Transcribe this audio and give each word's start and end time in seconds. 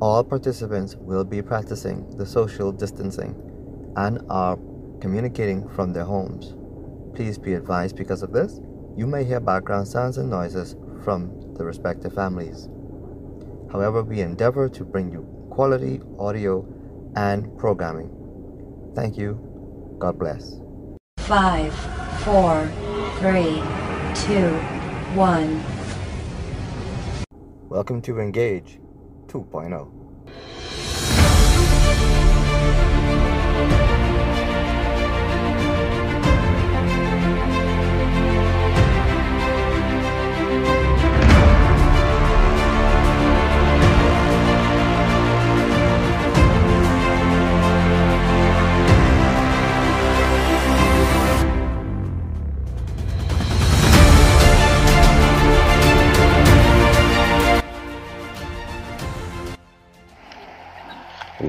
All 0.00 0.24
participants 0.24 0.96
will 0.96 1.24
be 1.24 1.42
practicing 1.42 2.08
the 2.16 2.24
social 2.24 2.72
distancing 2.72 3.34
and 3.96 4.18
are 4.30 4.56
communicating 4.98 5.68
from 5.68 5.92
their 5.92 6.04
homes. 6.04 6.54
Please 7.14 7.36
be 7.36 7.52
advised 7.52 7.96
because 7.96 8.22
of 8.22 8.32
this, 8.32 8.62
you 8.96 9.06
may 9.06 9.24
hear 9.24 9.40
background 9.40 9.86
sounds 9.86 10.16
and 10.16 10.30
noises 10.30 10.74
from 11.04 11.52
the 11.52 11.66
respective 11.66 12.14
families. 12.14 12.70
However, 13.70 14.02
we 14.02 14.22
endeavor 14.22 14.70
to 14.70 14.84
bring 14.86 15.12
you 15.12 15.20
quality 15.50 16.00
audio 16.18 16.66
and 17.14 17.58
programming. 17.58 18.10
Thank 18.94 19.18
you. 19.18 19.38
God 19.98 20.18
bless. 20.18 20.62
Five, 21.18 21.74
four, 22.24 22.66
three, 23.18 23.62
two, 24.14 24.48
one. 25.14 25.62
Welcome 27.68 28.00
to 28.00 28.18
Engage 28.18 28.80
2.0. 29.30 29.99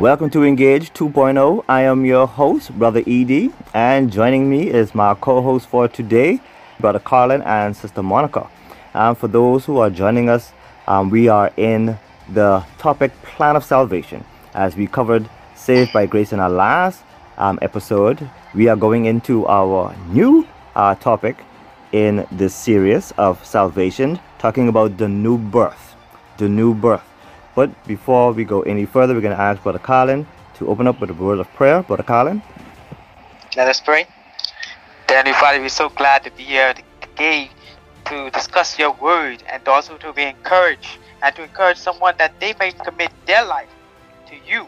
Welcome 0.01 0.31
to 0.31 0.43
Engage 0.43 0.91
2.0. 0.93 1.63
I 1.69 1.83
am 1.83 2.05
your 2.05 2.25
host, 2.25 2.71
Brother 2.71 3.03
Ed, 3.05 3.53
and 3.75 4.11
joining 4.11 4.49
me 4.49 4.67
is 4.67 4.95
my 4.95 5.13
co 5.13 5.43
host 5.43 5.67
for 5.67 5.87
today, 5.87 6.39
Brother 6.79 6.97
Colin 6.97 7.43
and 7.43 7.77
Sister 7.77 8.01
Monica. 8.01 8.49
And 8.95 9.15
for 9.15 9.27
those 9.27 9.63
who 9.63 9.77
are 9.77 9.91
joining 9.91 10.27
us, 10.27 10.53
um, 10.87 11.11
we 11.11 11.27
are 11.27 11.53
in 11.55 11.99
the 12.33 12.65
topic 12.79 13.11
Plan 13.21 13.55
of 13.55 13.63
Salvation. 13.63 14.25
As 14.55 14.75
we 14.75 14.87
covered 14.87 15.29
Saved 15.53 15.93
by 15.93 16.07
Grace 16.07 16.33
in 16.33 16.39
our 16.39 16.49
last 16.49 17.03
um, 17.37 17.59
episode, 17.61 18.27
we 18.55 18.69
are 18.69 18.75
going 18.75 19.05
into 19.05 19.45
our 19.45 19.95
new 20.07 20.47
uh, 20.75 20.95
topic 20.95 21.37
in 21.91 22.25
this 22.31 22.55
series 22.55 23.11
of 23.19 23.45
salvation, 23.45 24.19
talking 24.39 24.67
about 24.67 24.97
the 24.97 25.07
new 25.07 25.37
birth. 25.37 25.93
The 26.37 26.49
new 26.49 26.73
birth. 26.73 27.10
But 27.55 27.69
before 27.85 28.31
we 28.31 28.45
go 28.45 28.61
any 28.61 28.85
further, 28.85 29.13
we're 29.13 29.21
going 29.21 29.35
to 29.35 29.41
ask 29.41 29.61
Brother 29.63 29.79
Colin 29.79 30.25
to 30.55 30.67
open 30.67 30.87
up 30.87 31.01
with 31.01 31.09
a 31.09 31.13
word 31.13 31.39
of 31.39 31.51
prayer. 31.53 31.83
Brother 31.83 32.03
Colin. 32.03 32.41
Let 33.55 33.67
us 33.67 33.81
pray. 33.81 34.07
Heavenly 35.09 35.33
Father, 35.33 35.59
we're 35.59 35.69
so 35.69 35.89
glad 35.89 36.23
to 36.23 36.31
be 36.31 36.43
here 36.43 36.73
today 37.01 37.51
to 38.05 38.29
discuss 38.31 38.79
your 38.79 38.93
word 38.93 39.43
and 39.51 39.67
also 39.67 39.97
to 39.97 40.13
be 40.13 40.23
encouraged 40.23 40.99
and 41.21 41.35
to 41.35 41.43
encourage 41.43 41.77
someone 41.77 42.15
that 42.17 42.39
they 42.39 42.53
may 42.59 42.71
commit 42.71 43.11
their 43.25 43.43
life 43.45 43.69
to 44.27 44.35
you. 44.47 44.67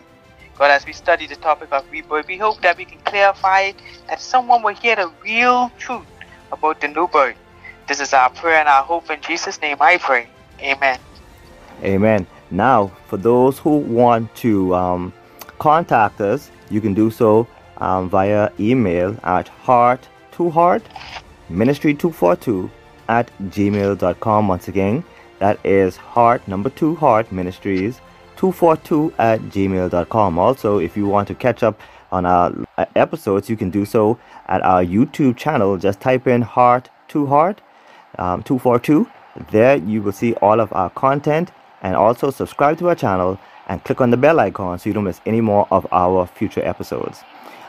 God, 0.58 0.70
as 0.70 0.86
we 0.86 0.94
study 0.94 1.28
the 1.28 1.38
topic 1.38 1.70
of 1.72 1.89
rebirth, 1.89 2.28
we 2.28 2.38
hope 2.38 2.61
that 2.61 2.78
we 2.78 2.86
can 2.86 3.00
clarify 3.00 3.61
it, 3.61 3.76
that 4.09 4.22
someone 4.22 4.61
will 4.61 4.76
hear 4.76 4.98
the 4.98 5.11
real 5.23 5.72
truth 5.80 6.06
about 6.52 6.81
the 6.81 6.89
new 6.89 7.08
birth. 7.08 7.38
This 7.88 8.00
is 8.00 8.14
our 8.14 8.30
prayer 8.30 8.59
and 8.59 8.67
our 8.67 8.84
hope. 8.84 9.09
In 9.09 9.22
Jesus' 9.22 9.59
name 9.61 9.78
I 9.80 9.98
pray. 9.98 10.28
Amen. 10.59 11.00
Amen. 11.84 12.28
Now, 12.53 12.91
for 13.07 13.17
those 13.17 13.57
who 13.57 13.77
want 13.77 14.33
to 14.35 14.75
um, 14.75 15.11
contact 15.57 16.21
us, 16.21 16.51
you 16.69 16.81
can 16.81 16.93
do 16.93 17.09
so 17.09 17.47
um, 17.77 18.09
via 18.09 18.51
email 18.59 19.17
at 19.23 19.47
heart 19.47 20.08
to 20.33 20.52
heart 20.52 20.83
ministry 21.49 21.95
242 21.95 22.69
at 23.09 23.31
gmail.com. 23.45 24.47
Once 24.47 24.67
again, 24.67 25.03
that 25.39 25.59
is 25.65 25.97
heart 25.97 26.47
number 26.47 26.69
two 26.69 26.95
heart 26.95 27.31
ministries 27.31 27.99
242 28.37 29.13
at 29.17 29.39
gmail.com. 29.42 30.37
Also, 30.37 30.77
if 30.77 30.95
you 30.95 31.08
want 31.08 31.27
to 31.30 31.33
catch 31.33 31.63
up 31.63 31.81
on 32.11 32.23
our 32.27 32.53
uh, 32.77 32.86
episodes, 32.95 33.49
you 33.49 33.58
can 33.58 33.71
do 33.71 33.83
so 33.83 34.19
at 34.47 34.61
our 34.61 34.86
YouTube 34.86 35.37
channel. 35.37 35.75
Just 35.77 35.99
type 35.99 36.27
in 36.27 36.43
heart 36.43 36.87
to 37.08 37.25
heart 37.25 37.61
um, 38.19 38.43
242. 38.43 39.09
There 39.49 39.77
you 39.77 40.03
will 40.03 40.11
see 40.11 40.36
all 40.36 40.59
of 40.59 40.71
our 40.73 40.92
content 40.92 41.52
and 41.83 41.95
also 41.95 42.32
subscribe 42.32 42.80
to 42.80 42.89
our 42.89 42.95
channel 42.95 43.39
and 43.67 43.83
click 43.83 44.02
on 44.02 44.10
the 44.10 44.17
bell 44.17 44.39
icon 44.39 44.80
so 44.80 44.89
you 44.89 44.94
don't 44.94 45.04
miss 45.04 45.21
any 45.26 45.42
more 45.42 45.67
of 45.71 45.86
our 45.92 46.26
future 46.26 46.66
episodes. 46.66 47.21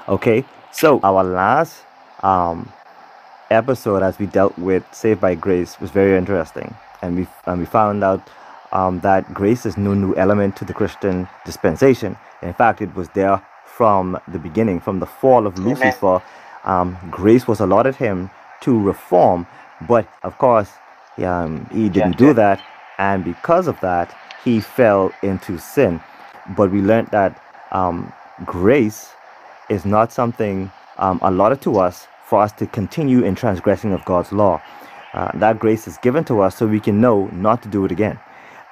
Okay, 0.08 0.44
so 0.72 1.00
our 1.02 1.22
last 1.22 1.82
um, 2.22 2.72
episode 3.50 4.02
as 4.02 4.18
we 4.18 4.26
dealt 4.26 4.56
with 4.58 4.84
Saved 4.92 5.20
by 5.20 5.34
Grace 5.34 5.80
was 5.80 5.90
very 5.90 6.16
interesting, 6.16 6.74
and 7.02 7.16
we 7.16 7.26
and 7.46 7.60
we 7.60 7.66
found 7.66 8.02
out 8.02 8.22
um, 8.72 9.00
that 9.00 9.32
grace 9.32 9.66
is 9.66 9.76
no 9.76 9.94
new 9.94 10.14
element 10.16 10.56
to 10.56 10.64
the 10.64 10.74
Christian 10.74 11.28
dispensation. 11.44 12.16
In 12.42 12.52
fact, 12.52 12.82
it 12.82 12.94
was 12.94 13.08
there 13.10 13.40
from 13.64 14.18
the 14.28 14.38
beginning, 14.38 14.80
from 14.80 15.00
the 15.00 15.06
fall 15.06 15.46
of 15.46 15.58
Lucifer. 15.58 16.22
Um, 16.64 16.96
grace 17.10 17.46
was 17.46 17.60
allotted 17.60 17.96
him 17.96 18.30
to 18.62 18.80
reform, 18.80 19.46
but 19.86 20.08
of 20.22 20.38
course, 20.38 20.70
um, 21.18 21.66
he 21.72 21.88
didn't 21.88 22.16
do 22.16 22.32
that 22.34 22.60
and 22.98 23.24
because 23.24 23.66
of 23.66 23.78
that, 23.80 24.14
he 24.44 24.60
fell 24.60 25.12
into 25.22 25.58
sin. 25.58 26.00
But 26.56 26.70
we 26.70 26.80
learned 26.80 27.08
that 27.08 27.40
um, 27.72 28.12
grace 28.44 29.10
is 29.68 29.84
not 29.84 30.12
something 30.12 30.70
um, 30.98 31.18
allotted 31.22 31.60
to 31.62 31.78
us 31.78 32.06
for 32.26 32.42
us 32.42 32.52
to 32.52 32.66
continue 32.66 33.24
in 33.24 33.34
transgressing 33.34 33.92
of 33.92 34.04
God's 34.04 34.32
law. 34.32 34.62
Uh, 35.12 35.30
that 35.38 35.58
grace 35.58 35.86
is 35.86 35.96
given 35.98 36.24
to 36.24 36.40
us 36.40 36.56
so 36.56 36.66
we 36.66 36.80
can 36.80 37.00
know 37.00 37.26
not 37.28 37.62
to 37.62 37.68
do 37.68 37.84
it 37.84 37.92
again. 37.92 38.18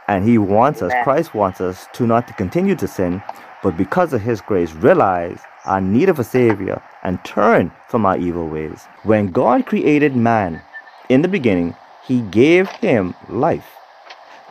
And 0.09 0.25
He 0.25 0.39
wants 0.39 0.83
us, 0.83 0.93
Christ 1.05 1.35
wants 1.35 1.61
us 1.61 1.87
to 1.95 2.07
not 2.07 2.27
to 2.29 2.35
continue 2.35 2.75
to 2.77 2.89
sin, 2.89 3.23
but 3.63 3.77
because 3.77 4.13
of 4.13 4.21
His 4.21 4.41
grace, 4.41 4.73
realize 4.73 5.41
our 5.65 5.81
need 5.81 6.09
of 6.09 6.19
a 6.19 6.25
Savior 6.25 6.83
and 7.05 7.25
turn 7.25 7.71
from 7.89 8.05
our 8.05 8.19
evil 8.19 8.49
ways. 8.49 8.85
When 9.05 9.31
God 9.31 9.67
created 9.67 10.17
man 10.17 10.61
in 11.09 11.23
the 11.23 11.29
beginning, 11.29 11.77
He 12.05 12.23
gave 12.23 12.69
him 12.69 13.15
life. 13.29 13.67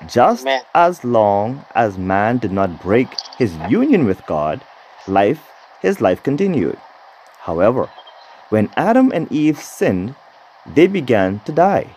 Just 0.07 0.47
as 0.73 1.03
long 1.03 1.65
as 1.75 1.97
man 1.97 2.37
did 2.37 2.51
not 2.51 2.81
break 2.81 3.07
his 3.37 3.55
union 3.69 4.05
with 4.05 4.25
God, 4.25 4.61
life 5.07 5.47
his 5.81 6.01
life 6.01 6.21
continued. 6.21 6.77
However, 7.39 7.89
when 8.49 8.69
Adam 8.77 9.11
and 9.13 9.31
Eve 9.31 9.59
sinned, 9.59 10.15
they 10.65 10.87
began 10.87 11.39
to 11.45 11.51
die. 11.51 11.95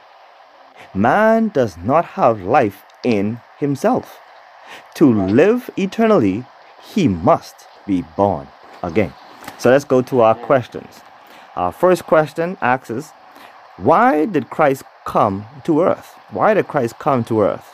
Man 0.95 1.49
does 1.49 1.77
not 1.77 2.05
have 2.17 2.41
life 2.41 2.85
in 3.05 3.41
himself. 3.59 4.21
To 4.95 5.13
live 5.13 5.69
eternally, 5.77 6.45
he 6.83 7.09
must 7.09 7.67
be 7.87 8.03
born 8.17 8.49
again. 8.83 9.13
So 9.59 9.71
let's 9.71 9.85
go 9.85 10.03
to 10.03 10.21
our 10.21 10.35
questions. 10.35 11.01
Our 11.57 11.73
first 11.73 12.07
question 12.07 12.57
asks 12.61 12.91
us, 12.91 13.13
why 13.77 14.25
did 14.25 14.51
Christ 14.51 14.83
come 15.05 15.47
to 15.65 15.83
earth? 15.83 16.15
Why 16.31 16.55
did 16.55 16.69
Christ 16.69 16.99
come 16.99 17.25
to 17.25 17.43
earth? 17.43 17.71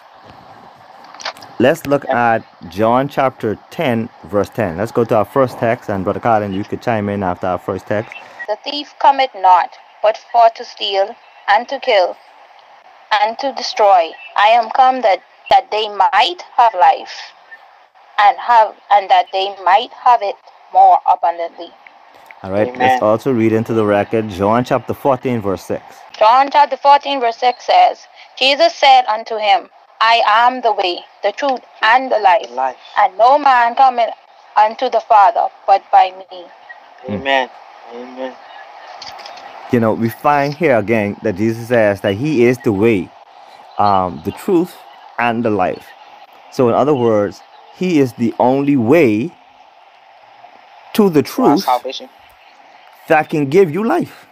Let's 1.61 1.87
look 1.87 2.09
at 2.09 2.43
John 2.71 3.07
chapter 3.07 3.59
10, 3.69 4.09
verse 4.25 4.49
10. 4.49 4.79
Let's 4.79 4.93
go 4.93 5.05
to 5.05 5.17
our 5.17 5.27
first 5.27 5.59
text, 5.59 5.91
and 5.91 6.05
Brother 6.05 6.19
Colin, 6.19 6.55
you 6.55 6.65
could 6.65 6.81
chime 6.81 7.11
in 7.11 7.23
after 7.23 7.49
our 7.49 7.59
first 7.59 7.87
text. 7.87 8.17
The 8.49 8.57
thief 8.65 8.95
cometh 8.99 9.29
not, 9.35 9.69
but 10.03 10.17
for 10.33 10.49
to 10.57 10.65
steal, 10.65 11.15
and 11.49 11.69
to 11.69 11.79
kill, 11.79 12.17
and 13.23 13.39
to 13.41 13.53
destroy. 13.53 14.13
I 14.39 14.47
am 14.47 14.71
come 14.71 15.03
that, 15.03 15.23
that 15.51 15.71
they 15.71 15.87
might 15.91 16.41
have 16.57 16.73
life, 16.73 17.35
and 18.19 18.39
have 18.39 18.75
and 18.91 19.11
that 19.11 19.27
they 19.31 19.55
might 19.63 19.93
have 19.93 20.23
it 20.23 20.37
more 20.73 20.99
abundantly. 21.07 21.75
All 22.43 22.53
right, 22.53 22.69
Amen. 22.69 22.79
let's 22.79 23.03
also 23.03 23.33
read 23.33 23.53
into 23.53 23.75
the 23.75 23.85
record 23.85 24.31
John 24.31 24.65
chapter 24.65 24.95
14, 24.95 25.43
verse 25.43 25.65
6. 25.65 25.85
John 26.19 26.49
chapter 26.51 26.79
14, 26.79 27.21
verse 27.21 27.37
6 27.37 27.67
says, 27.67 28.07
Jesus 28.39 28.75
said 28.75 29.05
unto 29.05 29.37
him, 29.37 29.69
I 30.01 30.23
am 30.27 30.63
the 30.63 30.73
way, 30.73 31.05
the 31.23 31.33
truth, 31.33 31.61
and 31.83 32.11
the 32.11 32.19
life. 32.19 32.51
life. 32.53 32.77
And 32.99 33.17
no 33.19 33.39
man 33.39 33.75
cometh 33.75 34.15
unto 34.57 34.89
the 34.89 35.01
Father 35.01 35.49
but 35.67 35.83
by 35.93 36.13
me. 36.31 36.45
Amen. 37.09 37.51
Amen. 37.93 38.35
You 39.73 39.81
know, 39.81 39.93
we 39.93 40.09
find 40.09 40.55
here 40.55 40.77
again 40.77 41.17
that 41.23 41.37
Jesus 41.37 41.69
says 41.69 42.01
that 42.01 42.15
He 42.15 42.45
is 42.45 42.59
the 42.59 42.73
way, 42.73 43.11
um, 43.79 44.21
the 44.25 44.33
truth, 44.33 44.77
and 45.19 45.45
the 45.45 45.51
life. 45.51 45.87
So, 46.51 46.69
in 46.69 46.75
other 46.75 46.95
words, 46.95 47.43
He 47.77 48.01
is 48.01 48.15
the 48.15 48.35
only 48.39 48.77
way 48.77 49.33
to 50.95 51.11
the 51.11 51.23
truth 51.23 51.67
that 53.07 53.29
can 53.29 53.49
give 53.49 53.71
you 53.71 53.85
life. 53.85 54.27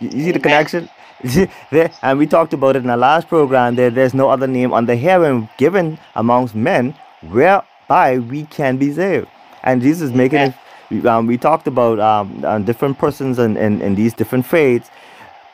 You, 0.00 0.10
you 0.10 0.24
see 0.24 0.32
the 0.32 0.40
connection? 0.40 0.88
There, 1.70 1.90
and 2.02 2.18
we 2.18 2.26
talked 2.26 2.52
about 2.52 2.76
it 2.76 2.84
in 2.84 2.90
our 2.90 2.96
last 2.96 3.28
program. 3.28 3.76
There, 3.76 3.90
there's 3.90 4.14
no 4.14 4.28
other 4.28 4.46
name 4.46 4.72
under 4.72 4.94
heaven 4.94 5.48
given 5.58 5.98
amongst 6.14 6.54
men 6.54 6.94
whereby 7.22 8.18
we 8.18 8.44
can 8.44 8.76
be 8.76 8.92
saved. 8.92 9.28
And 9.62 9.82
Jesus 9.82 10.10
is 10.10 10.12
making 10.12 10.38
it. 10.90 11.06
Um, 11.06 11.26
we 11.26 11.36
talked 11.36 11.66
about 11.66 12.00
um, 12.00 12.42
uh, 12.44 12.58
different 12.60 12.98
persons 12.98 13.38
and 13.38 13.58
in, 13.58 13.74
in, 13.74 13.82
in 13.82 13.94
these 13.94 14.14
different 14.14 14.46
faiths, 14.46 14.88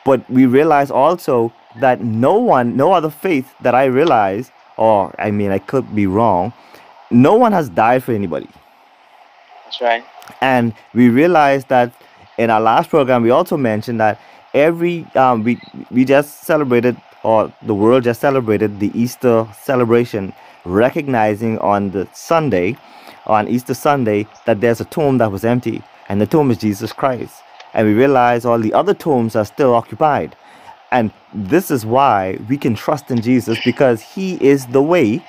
but 0.05 0.29
we 0.29 0.45
realize 0.45 0.89
also 0.89 1.51
that 1.81 2.01
no 2.01 2.37
one, 2.37 2.77
no 2.77 2.93
other 2.93 3.09
faith 3.09 3.53
that 3.61 3.75
I 3.75 3.85
realize, 3.85 4.51
or 4.77 5.13
I 5.19 5.31
mean, 5.31 5.51
I 5.51 5.59
could 5.59 5.93
be 5.93 6.07
wrong, 6.07 6.53
no 7.11 7.35
one 7.35 7.51
has 7.51 7.67
died 7.69 8.03
for 8.03 8.13
anybody. 8.13 8.47
That's 9.65 9.81
right. 9.81 10.05
And 10.41 10.73
we 10.93 11.09
realized 11.09 11.67
that 11.69 11.93
in 12.37 12.49
our 12.49 12.61
last 12.61 12.89
program, 12.89 13.23
we 13.23 13.29
also 13.29 13.57
mentioned 13.57 13.99
that 13.99 14.19
every 14.55 15.05
um, 15.15 15.43
we 15.43 15.59
we 15.91 16.05
just 16.05 16.43
celebrated, 16.45 16.97
or 17.23 17.53
the 17.61 17.75
world 17.75 18.05
just 18.05 18.21
celebrated 18.21 18.79
the 18.79 18.91
Easter 18.99 19.47
celebration, 19.61 20.33
recognizing 20.63 21.59
on 21.59 21.91
the 21.91 22.07
Sunday, 22.13 22.77
on 23.27 23.47
Easter 23.47 23.75
Sunday, 23.75 24.25
that 24.45 24.61
there's 24.61 24.81
a 24.81 24.85
tomb 24.85 25.19
that 25.19 25.31
was 25.31 25.45
empty, 25.45 25.83
and 26.09 26.19
the 26.19 26.25
tomb 26.25 26.49
is 26.49 26.57
Jesus 26.57 26.91
Christ. 26.91 27.43
And 27.73 27.85
we 27.87 27.93
realize 27.93 28.45
all 28.45 28.57
the 28.57 28.73
other 28.73 28.93
tombs 28.93 29.35
are 29.35 29.45
still 29.45 29.75
occupied. 29.75 30.35
And 30.91 31.11
this 31.33 31.69
is 31.69 31.85
why 31.85 32.39
we 32.47 32.57
can 32.57 32.73
trust 32.73 33.11
in 33.11 33.21
Jesus 33.21 33.59
because 33.65 34.01
He 34.01 34.35
is 34.41 34.65
the 34.67 34.81
way 34.81 35.21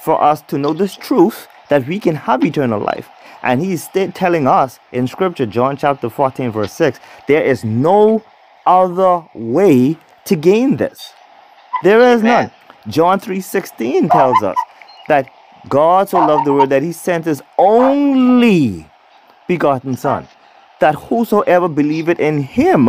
for 0.00 0.22
us 0.22 0.42
to 0.42 0.58
know 0.58 0.72
this 0.72 0.94
truth 0.94 1.48
that 1.70 1.88
we 1.88 1.98
can 1.98 2.14
have 2.14 2.44
eternal 2.44 2.80
life. 2.80 3.08
And 3.42 3.60
He's 3.60 3.88
telling 3.88 4.46
us 4.46 4.78
in 4.92 5.08
Scripture, 5.08 5.46
John 5.46 5.76
chapter 5.76 6.08
14, 6.08 6.52
verse 6.52 6.72
6, 6.72 7.00
there 7.26 7.42
is 7.42 7.64
no 7.64 8.22
other 8.68 9.24
way 9.34 9.96
to 10.26 10.36
gain 10.36 10.76
this. 10.76 11.12
There 11.82 12.00
is 12.12 12.22
none. 12.22 12.50
John 12.88 13.18
3:16 13.20 14.10
tells 14.10 14.42
us 14.42 14.56
that 15.08 15.28
God 15.68 16.08
so 16.08 16.18
loved 16.18 16.46
the 16.46 16.52
world 16.52 16.70
that 16.70 16.82
he 16.82 16.92
sent 16.92 17.24
his 17.24 17.42
only 17.58 18.86
begotten 19.48 19.96
son 19.96 20.28
that 20.80 20.94
whosoever 20.94 21.68
believeth 21.68 22.20
in 22.20 22.42
him 22.42 22.88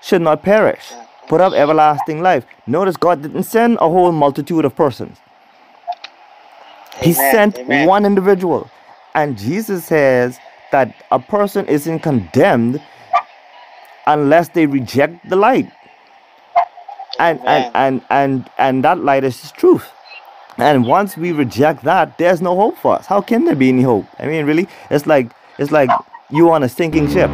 should 0.00 0.22
not 0.22 0.42
perish 0.42 0.92
but 1.28 1.40
have 1.40 1.54
everlasting 1.54 2.22
life. 2.22 2.44
Notice 2.66 2.96
God 2.96 3.22
didn't 3.22 3.44
send 3.44 3.76
a 3.76 3.88
whole 3.88 4.10
multitude 4.12 4.64
of 4.64 4.74
persons. 4.74 5.18
He 7.00 7.12
Amen, 7.12 7.32
sent 7.32 7.58
amen. 7.58 7.86
one 7.86 8.04
individual. 8.04 8.68
And 9.14 9.38
Jesus 9.38 9.84
says 9.84 10.38
that 10.72 10.94
a 11.10 11.18
person 11.20 11.66
isn't 11.66 12.00
condemned 12.00 12.82
unless 14.12 14.48
they 14.50 14.66
reject 14.66 15.28
the 15.28 15.36
light. 15.36 15.70
And 17.18 17.38
and, 17.40 17.64
Amen. 17.64 17.72
and 17.74 18.02
and 18.10 18.50
and 18.58 18.84
that 18.84 18.98
light 18.98 19.24
is 19.24 19.52
truth. 19.52 19.86
And 20.58 20.86
once 20.86 21.16
we 21.16 21.32
reject 21.32 21.84
that, 21.84 22.18
there's 22.18 22.42
no 22.42 22.54
hope 22.54 22.76
for 22.78 22.94
us. 22.96 23.06
How 23.06 23.20
can 23.20 23.44
there 23.44 23.54
be 23.54 23.68
any 23.68 23.82
hope? 23.82 24.06
I 24.18 24.26
mean, 24.26 24.46
really, 24.46 24.68
it's 24.90 25.06
like 25.06 25.32
it's 25.58 25.70
like 25.70 25.90
you 26.30 26.50
on 26.50 26.62
a 26.62 26.68
sinking 26.68 27.08
ship, 27.10 27.30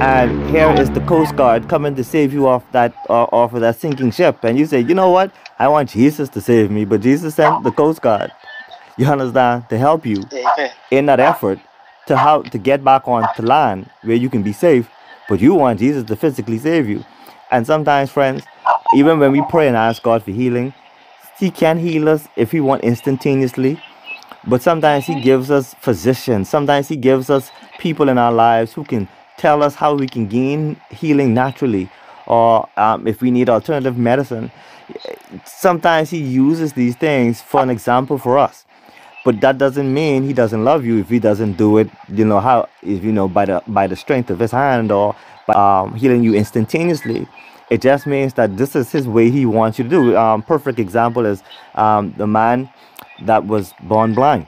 and 0.00 0.50
here 0.50 0.70
is 0.82 0.90
the 0.90 1.00
Coast 1.12 1.36
Guard 1.36 1.68
coming 1.68 1.94
to 1.96 2.04
save 2.04 2.32
you 2.32 2.46
off 2.46 2.64
that 2.72 2.94
uh, 3.08 3.24
off 3.40 3.54
of 3.54 3.60
that 3.60 3.76
sinking 3.76 4.12
ship, 4.12 4.44
and 4.44 4.58
you 4.58 4.66
say, 4.66 4.80
you 4.80 4.94
know 4.94 5.10
what? 5.10 5.32
I 5.58 5.68
want 5.68 5.90
Jesus 5.90 6.28
to 6.30 6.40
save 6.40 6.70
me, 6.70 6.84
but 6.84 7.00
Jesus 7.00 7.34
sent 7.34 7.64
the 7.64 7.72
Coast 7.72 8.00
Guard. 8.02 8.30
You 8.96 9.06
understand 9.06 9.68
to 9.68 9.78
help 9.78 10.04
you 10.04 10.24
in 10.90 11.06
that 11.06 11.20
effort 11.20 11.58
to 12.08 12.16
how 12.16 12.42
to 12.42 12.58
get 12.58 12.82
back 12.82 13.06
on 13.06 13.22
to 13.36 13.42
land 13.42 13.90
where 14.02 14.16
you 14.16 14.28
can 14.28 14.42
be 14.42 14.52
safe, 14.52 14.88
but 15.28 15.40
you 15.40 15.54
want 15.54 15.78
Jesus 15.78 16.04
to 16.04 16.16
physically 16.16 16.58
save 16.58 16.88
you. 16.88 17.04
And 17.50 17.66
sometimes, 17.66 18.10
friends, 18.10 18.42
even 18.94 19.18
when 19.18 19.32
we 19.32 19.42
pray 19.48 19.68
and 19.68 19.76
ask 19.76 20.02
God 20.02 20.22
for 20.22 20.30
healing, 20.30 20.74
He 21.38 21.50
can 21.50 21.78
heal 21.78 22.08
us 22.08 22.26
if 22.36 22.50
He 22.50 22.60
want 22.60 22.82
instantaneously. 22.82 23.80
But 24.46 24.62
sometimes 24.62 25.06
He 25.06 25.20
gives 25.20 25.50
us 25.50 25.74
physicians. 25.74 26.48
Sometimes 26.48 26.88
He 26.88 26.96
gives 26.96 27.30
us 27.30 27.50
people 27.78 28.08
in 28.08 28.18
our 28.18 28.32
lives 28.32 28.72
who 28.72 28.84
can 28.84 29.08
tell 29.36 29.62
us 29.62 29.74
how 29.74 29.94
we 29.94 30.08
can 30.08 30.26
gain 30.26 30.80
healing 30.90 31.34
naturally, 31.34 31.88
or 32.26 32.68
um, 32.76 33.06
if 33.06 33.20
we 33.20 33.30
need 33.30 33.48
alternative 33.48 33.96
medicine. 33.96 34.50
Sometimes 35.44 36.10
He 36.10 36.18
uses 36.18 36.72
these 36.72 36.96
things 36.96 37.40
for 37.42 37.62
an 37.62 37.70
example 37.70 38.18
for 38.18 38.38
us 38.38 38.64
but 39.28 39.42
that 39.42 39.58
doesn't 39.58 39.92
mean 39.92 40.22
he 40.22 40.32
doesn't 40.32 40.64
love 40.64 40.86
you 40.86 40.96
if 41.00 41.10
he 41.10 41.18
doesn't 41.18 41.58
do 41.58 41.76
it 41.76 41.90
you 42.20 42.24
know 42.24 42.40
how 42.40 42.66
if 42.82 43.04
you 43.04 43.12
know 43.12 43.28
by 43.28 43.44
the 43.44 43.62
by 43.66 43.86
the 43.86 43.94
strength 43.94 44.30
of 44.30 44.38
his 44.38 44.52
hand 44.52 44.90
or 44.90 45.14
by 45.46 45.52
um, 45.52 45.94
healing 45.94 46.22
you 46.22 46.34
instantaneously. 46.34 47.26
It 47.68 47.82
just 47.82 48.06
means 48.06 48.32
that 48.34 48.56
this 48.56 48.74
is 48.74 48.90
his 48.90 49.06
way 49.06 49.28
he 49.30 49.44
wants 49.44 49.78
you 49.78 49.84
to 49.84 49.90
do. 49.90 50.16
Um, 50.16 50.40
perfect 50.40 50.78
example 50.78 51.26
is 51.26 51.42
um, 51.74 52.14
the 52.16 52.26
man 52.26 52.70
that 53.26 53.46
was 53.46 53.74
born 53.82 54.14
blind. 54.14 54.46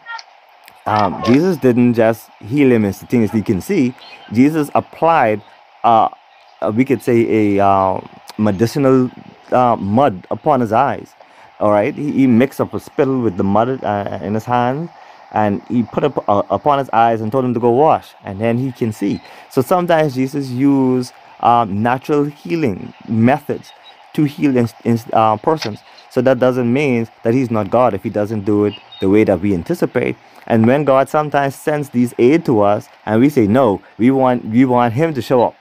Um, 0.86 1.22
jesus 1.26 1.58
didn't 1.58 1.92
just 1.92 2.30
heal 2.40 2.72
him 2.72 2.86
instantaneously. 2.86 3.40
You 3.40 3.44
can 3.44 3.60
see 3.60 3.94
jesus 4.32 4.70
applied 4.74 5.42
uh, 5.84 6.08
uh, 6.62 6.72
we 6.74 6.86
could 6.86 7.02
say 7.02 7.18
a 7.58 7.64
uh, 7.70 8.00
medicinal 8.38 9.10
uh, 9.52 9.76
mud 9.76 10.26
upon 10.30 10.60
his 10.62 10.72
eyes 10.72 11.14
all 11.60 11.70
right, 11.70 11.94
he, 11.94 12.10
he 12.12 12.26
mixed 12.26 12.60
up 12.60 12.74
a 12.74 12.80
spittle 12.80 13.20
with 13.20 13.36
the 13.36 13.44
mud 13.44 13.82
uh, 13.84 14.18
in 14.22 14.34
his 14.34 14.44
hand, 14.44 14.88
and 15.32 15.62
he 15.68 15.82
put 15.82 16.04
it 16.04 16.12
uh, 16.28 16.42
upon 16.50 16.78
his 16.78 16.90
eyes 16.90 17.20
and 17.20 17.30
told 17.30 17.44
him 17.44 17.54
to 17.54 17.60
go 17.60 17.70
wash, 17.70 18.14
and 18.24 18.40
then 18.40 18.58
he 18.58 18.72
can 18.72 18.92
see. 18.92 19.20
So 19.50 19.62
sometimes 19.62 20.14
Jesus 20.14 20.48
used 20.48 21.12
um, 21.40 21.82
natural 21.82 22.24
healing 22.24 22.92
methods 23.08 23.70
to 24.14 24.24
heal 24.24 24.56
in, 24.56 24.68
in, 24.84 24.98
uh, 25.12 25.36
persons. 25.36 25.80
So 26.10 26.20
that 26.22 26.40
doesn't 26.40 26.72
mean 26.72 27.06
that 27.22 27.34
he's 27.34 27.50
not 27.50 27.70
God 27.70 27.94
if 27.94 28.02
he 28.02 28.10
doesn't 28.10 28.44
do 28.44 28.64
it 28.64 28.74
the 29.00 29.08
way 29.08 29.22
that 29.24 29.40
we 29.40 29.54
anticipate. 29.54 30.16
And 30.46 30.66
when 30.66 30.84
God 30.84 31.08
sometimes 31.08 31.54
sends 31.54 31.90
these 31.90 32.12
aid 32.18 32.44
to 32.46 32.60
us, 32.62 32.88
and 33.06 33.20
we 33.20 33.28
say 33.28 33.46
no, 33.46 33.80
we 33.98 34.10
want 34.10 34.44
we 34.46 34.64
want 34.64 34.94
Him 34.94 35.14
to 35.14 35.22
show 35.22 35.42
up. 35.44 35.54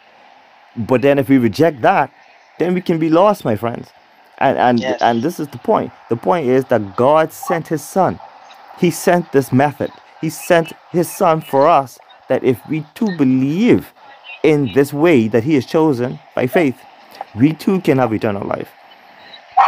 But 0.75 1.01
then 1.01 1.19
if 1.19 1.29
we 1.29 1.37
reject 1.37 1.81
that, 1.81 2.11
then 2.57 2.73
we 2.73 2.81
can 2.81 2.97
be 2.97 3.09
lost, 3.09 3.45
my 3.45 3.55
friends. 3.55 3.89
And 4.39 4.57
and 4.57 4.79
Yes. 4.79 5.01
and 5.01 5.21
this 5.21 5.39
is 5.39 5.47
the 5.49 5.57
point. 5.57 5.91
The 6.09 6.15
point 6.15 6.47
is 6.47 6.65
that 6.65 6.95
God 6.95 7.33
sent 7.33 7.67
his 7.67 7.83
son. 7.83 8.19
He 8.79 8.91
sent 8.91 9.31
this 9.31 9.51
method. 9.51 9.91
He 10.21 10.29
sent 10.29 10.73
his 10.91 11.09
son 11.09 11.41
for 11.41 11.67
us 11.67 11.99
that 12.29 12.43
if 12.43 12.65
we 12.69 12.85
too 12.93 13.11
believe 13.11 13.93
in 14.43 14.71
this 14.73 14.93
way 14.93 15.27
that 15.27 15.43
he 15.43 15.55
has 15.55 15.65
chosen 15.65 16.19
by 16.35 16.47
faith, 16.47 16.77
we 17.35 17.53
too 17.53 17.81
can 17.81 17.97
have 17.97 18.13
eternal 18.13 18.47
life. 18.47 18.69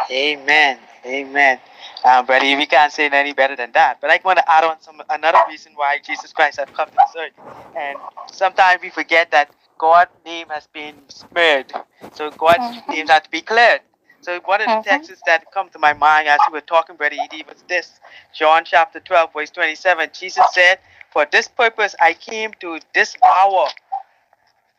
Amen. 0.09 0.77
Amen. 1.05 1.59
Um, 2.03 2.25
brother, 2.25 2.45
we 2.45 2.65
can't 2.65 2.91
say 2.91 3.05
it 3.05 3.13
any 3.13 3.33
better 3.33 3.55
than 3.55 3.71
that. 3.73 3.99
But 4.01 4.09
I 4.09 4.19
want 4.23 4.39
to 4.39 4.51
add 4.51 4.63
on 4.63 4.79
some 4.81 5.01
another 5.09 5.39
reason 5.47 5.73
why 5.75 5.99
Jesus 6.03 6.31
Christ 6.33 6.59
has 6.59 6.67
come 6.73 6.87
to 6.89 6.93
this 6.93 7.15
earth. 7.17 7.33
And 7.75 7.97
sometimes 8.31 8.81
we 8.81 8.89
forget 8.89 9.31
that 9.31 9.51
God's 9.77 10.11
name 10.25 10.47
has 10.49 10.67
been 10.67 10.95
smeared. 11.09 11.71
So 12.13 12.31
God's 12.31 12.77
name 12.87 13.07
has 13.07 13.23
to 13.23 13.29
be 13.29 13.41
cleared. 13.41 13.81
So 14.21 14.39
one 14.45 14.61
of 14.61 14.67
the 14.67 14.89
texts 14.89 15.21
that 15.25 15.51
come 15.51 15.69
to 15.69 15.79
my 15.79 15.93
mind 15.93 16.27
as 16.27 16.39
we 16.47 16.53
were 16.53 16.61
talking, 16.61 16.95
Brother 16.95 17.15
Edie, 17.19 17.43
was 17.47 17.63
this. 17.67 17.99
John 18.33 18.63
chapter 18.65 18.99
12, 18.99 19.33
verse 19.33 19.49
27. 19.49 20.09
Jesus 20.13 20.45
said, 20.53 20.79
For 21.11 21.25
this 21.31 21.47
purpose 21.47 21.95
I 21.99 22.13
came 22.13 22.51
to 22.59 22.79
this 22.93 23.15
hour, 23.25 23.67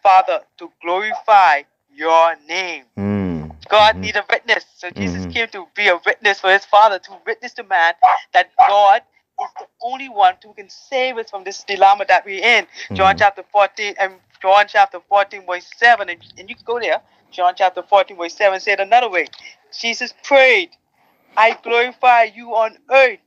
Father, 0.03 0.41
to 0.59 0.71
glorify 0.81 1.63
your 1.95 2.37
name. 2.49 2.85
Mm. 2.99 3.51
God 3.69 3.97
Mhm. 3.97 4.01
need 4.01 4.17
a 4.17 4.25
witness. 4.31 4.65
So 4.77 4.91
Jesus 4.91 5.27
Mhm. 5.27 5.33
came 5.33 5.49
to 5.49 5.69
be 5.75 5.89
a 5.89 5.97
witness 5.97 6.41
for 6.41 6.51
his 6.53 6.65
father, 6.65 6.99
to 7.01 7.13
witness 7.27 7.53
to 7.55 7.65
man 7.65 7.95
that 8.33 8.51
God 8.69 9.03
is 9.41 9.49
the 9.59 9.67
only 9.81 10.09
one 10.09 10.37
who 10.43 10.55
can 10.55 10.69
save 10.69 11.19
us 11.19 11.31
from 11.31 11.45
this 11.45 11.65
dilemma 11.65 12.05
that 12.07 12.25
we're 12.25 12.45
in. 12.45 12.67
John 12.95 13.15
Mhm. 13.15 13.19
chapter 13.19 13.43
14 13.43 13.95
and 13.99 14.21
John 14.41 14.67
chapter 14.69 15.01
14, 15.01 15.47
verse 15.47 15.67
7, 15.77 16.09
and, 16.09 16.21
and 16.39 16.49
you 16.49 16.57
can 16.57 16.65
go 16.65 16.79
there. 16.81 17.01
John 17.33 17.55
chapter 17.57 17.83
14, 17.83 18.17
verse 18.17 18.35
7 18.35 18.61
said 18.61 18.81
another 18.81 19.09
way. 19.09 19.27
Jesus 19.79 20.13
prayed, 20.23 20.71
I 21.37 21.59
glorify 21.63 22.25
you 22.25 22.51
on 22.55 22.77
earth, 22.91 23.19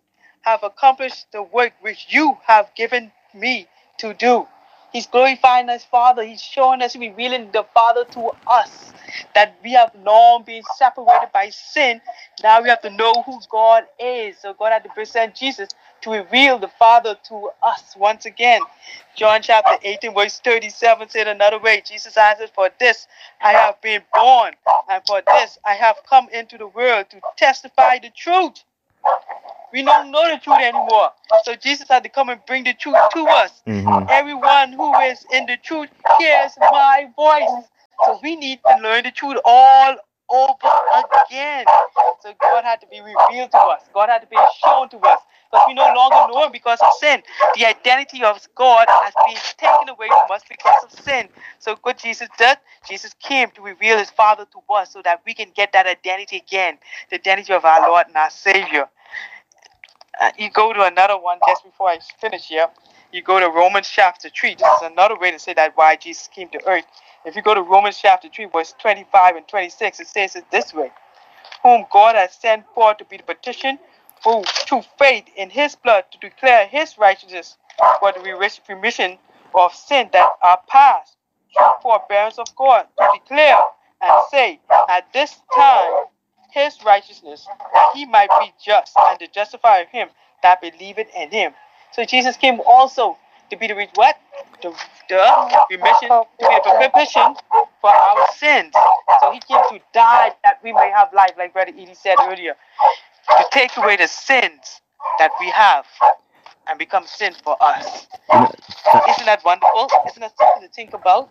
have 0.42 0.64
accomplished 0.64 1.26
the 1.32 1.42
work 1.42 1.74
which 1.82 2.06
you 2.10 2.38
have 2.46 2.70
given 2.76 3.12
me 3.34 3.68
to 3.98 4.14
do. 4.14 4.48
He's 4.94 5.08
glorifying 5.08 5.68
his 5.68 5.84
Father. 5.84 6.24
He's 6.24 6.42
showing 6.42 6.82
us, 6.82 6.96
revealing 6.96 7.50
the 7.52 7.66
Father 7.74 8.06
to 8.12 8.32
us. 8.48 8.94
That 9.34 9.56
we 9.64 9.74
have 9.74 9.92
long 10.06 10.44
been 10.44 10.64
separated 10.78 11.32
by 11.34 11.50
sin. 11.50 12.00
Now 12.44 12.62
we 12.62 12.70
have 12.70 12.82
to 12.82 12.90
know 12.92 13.24
who 13.26 13.40
God 13.50 13.84
is. 14.00 14.38
So 14.40 14.54
God 14.54 14.72
had 14.72 14.84
to 14.84 14.90
present 14.90 15.36
Jesus 15.36 15.70
to 16.06 16.12
reveal 16.12 16.60
the 16.60 16.68
Father 16.68 17.18
to 17.28 17.50
us 17.64 17.96
once 17.98 18.26
again. 18.26 18.62
John 19.16 19.42
chapter 19.42 19.76
18, 19.82 20.14
verse 20.14 20.40
37 20.40 21.10
said 21.10 21.28
another 21.28 21.58
way. 21.58 21.82
Jesus 21.84 22.16
answered, 22.16 22.52
For 22.54 22.70
this 22.80 23.08
I 23.42 23.54
have 23.54 23.82
been 23.82 24.04
born, 24.14 24.54
and 24.88 25.02
for 25.08 25.24
this 25.26 25.58
I 25.66 25.74
have 25.74 25.96
come 26.08 26.30
into 26.32 26.60
the 26.60 26.68
world 26.68 27.08
to 27.10 27.20
testify 27.38 27.98
the 27.98 28.12
truth. 28.16 28.64
We 29.74 29.82
don't 29.82 30.12
know 30.12 30.30
the 30.30 30.40
truth 30.40 30.60
anymore. 30.60 31.12
So 31.44 31.56
Jesus 31.56 31.88
had 31.90 32.04
to 32.04 32.10
come 32.10 32.30
and 32.30 32.40
bring 32.46 32.66
the 32.66 32.76
truth 32.76 32.98
to 33.14 33.28
us. 33.28 33.64
Mhm. 33.66 34.08
Everyone 34.08 34.74
who 34.74 34.94
is 35.00 35.26
in 35.32 35.48
the 35.48 35.58
truth 35.58 35.90
hears 36.20 36.54
my 36.60 37.10
voice. 37.16 37.66
So 38.06 38.20
we 38.22 38.36
need 38.36 38.60
to 38.68 38.78
learn 38.78 39.04
the 39.04 39.12
truth 39.12 39.38
all 39.44 39.96
over 40.30 40.70
again. 41.28 41.66
So 42.22 42.34
God 42.42 42.64
had 42.64 42.82
to 42.82 42.88
be 42.88 43.02
revealed 43.02 43.52
to 43.52 43.58
us. 43.58 43.84
God 43.94 44.10
had 44.10 44.20
to 44.20 44.28
be 44.28 44.38
shown 44.64 44.90
to 44.90 44.98
us. 45.00 45.20
Because 45.52 45.66
we 45.68 45.74
no 45.76 45.94
longer 45.96 46.34
know 46.34 46.46
him 46.46 46.52
because 46.52 46.80
of 46.82 46.90
sin. 47.00 47.22
The 47.56 47.66
identity 47.66 48.24
of 48.24 48.46
God 48.56 48.86
has 48.90 49.14
been 49.28 49.38
taken 49.58 49.90
away 49.90 50.08
from 50.08 50.32
us 50.36 50.42
because 50.50 50.84
of 50.84 50.92
sin. 51.04 51.30
So 51.60 51.78
what 51.84 51.98
Jesus 51.98 52.30
did, 52.38 52.58
Jesus 52.88 53.14
came 53.20 53.50
to 53.52 53.62
reveal 53.62 53.98
his 53.98 54.10
Father 54.10 54.46
to 54.52 54.74
us 54.74 54.92
so 54.92 55.02
that 55.04 55.22
we 55.26 55.34
can 55.34 55.52
get 55.56 55.72
that 55.74 55.86
identity 55.86 56.38
again. 56.38 56.78
The 57.10 57.16
identity 57.18 57.54
of 57.54 57.64
our 57.66 57.88
Lord 57.88 58.08
and 58.08 58.18
our 58.18 58.30
Savior. 58.30 58.90
Uh, 60.22 60.32
you 60.38 60.50
go 60.50 60.74
to 60.74 60.84
another 60.84 61.18
one 61.20 61.40
just 61.48 61.64
before 61.64 61.90
I 61.90 62.00
finish 62.20 62.48
here. 62.48 62.68
You 63.12 63.22
go 63.22 63.40
to 63.40 63.50
Romans 63.50 63.88
chapter 63.90 64.30
3. 64.30 64.56
This 64.56 64.68
is 64.68 64.92
another 64.92 65.18
way 65.18 65.32
to 65.32 65.40
say 65.40 65.54
that 65.54 65.78
why 65.78 65.96
Jesus 65.96 66.28
came 66.28 66.50
to 66.50 66.68
earth. 66.68 66.86
If 67.26 67.36
you 67.36 67.42
go 67.42 67.54
to 67.54 67.62
Romans 67.62 67.98
chapter 68.02 68.28
3, 68.34 68.46
verse 68.46 68.74
25 68.80 69.38
and 69.38 69.48
26, 69.48 70.00
it 70.00 70.08
says 70.08 70.36
it 70.36 70.46
this 70.52 70.74
way 70.74 70.92
Whom 71.64 71.86
God 71.92 72.16
has 72.16 72.34
sent 72.34 72.66
forth 72.74 72.98
to 72.98 73.06
be 73.06 73.18
the 73.18 73.24
petition, 73.24 73.80
who 74.24 74.44
through 74.44 74.84
faith 74.98 75.26
in 75.36 75.50
his 75.50 75.76
blood 75.76 76.06
to 76.12 76.18
declare 76.20 76.68
his 76.68 76.98
righteousness 76.98 77.58
for 78.00 78.12
the 78.12 78.20
remission 78.68 79.18
of 79.54 79.74
sin 79.74 80.10
that 80.12 80.28
are 80.42 80.60
past, 80.68 81.16
through 81.58 81.72
forbearance 81.82 82.38
of 82.38 82.54
God, 82.56 82.88
to 82.98 83.08
declare 83.14 83.58
and 84.02 84.22
say, 84.30 84.60
At 84.90 85.12
this 85.14 85.38
time, 85.56 86.06
his 86.52 86.84
righteousness, 86.84 87.48
that 87.74 87.92
he 87.94 88.06
might 88.06 88.30
be 88.40 88.54
just 88.64 88.94
and 89.10 89.20
to 89.20 89.28
justify 89.28 89.86
him 89.86 90.10
that 90.44 90.62
believeth 90.62 91.08
in 91.16 91.32
him. 91.32 91.54
So 91.94 92.06
Jesus 92.06 92.38
came 92.38 92.60
also 92.66 93.18
to 93.50 93.58
be 93.58 93.68
the 93.68 93.88
what? 93.96 94.18
The, 94.62 94.74
the 95.10 95.66
remission, 95.70 96.10
to 96.10 96.26
be 96.40 96.46
the 96.64 96.76
propitiation 96.78 97.36
for 97.82 97.92
our 97.94 98.28
sins. 98.36 98.74
So 99.22 99.32
he 99.32 99.40
came 99.40 99.62
to 99.70 99.80
die 99.94 100.32
that 100.44 100.60
we 100.64 100.74
may 100.74 100.92
have 100.96 101.14
life, 101.14 101.32
like 101.38 101.54
Brother 101.54 101.72
Edie 101.72 101.94
said 101.94 102.16
earlier, 102.22 102.56
to 103.38 103.46
take 103.52 103.76
away 103.78 103.98
the 103.98 104.08
sins 104.08 104.82
that 105.20 105.32
we 105.40 105.50
have 105.52 105.86
and 106.68 106.80
become 106.80 107.06
sin 107.06 107.34
for 107.44 107.56
us. 107.62 108.08
Isn't 109.10 109.26
that 109.26 109.42
wonderful? 109.46 109.90
Isn't 110.08 110.22
that 110.22 110.34
something 110.38 110.68
to 110.68 110.74
think 110.74 110.94
about? 110.94 111.30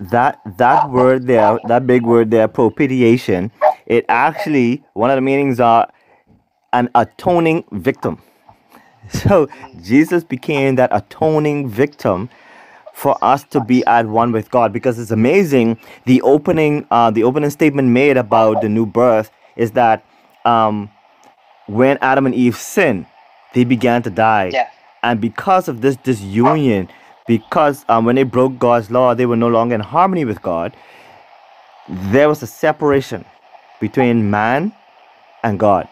that 0.00 0.40
that 0.58 0.90
word 0.90 1.26
there, 1.26 1.58
that 1.66 1.86
big 1.86 2.04
word 2.04 2.30
there, 2.30 2.48
propitiation, 2.48 3.50
it 3.86 4.04
actually 4.08 4.84
one 4.94 5.10
of 5.10 5.16
the 5.16 5.20
meanings 5.20 5.60
are 5.60 5.88
an 6.72 6.90
atoning 6.94 7.64
victim. 7.72 8.20
So 9.26 9.48
Jesus 9.82 10.24
became 10.24 10.76
that 10.76 10.90
atoning 10.92 11.68
victim 11.68 12.28
for 12.92 13.16
us 13.22 13.44
to 13.44 13.60
be 13.60 13.84
at 13.84 14.06
one 14.06 14.32
with 14.32 14.50
God 14.50 14.72
because 14.72 14.98
it's 14.98 15.10
amazing 15.10 15.78
the 16.06 16.22
opening 16.22 16.86
uh, 16.90 17.10
the 17.10 17.24
opening 17.24 17.50
statement 17.50 17.88
made 17.88 18.16
about 18.16 18.62
the 18.62 18.68
new 18.68 18.86
birth 18.86 19.30
is 19.56 19.72
that 19.72 20.02
um, 20.46 20.90
when 21.66 21.98
Adam 22.00 22.26
and 22.26 22.34
Eve 22.34 22.56
sinned, 22.56 23.06
they 23.52 23.64
began 23.64 24.02
to 24.02 24.10
die. 24.10 24.50
Yeah. 24.52 24.70
And 25.02 25.20
because 25.20 25.68
of 25.68 25.80
this 25.80 25.96
disunion, 25.96 26.88
because 27.26 27.84
um, 27.88 28.04
when 28.04 28.16
they 28.16 28.22
broke 28.22 28.58
God's 28.58 28.90
law, 28.90 29.14
they 29.14 29.26
were 29.26 29.36
no 29.36 29.48
longer 29.48 29.74
in 29.74 29.80
harmony 29.80 30.24
with 30.24 30.40
God. 30.42 30.74
There 31.88 32.28
was 32.28 32.42
a 32.42 32.46
separation 32.46 33.24
between 33.80 34.30
man 34.30 34.72
and 35.42 35.58
God. 35.58 35.88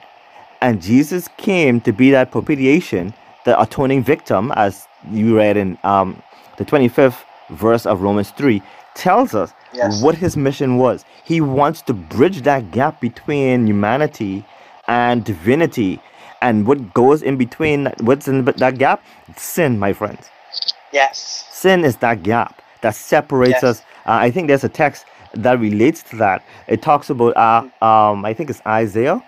And 0.64 0.80
Jesus 0.80 1.28
came 1.37 1.78
to 1.83 1.92
be 1.92 2.11
that 2.12 2.30
propitiation, 2.30 3.12
the 3.44 3.61
atoning 3.61 4.02
victim, 4.02 4.50
as 4.56 4.88
you 5.11 5.37
read 5.37 5.59
in 5.59 5.76
um, 5.85 6.23
the 6.56 6.64
25th 6.64 7.18
verse 7.50 7.85
of 7.85 8.00
Romans 8.00 8.30
3, 8.30 8.62
tells 8.94 9.35
us 9.35 9.52
Yes. 9.75 10.00
what 10.02 10.14
his 10.14 10.38
mission 10.38 10.78
was. 10.78 11.04
He 11.25 11.42
wants 11.42 11.83
to 11.83 11.92
bridge 11.92 12.40
that 12.42 12.71
gap 12.71 12.99
between 12.99 13.66
humanity 13.66 14.42
and 14.88 15.23
divinity. 15.23 16.00
And 16.40 16.66
what 16.66 16.94
goes 16.94 17.21
in 17.23 17.37
between, 17.37 17.92
what's 18.00 18.26
in 18.26 18.47
that 18.47 18.78
gap? 18.78 19.04
Sin, 19.37 19.78
my 19.78 19.92
friends. 19.92 20.30
Yes. 20.92 21.44
Sin 21.50 21.85
is 21.85 21.97
that 21.97 22.23
gap 22.23 22.62
that 22.80 22.94
separates 22.94 23.62
Yes. 23.62 23.64
us. 23.64 23.80
Uh, 24.06 24.12
I 24.12 24.30
think 24.30 24.49
there's 24.49 24.64
a 24.64 24.68
text 24.71 25.04
that 25.35 25.61
relates 25.61 26.02
to 26.04 26.16
that. 26.16 26.42
It 26.68 26.80
talks 26.80 27.11
about, 27.11 27.37
uh, 27.37 27.85
um, 27.85 28.25
I 28.25 28.33
think 28.33 28.49
it's 28.49 28.62
Isaiah 28.66 29.23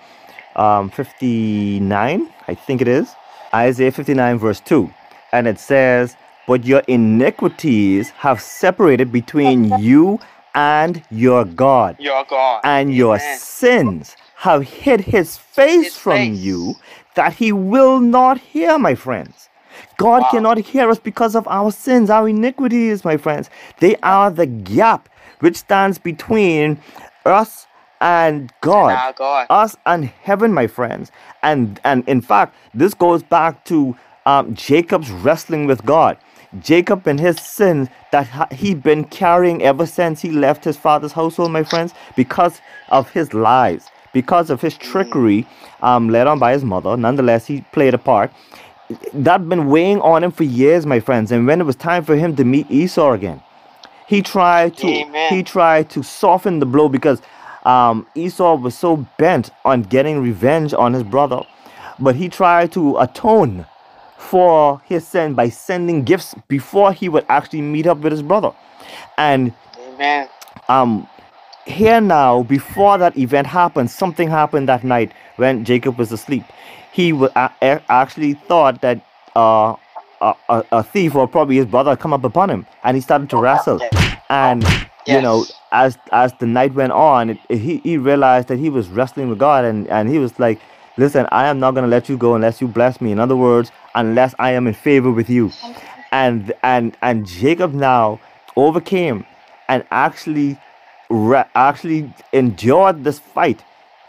um, 0.56 0.90
59, 0.90 2.32
I 2.48 2.54
think 2.54 2.80
it 2.82 2.88
is. 2.88 3.14
Isaiah 3.54 3.92
59, 3.92 4.38
verse 4.38 4.60
2. 4.60 4.90
And 5.32 5.46
it 5.46 5.58
says, 5.58 6.16
But 6.46 6.64
your 6.64 6.82
iniquities 6.88 8.10
have 8.10 8.40
separated 8.40 9.12
between 9.12 9.78
you 9.80 10.18
and 10.54 11.02
your 11.10 11.44
God, 11.44 11.96
You're 12.00 12.24
God. 12.24 12.62
and 12.64 12.94
your 12.94 13.18
sins 13.18 14.16
have 14.36 14.62
hid 14.62 15.00
his 15.02 15.36
face 15.36 15.84
His 15.84 15.96
from 15.96 16.18
face. 16.18 16.38
you 16.38 16.76
that 17.14 17.34
he 17.34 17.52
will 17.52 18.00
not 18.00 18.38
hear, 18.38 18.78
my 18.78 18.94
friends. 18.94 19.48
God 19.98 20.22
Wow. 20.22 20.28
cannot 20.30 20.58
hear 20.58 20.90
us 20.90 20.98
because 20.98 21.34
of 21.34 21.46
our 21.48 21.70
sins, 21.70 22.08
our 22.10 22.28
iniquities, 22.28 23.04
my 23.04 23.16
friends. 23.18 23.50
They 23.80 23.96
are 23.96 24.30
the 24.30 24.46
gap 24.46 25.08
which 25.40 25.56
stands 25.56 25.98
between 25.98 26.78
us 27.26 27.66
and 28.00 28.52
God, 28.60 28.92
our 28.92 29.12
God. 29.12 29.46
us 29.50 29.76
and 29.86 30.04
heaven, 30.04 30.52
my 30.52 30.66
friends. 30.66 31.10
And 31.42 31.80
and 31.84 32.06
in 32.08 32.20
fact, 32.20 32.54
this 32.74 32.94
goes 32.94 33.22
back 33.22 33.64
to 33.66 33.96
um, 34.26 34.54
Jacob's 34.54 35.10
wrestling 35.10 35.66
with 35.66 35.84
God. 35.84 36.18
Jacob 36.60 37.06
and 37.06 37.18
his 37.20 37.38
sins 37.40 37.88
that 38.12 38.52
he'd 38.52 38.82
been 38.82 39.04
carrying 39.04 39.62
ever 39.62 39.84
since 39.84 40.22
he 40.22 40.30
left 40.30 40.64
his 40.64 40.76
father's 40.76 41.12
household, 41.12 41.50
my 41.52 41.62
friends, 41.62 41.92
because 42.14 42.60
of 42.88 43.10
his 43.10 43.34
lies, 43.34 43.88
because 44.12 44.48
of 44.48 44.60
his 44.60 44.76
trickery, 44.78 45.46
um, 45.82 46.08
led 46.08 46.26
on 46.26 46.38
by 46.38 46.52
his 46.52 46.64
mother. 46.64 46.96
Nonetheless, 46.96 47.46
he 47.46 47.62
played 47.72 47.94
a 47.94 47.98
part 47.98 48.32
that 49.12 49.48
been 49.48 49.66
weighing 49.66 50.00
on 50.00 50.22
him 50.22 50.30
for 50.30 50.44
years, 50.44 50.86
my 50.86 51.00
friends. 51.00 51.32
And 51.32 51.46
when 51.46 51.60
it 51.60 51.64
was 51.64 51.76
time 51.76 52.04
for 52.04 52.16
him 52.16 52.36
to 52.36 52.44
meet 52.44 52.70
Esau 52.70 53.12
again, 53.12 53.42
he 54.06 54.22
tried 54.22 54.76
to 54.78 54.86
Amen. 54.86 55.34
he 55.34 55.42
tried 55.42 55.90
to 55.90 56.02
soften 56.02 56.60
the 56.60 56.66
blow 56.66 56.88
because 56.88 57.20
um, 57.66 58.06
Esau 58.14 58.54
was 58.56 58.76
so 58.78 59.06
bent 59.18 59.50
on 59.64 59.82
getting 59.82 60.22
revenge 60.22 60.72
on 60.72 60.92
his 60.94 61.02
brother, 61.02 61.42
but 61.98 62.14
he 62.14 62.28
tried 62.28 62.72
to 62.72 62.96
atone 62.98 63.66
for 64.16 64.80
his 64.86 65.06
sin 65.06 65.34
by 65.34 65.48
sending 65.48 66.04
gifts 66.04 66.34
before 66.48 66.92
he 66.92 67.08
would 67.08 67.26
actually 67.28 67.60
meet 67.62 67.86
up 67.86 67.98
with 67.98 68.12
his 68.12 68.22
brother. 68.22 68.52
And 69.18 69.52
Amen. 69.78 70.28
um 70.68 71.08
here 71.66 72.00
now 72.00 72.44
before 72.44 72.96
that 72.98 73.16
event 73.18 73.46
happened 73.46 73.90
something 73.90 74.28
happened 74.28 74.68
that 74.68 74.84
night 74.84 75.12
when 75.36 75.64
jacob 75.64 75.98
was 75.98 76.12
asleep 76.12 76.44
he 76.92 77.12
wa- 77.12 77.28
a- 77.34 77.82
actually 77.88 78.34
thought 78.34 78.80
that 78.82 79.04
uh 79.34 79.74
a, 80.20 80.34
a, 80.48 80.64
a 80.72 80.82
thief 80.82 81.14
or 81.14 81.26
probably 81.26 81.56
his 81.56 81.66
brother 81.66 81.90
had 81.90 81.98
come 81.98 82.12
up 82.12 82.24
upon 82.24 82.48
him 82.48 82.66
and 82.84 82.96
he 82.96 83.00
started 83.00 83.28
to 83.30 83.36
wrestle 83.36 83.80
Yes. 85.06 85.16
you 85.16 85.22
know 85.22 85.44
as 85.72 85.98
as 86.12 86.32
the 86.34 86.46
night 86.46 86.74
went 86.74 86.92
on 86.92 87.30
it, 87.30 87.38
it- 87.48 87.58
he, 87.58 87.76
he 87.78 87.96
realized 87.98 88.48
that 88.48 88.58
he 88.58 88.70
was 88.70 88.88
wrestling 88.88 89.28
with 89.28 89.38
god 89.38 89.64
and 89.64 89.86
and 89.88 90.08
he 90.08 90.18
was 90.18 90.38
like 90.38 90.60
listen 90.96 91.26
i 91.30 91.46
am 91.46 91.58
not 91.60 91.72
going 91.72 91.84
to 91.84 91.90
let 91.90 92.08
you 92.08 92.16
go 92.16 92.34
unless 92.34 92.60
you 92.60 92.68
bless 92.68 93.00
me 93.00 93.12
in 93.12 93.18
other 93.20 93.36
words 93.36 93.70
unless 93.94 94.34
i 94.38 94.50
am 94.50 94.66
in 94.66 94.74
favor 94.74 95.10
with 95.10 95.28
you 95.30 95.50
and 96.12 96.52
and 96.62 96.96
and 97.02 97.26
jacob 97.26 97.72
now 97.74 98.18
overcame 98.56 99.24
and 99.68 99.84
actually 99.90 100.58
re- 101.10 101.44
actually 101.54 102.12
endured 102.32 103.04
this 103.04 103.18
fight 103.18 103.62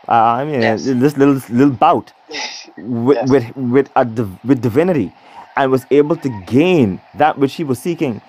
uh, 0.08 0.14
i 0.14 0.46
mean 0.46 0.62
Yes. 0.62 0.86
this 0.86 1.18
little 1.18 1.40
little 1.50 1.74
bout 1.86 2.14
with 2.78 3.18
Yes. 3.18 3.30
with 3.30 3.56
with, 3.56 3.90
a 3.96 4.06
div- 4.06 4.44
with 4.46 4.62
divinity 4.62 5.12
and 5.58 5.72
was 5.72 5.86
able 5.92 6.16
to 6.16 6.30
gain 6.46 7.02
that 7.16 7.38
which 7.38 7.54
he 7.56 7.64
was 7.64 7.80
seeking 7.80 8.22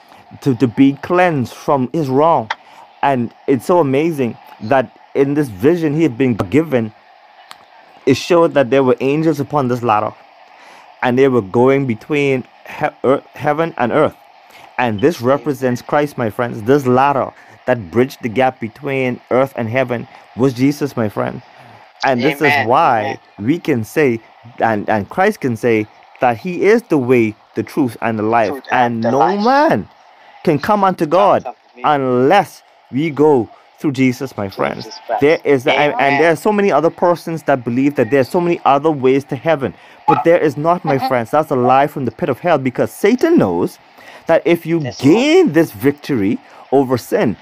to, 0.43 0.55
to 0.57 0.67
be 0.67 0.93
cleansed 1.03 1.53
from 1.55 1.89
his 1.93 2.09
wrong 2.09 2.51
and 3.03 3.33
it's 3.47 3.67
so 3.67 3.79
amazing 3.79 4.37
that 4.63 4.91
in 5.15 5.35
this 5.35 5.49
vision 5.49 5.95
he 5.95 6.03
had 6.03 6.19
been 6.19 6.35
given 6.35 6.93
it 8.07 8.15
showed 8.17 8.55
that 8.55 8.71
there 8.71 8.83
were 8.83 8.97
angels 9.01 9.39
upon 9.39 9.69
this 9.69 9.83
ladder. 9.83 10.15
And 11.03 11.19
they 11.19 11.29
were 11.29 11.43
going 11.43 11.87
between 11.87 12.45
he- 12.67 12.87
earth, 13.05 13.27
heaven 13.35 13.75
and 13.77 13.93
earth. 13.93 14.17
And 14.79 15.01
this 15.01 15.21
represents 15.21 15.83
christ 15.83 16.17
my 16.17 16.31
friends. 16.31 16.63
This 16.63 16.87
ladder 16.87 17.33
that 17.67 17.91
bridged 17.91 18.23
the 18.23 18.29
gap 18.29 18.61
between 18.61 19.21
earth 19.31 19.53
and 19.57 19.69
heaven 19.69 20.09
was 20.37 20.55
jesus 20.55 20.97
my 20.97 21.09
friend. 21.09 21.43
And 22.05 22.23
this 22.23 22.41
is 22.41 22.67
why 22.67 23.01
amen. 23.01 23.47
we 23.47 23.59
can 23.59 23.85
say 23.85 24.21
and 24.59 24.89
and 24.89 25.09
christ 25.11 25.41
can 25.41 25.57
say 25.57 25.87
that 26.21 26.39
he 26.39 26.63
is 26.63 26.83
the 26.85 26.97
way 26.99 27.35
the 27.57 27.63
truth 27.63 27.97
and 28.01 28.19
the 28.19 28.23
life. 28.23 28.51
Truth 28.51 28.65
and 28.71 28.95
and 28.95 29.05
the 29.05 29.11
no 29.11 29.19
life. 29.19 29.45
man 29.45 29.89
can 30.45 30.59
come 30.59 30.83
unto 30.85 31.05
god 31.07 31.45
unless 31.85 32.63
we 32.91 33.11
go 33.11 33.49
through 33.79 33.93
jesus 33.93 34.37
my 34.37 34.49
friends 34.49 34.85
Jesus 34.85 35.01
Christ. 35.07 35.21
there 35.21 35.41
is 35.45 35.67
and, 35.67 35.95
there 36.23 36.33
are 36.33 36.37
so 36.37 36.53
many 36.53 36.73
other 36.73 36.91
persons 36.91 37.43
that 37.45 37.65
believe 37.65 37.95
that 37.97 38.11
there 38.11 38.21
are 38.21 38.25
so 38.25 38.41
many 38.41 38.61
other 38.65 38.91
ways 38.91 39.25
to 39.25 39.37
heaven 39.37 39.75
but 40.07 40.25
there 40.25 40.39
is 40.39 40.57
not 40.57 40.85
my 40.85 40.99
friends 41.09 41.31
that's 41.31 41.51
a 41.51 41.57
lie 41.57 41.87
from 41.87 42.05
the 42.05 42.11
pit 42.11 42.29
of 42.29 42.39
hell 42.41 42.59
because 42.59 42.91
satan 42.91 43.39
knows 43.39 43.79
that 44.27 44.43
if 44.45 44.67
you 44.67 44.81
Lord. 44.81 44.97
gain 44.99 45.53
this 45.53 45.73
victory 45.73 46.39
over 46.73 46.99
sin 46.99 47.37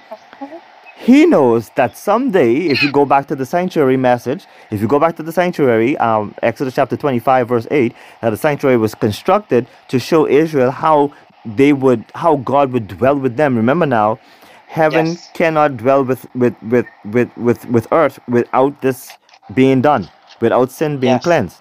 he 0.99 1.27
knows 1.27 1.69
that 1.77 1.97
someday, 1.97 2.55
if 2.57 2.83
you 2.83 2.91
go 2.91 3.05
back 3.05 3.27
to 3.27 3.37
the 3.37 3.45
sanctuary 3.45 3.99
message, 3.99 4.47
if 4.71 4.81
you 4.81 4.89
go 4.89 4.99
back 4.99 5.15
to 5.17 5.23
the 5.23 5.31
sanctuary, 5.31 5.97
um, 5.99 6.35
Exodus 6.43 6.75
chapter 6.75 6.97
25, 6.97 7.49
verse 7.49 7.67
8, 7.71 7.95
that 8.23 8.31
the 8.31 8.37
sanctuary 8.37 8.79
was 8.79 8.95
constructed 8.95 9.67
to 9.89 9.99
show 9.99 10.27
Israel 10.27 10.71
how 10.71 11.13
they 11.45 11.75
would, 11.75 12.05
how 12.15 12.37
God 12.37 12.73
would 12.73 12.89
dwell 12.89 13.17
with 13.17 13.37
them. 13.37 13.57
Remember 13.57 13.85
now, 13.85 14.19
heaven 14.67 15.07
Yes. 15.07 15.31
cannot 15.35 15.77
dwell 15.77 16.05
with, 16.05 16.27
with, 16.35 16.55
with, 16.63 16.87
with, 17.05 17.31
with, 17.37 17.65
with 17.67 17.87
earth 17.93 18.19
without 18.29 18.81
this 18.83 19.11
being 19.55 19.81
done, 19.81 20.09
without 20.41 20.71
sin 20.71 20.99
being 20.99 21.15
Yes. 21.15 21.23
cleansed. 21.25 21.61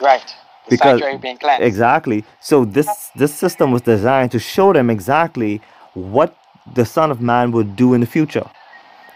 Right. 0.00 0.34
The 0.68 0.76
Because- 0.76 1.00
being 1.20 1.38
cleansed. 1.38 1.64
Exactly. 1.66 2.24
So 2.40 2.64
this 2.64 3.10
this 3.16 3.34
system 3.34 3.72
was 3.72 3.82
designed 3.82 4.30
to 4.32 4.38
show 4.38 4.72
them 4.72 4.90
exactly 4.90 5.60
what 5.94 6.36
the 6.74 6.84
Son 6.84 7.10
of 7.10 7.20
Man 7.20 7.50
would 7.52 7.74
do 7.76 7.94
in 7.94 8.00
the 8.00 8.06
future, 8.06 8.44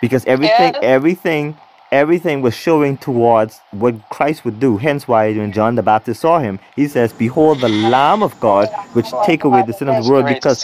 because 0.01 0.25
everything, 0.25 0.73
Yes. 0.75 0.83
everything, 0.83 1.55
everything 1.93 2.41
was 2.41 2.55
showing 2.55 2.97
towards 2.97 3.61
what 3.71 3.95
Christ 4.09 4.45
would 4.45 4.59
do. 4.59 4.79
Hence, 4.79 5.07
why 5.07 5.33
when 5.33 5.53
John 5.53 5.75
the 5.75 5.83
Baptist 5.83 6.23
saw 6.23 6.39
him, 6.39 6.59
he 6.75 6.89
says, 6.89 7.13
"Behold, 7.13 7.61
the 7.61 7.69
Lamb 7.69 8.23
of 8.23 8.39
God, 8.41 8.69
which 8.95 9.11
take 9.27 9.45
away 9.45 9.63
the 9.63 9.75
sin 9.75 9.89
of 9.89 10.03
the 10.03 10.11
world." 10.11 10.27
Because 10.27 10.63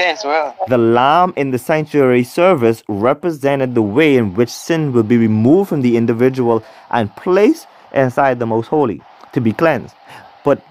the 0.68 0.78
lamb 0.78 1.34
in 1.36 1.50
the 1.50 1.58
sanctuary 1.58 2.24
service 2.24 2.82
represented 2.88 3.74
the 3.74 3.82
way 3.82 4.16
in 4.16 4.34
which 4.34 4.48
sin 4.48 4.92
will 4.92 5.02
be 5.02 5.18
removed 5.18 5.68
from 5.68 5.82
the 5.82 5.96
individual 5.96 6.64
and 6.90 7.14
placed 7.14 7.66
inside 7.92 8.38
the 8.38 8.46
most 8.46 8.68
holy 8.68 9.02
to 9.32 9.40
be 9.40 9.52
cleansed. 9.52 9.94
But 10.44 10.62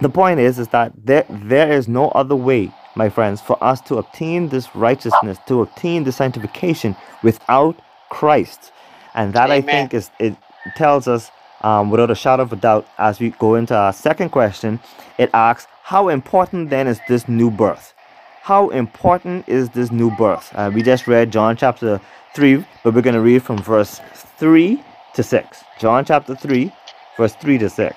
the 0.00 0.08
point 0.08 0.40
is 0.40 0.58
is 0.58 0.68
that 0.68 0.92
there 1.04 1.24
there 1.28 1.70
is 1.72 1.86
no 1.86 2.08
other 2.10 2.36
way, 2.36 2.72
my 2.96 3.08
friends, 3.08 3.40
for 3.40 3.56
us 3.62 3.80
to 3.82 3.98
obtain 3.98 4.48
this 4.48 4.74
righteousness, 4.74 5.38
to 5.46 5.62
obtain 5.62 6.02
the 6.02 6.12
sanctification 6.12 6.96
without 7.22 7.76
Christ. 8.08 8.72
And 9.14 9.32
that 9.34 9.50
I 9.50 9.60
think 9.60 9.94
is 9.94 10.10
it 10.18 10.36
tells 10.74 11.06
us 11.08 11.30
um, 11.62 11.90
without 11.90 12.10
a 12.10 12.14
shadow 12.14 12.42
of 12.42 12.52
a 12.52 12.56
doubt 12.56 12.86
as 12.98 13.20
we 13.20 13.30
go 13.30 13.54
into 13.54 13.74
our 13.74 13.92
second 13.92 14.30
question, 14.30 14.80
it 15.18 15.30
asks, 15.32 15.66
how 15.82 16.08
important 16.08 16.70
then 16.70 16.86
is 16.86 17.00
this 17.08 17.28
new 17.28 17.50
birth? 17.50 17.94
How 18.42 18.68
important 18.70 19.48
is 19.48 19.70
this 19.70 19.90
new 19.90 20.10
birth? 20.10 20.50
Uh, 20.54 20.70
we 20.74 20.82
just 20.82 21.06
read 21.06 21.30
John 21.30 21.56
chapter 21.56 22.00
3, 22.34 22.64
but 22.82 22.94
we're 22.94 23.00
going 23.02 23.14
to 23.14 23.20
read 23.20 23.42
from 23.42 23.58
verse 23.58 24.00
3 24.38 24.82
to 25.14 25.22
6. 25.22 25.64
John 25.78 26.04
chapter 26.04 26.34
3, 26.34 26.70
verse 27.16 27.34
3 27.36 27.58
to 27.58 27.70
6. 27.70 27.96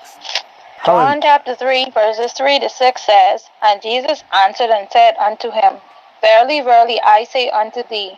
How 0.78 1.00
im- 1.00 1.04
John 1.04 1.22
chapter 1.22 1.56
3, 1.56 1.90
verses 1.92 2.32
3 2.34 2.60
to 2.60 2.70
6 2.70 3.02
says, 3.02 3.50
And 3.62 3.82
Jesus 3.82 4.24
answered 4.34 4.70
and 4.70 4.88
said 4.92 5.16
unto 5.18 5.52
him, 5.52 5.74
Verily, 6.22 6.62
verily, 6.62 7.00
I 7.02 7.26
say 7.26 7.50
unto 7.50 7.84
thee, 7.90 8.18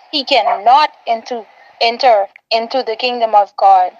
he 0.11 0.23
cannot 0.23 0.91
into, 1.07 1.45
enter 1.79 2.27
into 2.51 2.83
the 2.85 2.95
kingdom 2.95 3.33
of 3.35 3.55
God. 3.57 3.91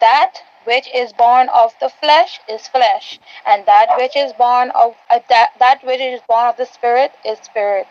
That 0.00 0.34
which 0.64 0.88
is 0.94 1.12
born 1.12 1.48
of 1.48 1.72
the 1.80 1.88
flesh 1.88 2.40
is 2.48 2.68
flesh, 2.68 3.18
and 3.46 3.64
that 3.66 3.88
which 3.96 4.16
is 4.16 4.32
born 4.34 4.70
of 4.70 4.94
uh, 5.10 5.20
that, 5.28 5.50
that 5.58 5.82
which 5.82 6.00
is 6.00 6.20
born 6.28 6.46
of 6.46 6.56
the 6.56 6.66
Spirit 6.66 7.12
is 7.24 7.38
spirit. 7.38 7.86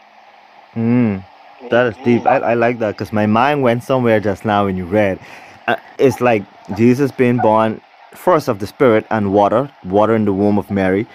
Mm, 0.75 1.25
that 1.69 1.87
is 1.87 1.95
deep. 2.05 2.25
I, 2.25 2.37
I 2.37 2.53
like 2.53 2.79
that 2.79 2.91
because 2.91 3.11
my 3.11 3.25
mind 3.25 3.63
went 3.63 3.83
somewhere 3.83 4.19
just 4.19 4.45
now 4.45 4.65
when 4.65 4.77
you 4.77 4.85
read. 4.85 5.19
Uh, 5.67 5.77
it's 5.97 6.21
like 6.21 6.43
Jesus 6.75 7.11
being 7.11 7.37
born 7.37 7.81
first 8.13 8.47
of 8.47 8.59
the 8.59 8.67
Spirit 8.67 9.05
and 9.09 9.33
water, 9.33 9.71
water 9.83 10.15
in 10.15 10.25
the 10.25 10.33
womb 10.33 10.57
of 10.57 10.69
Mary, 10.69 11.07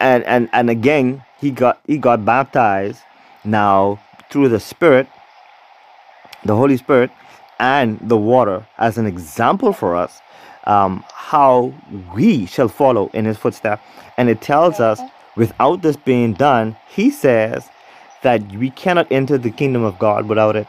and 0.00 0.24
and 0.24 0.48
and 0.52 0.70
again 0.70 1.22
he 1.40 1.50
got 1.50 1.78
he 1.86 1.98
got 1.98 2.24
baptized 2.24 3.02
now 3.44 4.00
through 4.30 4.48
the 4.48 4.60
Spirit, 4.60 5.08
the 6.44 6.56
Holy 6.56 6.76
Spirit, 6.76 7.10
and 7.58 7.98
the 8.00 8.16
water 8.16 8.66
as 8.78 8.98
an 8.98 9.06
example 9.06 9.72
for 9.72 9.94
us 9.96 10.20
um, 10.64 11.04
how 11.12 11.72
we 12.14 12.46
shall 12.46 12.68
follow 12.68 13.10
in 13.14 13.24
his 13.24 13.36
footsteps. 13.36 13.82
And 14.16 14.28
it 14.28 14.40
tells 14.40 14.80
us 14.80 15.00
without 15.36 15.82
this 15.82 15.96
being 15.96 16.32
done, 16.34 16.76
he 16.88 17.10
says 17.10 17.68
that 18.22 18.42
we 18.52 18.70
cannot 18.70 19.10
enter 19.10 19.38
the 19.38 19.50
kingdom 19.50 19.82
of 19.84 19.98
God 19.98 20.26
without 20.28 20.56
it. 20.56 20.66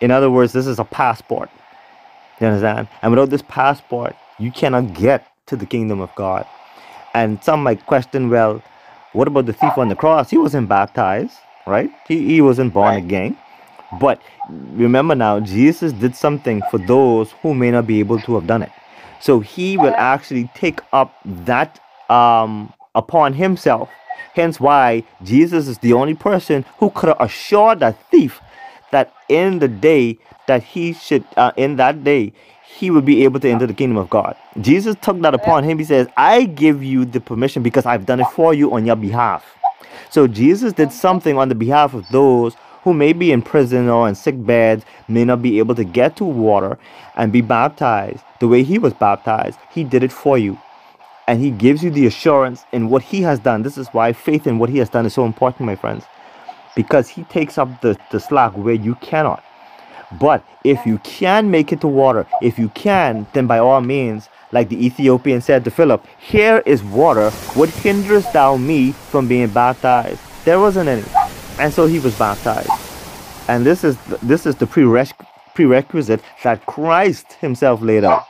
In 0.00 0.10
other 0.10 0.30
words, 0.30 0.52
this 0.52 0.66
is 0.66 0.78
a 0.78 0.84
passport. 0.84 1.50
You 2.40 2.46
understand? 2.48 2.88
And 3.02 3.12
without 3.12 3.30
this 3.30 3.42
passport, 3.42 4.16
you 4.38 4.50
cannot 4.50 4.94
get 4.94 5.26
to 5.46 5.56
the 5.56 5.66
kingdom 5.66 6.00
of 6.00 6.14
God. 6.14 6.46
And 7.14 7.42
some 7.42 7.62
might 7.62 7.84
question, 7.86 8.30
well, 8.30 8.62
what 9.12 9.26
about 9.28 9.46
the 9.46 9.52
thief 9.52 9.76
on 9.76 9.88
the 9.88 9.96
cross? 9.96 10.30
He 10.30 10.38
wasn't 10.38 10.68
baptized, 10.68 11.34
right? 11.66 11.90
He, 12.06 12.24
he 12.26 12.40
wasn't 12.40 12.72
born 12.72 12.94
Right. 12.94 13.04
again. 13.04 13.36
But 13.98 14.22
remember 14.48 15.14
now, 15.14 15.40
Jesus 15.40 15.92
did 15.92 16.14
something 16.14 16.62
for 16.70 16.78
those 16.78 17.32
who 17.42 17.54
may 17.54 17.70
not 17.70 17.86
be 17.86 17.98
able 18.00 18.20
to 18.20 18.34
have 18.34 18.46
done 18.46 18.62
it. 18.62 18.70
So 19.20 19.40
he 19.40 19.76
will 19.76 19.94
actually 19.96 20.50
take 20.54 20.80
up 20.92 21.14
that 21.24 21.80
um, 22.08 22.72
upon 22.94 23.34
himself. 23.34 23.90
Hence 24.34 24.60
why 24.60 25.04
Jesus 25.22 25.66
is 25.66 25.78
the 25.78 25.92
only 25.92 26.14
person 26.14 26.64
who 26.78 26.90
could 26.90 27.08
have 27.08 27.20
assured 27.20 27.80
that 27.80 27.96
thief 28.10 28.40
that 28.92 29.12
in 29.28 29.58
the 29.58 29.68
day 29.68 30.18
that 30.46 30.62
he 30.62 30.92
should, 30.92 31.24
uh, 31.36 31.52
in 31.56 31.76
that 31.76 32.02
day, 32.04 32.32
he 32.64 32.90
would 32.90 33.04
be 33.04 33.24
able 33.24 33.40
to 33.40 33.48
enter 33.48 33.66
the 33.66 33.74
kingdom 33.74 33.98
of 33.98 34.08
God. 34.08 34.36
Jesus 34.60 34.96
took 35.02 35.20
that 35.20 35.34
upon 35.34 35.64
him. 35.64 35.78
He 35.78 35.84
says, 35.84 36.08
I 36.16 36.44
give 36.44 36.82
you 36.82 37.04
the 37.04 37.20
permission 37.20 37.62
because 37.62 37.84
I've 37.86 38.06
done 38.06 38.20
it 38.20 38.28
for 38.28 38.54
you 38.54 38.72
on 38.72 38.86
your 38.86 38.96
behalf. 38.96 39.44
So 40.10 40.26
Jesus 40.26 40.72
did 40.72 40.92
something 40.92 41.36
on 41.36 41.48
the 41.48 41.54
behalf 41.54 41.94
of 41.94 42.08
those 42.08 42.56
who 42.82 42.94
may 42.94 43.12
be 43.12 43.32
in 43.32 43.42
prison 43.42 43.88
or 43.88 44.08
in 44.08 44.14
sick 44.14 44.34
beds, 44.44 44.84
may 45.08 45.24
not 45.24 45.42
be 45.42 45.58
able 45.58 45.74
to 45.74 45.84
get 45.84 46.16
to 46.16 46.24
water 46.24 46.78
and 47.16 47.32
be 47.32 47.40
baptized 47.40 48.24
the 48.40 48.48
way 48.48 48.62
he 48.62 48.78
was 48.78 48.94
baptized. 48.94 49.58
He 49.70 49.84
did 49.84 50.02
it 50.02 50.12
for 50.12 50.38
you. 50.38 50.58
And 51.28 51.40
he 51.40 51.50
gives 51.50 51.84
you 51.84 51.90
the 51.90 52.06
assurance 52.06 52.64
in 52.72 52.88
what 52.88 53.02
he 53.02 53.22
has 53.22 53.38
done. 53.38 53.62
This 53.62 53.78
is 53.78 53.88
why 53.88 54.12
faith 54.12 54.46
in 54.46 54.58
what 54.58 54.70
he 54.70 54.78
has 54.78 54.88
done 54.88 55.06
is 55.06 55.14
so 55.14 55.24
important, 55.24 55.66
my 55.66 55.76
friends. 55.76 56.04
Because 56.74 57.08
he 57.08 57.22
takes 57.24 57.58
up 57.58 57.80
the, 57.82 57.96
the 58.10 58.18
slack 58.18 58.56
where 58.56 58.74
you 58.74 58.96
cannot. 58.96 59.44
But 60.18 60.44
if 60.64 60.84
you 60.86 60.98
can 60.98 61.50
make 61.50 61.72
it 61.72 61.80
to 61.82 61.88
water, 61.88 62.26
if 62.42 62.58
you 62.58 62.68
can, 62.70 63.28
then 63.32 63.46
by 63.46 63.58
all 63.58 63.80
means, 63.80 64.28
like 64.50 64.68
the 64.68 64.84
Ethiopian 64.84 65.40
said 65.40 65.62
to 65.64 65.70
Philip, 65.70 66.04
here 66.18 66.64
is 66.66 66.82
water. 66.82 67.30
What 67.54 67.68
hinders 67.68 68.24
thou 68.32 68.56
me 68.56 68.90
from 68.92 69.28
being 69.28 69.48
baptized? 69.48 70.20
There 70.44 70.58
wasn't 70.58 70.88
any. 70.88 71.04
And 71.60 71.72
so 71.72 71.86
he 71.86 71.98
was 71.98 72.18
baptized. 72.18 72.70
And 73.48 73.66
this 73.66 73.84
is 73.84 73.98
this 74.22 74.46
is 74.46 74.56
the 74.56 74.66
prereq- 74.66 75.26
prerequisite 75.54 76.22
that 76.42 76.64
Christ 76.64 77.34
himself 77.34 77.82
laid 77.82 78.04
out. 78.04 78.26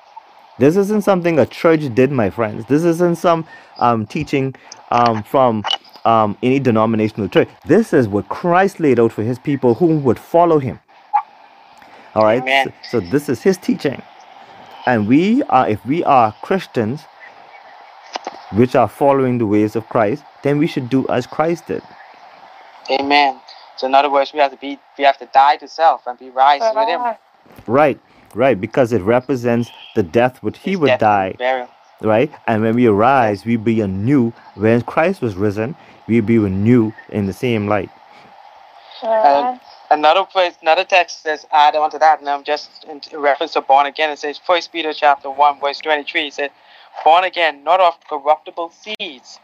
This 0.59 0.77
isn't 0.77 1.05
something 1.05 1.39
a 1.39 1.47
church 1.47 1.95
did, 1.95 2.11
my 2.11 2.29
friends. 2.29 2.67
This 2.67 2.85
isn't 2.85 3.19
some 3.19 3.47
um, 3.79 4.07
teaching 4.07 4.55
um, 4.91 5.23
from 5.23 5.65
um, 6.05 6.37
any 6.43 6.59
denominational 6.59 7.29
church. 7.29 7.49
This 7.65 7.93
is 7.93 8.09
what 8.09 8.29
Christ 8.29 8.81
laid 8.81 8.99
out 8.99 9.13
for 9.13 9.23
his 9.23 9.39
people 9.39 9.75
who 9.75 9.99
would 9.99 10.19
follow 10.19 10.59
him. 10.59 10.81
All 12.15 12.25
right. 12.25 12.43
So, 12.65 13.01
so 13.01 13.01
this 13.01 13.29
is 13.29 13.43
his 13.43 13.57
teaching, 13.57 14.03
and 14.87 15.07
we 15.07 15.43
are, 15.45 15.69
if 15.69 15.85
we 15.87 16.03
are 16.05 16.35
Christians, 16.43 17.03
which 18.55 18.75
are 18.75 18.89
following 18.89 19.39
the 19.39 19.47
ways 19.47 19.77
of 19.77 19.89
Christ, 19.89 20.25
then 20.43 20.59
we 20.59 20.67
should 20.67 20.91
do 20.91 21.07
as 21.09 21.27
Christ 21.27 21.69
did. 21.69 21.83
Amen. 22.91 23.41
So 23.77 23.87
in 23.87 23.95
other 23.95 24.11
words, 24.11 24.33
we 24.33 24.41
have 24.41 24.51
to 24.51 24.57
be, 24.57 24.79
we 24.99 25.05
have 25.05 25.19
to 25.19 25.27
die 25.27 25.57
to 25.57 25.69
self 25.69 26.07
and 26.07 26.19
be 26.19 26.31
raised 26.31 26.65
with 26.75 26.89
Him. 26.89 27.17
Right. 27.67 28.01
Right. 28.35 28.61
Because 28.61 28.93
it 28.93 29.03
represents 29.03 29.71
the 29.95 30.03
death 30.03 30.43
which 30.43 30.59
he 30.59 30.73
His 30.73 30.81
would 30.81 30.99
die. 30.99 31.35
Burial. 31.39 31.69
right? 32.01 32.31
And 32.47 32.63
when 32.63 32.75
we 32.77 32.87
arise, 32.87 33.45
we 33.45 33.57
be 33.57 33.81
anew. 33.81 34.33
When 34.55 34.83
Christ 34.83 35.21
was 35.23 35.35
risen, 35.35 35.75
we 36.07 36.21
be 36.21 36.37
anew 36.37 36.93
in 37.09 37.27
the 37.27 37.33
same 37.33 37.67
light. 37.67 37.91
And 39.03 39.61
another 39.91 40.25
place, 40.25 40.55
another 40.61 40.85
text 40.85 41.23
says 41.23 41.47
add 41.53 41.75
on 41.75 41.91
to 41.91 41.99
that, 41.99 42.21
and 42.21 42.29
I'm 42.29 42.45
just 42.45 42.85
in, 42.85 43.01
in 43.13 43.19
reference 43.19 43.55
to 43.55 43.61
born 43.63 43.87
again. 43.87 44.11
It 44.11 44.19
says 44.19 44.39
First 44.39 44.73
Peter 44.73 44.93
chapter 44.93 45.31
one 45.31 45.59
verse 45.59 45.79
twenty 45.79 46.05
three. 46.05 46.27
It 46.29 46.35
said, 46.35 46.51
"Born 47.05 47.25
again, 47.25 47.65
not 47.65 47.81
of 47.81 47.95
corruptible 48.09 48.73
seeds, 48.73 49.41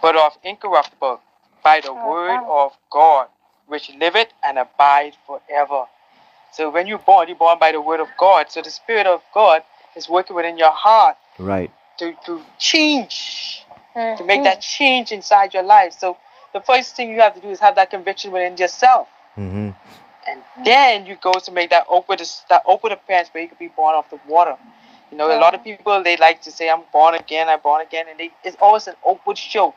but 0.00 0.16
of 0.16 0.38
incorruptible, 0.44 1.20
by 1.64 1.80
the 1.80 1.92
word 1.92 2.40
of 2.46 2.72
God, 2.90 3.26
which 3.66 3.90
liveth 3.98 4.28
and 4.44 4.58
abide 4.58 5.16
forever." 5.26 5.86
So 6.52 6.70
when 6.70 6.86
you're 6.86 6.98
born, 6.98 7.26
you're 7.26 7.36
born 7.36 7.58
by 7.58 7.72
the 7.72 7.80
word 7.80 7.98
of 7.98 8.08
God. 8.16 8.50
So 8.52 8.62
the 8.62 8.70
Spirit 8.70 9.08
of 9.08 9.22
God 9.32 9.62
is 9.96 10.08
working 10.08 10.36
within 10.36 10.56
your 10.56 10.70
heart 10.70 11.16
Right. 11.38 11.70
to, 11.98 12.14
to 12.26 12.40
change, 12.58 13.64
to 13.94 14.24
make 14.24 14.44
that 14.44 14.60
change 14.60 15.10
inside 15.10 15.52
your 15.52 15.64
life. 15.64 15.94
So 15.98 16.16
the 16.52 16.60
first 16.60 16.94
thing 16.94 17.10
you 17.10 17.20
have 17.20 17.34
to 17.34 17.40
do 17.40 17.50
is 17.50 17.58
have 17.58 17.74
that 17.74 17.90
conviction 17.90 18.30
within 18.30 18.56
yourself. 18.56 19.08
Mm-hmm. 19.36 19.70
And 20.28 20.42
then 20.64 21.06
you 21.06 21.16
go 21.20 21.32
to 21.32 21.50
make 21.52 21.70
that 21.70 21.86
open 21.88 22.18
that 22.48 22.62
open 22.66 22.92
appearance 22.92 23.28
where 23.32 23.42
you 23.42 23.48
can 23.48 23.58
be 23.58 23.68
born 23.68 23.94
off 23.96 24.08
the 24.10 24.20
water. 24.28 24.56
You 25.10 25.18
know, 25.18 25.36
a 25.36 25.40
lot 25.40 25.54
of 25.54 25.62
people 25.62 26.02
they 26.02 26.16
like 26.16 26.40
to 26.42 26.50
say, 26.50 26.70
I'm 26.70 26.82
born 26.92 27.14
again, 27.14 27.48
I'm 27.48 27.60
born 27.60 27.82
again, 27.82 28.06
and 28.08 28.18
they, 28.18 28.30
it's 28.42 28.56
always 28.60 28.86
an 28.86 28.94
outward 29.06 29.38
show. 29.38 29.74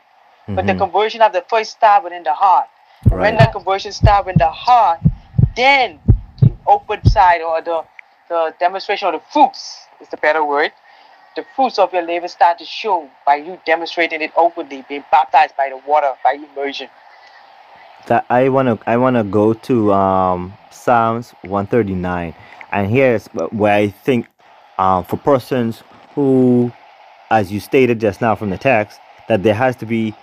But 0.48 0.66
the 0.66 0.72
Mhm. 0.72 0.78
conversion 0.78 1.20
of 1.22 1.32
the 1.32 1.44
first 1.48 1.72
start 1.72 2.04
within 2.04 2.22
the 2.22 2.32
heart. 2.34 2.68
And 3.10 3.20
When 3.20 3.36
the 3.36 3.46
conversion 3.52 3.92
start 3.92 4.26
in 4.28 4.38
the 4.38 4.50
heart, 4.50 5.00
then 5.54 6.00
the 6.40 6.52
open 6.66 7.04
side 7.04 7.42
or 7.42 7.60
the 7.60 7.84
the 8.28 8.54
demonstration 8.60 9.08
of 9.08 9.14
the 9.14 9.20
fruits 9.30 9.86
is 10.00 10.08
the 10.08 10.16
better 10.18 10.44
word. 10.44 10.70
The 11.36 11.44
fruits 11.56 11.78
of 11.78 11.92
your 11.94 12.02
labor 12.02 12.28
start 12.28 12.58
to 12.58 12.64
show 12.64 13.08
by 13.24 13.36
you 13.36 13.58
demonstrating 13.64 14.20
it 14.20 14.32
openly, 14.36 14.84
being 14.88 15.04
baptized 15.10 15.56
by 15.56 15.70
the 15.70 15.78
water, 15.86 16.12
by 16.22 16.32
immersion. 16.32 16.88
that 18.06 18.24
I 18.30 18.48
wanna 18.48 18.78
I 18.86 18.96
wanna 18.96 19.24
go 19.24 19.52
to 19.54 19.92
um, 19.92 20.54
Psalms 20.70 21.32
139, 21.42 22.34
and 22.72 22.90
here's 22.90 23.26
where 23.50 23.74
I 23.74 23.88
think 23.88 24.26
um, 24.78 25.04
for 25.04 25.16
persons 25.18 25.82
who, 26.14 26.72
as 27.30 27.52
you 27.52 27.60
stated 27.60 28.00
just 28.00 28.20
now 28.20 28.34
from 28.34 28.50
the 28.50 28.58
text, 28.58 28.98
that 29.28 29.42
there 29.42 29.54
has 29.54 29.76
to 29.76 29.86
be 29.86 30.14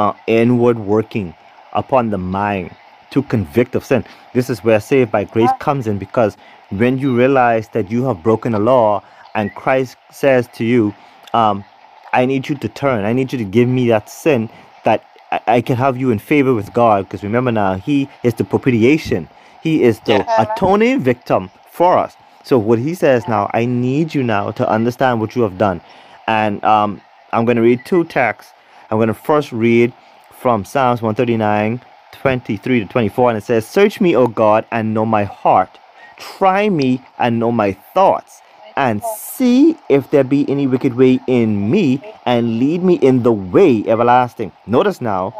uh, 0.00 0.14
inward 0.26 0.78
working 0.78 1.34
upon 1.74 2.08
the 2.10 2.18
mind 2.18 2.74
to 3.10 3.22
convict 3.22 3.74
of 3.74 3.84
sin. 3.84 4.02
This 4.32 4.48
is 4.48 4.64
where 4.64 4.80
saved 4.80 5.10
by 5.12 5.24
grace 5.24 5.50
comes 5.58 5.86
in 5.86 5.98
because 5.98 6.36
when 6.70 6.98
you 6.98 7.16
realize 7.16 7.68
that 7.70 7.90
you 7.90 8.04
have 8.04 8.22
broken 8.22 8.52
the 8.52 8.58
law 8.58 9.02
and 9.34 9.54
Christ 9.54 9.96
says 10.10 10.48
to 10.54 10.64
you, 10.64 10.94
um, 11.34 11.64
I 12.12 12.24
need 12.26 12.48
you 12.48 12.54
to 12.56 12.68
turn. 12.68 13.04
I 13.04 13.12
need 13.12 13.32
you 13.32 13.38
to 13.38 13.44
give 13.44 13.68
me 13.68 13.88
that 13.88 14.08
sin 14.08 14.48
that 14.84 15.04
I, 15.30 15.40
I 15.56 15.60
can 15.60 15.76
have 15.76 15.96
you 15.96 16.10
in 16.10 16.18
favor 16.18 16.54
with 16.54 16.72
God. 16.72 17.04
Because 17.04 17.22
remember 17.22 17.52
now, 17.52 17.74
He 17.74 18.08
is 18.22 18.34
the 18.34 18.44
propitiation. 18.44 19.28
He 19.62 19.82
is 19.82 20.00
the 20.00 20.24
atoning 20.40 21.00
victim 21.00 21.50
for 21.70 21.98
us. 21.98 22.16
So 22.42 22.58
what 22.58 22.78
He 22.78 22.94
says 22.94 23.28
now, 23.28 23.50
I 23.52 23.66
need 23.66 24.14
you 24.14 24.22
now 24.22 24.50
to 24.52 24.68
understand 24.68 25.20
what 25.20 25.36
you 25.36 25.42
have 25.42 25.58
done. 25.58 25.80
And 26.26 26.64
um, 26.64 27.00
I'm 27.32 27.44
going 27.44 27.56
to 27.56 27.62
read 27.62 27.84
two 27.84 28.04
texts. 28.04 28.52
I'm 28.90 28.98
going 28.98 29.08
to 29.08 29.14
first 29.14 29.52
read 29.52 29.92
from 30.32 30.64
Psalms 30.64 31.00
139, 31.02 31.80
23 32.12 32.80
to 32.80 32.86
24. 32.86 33.30
And 33.30 33.38
it 33.38 33.44
says, 33.44 33.66
Search 33.66 34.00
me, 34.00 34.16
O 34.16 34.26
God, 34.26 34.64
and 34.72 34.92
know 34.94 35.06
my 35.06 35.24
heart. 35.24 35.78
Try 36.18 36.68
me 36.68 37.00
and 37.18 37.38
know 37.38 37.52
my 37.52 37.72
thoughts 37.94 38.42
and 38.76 39.02
see 39.04 39.76
if 39.88 40.10
there 40.10 40.24
be 40.24 40.48
any 40.48 40.66
wicked 40.66 40.94
way 40.94 41.20
in 41.26 41.70
me 41.70 42.02
and 42.26 42.58
lead 42.58 42.82
me 42.82 42.94
in 42.94 43.22
the 43.22 43.32
way 43.32 43.84
everlasting. 43.86 44.52
Notice 44.66 45.00
now, 45.00 45.34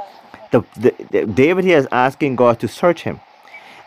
the, 0.51 0.65
the, 0.77 0.95
the- 1.11 1.27
David 1.27 1.65
here 1.65 1.79
is 1.79 1.89
asking 1.93 2.37
God 2.37 2.61
to 2.61 2.69
search 2.69 3.03
him. 3.03 3.21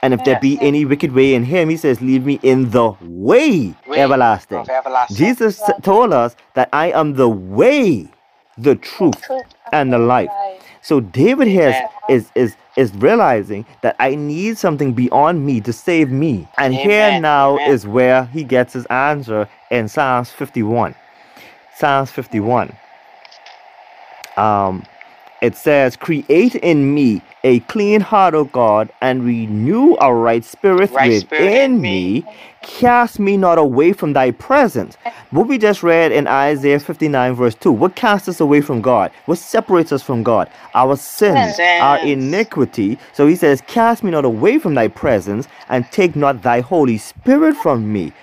And 0.02 0.13
if 0.13 0.23
there 0.26 0.39
be 0.41 0.58
any 0.62 0.84
wicked 0.84 1.13
way 1.13 1.34
in 1.34 1.45
him, 1.45 1.69
he 1.69 1.78
says, 1.78 2.02
Lead 2.02 2.26
me 2.26 2.39
in 2.43 2.71
the 2.71 2.93
way, 3.02 3.73
Way 3.88 3.99
everlasting. 3.99 4.67
everlasting. 4.69 5.15
Jesus 5.15 5.62
told 5.82 6.12
us 6.12 6.36
that 6.56 6.67
I 6.73 6.91
am 6.91 7.13
the 7.13 7.30
way, 7.30 8.10
the 8.58 8.76
truth, 8.76 9.22
Truth 9.22 9.46
and 9.72 9.92
the 9.92 10.00
life. 10.00 10.30
So 10.82 11.00
David 11.00 11.48
here 11.48 11.89
is, 12.10 12.26
is, 12.26 12.32
is, 12.36 12.56
is 12.76 12.94
realizing 12.96 13.66
that 13.82 13.96
I 14.00 14.16
need 14.16 14.58
something 14.58 14.94
beyond 14.94 15.46
me 15.46 15.62
to 15.62 15.74
save 15.74 16.12
me. 16.12 16.48
And 16.58 16.74
here 16.74 17.20
now 17.20 17.54
Amen. 17.56 17.72
is 17.72 17.88
where 17.88 18.26
he 18.26 18.44
gets 18.44 18.74
his 18.74 18.86
answer 18.88 19.48
in 19.72 19.88
Psalms 19.88 20.32
51. 20.32 20.94
Psalms 21.76 22.12
51. 22.12 22.76
Um, 24.38 24.84
it 25.43 25.58
says, 25.58 25.97
Create 25.97 26.56
in 26.56 26.93
me 26.95 27.21
a 27.43 27.60
clean 27.62 27.99
heart, 27.99 28.34
O 28.34 28.45
God, 28.45 28.89
and 29.01 29.25
renew 29.25 29.97
a 29.99 30.13
right 30.15 30.43
spirit 30.43 30.89
Right 30.91 31.21
spirit 31.21 31.43
within 31.51 31.73
in 31.75 31.82
me. 31.82 32.21
me. 32.21 32.25
Cast 32.62 33.19
me 33.19 33.36
not 33.36 33.58
away 33.58 33.91
from 33.91 34.13
thy 34.13 34.32
presence. 34.32 34.95
What 35.32 35.47
we 35.49 35.58
just 35.58 35.84
read 35.84 36.13
in 36.13 36.27
Isaiah 36.27 36.79
59, 36.79 37.34
verse 37.34 37.56
2. 37.56 37.73
What 37.73 37.95
casts 37.95 38.29
us 38.29 38.39
away 38.39 38.62
from 38.62 38.82
God? 38.82 39.12
What 39.25 39.38
separates 39.38 39.91
us 39.91 40.01
from 40.01 40.23
God? 40.23 40.49
Our 40.73 40.95
sins, 40.95 41.60
our 41.60 41.97
iniquity. 41.99 42.97
So 43.12 43.27
he 43.27 43.36
says, 43.36 43.62
Cast 43.67 44.01
me 44.01 44.12
not 44.12 44.23
away 44.23 44.60
from 44.60 44.75
thy 44.75 44.88
presence, 44.88 45.49
and 45.67 45.86
take 45.91 46.15
not 46.15 46.41
thy 46.41 46.62
Holy 46.62 46.97
Spirit 46.97 47.58
from 47.58 47.91
me. 47.91 48.13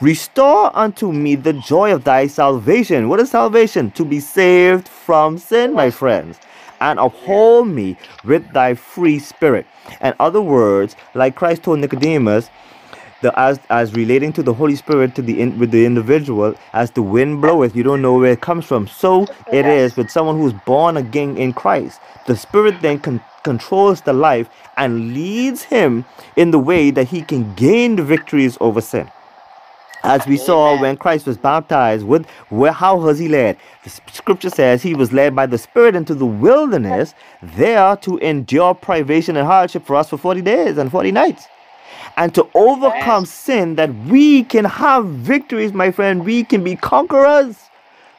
Restore 0.00 0.74
unto 0.74 1.12
me 1.12 1.34
the 1.34 1.52
joy 1.52 1.92
of 1.94 2.04
thy 2.04 2.26
salvation. 2.26 3.10
What 3.10 3.20
is 3.20 3.30
salvation? 3.32 3.90
To 3.92 4.04
be 4.06 4.18
saved 4.20 4.88
from 4.88 5.36
sin, 5.36 5.74
my 5.74 5.90
friends. 5.90 6.38
And 6.80 6.98
uphold 6.98 7.68
me 7.68 7.96
with 8.24 8.52
thy 8.52 8.74
free 8.74 9.18
spirit. 9.18 9.66
In 10.00 10.14
other 10.18 10.40
words, 10.40 10.96
like 11.14 11.34
Christ 11.34 11.62
told 11.62 11.80
Nicodemus, 11.80 12.50
the 13.20 13.38
as 13.38 13.60
as 13.68 13.94
relating 13.94 14.32
to 14.32 14.42
the 14.42 14.54
Holy 14.54 14.76
Spirit 14.76 15.14
to 15.14 15.22
the 15.22 15.40
in, 15.40 15.58
with 15.58 15.70
the 15.70 15.84
individual, 15.84 16.54
as 16.72 16.90
the 16.92 17.02
wind 17.02 17.42
bloweth, 17.42 17.76
you 17.76 17.82
don't 17.82 18.00
know 18.02 18.18
where 18.18 18.32
it 18.32 18.40
comes 18.40 18.64
from. 18.64 18.86
So 18.86 19.26
it 19.52 19.66
is 19.66 19.96
with 19.96 20.10
someone 20.10 20.38
who's 20.38 20.54
born 20.64 20.96
again 20.96 21.36
in 21.36 21.52
Christ. 21.52 22.00
The 22.26 22.36
Spirit 22.36 22.80
then 22.80 22.98
con- 22.98 23.20
controls 23.42 24.00
the 24.02 24.12
life 24.12 24.48
and 24.76 25.12
leads 25.12 25.64
him 25.64 26.04
in 26.36 26.50
the 26.50 26.58
way 26.58 26.90
that 26.90 27.08
he 27.08 27.22
can 27.22 27.54
gain 27.54 27.96
the 27.96 28.02
victories 28.02 28.56
over 28.60 28.80
sin. 28.80 29.10
As 30.02 30.26
we 30.26 30.36
saw 30.36 30.80
when 30.80 30.96
Christ 30.96 31.26
was 31.26 31.36
baptized, 31.36 32.06
with 32.06 32.26
where 32.48 32.72
how 32.72 32.96
was 32.96 33.18
he 33.18 33.28
led? 33.28 33.58
The 33.84 33.90
scripture 34.12 34.50
says 34.50 34.82
he 34.82 34.94
was 34.94 35.12
led 35.12 35.36
by 35.36 35.46
the 35.46 35.58
Spirit 35.58 35.94
into 35.94 36.14
the 36.14 36.26
wilderness, 36.26 37.14
there 37.42 37.96
to 37.96 38.18
endure 38.18 38.74
privation 38.74 39.36
and 39.36 39.46
hardship 39.46 39.84
for 39.84 39.96
us 39.96 40.08
for 40.08 40.16
40 40.16 40.40
days 40.42 40.78
and 40.78 40.90
40 40.90 41.12
nights. 41.12 41.46
And 42.16 42.34
to 42.34 42.48
overcome 42.54 43.26
sin, 43.26 43.76
that 43.76 43.94
we 44.06 44.44
can 44.44 44.64
have 44.64 45.06
victories, 45.06 45.72
my 45.72 45.90
friend. 45.90 46.24
We 46.24 46.44
can 46.44 46.64
be 46.64 46.76
conquerors. 46.76 47.56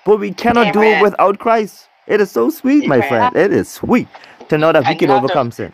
But 0.06 0.20
we 0.20 0.34
cannot 0.34 0.74
do 0.74 0.82
it 0.82 1.02
without 1.02 1.39
Christ. 1.39 1.88
It 2.08 2.22
is 2.22 2.32
so 2.32 2.50
sweet, 2.50 2.88
my 2.88 2.98
Amen. 2.98 3.10
friend. 3.10 3.36
It 3.36 3.54
is 3.54 3.70
sweet 3.70 4.08
to 4.50 4.58
know 4.58 4.72
that 4.72 4.88
we 4.88 4.96
can 4.96 5.10
you 5.10 5.13
have 5.13 5.22
to- 5.22 5.26
overcome 5.26 5.52
sin. 5.52 5.74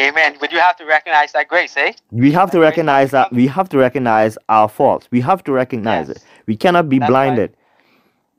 Amen. 0.00 0.36
But 0.38 0.52
you 0.52 0.58
have 0.58 0.76
to 0.76 0.84
recognize 0.84 1.32
that 1.32 1.48
grace, 1.48 1.74
eh? 1.76 1.92
We 2.10 2.32
have 2.32 2.50
to 2.50 2.60
recognize 2.60 3.10
that 3.12 3.32
we 3.32 3.46
have 3.46 3.68
to 3.70 3.78
recognize 3.78 4.36
our 4.48 4.68
faults. 4.68 5.08
We 5.10 5.20
have 5.22 5.42
to 5.44 5.52
recognize 5.52 6.08
Yes. 6.08 6.16
it. 6.18 6.24
We 6.46 6.56
cannot 6.56 6.88
be 6.88 6.98
That's 6.98 7.10
why- 7.10 7.24
blinded. 7.26 7.56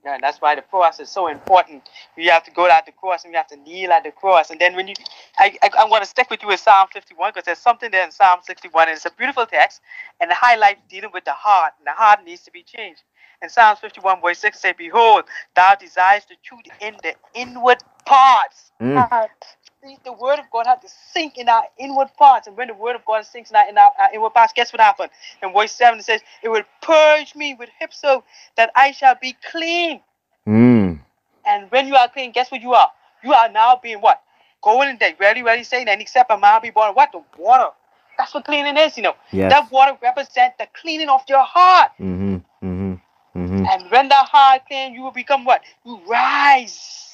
Yeah, 0.06 0.14
and 0.14 0.24
that's 0.24 0.40
why 0.40 0.56
the 0.56 0.62
cross 0.62 1.02
is 1.02 1.10
so 1.10 1.28
important. 1.28 1.90
You 2.16 2.32
have 2.32 2.44
to 2.46 2.52
go 2.52 2.70
at 2.70 2.86
the 2.86 2.94
cross 2.94 3.26
and 3.26 3.34
you 3.34 3.38
have 3.38 3.48
to 3.48 3.58
kneel 3.58 3.92
at 3.92 4.04
the 4.06 4.12
cross. 4.12 4.52
And 4.52 4.58
then 4.62 4.74
when 4.74 4.88
you, 4.88 4.94
I, 5.38 5.58
I, 5.62 5.70
I'm 5.78 5.90
going 5.90 6.00
to 6.02 6.08
stick 6.08 6.30
with 6.30 6.42
you 6.42 6.48
with 6.48 6.62
Psalm 6.62 6.88
51 6.94 7.32
because 7.32 7.44
there's 7.44 7.58
something 7.58 7.92
there 7.92 8.06
in 8.06 8.12
Psalm 8.12 8.40
61 8.42 8.88
and 8.88 8.96
it's 8.96 9.06
a 9.06 9.12
beautiful 9.12 9.46
text 9.46 9.82
and 10.22 10.32
the 10.32 10.36
highlight 10.36 10.78
dealing 10.88 11.10
with 11.14 11.26
the 11.26 11.34
heart. 11.34 11.74
And 11.80 11.88
the 11.88 11.92
heart 11.92 12.24
needs 12.24 12.42
to 12.44 12.52
be 12.52 12.64
changed. 12.64 13.02
And 13.42 13.52
Psalms 13.52 13.80
51 13.80 14.22
verse 14.22 14.40
6 14.40 14.58
say, 14.58 14.72
Behold, 14.78 15.26
thou 15.58 15.76
desires 15.76 16.24
the 16.30 16.36
truth 16.42 16.62
in 16.80 16.96
the 17.04 17.14
inward 17.34 17.80
parts. 18.06 18.72
Mm. 18.82 19.10
Heart. 19.10 19.46
See, 19.88 19.98
the 20.04 20.12
word 20.12 20.40
of 20.40 20.50
God 20.52 20.68
had 20.68 20.82
to 20.82 20.90
sink 21.14 21.38
in 21.38 21.48
our 21.48 21.64
inward 21.78 22.10
parts. 22.18 22.48
And 22.48 22.58
when 22.58 22.68
the 22.68 22.74
word 22.74 22.96
of 22.96 23.06
God 23.06 23.26
sinks 23.26 23.52
in 23.52 23.56
our, 23.56 23.70
in 23.70 23.78
our, 23.78 23.92
our 24.00 24.14
inward 24.14 24.32
parts, 24.32 24.52
guess 24.54 24.74
what 24.74 24.82
happened? 24.82 25.12
In 25.42 25.54
verse 25.54 25.72
7 25.72 26.00
it 26.00 26.06
says, 26.06 26.22
It 26.44 26.50
will 26.50 26.64
purge 26.82 27.36
me 27.36 27.56
with 27.58 27.70
hyssop 27.80 28.26
that 28.58 28.72
I 28.76 28.92
shall 28.92 29.16
be 29.22 29.38
clean. 29.50 30.02
Mm. 30.48 31.00
And 31.46 31.72
when 31.72 31.88
you 31.88 31.96
are 31.96 32.10
clean, 32.10 32.32
guess 32.32 32.52
what 32.52 32.62
you 32.62 32.74
are? 32.74 32.90
You 33.24 33.34
are 33.34 33.50
now 33.50 33.80
being 33.82 34.00
what? 34.00 34.22
Going 34.62 34.90
in 34.90 34.98
there, 34.98 35.14
really, 35.20 35.44
really 35.44 35.64
saying, 35.64 35.88
and 35.88 36.02
except 36.02 36.32
a 36.32 36.38
man 36.38 36.62
be 36.62 36.72
born, 36.72 36.94
what? 36.94 37.12
The 37.14 37.24
water. 37.38 37.70
That's 38.18 38.34
what 38.34 38.44
cleaning 38.44 38.76
is, 38.76 38.98
you 38.98 39.04
know. 39.04 39.16
Yes. 39.32 39.52
That 39.52 39.72
water 39.72 39.98
represents 40.02 40.58
the 40.60 40.68
cleaning 40.74 41.08
of 41.08 41.22
your 41.30 41.44
heart. 41.44 41.92
Mm-hmm. 42.00 42.36
Mm-hmm. 42.66 42.94
Mm-hmm. 43.40 43.66
And 43.70 43.92
when 43.92 44.10
that 44.10 44.28
heart 44.28 44.64
clean, 44.68 44.94
you 44.94 45.04
will 45.04 45.12
become 45.12 45.46
what? 45.46 45.62
You 45.86 46.02
rise 46.08 47.08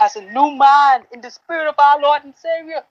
as 0.00 0.16
a 0.16 0.22
new 0.22 0.56
man 0.56 1.02
in 1.12 1.20
the 1.20 1.30
spirit 1.30 1.68
of 1.68 1.74
our 1.78 2.00
Lord 2.00 2.24
and 2.24 2.34
Savior. 2.36 2.82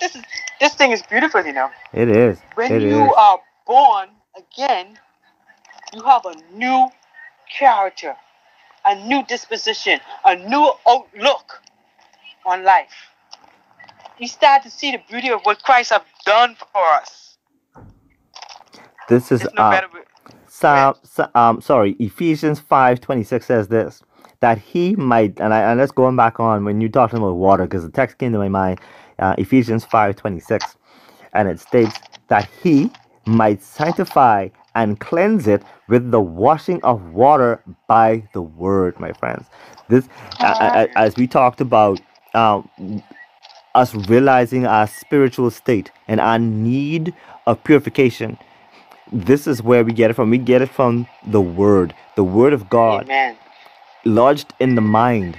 This 0.00 0.16
is 0.16 0.22
this 0.60 0.74
thing 0.74 0.92
is 0.92 1.02
beautiful, 1.02 1.44
you 1.44 1.52
know. 1.52 1.70
It 1.92 2.08
is. 2.08 2.40
When 2.54 2.72
It 2.72 2.82
you 2.82 2.98
is. 3.06 3.12
are 3.14 3.40
born 3.66 4.08
again, 4.36 4.98
you 5.94 6.02
have 6.02 6.24
a 6.26 6.34
new 6.54 6.88
character, 7.58 8.16
a 8.84 8.94
new 9.06 9.24
disposition, 9.26 10.00
a 10.24 10.36
new 10.36 10.72
outlook 10.88 11.62
on 12.46 12.64
life. 12.64 12.92
You 14.18 14.28
start 14.28 14.62
to 14.64 14.70
see 14.70 14.92
the 14.92 15.00
beauty 15.08 15.30
of 15.30 15.42
what 15.42 15.62
Christ 15.62 15.90
have 15.92 16.04
done 16.24 16.56
for 16.72 16.84
us. 16.94 17.38
This 19.08 19.32
is 19.32 19.46
no 19.54 19.62
uh. 19.62 19.82
Psalm, 20.48 20.96
Sa- 21.04 21.30
um, 21.34 21.60
sorry, 21.60 21.92
Ephesians 22.00 22.60
five 22.60 23.00
twenty 23.00 23.24
six 23.24 23.46
says 23.46 23.68
this 23.68 24.02
that 24.40 24.58
he 24.58 24.96
might, 24.96 25.40
and 25.40 25.54
I 25.54 25.70
and 25.70 25.80
let's 25.80 25.92
going 25.92 26.16
back 26.16 26.40
on 26.40 26.64
when 26.64 26.80
you 26.80 26.88
talking 26.88 27.18
about 27.18 27.34
water 27.34 27.64
because 27.64 27.84
the 27.84 27.92
text 27.92 28.18
came 28.18 28.32
to 28.32 28.38
my 28.38 28.48
mind, 28.50 28.80
uh, 29.18 29.34
Ephesians 29.38 29.84
five 29.84 30.16
twenty 30.16 30.40
six, 30.40 30.76
and 31.34 31.48
it 31.48 31.60
states 31.60 32.02
that 32.28 32.48
he, 32.62 32.92
might 33.26 33.62
sanctify 33.62 34.48
and 34.74 35.00
cleanse 35.00 35.48
it 35.48 35.62
with 35.88 36.10
the 36.12 36.20
washing 36.20 36.82
of 36.84 37.12
water 37.14 37.62
by 37.88 38.28
the 38.32 38.42
word, 38.42 38.98
my 39.00 39.12
friends. 39.14 39.48
This, 39.88 40.08
a- 40.42 40.98
as 40.98 41.16
we 41.16 41.26
talked 41.28 41.60
about, 41.60 42.02
um, 42.34 42.70
us 43.74 43.94
realizing 43.94 44.66
our 44.66 44.86
spiritual 44.86 45.50
state 45.50 45.92
and 46.08 46.20
our 46.20 46.38
need 46.38 47.14
of 47.46 47.62
purification. 47.64 48.38
This 49.12 49.46
is 49.46 49.62
where 49.62 49.84
we 49.84 49.92
get 49.92 50.10
it 50.10 50.14
from. 50.14 50.30
We 50.30 50.38
get 50.38 50.62
it 50.62 50.70
from 50.70 51.08
the 51.26 51.40
Word, 51.42 51.94
the 52.16 52.24
Word 52.24 52.52
of 52.54 52.68
God, 52.70 53.04
Amen. 53.04 53.36
Lodged 54.06 54.54
in 54.60 54.74
the 54.74 54.80
mind. 54.80 55.38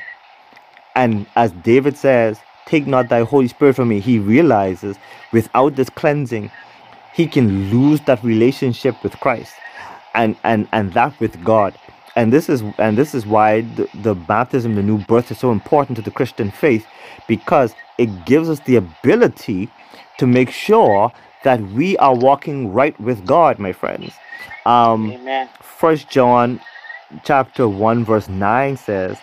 And 0.96 1.26
as 1.36 1.52
David 1.52 1.98
says, 1.98 2.40
Take 2.66 2.86
not 2.86 3.08
thy 3.08 3.22
Holy 3.22 3.48
Spirit 3.48 3.78
from 3.78 3.88
me. 3.88 4.02
He 4.02 4.20
realizes 4.20 4.98
without 5.32 5.78
this 5.78 5.90
cleansing, 5.90 6.52
he 7.14 7.26
can 7.26 7.70
lose 7.70 8.02
that 8.02 8.22
relationship 8.26 9.02
with 9.04 9.18
Christ 9.22 9.54
and, 10.14 10.36
and, 10.44 10.68
and 10.74 10.92
that 10.92 11.18
with 11.22 11.42
God. 11.46 11.80
And 12.18 12.34
this 12.34 12.50
is 12.50 12.64
and 12.80 12.98
this 12.98 13.14
is 13.14 13.26
why 13.26 13.62
the, 13.62 13.88
the 13.94 14.16
baptism, 14.16 14.76
the 14.76 14.84
new 14.84 14.98
birth 14.98 15.32
is 15.32 15.38
so 15.38 15.52
important 15.52 15.98
to 15.98 16.02
the 16.02 16.12
Christian 16.12 16.50
faith 16.50 16.86
because 17.28 17.74
it 17.98 18.26
gives 18.26 18.50
us 18.50 18.60
the 18.62 18.76
ability 18.76 19.70
to 20.18 20.26
make 20.26 20.50
sure 20.50 21.12
that 21.44 21.62
we 21.72 21.96
are 22.00 22.16
walking 22.16 22.74
right 22.74 23.00
with 23.00 23.26
God, 23.26 23.60
my 23.60 23.72
friends. 23.72 24.14
Um, 24.66 25.12
Amen. 25.12 25.48
First 25.62 26.10
John 26.10 26.60
chapter 27.24 27.68
1 27.68 28.06
verse 28.06 28.30
9 28.30 28.78
says, 28.78 29.18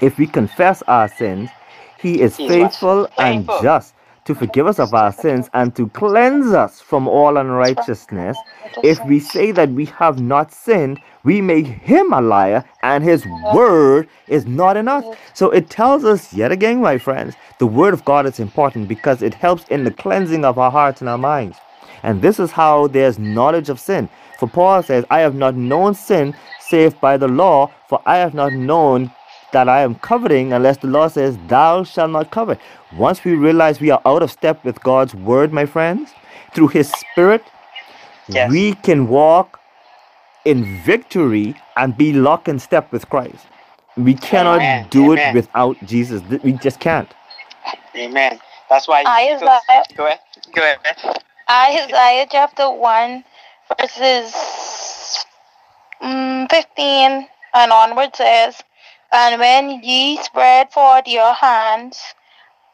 If 0.00 0.18
we 0.18 0.26
confess 0.26 0.82
our 0.82 1.08
sins, 1.08 1.50
he 1.98 2.20
is 2.20 2.36
He 2.36 2.44
is 2.44 2.50
what? 2.50 2.72
faithful 2.72 3.08
and 3.18 3.46
just 3.62 3.94
to 4.24 4.34
forgive 4.34 4.66
us 4.66 4.78
of 4.78 4.94
our 4.94 5.12
sins 5.12 5.50
and 5.54 5.74
to 5.74 5.88
cleanse 5.88 6.52
us 6.52 6.80
from 6.80 7.08
all 7.08 7.36
unrighteousness. 7.36 8.38
If 8.82 9.04
we 9.06 9.18
say 9.18 9.50
that 9.52 9.70
we 9.70 9.86
have 9.86 10.20
not 10.20 10.52
sinned, 10.52 11.00
we 11.24 11.40
make 11.40 11.66
him 11.66 12.12
a 12.12 12.20
liar 12.20 12.64
and 12.82 13.02
his 13.02 13.26
word 13.52 14.08
is 14.28 14.46
not 14.46 14.76
in 14.76 14.88
us. 14.88 15.04
So 15.34 15.50
it 15.50 15.68
tells 15.68 16.04
us 16.04 16.32
yet 16.32 16.52
again, 16.52 16.80
my 16.80 16.98
friends, 16.98 17.34
the 17.58 17.66
word 17.66 17.92
of 17.92 18.04
God 18.04 18.26
is 18.26 18.38
important 18.38 18.88
because 18.88 19.22
it 19.22 19.34
helps 19.34 19.64
in 19.68 19.84
the 19.84 19.90
cleansing 19.90 20.44
of 20.44 20.58
our 20.58 20.70
hearts 20.70 21.00
and 21.00 21.08
our 21.10 21.18
minds. 21.18 21.58
And 22.02 22.22
this 22.22 22.38
is 22.38 22.52
how 22.52 22.86
there's 22.86 23.18
knowledge 23.18 23.68
of 23.68 23.80
sin. 23.80 24.08
For 24.38 24.48
Paul 24.48 24.82
says, 24.82 25.04
I 25.10 25.20
have 25.20 25.34
not 25.34 25.54
known 25.54 25.94
sin 25.94 26.34
save 26.70 27.00
by 27.00 27.16
the 27.18 27.28
law, 27.28 27.70
for 27.88 28.00
I 28.06 28.16
have 28.18 28.34
not 28.34 28.52
known 28.52 29.10
that 29.52 29.68
I 29.68 29.82
am 29.82 29.96
coveting 29.96 30.52
unless 30.52 30.78
the 30.78 30.86
law 30.86 31.08
says, 31.08 31.36
Thou 31.48 31.84
shalt 31.84 32.12
not 32.12 32.30
covet. 32.30 32.58
Once 32.96 33.24
we 33.24 33.34
realize 33.34 33.80
we 33.80 33.90
are 33.90 34.02
out 34.06 34.22
of 34.22 34.30
step 34.30 34.64
with 34.64 34.80
God's 34.82 35.14
word, 35.14 35.52
my 35.52 35.66
friends, 35.66 36.12
through 36.54 36.68
his 36.68 36.90
spirit, 36.90 37.44
Yes. 38.28 38.50
we 38.50 38.74
can 38.74 39.08
walk 39.08 39.60
in 40.44 40.64
victory 40.84 41.54
and 41.76 41.96
be 41.96 42.12
locked 42.12 42.48
in 42.48 42.58
step 42.58 42.92
with 42.92 43.08
Christ. 43.10 43.46
We 43.96 44.14
cannot 44.14 44.60
Amen. 44.62 44.86
do 44.90 45.12
Amen. 45.12 45.30
it 45.30 45.34
without 45.34 45.76
Jesus. 45.86 46.22
We 46.44 46.52
just 46.52 46.80
can't. 46.80 47.12
Amen. 47.96 48.38
That's 48.68 48.86
why. 48.88 49.02
I 49.06 49.36
so- 49.38 49.48
Isaiah, 49.48 49.84
go 49.96 50.06
ahead. 50.06 50.20
Go 50.54 50.62
ahead. 50.62 50.78
man. 50.84 51.14
Isaiah 51.50 52.26
chapter 52.30 52.70
1, 52.70 53.24
verses 53.80 54.79
15 56.00 57.28
and 57.54 57.72
onward 57.72 58.14
says, 58.16 58.62
And 59.12 59.40
when 59.40 59.82
ye 59.82 60.16
spread 60.18 60.72
forth 60.72 61.06
your 61.06 61.32
hands, 61.34 62.02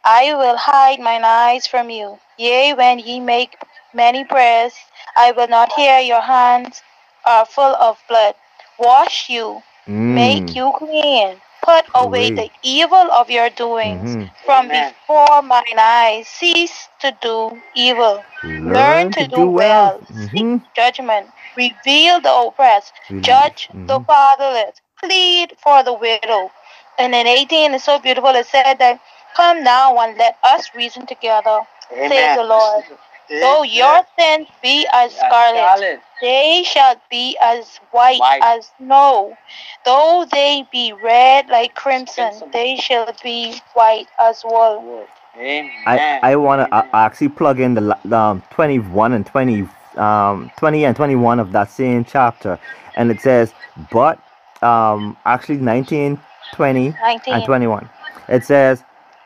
I 0.04 0.34
will 0.34 0.56
hide 0.56 1.00
mine 1.00 1.24
eyes 1.24 1.66
from 1.66 1.90
you. 1.90 2.18
Yea, 2.38 2.72
when 2.74 2.98
ye 2.98 3.20
make 3.20 3.56
many 3.92 4.24
prayers, 4.24 4.74
I 5.16 5.32
will 5.32 5.48
not 5.48 5.72
hear 5.72 5.98
your 6.00 6.22
hands 6.22 6.82
are 7.24 7.44
full 7.46 7.74
of 7.76 7.98
blood. 8.08 8.34
Wash 8.78 9.28
you, 9.30 9.62
make 10.08 10.46
Mm, 10.48 10.56
you 10.56 10.72
clean. 10.78 11.40
Put 11.66 11.86
away 11.96 12.30
the 12.30 12.48
evil 12.62 13.06
of 13.20 13.30
your 13.30 13.50
doings 13.50 14.16
mhm. 14.16 14.30
from 14.46 14.66
Amen. 14.66 14.94
before 14.94 15.42
mine 15.42 15.78
eyes. 15.78 16.28
Cease 16.28 16.88
to 17.00 17.10
do 17.20 17.60
evil. 17.74 18.24
Learn 18.44 19.12
to 19.12 19.28
do 19.28 19.50
well. 19.50 20.00
Seek 20.06 20.46
Mhm. 20.46 20.62
judgment. 20.76 21.26
Reveal 21.56 22.20
the 22.20 22.32
oppressed. 22.32 22.94
Release. 23.10 23.26
Judge 23.26 23.68
the 23.74 23.98
Mhm. 23.98 24.06
fatherless. 24.06 24.76
Plead 25.02 25.56
for 25.58 25.82
the 25.82 25.92
widow. 25.92 26.52
And 26.98 27.14
in 27.14 27.26
18, 27.26 27.74
it's 27.74 27.84
so 27.84 27.98
beautiful. 27.98 28.34
It 28.36 28.46
said 28.46 28.78
that, 28.78 29.00
Come 29.36 29.64
now 29.64 29.98
and 29.98 30.16
let 30.18 30.38
us 30.44 30.74
reason 30.74 31.06
together, 31.06 31.60
says 31.90 32.12
Amen. 32.12 32.36
the 32.36 32.44
Lord. 32.44 32.84
Though 33.28 33.62
your 33.62 34.02
sins 34.18 34.48
be 34.62 34.86
as 34.92 35.14
scarlet, 35.14 35.58
scarlet. 35.58 36.00
they 36.20 36.62
shall 36.64 36.96
be 37.10 37.36
as 37.40 37.78
white, 37.90 38.20
White. 38.20 38.40
as 38.42 38.70
snow. 38.78 39.36
Though 39.84 40.26
they 40.30 40.64
be 40.70 40.92
red 40.92 41.48
like 41.48 41.74
crimson, 41.74 42.28
Crimson. 42.28 42.50
they 42.52 42.76
shall 42.76 43.12
be 43.22 43.60
white 43.74 44.06
as 44.18 44.42
wool. 44.44 45.06
Amen. 45.36 45.70
I, 45.86 46.20
I 46.22 46.36
want 46.36 46.60
to 46.68 46.74
Amen. 46.74 46.90
actually 46.94 47.28
plug 47.28 47.60
in 47.60 47.74
the, 47.74 47.98
the 48.04 48.16
um, 48.16 48.42
21 48.50 49.12
and 49.12 49.26
20, 49.26 49.68
um, 49.96 50.50
20 50.56 50.84
and 50.84 50.96
21 50.96 51.40
of 51.40 51.52
that 51.52 51.70
same 51.70 52.04
chapter. 52.04 52.58
And 52.96 53.10
it 53.10 53.20
says, 53.20 53.52
but 53.90 54.18
um, 54.62 55.16
actually 55.26 55.58
19, 55.58 56.18
20, 56.54 56.90
19. 56.90 57.34
and 57.34 57.44
21. 57.44 57.90
It 58.28 58.44
says, 58.44 58.82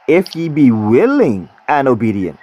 if 0.08 0.34
ye 0.34 0.48
be 0.48 0.70
willing 0.72 1.48
and 1.68 1.86
obedient. 1.86 2.38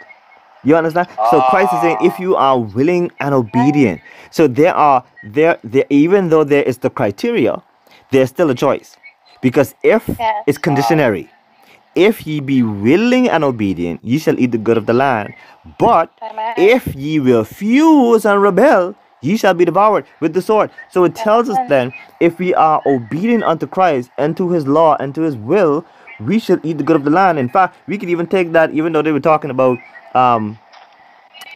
You 0.67 0.75
understand? 0.75 1.07
So 1.31 1.39
Christ 1.49 1.73
is 1.73 1.81
saying, 1.81 1.97
if 2.01 2.19
you 2.19 2.35
are 2.35 2.59
willing 2.59 3.09
and 3.21 3.33
obedient. 3.33 4.01
So 4.31 4.47
there 4.47 4.75
are 4.75 5.01
there 5.23 5.57
there 5.63 5.85
even 5.89 6.27
though 6.27 6.43
there 6.43 6.63
is 6.63 6.79
the 6.79 6.89
criteria, 6.89 7.63
there's 8.11 8.27
still 8.29 8.49
a 8.49 8.55
choice. 8.55 8.97
Because 9.41 9.75
if 9.81 10.09
Yes. 10.19 10.43
it's 10.45 10.57
conditionary, 10.57 11.29
if 11.95 12.27
ye 12.27 12.41
be 12.41 12.63
willing 12.63 13.29
and 13.29 13.45
obedient, 13.45 14.03
ye 14.03 14.17
shall 14.19 14.37
eat 14.37 14.51
the 14.51 14.57
good 14.57 14.75
of 14.75 14.87
the 14.87 14.93
land. 14.93 15.33
But 15.79 16.11
Amen. 16.21 16.53
if 16.57 16.93
ye 16.95 17.19
refuse 17.19 18.25
and 18.25 18.41
rebel, 18.41 18.93
ye 19.21 19.37
shall 19.37 19.53
be 19.53 19.63
devoured 19.63 20.05
with 20.19 20.33
the 20.33 20.41
sword. 20.41 20.69
So 20.91 21.05
it 21.05 21.15
tells 21.15 21.49
us 21.49 21.57
then, 21.69 21.93
if 22.19 22.39
we 22.39 22.53
are 22.53 22.81
obedient 22.85 23.45
unto 23.45 23.67
Christ 23.67 24.11
and 24.17 24.35
to 24.35 24.49
his 24.49 24.67
law 24.67 24.97
and 24.99 25.15
to 25.15 25.21
his 25.21 25.37
will, 25.37 25.85
we 26.19 26.39
shall 26.39 26.59
eat 26.63 26.77
the 26.77 26.83
good 26.83 26.95
of 26.95 27.03
the 27.05 27.09
land. 27.11 27.39
In 27.39 27.47
fact, 27.47 27.77
we 27.87 27.97
could 27.97 28.09
even 28.09 28.27
take 28.27 28.51
that, 28.51 28.71
even 28.71 28.91
though 28.91 29.01
they 29.01 29.11
were 29.13 29.19
talking 29.19 29.49
about 29.49 29.77
um, 30.17 30.57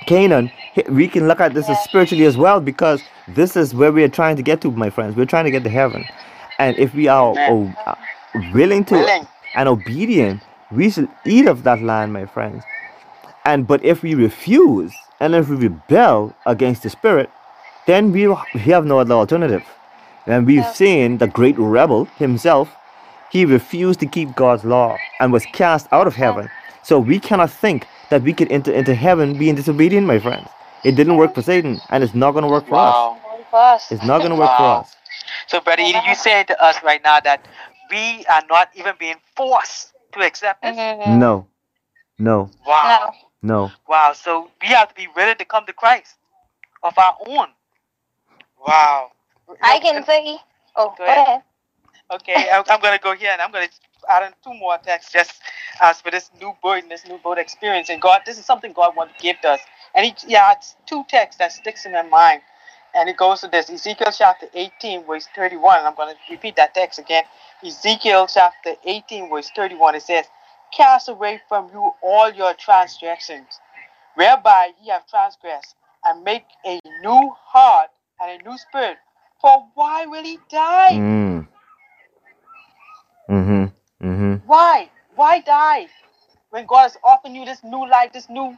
Canaan, 0.06 0.52
we 0.90 1.08
can 1.08 1.28
look 1.28 1.42
at 1.42 1.54
this 1.54 1.70
as 1.70 1.80
spiritually 1.84 2.26
as 2.26 2.38
well 2.38 2.60
because 2.60 3.04
this 3.28 3.56
is 3.56 3.74
where 3.74 3.92
we 3.92 4.04
are 4.04 4.10
trying 4.10 4.36
to 4.36 4.42
get 4.44 4.62
to, 4.62 4.72
my 4.72 4.90
friends. 4.90 5.16
We're 5.16 5.26
trying 5.26 5.46
to 5.46 5.52
get 5.52 5.64
to 5.64 5.70
heaven. 5.70 6.06
And 6.60 6.78
if 6.78 6.94
we 6.94 7.08
are 7.08 7.36
uh, 7.38 7.96
willing 8.54 8.86
to 8.86 8.96
Willing. 8.96 9.28
and 9.56 9.68
obedient, 9.70 10.42
we 10.72 10.90
shall 10.90 11.08
eat 11.26 11.48
of 11.48 11.64
that 11.64 11.82
land, 11.82 12.14
my 12.14 12.26
friends. 12.26 12.64
And 13.46 13.68
but 13.68 13.84
if 13.84 14.04
we 14.04 14.14
refuse 14.16 14.94
and 15.20 15.36
if 15.36 15.50
we 15.50 15.56
rebel 15.56 16.34
against 16.46 16.84
the 16.84 16.90
Spirit, 16.90 17.30
then 17.88 18.12
we, 18.12 18.28
we 18.28 18.60
have 18.72 18.86
no 18.86 19.00
other 19.00 19.16
alternative. 19.16 19.66
And 20.28 20.46
we've 20.46 20.58
Yeah. 20.64 20.74
seen 20.74 21.18
the 21.18 21.28
great 21.28 21.58
rebel 21.58 22.06
himself, 22.18 22.76
he 23.32 23.46
refused 23.46 24.00
to 24.02 24.06
keep 24.06 24.36
God's 24.36 24.64
law 24.64 24.98
and 25.20 25.34
was 25.34 25.46
cast 25.48 25.88
out 25.92 26.08
of 26.08 26.16
heaven. 26.16 26.50
So 26.84 27.00
we 27.00 27.20
cannot 27.20 27.50
think 27.50 27.88
that 28.12 28.22
we 28.22 28.34
could 28.34 28.52
enter 28.52 28.72
into 28.72 28.94
heaven 28.94 29.38
being 29.40 29.56
disobedient, 29.56 30.06
my 30.06 30.20
friends. 30.20 30.48
It 30.84 30.96
didn't 30.96 31.16
work 31.18 31.34
for 31.34 31.42
Satan, 31.42 31.80
and 31.90 32.04
it's 32.04 32.14
not 32.14 32.32
going 32.34 32.44
to 32.44 32.50
work 32.50 32.68
for 32.68 32.76
us. 32.76 32.94
Wow. 32.94 33.18
Holy 33.24 33.46
Ghost. 33.52 33.92
It's 33.92 34.04
not 34.04 34.20
going 34.20 34.32
to 34.32 34.36
work 34.36 34.52
for 34.58 34.64
us. 34.80 34.96
So, 35.48 35.60
Brother 35.62 35.82
Edie, 35.82 36.08
you 36.08 36.16
saying 36.16 36.46
to 36.48 36.64
us 36.64 36.76
right 36.84 37.02
now 37.04 37.20
that 37.22 37.48
we 37.90 38.26
are 38.30 38.44
not 38.50 38.70
even 38.76 38.94
being 39.00 39.16
forced 39.36 39.94
to 40.14 40.20
accept 40.22 40.62
this? 40.62 40.76
Mhm. 40.76 41.18
No, 41.20 41.48
no, 42.20 42.50
Wow. 42.66 43.14
No. 43.42 43.56
no. 43.56 43.72
Wow. 43.88 44.14
So 44.14 44.52
we 44.62 44.68
have 44.68 44.90
to 44.90 44.96
be 44.96 45.08
ready 45.16 45.36
to 45.36 45.46
come 45.46 45.66
to 45.66 45.74
Christ 45.74 46.16
of 46.84 46.98
our 46.98 47.16
own. 47.28 47.48
Wow. 48.60 49.12
I 49.62 49.80
can 49.80 50.04
say, 50.06 50.38
oh, 50.76 50.90
Go 50.90 50.96
go 50.98 51.04
ahead. 51.06 51.28
ahead. 51.28 51.44
Okay, 52.12 52.50
I'm, 52.52 52.64
I'm 52.70 52.82
going 52.82 52.98
to 52.98 53.02
go 53.02 53.16
here 53.16 53.32
and 53.32 53.42
I'm 53.42 53.52
going 53.52 53.68
in 54.10 54.34
two 54.44 54.54
more 54.54 54.78
texts 54.78 55.12
just 55.12 55.42
as 55.82 56.02
for 56.02 56.12
this 56.12 56.30
new 56.40 56.54
and 56.64 56.90
this 56.90 57.08
new 57.08 57.18
boat 57.18 57.38
experience. 57.38 57.90
And 57.90 58.02
God, 58.02 58.22
this 58.26 58.38
is 58.38 58.46
something 58.46 58.74
God 58.74 58.96
wants 58.96 59.14
to 59.18 59.22
give 59.22 59.38
us. 59.44 59.60
And 59.96 60.06
he, 60.06 60.14
yeah, 60.28 60.54
it's 60.54 60.76
two 60.86 61.04
texts 61.08 61.40
that 61.40 61.52
sticks 61.52 61.86
in 61.86 61.94
my 61.94 62.04
mind. 62.04 62.42
And 62.94 63.10
it 63.10 63.18
goes 63.18 63.42
to 63.42 63.48
this 63.48 63.70
Ezekiel 63.70 64.12
chapter 64.16 64.48
18, 64.54 65.06
verse 65.06 65.28
31. 65.36 65.80
And 65.80 65.88
I'm 65.88 65.96
going 65.96 66.14
to 66.14 66.20
repeat 66.30 66.56
that 66.58 66.74
text 66.74 67.00
again. 67.00 67.24
Ezekiel 67.66 68.28
chapter 68.28 68.76
18, 68.86 69.30
verse 69.30 69.50
31. 69.56 69.96
It 69.96 70.04
says, 70.04 70.26
Cast 70.76 71.10
away 71.10 71.42
from 71.48 71.70
you 71.74 71.92
all 72.02 72.32
your 72.32 72.54
transgressions, 72.54 73.60
whereby 74.16 74.72
ye 74.82 74.90
have 74.90 75.08
transgressed, 75.08 75.76
and 76.06 76.24
make 76.24 76.46
a 76.66 76.80
new 77.02 77.32
heart 77.38 77.90
and 78.22 78.42
a 78.42 78.50
new 78.50 78.58
spirit. 78.58 78.98
For 79.42 79.68
why 79.74 80.06
will 80.06 80.24
he 80.24 80.38
die? 80.50 80.90
Mm. 80.92 81.48
Mm-hmm. 83.30 83.61
Why? 84.52 84.90
Why 85.16 85.40
die? 85.40 85.88
When 86.50 86.66
God 86.66 86.88
is 86.88 86.98
offering 87.06 87.36
you 87.36 87.46
this 87.46 87.64
new 87.64 87.90
life, 87.90 88.12
this 88.12 88.28
new 88.30 88.58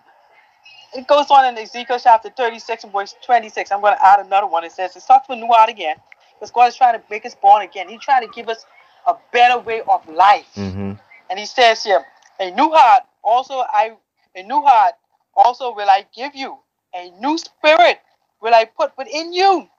it 0.96 1.06
goes 1.06 1.30
on 1.30 1.46
in 1.46 1.56
Ezekiel 1.56 2.00
chapter 2.02 2.32
36 2.32 2.86
and 2.86 2.92
verse 2.92 3.16
26. 3.24 3.72
I'm 3.72 3.80
going 3.80 3.94
to 3.94 4.04
add 4.04 4.26
another 4.26 4.48
one. 4.48 4.64
It 4.64 4.72
says, 4.72 4.96
it 4.96 5.04
starts 5.04 5.30
with 5.30 5.38
a 5.38 5.42
new 5.42 5.54
heart 5.54 5.70
again. 5.70 5.98
Because 6.34 6.50
God 6.50 6.70
is 6.70 6.76
trying 6.76 7.00
to 7.00 7.04
make 7.12 7.28
us 7.28 7.36
born 7.36 7.62
again. 7.62 7.90
He's 7.90 8.02
trying 8.02 8.28
to 8.28 8.34
give 8.34 8.50
us 8.50 8.66
a 9.06 9.14
better 9.32 9.60
way 9.60 9.82
of 9.88 10.08
life. 10.10 10.48
Mm-hmm. 10.56 10.94
And 11.30 11.40
he 11.40 11.46
says 11.46 11.84
here, 11.84 12.04
a 12.40 12.50
new 12.50 12.72
heart 12.72 13.04
also 13.24 13.60
I 13.60 13.92
a 14.36 14.42
new 14.42 14.64
heart 14.64 14.96
also 15.36 15.76
will 15.76 15.92
I 15.92 16.08
give 16.16 16.34
you. 16.34 16.58
A 16.96 17.12
new 17.22 17.38
spirit 17.38 18.00
will 18.42 18.56
I 18.56 18.66
put 18.66 18.98
within 18.98 19.32
you. 19.32 19.70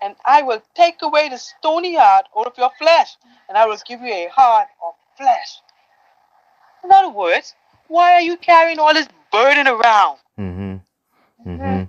And 0.00 0.14
I 0.24 0.42
will 0.42 0.62
take 0.76 1.02
away 1.02 1.30
the 1.30 1.38
stony 1.38 1.96
heart 1.96 2.26
out 2.38 2.46
of 2.46 2.56
your 2.58 2.70
flesh. 2.78 3.16
And 3.48 3.58
I 3.58 3.66
will 3.66 3.78
give 3.88 4.00
you 4.02 4.12
a 4.12 4.28
heart 4.28 4.68
of 4.86 4.94
flesh. 5.16 5.60
In 6.84 6.92
other 6.92 7.10
words, 7.10 7.54
why 7.88 8.12
are 8.12 8.20
you 8.20 8.36
carrying 8.36 8.78
all 8.78 8.94
this 8.94 9.08
burden 9.32 9.66
around? 9.66 10.18
Mm-hmm. 10.38 11.48
Mm-hmm. 11.48 11.84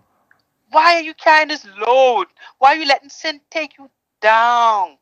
Why 0.72 0.96
are 0.96 1.02
you 1.02 1.14
carrying 1.14 1.48
this 1.50 1.66
load? 1.86 2.28
Why 2.60 2.74
are 2.74 2.76
you 2.76 2.86
letting 2.86 3.10
sin 3.10 3.42
take 3.50 3.78
you 3.78 3.90
down? 4.22 4.98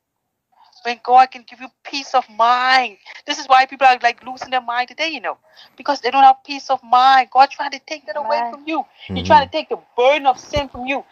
When 0.84 1.00
God 1.02 1.32
can 1.32 1.46
give 1.48 1.62
you 1.62 1.70
peace 1.84 2.14
of 2.14 2.30
mind. 2.30 2.98
This 3.26 3.40
is 3.40 3.46
why 3.48 3.66
people 3.66 3.88
are 3.88 3.98
like 4.04 4.22
losing 4.26 4.50
their 4.50 4.62
mind 4.62 4.90
today, 4.90 5.08
you 5.10 5.22
know, 5.22 5.38
because 5.78 6.02
they 6.02 6.12
don't 6.12 6.24
have 6.24 6.44
peace 6.46 6.70
of 6.70 6.84
mind. 6.84 7.30
God 7.32 7.50
trying 7.52 7.72
to 7.72 7.80
take 7.80 8.06
that 8.08 8.18
away 8.18 8.42
from 8.52 8.64
you. 8.68 8.86
He's 9.08 9.24
Mhm. 9.24 9.28
trying 9.28 9.46
to 9.46 9.52
take 9.52 9.70
the 9.70 9.80
burden 9.96 10.28
of 10.28 10.38
sin 10.38 10.68
from 10.68 10.86
you. 10.86 11.06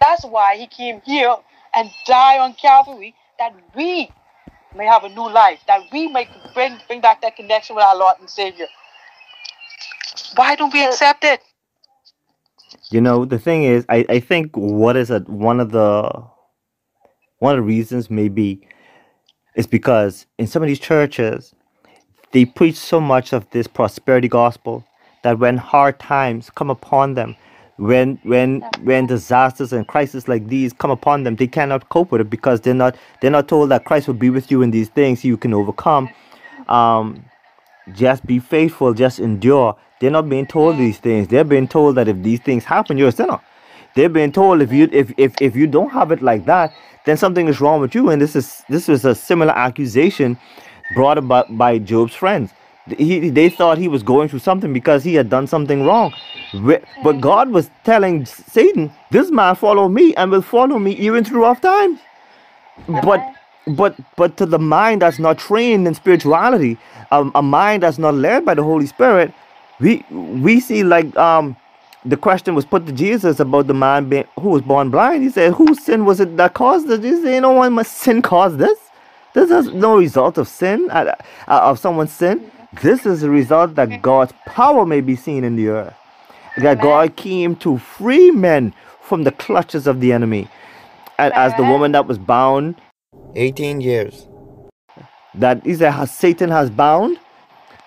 That's 0.00 0.24
why 0.24 0.56
He 0.56 0.66
came 0.66 1.02
here 1.02 1.36
and 1.74 1.92
died 2.06 2.40
on 2.40 2.54
Calvary 2.54 3.14
that 3.38 3.52
we 3.74 4.10
may 4.76 4.86
have 4.86 5.04
a 5.04 5.08
new 5.08 5.30
life, 5.30 5.60
that 5.66 5.82
we 5.92 6.08
may 6.08 6.28
bring 6.54 6.78
bring 6.86 7.00
back 7.00 7.20
that 7.22 7.36
connection 7.36 7.76
with 7.76 7.84
our 7.84 7.96
Lord 7.96 8.14
and 8.20 8.28
Savior. 8.28 8.66
Why 10.36 10.56
don't 10.56 10.72
we 10.72 10.84
accept 10.84 11.24
it? 11.24 11.40
You 12.90 13.00
know, 13.00 13.24
the 13.24 13.38
thing 13.38 13.64
is, 13.64 13.84
I, 13.88 14.04
I 14.08 14.20
think 14.20 14.56
what 14.56 14.96
is 14.96 15.10
a, 15.10 15.20
one 15.20 15.60
of 15.60 15.72
the 15.72 16.10
one 17.38 17.54
of 17.54 17.58
the 17.58 17.66
reasons 17.66 18.10
maybe 18.10 18.66
is 19.54 19.66
because 19.66 20.26
in 20.38 20.46
some 20.46 20.62
of 20.62 20.68
these 20.68 20.80
churches 20.80 21.54
they 22.32 22.44
preach 22.44 22.76
so 22.76 23.00
much 23.00 23.32
of 23.32 23.48
this 23.50 23.66
prosperity 23.66 24.28
gospel 24.28 24.84
that 25.22 25.38
when 25.38 25.56
hard 25.56 25.98
times 25.98 26.50
come 26.50 26.70
upon 26.70 27.14
them, 27.14 27.36
when 27.78 28.18
when 28.24 28.60
when 28.82 29.06
disasters 29.06 29.72
and 29.72 29.86
crises 29.86 30.26
like 30.28 30.48
these 30.48 30.72
come 30.72 30.90
upon 30.90 31.22
them, 31.22 31.36
they 31.36 31.46
cannot 31.46 31.88
cope 31.88 32.10
with 32.10 32.20
it 32.20 32.28
because 32.28 32.60
they're 32.60 32.74
not 32.74 32.96
they're 33.20 33.30
not 33.30 33.48
told 33.48 33.70
that 33.70 33.84
Christ 33.84 34.08
will 34.08 34.14
be 34.14 34.30
with 34.30 34.50
you 34.50 34.62
in 34.62 34.72
these 34.72 34.88
things 34.88 35.24
you 35.24 35.36
can 35.36 35.54
overcome. 35.54 36.10
Um, 36.68 37.24
just 37.94 38.26
be 38.26 38.40
faithful, 38.40 38.94
just 38.94 39.20
endure. 39.20 39.76
They're 40.00 40.10
not 40.10 40.28
being 40.28 40.46
told 40.46 40.76
these 40.76 40.98
things. 40.98 41.28
They're 41.28 41.44
being 41.44 41.68
told 41.68 41.94
that 41.96 42.08
if 42.08 42.22
these 42.22 42.40
things 42.40 42.64
happen, 42.64 42.98
you're 42.98 43.08
a 43.08 43.12
sinner. 43.12 43.40
They're 43.94 44.08
being 44.08 44.32
told 44.32 44.60
if 44.60 44.72
you 44.72 44.88
if 44.92 45.12
if, 45.16 45.40
if 45.40 45.56
you 45.56 45.68
don't 45.68 45.90
have 45.90 46.10
it 46.10 46.20
like 46.20 46.46
that, 46.46 46.74
then 47.06 47.16
something 47.16 47.46
is 47.46 47.60
wrong 47.60 47.80
with 47.80 47.94
you. 47.94 48.10
And 48.10 48.20
this 48.20 48.34
is 48.34 48.62
this 48.68 48.88
is 48.88 49.04
a 49.04 49.14
similar 49.14 49.52
accusation 49.52 50.36
brought 50.94 51.16
about 51.16 51.56
by 51.56 51.78
Job's 51.78 52.14
friends. 52.14 52.52
He, 52.96 53.30
they 53.30 53.48
thought 53.48 53.78
he 53.78 53.88
was 53.88 54.02
going 54.02 54.28
through 54.28 54.38
something 54.40 54.72
because 54.72 55.04
he 55.04 55.14
had 55.14 55.28
done 55.28 55.46
something 55.46 55.84
wrong. 55.84 56.14
But 57.02 57.20
God 57.20 57.50
was 57.50 57.70
telling 57.84 58.24
Satan, 58.26 58.92
this 59.10 59.30
man 59.30 59.54
follow 59.56 59.88
me 59.88 60.14
and 60.14 60.30
will 60.30 60.42
follow 60.42 60.78
me 60.78 60.92
even 60.92 61.24
through 61.24 61.42
rough 61.42 61.60
times. 61.60 62.00
But 62.88 63.20
but 63.66 63.96
but 64.16 64.36
to 64.38 64.46
the 64.46 64.58
mind 64.58 65.02
that's 65.02 65.18
not 65.18 65.38
trained 65.38 65.86
in 65.86 65.94
spirituality, 65.94 66.78
um, 67.10 67.32
a 67.34 67.42
mind 67.42 67.82
that's 67.82 67.98
not 67.98 68.14
led 68.14 68.44
by 68.44 68.54
the 68.54 68.62
Holy 68.62 68.86
Spirit, 68.86 69.32
we 69.80 70.04
we 70.10 70.60
see 70.60 70.82
like 70.82 71.14
um 71.16 71.56
the 72.04 72.16
question 72.16 72.54
was 72.54 72.64
put 72.64 72.86
to 72.86 72.92
Jesus 72.92 73.40
about 73.40 73.66
the 73.66 73.74
man 73.74 74.08
being, 74.08 74.24
who 74.40 74.50
was 74.50 74.62
born 74.62 74.88
blind. 74.90 75.22
He 75.22 75.30
said, 75.30 75.52
"Whose 75.54 75.82
sin 75.84 76.04
was 76.04 76.20
it 76.20 76.36
that 76.38 76.54
caused 76.54 76.88
this?" 76.88 77.00
Jesus 77.00 77.24
said, 77.24 77.40
"No 77.40 77.52
one 77.52 77.74
must 77.74 77.92
sin 77.98 78.22
cause 78.22 78.56
this. 78.56 78.78
This 79.34 79.50
is 79.50 79.74
no 79.74 79.98
result 79.98 80.38
of 80.38 80.48
sin 80.48 80.88
uh, 80.90 81.14
uh, 81.46 81.60
of 81.70 81.78
someone's 81.78 82.12
sin. 82.12 82.50
This 82.72 83.06
is 83.06 83.22
a 83.22 83.30
result 83.30 83.76
that 83.76 84.02
God's 84.02 84.34
power 84.44 84.84
may 84.84 85.00
be 85.00 85.16
seen 85.16 85.42
in 85.42 85.56
the 85.56 85.68
earth. 85.68 85.94
That 86.58 86.82
God 86.82 87.16
came 87.16 87.56
to 87.56 87.78
free 87.78 88.30
men 88.30 88.74
from 89.00 89.24
the 89.24 89.32
clutches 89.32 89.86
of 89.86 90.00
the 90.00 90.12
enemy, 90.12 90.48
and 91.18 91.32
as 91.32 91.54
the 91.56 91.62
woman 91.62 91.92
that 91.92 92.06
was 92.06 92.18
bound 92.18 92.74
18 93.36 93.80
years. 93.80 94.26
That 95.34 95.66
is 95.66 95.78
that 95.78 96.08
Satan 96.10 96.50
has 96.50 96.68
bound. 96.68 97.18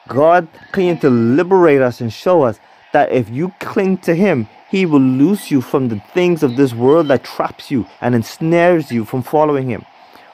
God 0.08 0.48
came 0.74 0.98
to 1.00 1.10
liberate 1.10 1.82
us 1.82 2.02
and 2.02 2.12
show 2.12 2.42
us 2.42 2.60
that 2.92 3.12
if 3.12 3.30
you 3.30 3.54
cling 3.60 3.98
to 4.00 4.16
Him, 4.16 4.48
He 4.70 4.86
will 4.88 5.00
loose 5.00 5.52
you 5.52 5.62
from 5.62 5.90
the 5.90 6.00
things 6.14 6.42
of 6.42 6.56
this 6.56 6.74
world 6.74 7.08
that 7.10 7.24
traps 7.24 7.70
you 7.70 7.86
and 8.02 8.16
ensnares 8.16 8.92
you 8.92 9.06
from 9.06 9.22
following 9.22 9.70
Him. 9.70 9.86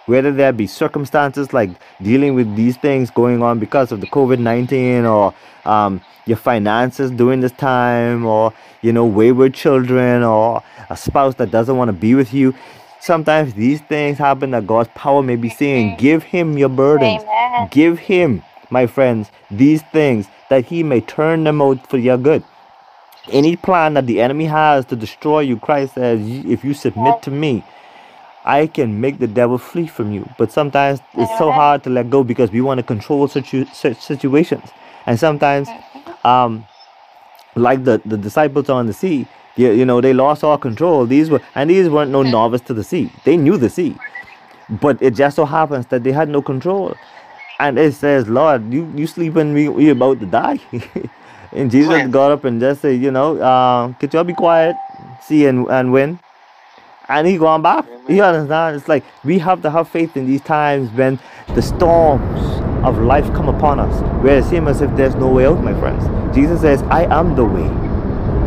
Whether 0.08 0.32
there 0.32 0.52
be 0.52 0.67
circumstances 0.67 1.54
like 1.54 1.70
dealing 2.02 2.34
with 2.34 2.56
these 2.56 2.76
things 2.78 3.12
going 3.12 3.43
on 3.43 3.60
because 3.60 3.91
of 3.91 4.02
the 4.02 4.08
COVID 4.08 4.39
19 4.39 5.06
or 5.06 5.34
um, 5.65 6.02
your 6.26 6.38
finances 6.38 7.12
during 7.12 7.41
this 7.41 7.52
time 7.54 8.26
or, 8.26 8.54
you 8.82 8.91
know, 8.91 9.06
wayward 9.06 9.54
children 9.54 10.24
or 10.24 10.63
a 10.89 10.98
spouse 10.98 11.36
that 11.36 11.52
doesn't 11.52 11.78
want 11.78 11.89
to 11.89 11.93
be 11.93 12.15
with 12.15 12.34
you. 12.34 12.54
Sometimes 13.00 13.54
these 13.54 13.82
things 13.82 14.17
happen 14.17 14.52
that 14.52 14.65
God's 14.67 14.89
power 14.96 15.22
may 15.22 15.36
be 15.36 15.50
saying, 15.50 15.98
Give 15.98 16.24
Him 16.24 16.58
your 16.58 16.70
burdens. 16.70 17.24
Amen. 17.24 17.67
Give 17.72 18.00
Him, 18.00 18.43
my 18.70 18.88
friends, 18.88 19.32
these 19.52 19.82
things 19.93 20.28
that 20.50 20.65
He 20.65 20.84
may 20.84 21.02
turn 21.02 21.43
them 21.43 21.62
out 21.62 21.89
for 21.89 21.98
your 21.98 22.17
good. 22.17 22.43
Any 23.30 23.56
plan 23.58 23.93
that 23.96 24.08
the 24.08 24.22
enemy 24.22 24.46
has 24.46 24.86
to 24.86 24.96
destroy 24.96 25.41
you, 25.41 25.58
Christ 25.58 25.96
says, 25.96 26.22
if 26.46 26.63
you 26.63 26.74
submit 26.74 27.22
to 27.24 27.32
me, 27.32 27.63
I 28.48 28.66
can 28.66 29.02
make 29.02 29.20
the 29.20 29.28
devil 29.28 29.58
flee 29.58 29.88
from 29.88 30.14
you. 30.14 30.28
But 30.38 30.54
sometimes 30.54 31.02
it's 31.16 31.38
so 31.38 31.52
hard 31.52 31.84
to 31.84 31.90
let 31.90 32.10
go 32.10 32.24
because 32.24 32.50
we 32.50 32.62
want 32.62 32.78
to 32.78 32.84
control 32.84 33.28
situ- 33.28 33.66
such 33.74 34.00
situations. 34.00 34.70
And 35.06 35.20
sometimes, 35.20 35.68
um, 36.24 36.66
like 37.56 37.84
the, 37.84 38.02
the 38.06 38.18
disciples 38.18 38.70
on 38.70 38.88
the 38.88 38.94
sea, 38.94 39.28
you, 39.58 39.72
you 39.72 39.86
know, 39.86 40.00
they 40.00 40.14
lost 40.14 40.46
all 40.46 40.58
control. 40.58 41.06
These 41.06 41.30
were, 41.30 41.42
and 41.56 41.70
these 41.70 41.90
weren't 41.90 42.10
no 42.12 42.24
novice 42.24 42.62
to 42.62 42.74
the 42.74 42.86
sea. 42.86 43.12
They 43.26 43.36
knew 43.36 43.58
the 43.58 43.70
sea. 43.70 43.98
But 44.70 45.02
it 45.02 45.14
just 45.14 45.36
so 45.36 45.46
happens 45.46 45.86
that 45.88 46.04
they 46.04 46.14
had 46.14 46.30
no 46.30 46.42
control. 46.42 46.96
And 47.60 47.78
it 47.78 47.96
says, 47.96 48.30
Lord, 48.30 48.72
you, 48.74 48.90
you 48.96 49.08
sleeping? 49.08 49.54
we, 49.54 49.68
we 49.68 49.90
about 49.90 50.22
to 50.22 50.26
die. 50.26 50.60
and 51.52 51.70
Jesus 51.70 52.08
got 52.08 52.32
up 52.32 52.46
and 52.46 52.62
just 52.62 52.82
said, 52.82 53.02
you 53.02 53.12
know, 53.12 53.38
uh, 53.40 53.92
could 53.94 54.14
y'all 54.14 54.24
be 54.24 54.34
quiet, 54.34 54.78
sea 55.22 55.48
and, 55.48 55.68
and 55.68 55.92
win? 55.92 56.20
And 57.10 57.26
he 57.26 57.38
gone 57.38 57.62
back. 57.62 57.86
You 58.10 58.24
understand? 58.24 58.76
It's 58.76 58.88
like 58.88 59.04
we 59.24 59.39
have 59.39 59.62
to 59.62 59.70
have 59.70 59.88
faith 59.88 60.17
in 60.17 60.26
these 60.28 60.41
times 60.41 60.89
when 60.91 61.20
the 61.56 61.62
storms 61.62 62.41
of 62.86 63.00
life 63.00 63.26
come 63.34 63.48
upon 63.50 63.80
us, 63.80 64.02
where 64.24 64.38
it 64.39 64.46
seems 64.46 64.67
as 64.67 64.82
if 64.82 64.96
there's 64.96 65.15
no 65.15 65.30
way 65.30 65.46
out, 65.46 65.63
my 65.63 65.74
friends. 65.80 66.06
Jesus 66.36 66.62
says, 66.62 66.84
I 66.84 67.06
am 67.06 67.36
the 67.36 67.46
way, 67.46 67.67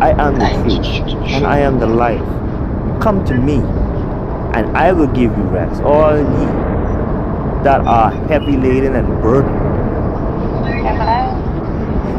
I 0.01 0.11
am 0.11 0.35
the 0.39 0.49
truth, 0.59 1.31
and 1.31 1.47
I 1.47 1.59
am 1.61 1.79
the 1.79 1.87
life. 1.87 2.21
Come 3.03 3.25
to 3.25 3.35
me, 3.35 3.57
and 4.55 4.77
I 4.77 4.93
will 4.93 5.07
give 5.09 5.37
you 5.37 5.45
rest. 5.45 5.83
All 5.83 6.19
ye 6.19 6.47
that 7.65 7.81
are 7.83 8.11
heavy 8.29 8.57
laden 8.57 8.95
and 8.95 9.07
burdened. 9.23 9.57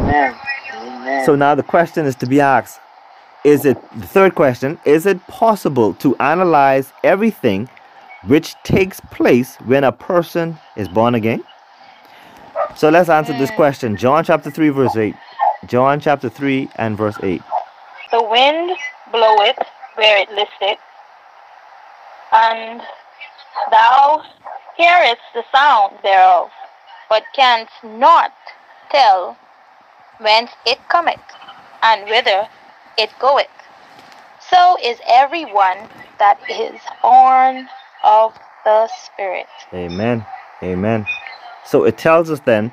Amen. 0.03 1.25
So 1.25 1.35
now 1.35 1.55
the 1.55 1.63
question 1.63 2.05
is 2.05 2.15
to 2.15 2.25
be 2.25 2.41
asked 2.41 2.79
Is 3.43 3.65
it, 3.65 3.77
the 3.99 4.05
third 4.05 4.35
question, 4.35 4.79
is 4.85 5.07
it 5.07 5.25
possible 5.25 5.95
to 5.95 6.15
analyze 6.17 6.93
everything 7.03 7.69
which 8.27 8.53
takes 8.63 8.99
place 8.99 9.55
when 9.65 9.83
a 9.83 9.91
person 9.91 10.59
is 10.77 10.87
born 10.87 11.15
again? 11.15 11.43
So 12.75 12.89
let's 12.89 13.09
answer 13.09 13.33
this 13.33 13.49
question. 13.51 13.97
John 13.97 14.23
chapter 14.23 14.51
3, 14.51 14.69
verse 14.69 14.95
8. 14.95 15.15
John 15.65 15.99
chapter 15.99 16.29
3 16.29 16.69
and 16.75 16.95
verse 16.95 17.17
8. 17.23 17.41
The 18.11 18.23
wind 18.23 18.77
bloweth 19.11 19.57
where 19.95 20.17
it 20.21 20.29
listeth, 20.29 20.79
and 22.31 22.81
thou 23.71 24.23
hearest 24.77 25.21
the 25.33 25.43
sound 25.51 25.97
thereof, 26.03 26.49
but 27.09 27.23
canst 27.35 27.71
not 27.83 28.31
tell 28.91 29.35
whence 30.19 30.51
it 30.65 30.77
cometh, 30.89 31.19
and 31.81 32.07
whither 32.07 32.47
it 32.97 33.09
goeth. 33.19 33.47
So 34.49 34.77
is 34.83 34.99
everyone 35.07 35.77
that 36.19 36.39
is 36.49 36.79
born 37.01 37.67
of 38.03 38.37
the 38.65 38.87
Spirit. 39.05 39.47
Amen. 39.73 40.25
Amen. 40.61 41.05
So 41.65 41.85
it 41.85 41.97
tells 41.97 42.29
us 42.29 42.39
then 42.41 42.71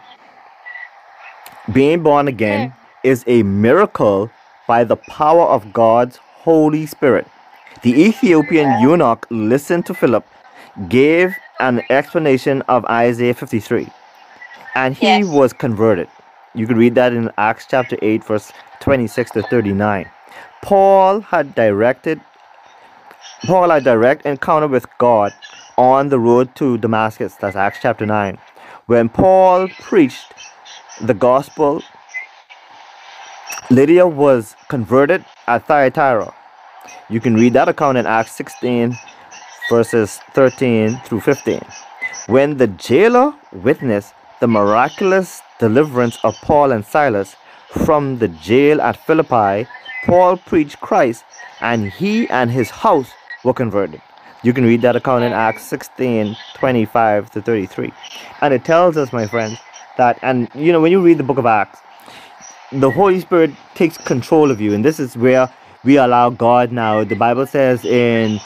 being 1.72 2.02
born 2.02 2.28
again 2.28 2.70
hmm. 2.70 2.76
is 3.04 3.24
a 3.26 3.42
miracle 3.42 4.30
by 4.66 4.84
the 4.84 4.96
power 4.96 5.44
of 5.46 5.72
God's 5.72 6.16
Holy 6.16 6.86
Spirit. 6.86 7.26
The 7.82 7.92
Ethiopian 8.02 8.80
eunuch 8.80 9.26
listened 9.30 9.86
to 9.86 9.94
Philip, 9.94 10.26
gave 10.88 11.36
an 11.60 11.82
explanation 11.90 12.62
of 12.62 12.84
Isaiah 12.86 13.34
53, 13.34 13.88
and 14.74 14.94
he 14.94 15.06
Yes. 15.06 15.26
was 15.26 15.52
converted. 15.52 16.08
You 16.54 16.66
could 16.66 16.76
read 16.76 16.94
that 16.96 17.12
in 17.12 17.30
Acts 17.38 17.66
chapter 17.68 17.96
8, 18.02 18.24
verse 18.24 18.52
26 18.80 19.32
to 19.32 19.42
39. 19.42 20.10
Paul 20.62 21.20
had 21.20 21.54
directed 21.54 22.20
Paul 23.44 23.70
had 23.70 23.84
direct 23.84 24.26
encounter 24.26 24.66
with 24.66 24.86
God 24.98 25.32
on 25.76 26.08
the 26.08 26.18
road 26.18 26.54
to 26.56 26.76
Damascus. 26.76 27.34
That's 27.36 27.54
Acts 27.54 27.78
chapter 27.80 28.04
9. 28.04 28.36
When 28.86 29.08
Paul 29.08 29.68
preached 29.80 30.32
the 31.00 31.14
gospel, 31.14 31.82
Lydia 33.70 34.06
was 34.06 34.56
converted 34.68 35.24
at 35.46 35.66
Thyatira. 35.66 36.34
You 37.08 37.20
can 37.20 37.34
read 37.34 37.52
that 37.52 37.68
account 37.68 37.96
in 37.96 38.06
Acts 38.06 38.32
16, 38.32 38.96
verses 39.70 40.18
13 40.32 41.00
through 41.04 41.20
15. 41.20 41.60
When 42.26 42.56
the 42.56 42.66
jailer 42.66 43.34
witnessed 43.52 44.14
the 44.40 44.48
miraculous 44.48 45.40
deliverance 45.60 46.18
of 46.24 46.34
Paul 46.42 46.72
and 46.72 46.84
Silas 46.84 47.36
from 47.70 48.18
the 48.18 48.28
jail 48.28 48.80
at 48.80 48.96
Philippi, 48.96 49.68
Paul 50.04 50.36
preached 50.36 50.80
Christ, 50.80 51.24
and 51.60 51.90
he 51.90 52.28
and 52.28 52.50
his 52.50 52.70
house 52.70 53.10
were 53.44 53.54
converted. 53.54 54.00
You 54.42 54.52
can 54.52 54.64
read 54.64 54.82
that 54.82 54.96
account 54.96 55.24
in 55.24 55.32
Acts 55.32 55.64
16 55.64 56.36
25 56.54 57.30
to 57.32 57.42
33. 57.42 57.92
And 58.40 58.54
it 58.54 58.64
tells 58.64 58.96
us, 58.96 59.12
my 59.12 59.26
friends, 59.26 59.58
that, 59.96 60.18
and 60.22 60.48
you 60.54 60.72
know, 60.72 60.80
when 60.80 60.92
you 60.92 61.00
read 61.00 61.18
the 61.18 61.24
book 61.24 61.38
of 61.38 61.46
Acts, 61.46 61.80
the 62.72 62.90
Holy 62.90 63.20
Spirit 63.20 63.50
takes 63.74 63.96
control 63.96 64.50
of 64.50 64.60
you, 64.60 64.74
and 64.74 64.84
this 64.84 65.00
is 65.00 65.16
where 65.16 65.52
we 65.84 65.96
allow 65.96 66.30
God 66.30 66.70
now. 66.70 67.02
The 67.04 67.16
Bible 67.16 67.46
says 67.46 67.84
in 67.84 68.40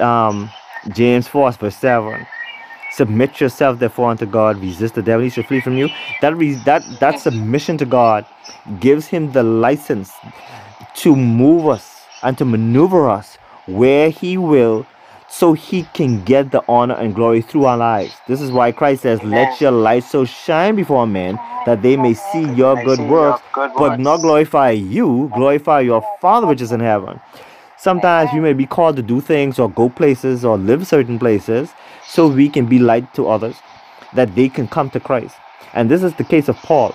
um, 0.00 0.50
James 0.90 1.26
4, 1.26 1.52
verse 1.52 1.76
7 1.76 2.26
submit 2.96 3.40
yourself 3.40 3.78
therefore 3.78 4.10
unto 4.10 4.26
God, 4.26 4.58
resist 4.58 4.94
the 4.94 5.02
devil, 5.02 5.22
he 5.24 5.30
shall 5.30 5.44
flee 5.44 5.60
from 5.60 5.76
you. 5.76 5.88
That 6.22 6.36
re- 6.36 6.54
that 6.64 6.82
that 7.00 7.20
submission 7.20 7.78
to 7.78 7.84
God 7.84 8.24
gives 8.80 9.06
him 9.06 9.32
the 9.32 9.42
license 9.42 10.12
to 11.02 11.14
move 11.14 11.68
us 11.68 12.04
and 12.22 12.38
to 12.38 12.44
maneuver 12.44 13.08
us 13.08 13.36
where 13.66 14.10
he 14.10 14.38
will 14.38 14.86
so 15.28 15.52
he 15.52 15.82
can 15.92 16.24
get 16.24 16.50
the 16.52 16.62
honor 16.68 16.94
and 16.94 17.14
glory 17.14 17.42
through 17.42 17.64
our 17.66 17.76
lives. 17.76 18.14
This 18.28 18.40
is 18.40 18.50
why 18.50 18.72
Christ 18.72 19.02
says, 19.02 19.22
Let 19.22 19.60
your 19.60 19.72
light 19.72 20.04
so 20.04 20.24
shine 20.24 20.76
before 20.76 21.06
men 21.06 21.36
that 21.66 21.82
they 21.82 21.96
may 21.96 22.14
see 22.14 22.48
your 22.54 22.76
good 22.84 23.00
works, 23.00 23.42
but 23.76 23.98
not 23.98 24.18
glorify 24.18 24.70
you, 24.70 25.30
glorify 25.34 25.80
your 25.80 26.02
Father 26.20 26.46
which 26.46 26.60
is 26.60 26.72
in 26.72 26.80
heaven. 26.80 27.20
Sometimes 27.78 28.30
we 28.32 28.40
may 28.40 28.52
be 28.54 28.66
called 28.66 28.96
to 28.96 29.02
do 29.02 29.20
things 29.20 29.58
or 29.58 29.70
go 29.70 29.88
places 29.88 30.44
or 30.44 30.58
live 30.58 30.86
certain 30.86 31.18
places 31.18 31.70
so 32.06 32.28
we 32.28 32.48
can 32.48 32.66
be 32.66 32.78
light 32.78 33.12
to 33.14 33.28
others, 33.28 33.56
that 34.14 34.34
they 34.34 34.48
can 34.48 34.66
come 34.68 34.90
to 34.90 35.00
Christ. 35.00 35.36
And 35.74 35.90
this 35.90 36.02
is 36.02 36.14
the 36.14 36.24
case 36.24 36.48
of 36.48 36.56
Paul. 36.58 36.94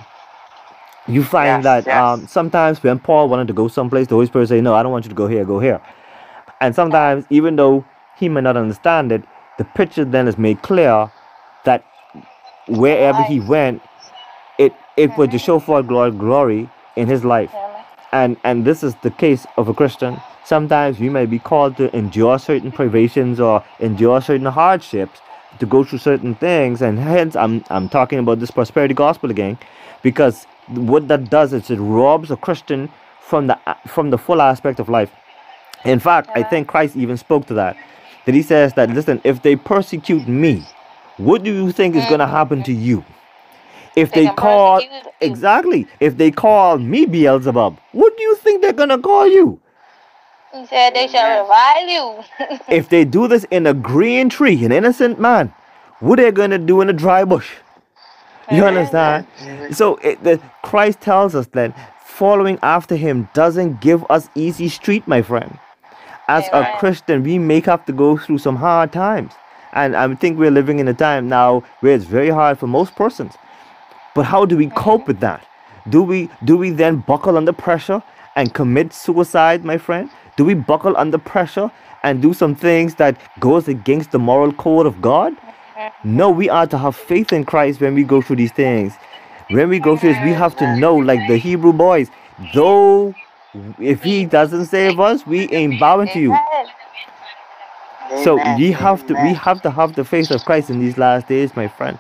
You 1.08 1.24
find 1.24 1.64
Yes, 1.64 1.64
that 1.64 1.88
yes. 1.88 1.98
um, 2.04 2.28
sometimes 2.28 2.84
when 2.84 3.00
Paul 3.00 3.30
wanted 3.30 3.48
to 3.48 3.54
go 3.54 3.68
someplace, 3.68 4.08
the 4.08 4.16
Holy 4.16 4.28
Spirit 4.28 4.50
say, 4.50 4.62
"No, 4.62 4.74
I 4.76 4.84
don't 4.84 4.92
want 4.92 5.06
you 5.06 5.10
to 5.10 5.16
go 5.16 5.28
here. 5.28 5.46
Go 5.46 5.60
here." 5.60 5.82
And 6.62 6.76
sometimes, 6.76 7.26
even 7.30 7.56
though 7.56 7.86
he 8.18 8.30
may 8.30 8.42
not 8.42 8.58
understand 8.58 9.12
it, 9.12 9.24
the 9.58 9.66
picture 9.66 10.06
then 10.06 10.28
is 10.28 10.38
made 10.38 10.62
clear 10.62 11.12
that 11.66 11.84
wherever 12.68 13.24
he 13.24 13.40
went, 13.40 13.82
it 14.58 14.74
it 14.98 15.16
was 15.18 15.30
to 15.30 15.40
show 15.40 15.60
forth 15.60 15.88
glory, 15.88 16.12
glory 16.12 16.70
in 16.96 17.08
his 17.08 17.26
life. 17.26 17.54
And 18.12 18.38
and 18.44 18.66
this 18.66 18.84
is 18.84 18.96
the 19.04 19.12
case 19.12 19.46
of 19.58 19.68
a 19.70 19.74
Christian. 19.74 20.20
Sometimes 20.44 21.00
we 21.00 21.10
may 21.10 21.26
be 21.26 21.40
called 21.40 21.78
to 21.78 21.96
endure 21.96 22.40
certain 22.40 22.72
privations 22.72 23.40
or 23.40 23.64
endure 23.80 24.22
certain 24.22 24.48
hardships 24.48 25.22
to 25.60 25.66
go 25.66 25.84
through 25.84 26.00
certain 26.00 26.36
things, 26.36 26.82
and 26.82 26.98
hence 26.98 27.36
I'm 27.36 27.64
I'm 27.70 27.90
talking 27.90 28.20
about 28.20 28.40
this 28.40 28.52
prosperity 28.52 28.94
gospel 28.94 29.30
again, 29.30 29.58
because 30.02 30.46
what 30.68 31.08
that 31.10 31.30
does 31.30 31.54
is 31.54 31.70
it 31.70 31.78
robs 31.78 32.32
a 32.32 32.38
Christian 32.38 32.90
from 33.20 33.48
the 33.48 33.60
from 33.88 34.10
the 34.10 34.18
full 34.18 34.42
aspect 34.42 34.80
of 34.80 34.90
life. 34.90 35.12
In 35.86 36.00
fact, 36.00 36.30
I 36.36 36.44
think 36.44 36.68
Christ 36.68 36.96
even 36.96 37.18
spoke 37.18 37.46
to 37.48 37.54
that. 37.56 37.78
That 38.26 38.36
he 38.36 38.42
says 38.42 38.74
that 38.74 38.90
listen, 38.90 39.22
if 39.24 39.42
they 39.42 39.56
persecute 39.56 40.28
me, 40.28 40.64
what 41.18 41.44
do 41.44 41.54
you 41.54 41.72
think 41.72 41.96
is 41.96 42.06
going 42.06 42.20
to 42.20 42.28
happen 42.28 42.64
to 42.64 42.74
you? 42.74 43.04
If 43.96 44.12
They 44.14 44.26
they 44.28 44.34
call 44.34 44.82
exactly, 45.20 45.88
if 46.00 46.18
they 46.18 46.32
call 46.32 46.78
me 46.78 47.06
Beelzebub, 47.06 47.78
what 47.92 48.16
do 48.18 48.24
you 48.24 48.36
think 48.38 48.62
they're 48.62 48.74
going 48.74 48.90
to 48.90 48.98
call 48.98 49.28
you? 49.28 49.60
He 50.54 50.66
said 50.66 50.94
they 50.94 51.08
shall 51.08 51.42
revile 51.42 51.88
you. 51.88 52.58
If 52.68 52.90
they 52.90 53.06
do 53.06 53.28
this 53.28 53.46
in 53.52 53.68
a 53.68 53.74
green 53.74 54.30
tree, 54.30 54.64
an 54.66 54.72
innocent 54.72 55.20
man, 55.20 55.54
what 56.00 56.20
are 56.20 56.24
they 56.24 56.32
going 56.32 56.52
to 56.52 56.58
do 56.58 56.82
in 56.82 56.90
a 56.90 56.94
dry 56.94 57.24
bush? 57.24 57.50
You 58.52 58.66
understand? 58.66 59.28
So 59.72 59.96
it, 59.98 60.22
the, 60.24 60.42
Christ 60.62 61.00
tells 61.00 61.36
us 61.36 61.48
that 61.48 61.74
following 62.04 62.60
after 62.62 62.96
him 62.96 63.30
doesn't 63.34 63.80
give 63.82 64.04
us 64.10 64.30
easy 64.36 64.68
street, 64.68 65.08
my 65.08 65.22
friend. 65.22 65.58
As 66.28 66.48
a 66.52 66.76
Christian, 66.80 67.24
we 67.24 67.40
may 67.40 67.62
have 67.62 67.86
to 67.86 67.94
go 67.94 68.18
through 68.18 68.40
some 68.40 68.58
hard 68.58 68.92
times. 68.92 69.34
And 69.74 69.96
I 69.96 70.14
think 70.16 70.38
we're 70.38 70.52
living 70.52 70.80
in 70.80 70.88
a 70.88 70.94
time 70.94 71.30
now 71.30 71.64
where 71.80 71.96
it's 71.96 72.06
very 72.06 72.30
hard 72.30 72.60
for 72.60 72.68
most 72.68 72.96
persons. 72.96 73.36
But 74.14 74.26
how 74.26 74.46
do 74.46 74.58
we 74.58 74.68
mm-hmm. 74.68 74.78
cope 74.78 75.08
with 75.08 75.20
that? 75.22 75.48
Do 75.90 76.04
we 76.04 76.30
do 76.44 76.58
we 76.58 76.70
then 76.70 76.98
buckle 76.98 77.38
under 77.38 77.54
pressure 77.54 78.04
and 78.36 78.54
commit 78.54 78.94
suicide, 78.94 79.66
my 79.66 79.78
friend? 79.78 80.10
Do 80.42 80.46
we 80.46 80.56
buckle 80.56 80.98
under 80.98 81.20
pressure 81.20 81.70
and 82.02 82.20
do 82.20 82.34
some 82.34 82.56
things 82.56 82.96
that 82.96 83.16
goes 83.40 83.68
against 83.68 84.10
the 84.10 84.18
moral 84.18 84.52
code 84.52 84.88
of 84.88 85.00
God? 85.00 85.38
No, 86.04 86.32
we 86.32 86.50
are 86.50 86.66
to 86.66 86.80
have 86.80 86.96
faith 86.96 87.32
in 87.32 87.46
Christ 87.46 87.80
when 87.80 87.94
we 87.94 88.04
go 88.04 88.24
through 88.24 88.38
these 88.38 88.52
things. 88.52 88.96
When 89.52 89.70
we 89.70 89.78
go 89.78 89.96
through 89.96 90.14
this, 90.14 90.26
we 90.26 90.32
have 90.32 90.56
to 90.56 90.78
know, 90.78 90.96
like 90.96 91.28
the 91.28 91.38
Hebrew 91.38 91.74
boys, 91.74 92.10
though 92.56 93.14
if 93.78 94.02
he 94.02 94.26
doesn't 94.26 94.66
save 94.66 95.00
us, 95.00 95.28
we 95.28 95.48
ain't 95.52 95.80
bowing 95.80 96.08
to 96.08 96.20
you. 96.20 96.36
So 98.24 98.34
we 98.58 98.72
have 98.72 99.06
to 99.06 99.14
we 99.14 99.36
have 99.36 99.62
to 99.62 99.70
have 99.70 99.94
the 99.94 100.04
faith 100.04 100.32
of 100.32 100.44
Christ 100.44 100.72
in 100.72 100.80
these 100.80 100.98
last 100.98 101.28
days, 101.28 101.56
my 101.56 101.68
friend. 101.68 102.00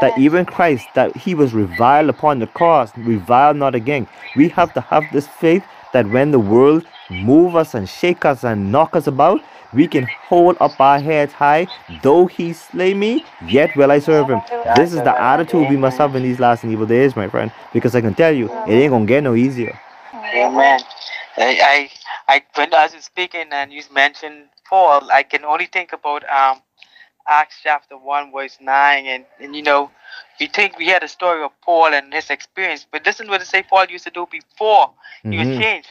That 0.00 0.18
even 0.18 0.46
Christ, 0.46 0.86
that 0.94 1.14
he 1.14 1.34
was 1.34 1.52
reviled 1.52 2.08
upon 2.08 2.38
the 2.38 2.46
cross, 2.46 2.90
reviled 2.96 3.58
not 3.58 3.74
again. 3.74 4.08
We 4.34 4.48
have 4.48 4.72
to 4.72 4.80
have 4.80 5.04
this 5.12 5.28
faith 5.28 5.62
that 5.92 6.08
when 6.08 6.30
the 6.30 6.40
world 6.40 6.86
move 7.10 7.56
us 7.56 7.74
and 7.74 7.88
shake 7.88 8.24
us 8.24 8.44
and 8.44 8.72
knock 8.72 8.96
us 8.96 9.06
about, 9.06 9.42
we 9.74 9.86
can 9.86 10.04
hold 10.04 10.56
up 10.60 10.80
our 10.80 11.00
heads 11.00 11.32
high. 11.32 11.66
Though 12.02 12.26
he 12.26 12.52
slay 12.52 12.94
me, 12.94 13.24
yet 13.48 13.74
will 13.76 13.90
I 13.90 13.98
serve 13.98 14.28
him. 14.28 14.42
This 14.76 14.92
is 14.92 15.02
the 15.02 15.14
attitude 15.20 15.68
we 15.68 15.76
must 15.76 15.98
have 15.98 16.14
in 16.16 16.22
these 16.22 16.40
last 16.40 16.64
and 16.64 16.72
evil 16.72 16.86
days, 16.86 17.16
my 17.16 17.28
friend. 17.28 17.50
Because 17.72 17.94
I 17.94 18.00
can 18.00 18.14
tell 18.14 18.32
you, 18.32 18.46
it 18.66 18.72
ain't 18.72 18.90
gonna 18.90 19.06
get 19.06 19.22
no 19.22 19.34
easier. 19.34 19.78
Amen. 20.14 20.80
I, 21.36 21.88
I, 22.28 22.34
I, 22.34 22.42
when 22.54 22.74
I 22.74 22.88
was 22.92 23.04
speaking 23.04 23.46
and 23.50 23.72
you 23.72 23.82
mentioned 23.92 24.44
Paul, 24.68 25.10
I 25.10 25.22
can 25.22 25.44
only 25.44 25.66
think 25.66 25.92
about 25.92 26.28
um, 26.28 26.60
Acts 27.28 27.56
chapter 27.62 27.96
one, 27.96 28.32
verse 28.32 28.58
nine, 28.60 29.06
and 29.06 29.24
and 29.40 29.54
you 29.54 29.62
know, 29.62 29.90
we 30.40 30.46
think 30.46 30.78
we 30.78 30.88
had 30.88 31.02
a 31.02 31.08
story 31.08 31.42
of 31.42 31.52
Paul 31.62 31.94
and 31.94 32.12
his 32.12 32.30
experience, 32.30 32.86
but 32.90 33.06
listen 33.06 33.28
what 33.28 33.40
it 33.40 33.46
say 33.46 33.62
Paul 33.62 33.86
used 33.86 34.04
to 34.04 34.10
do 34.10 34.26
before 34.30 34.90
he 35.30 35.36
was 35.38 35.48
Mhm. 35.48 35.58
changed. 35.58 35.88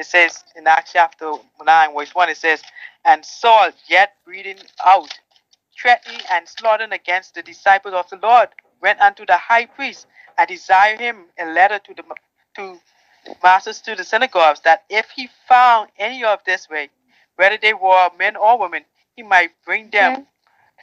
It 0.00 0.06
says 0.06 0.44
in 0.56 0.66
Acts 0.66 0.94
chapter 0.94 1.34
nine, 1.62 1.94
verse 1.94 2.14
one, 2.14 2.30
it 2.30 2.38
says, 2.38 2.62
and 3.04 3.22
Saul 3.22 3.70
yet 3.86 4.14
breathing 4.24 4.56
out, 4.82 5.20
threatening 5.78 6.22
and 6.32 6.48
slaughtering 6.48 6.92
against 6.92 7.34
the 7.34 7.42
disciples 7.42 7.92
of 7.92 8.08
the 8.08 8.16
Lord, 8.16 8.48
went 8.80 8.98
unto 9.00 9.26
the 9.26 9.36
high 9.36 9.66
priest 9.66 10.06
and 10.38 10.48
desired 10.48 11.00
him 11.00 11.26
a 11.38 11.44
letter 11.44 11.78
to 11.80 11.94
the 11.94 12.02
to 12.56 12.80
masters 13.42 13.82
to 13.82 13.94
the 13.94 14.02
synagogues 14.02 14.60
that 14.60 14.84
if 14.88 15.10
he 15.10 15.28
found 15.46 15.90
any 15.98 16.24
of 16.24 16.42
this 16.46 16.70
way, 16.70 16.88
whether 17.36 17.58
they 17.58 17.74
were 17.74 18.08
men 18.18 18.36
or 18.36 18.58
women, 18.58 18.86
he 19.16 19.22
might 19.22 19.50
bring 19.66 19.90
them 19.90 20.26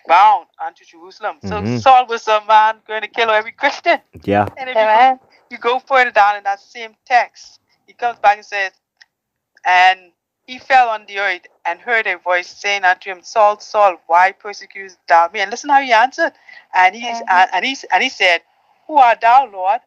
bound 0.07 0.45
unto 0.63 0.85
Jerusalem. 0.85 1.39
So 1.41 1.61
Mhm. 1.61 1.81
Saul 1.81 2.05
was 2.05 2.27
a 2.27 2.41
man 2.41 2.81
going 2.85 3.01
to 3.01 3.07
kill 3.07 3.31
every 3.31 3.51
Christian. 3.51 3.99
Yeah. 4.21 4.45
And 4.57 4.69
if 4.69 4.75
you 4.75 4.85
go, 4.85 5.19
you 5.49 5.57
go 5.57 5.79
further 5.79 6.11
down 6.11 6.35
in 6.35 6.43
that 6.43 6.59
same 6.59 6.95
text, 7.05 7.59
he 7.87 7.93
comes 7.93 8.19
back 8.19 8.37
and 8.37 8.45
says, 8.45 8.73
And 9.67 10.13
he 10.47 10.59
fell 10.59 10.89
on 10.89 11.05
the 11.07 11.19
earth 11.19 11.43
and 11.65 11.79
heard 11.81 12.07
a 12.07 12.17
voice 12.17 12.47
saying 12.47 12.85
unto 12.85 13.11
him, 13.11 13.21
Saul, 13.23 13.59
Saul, 13.59 13.97
why 14.07 14.33
persecutest 14.33 14.97
thou 15.07 15.29
me? 15.33 15.41
And 15.41 15.51
listen 15.51 15.69
how 15.69 15.81
he 15.81 15.93
answered. 15.93 16.33
And 16.73 16.95
he 16.95 17.03
Mhm. 17.03 17.23
and, 17.29 17.51
and 17.53 17.65
he 17.65 17.77
and 17.91 18.03
he 18.03 18.09
said, 18.09 18.41
Who 18.87 18.97
art 18.97 19.21
thou, 19.21 19.47
Lord? 19.47 19.81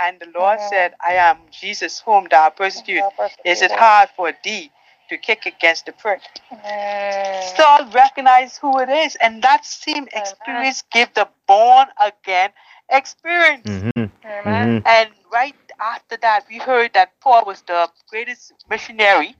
And 0.00 0.20
the 0.20 0.26
Lord 0.34 0.60
Mhm. 0.60 0.70
said, 0.70 0.94
I 1.06 1.14
am 1.14 1.38
Jesus 1.50 2.00
whom 2.00 2.28
thou 2.30 2.50
persecute. 2.50 3.04
Is 3.44 3.62
it 3.62 3.72
hard 3.72 4.10
for 4.16 4.32
thee 4.44 4.72
to 5.10 5.18
kick 5.18 5.46
against 5.46 5.86
the 5.86 5.92
prick? 5.92 6.22
Mm. 6.52 7.56
Saul 7.56 7.86
recognized 7.92 8.58
who 8.58 8.78
it 8.80 8.88
is, 8.88 9.16
and 9.16 9.42
that 9.42 9.64
same 9.66 10.08
experience 10.12 10.82
gave 10.90 11.12
the 11.14 11.28
born 11.46 11.88
again 12.00 12.50
experience. 12.90 13.66
hmm 13.68 14.04
Amen. 14.24 14.80
hmm 14.82 14.88
And 14.88 15.10
right 15.32 15.54
after 15.80 16.16
that, 16.18 16.46
we 16.48 16.58
heard 16.58 16.92
that 16.94 17.18
Paul 17.20 17.44
was 17.46 17.62
the 17.62 17.88
greatest 18.08 18.52
missionary 18.70 19.36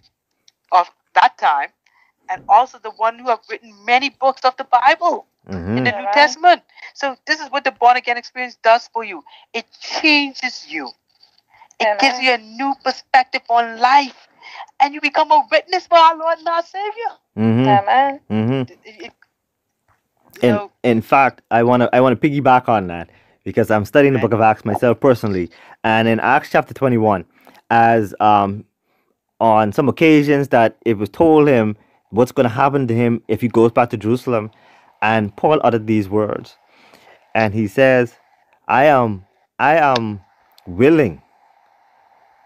of 0.72 0.90
that 1.14 1.38
time, 1.38 1.70
and 2.28 2.40
also 2.48 2.78
the 2.78 2.90
one 2.92 3.18
who 3.18 3.28
have 3.28 3.40
written 3.50 3.72
many 3.84 4.10
books 4.10 4.42
of 4.44 4.56
the 4.56 4.64
Bible 4.64 5.26
hmm 5.46 5.76
in 5.78 5.84
the 5.84 5.92
New 5.92 5.98
Amen. 5.98 6.12
Testament. 6.12 6.62
So 6.94 7.16
this 7.26 7.40
is 7.40 7.50
what 7.50 7.64
the 7.64 7.72
born 7.72 7.96
again 7.96 8.16
experience 8.18 8.56
does 8.62 8.88
for 8.92 9.04
you. 9.04 9.22
It 9.54 9.66
changes 9.80 10.66
you. 10.68 10.90
It 11.80 11.98
gives 12.00 12.20
you 12.20 12.32
a 12.32 12.38
new 12.38 12.74
perspective 12.84 13.42
on 13.50 13.78
life. 13.80 14.28
and 14.80 14.94
you 14.94 15.00
become 15.00 15.30
a 15.30 15.46
witness 15.50 15.86
for 15.86 15.98
our 15.98 16.16
Lord 16.16 16.38
and 16.38 16.48
our 16.48 16.62
Savior. 16.62 17.12
Mm-hmm. 17.38 17.68
Amen. 17.68 18.20
Mm-hmm. 18.30 18.72
It- 18.72 18.78
it- 19.06 19.12
In, 20.42 20.50
know, 20.54 20.70
in 20.82 21.00
fact, 21.02 21.42
I 21.50 21.62
want 21.62 21.82
to 21.82 21.94
I 21.96 22.00
want 22.00 22.20
to 22.20 22.28
piggyback 22.28 22.68
on 22.68 22.88
that 22.88 23.10
because 23.44 23.70
I'm 23.70 23.84
studying 23.84 24.12
the 24.12 24.18
book 24.18 24.32
of 24.32 24.40
Acts 24.40 24.64
myself 24.64 25.00
personally, 25.00 25.50
and 25.86 26.08
in 26.08 26.18
Acts 26.18 26.50
chapter 26.50 26.74
21, 26.74 27.24
as 27.70 28.12
um 28.18 28.64
on 29.38 29.72
some 29.72 29.88
occasions 29.88 30.48
that 30.48 30.76
it 30.84 30.98
was 30.98 31.08
told 31.08 31.46
him 31.46 31.76
what's 32.10 32.32
going 32.32 32.48
to 32.48 32.54
happen 32.62 32.88
to 32.88 32.94
him 32.94 33.22
if 33.28 33.40
he 33.40 33.48
goes 33.48 33.70
back 33.70 33.90
to 33.90 33.96
Jerusalem, 33.96 34.50
and 35.00 35.34
Paul 35.36 35.60
uttered 35.62 35.86
these 35.86 36.08
words, 36.08 36.56
and 37.36 37.54
he 37.54 37.68
says, 37.68 38.16
"I 38.66 38.86
am 38.86 39.26
I 39.60 39.76
am 39.76 40.20
willing 40.66 41.22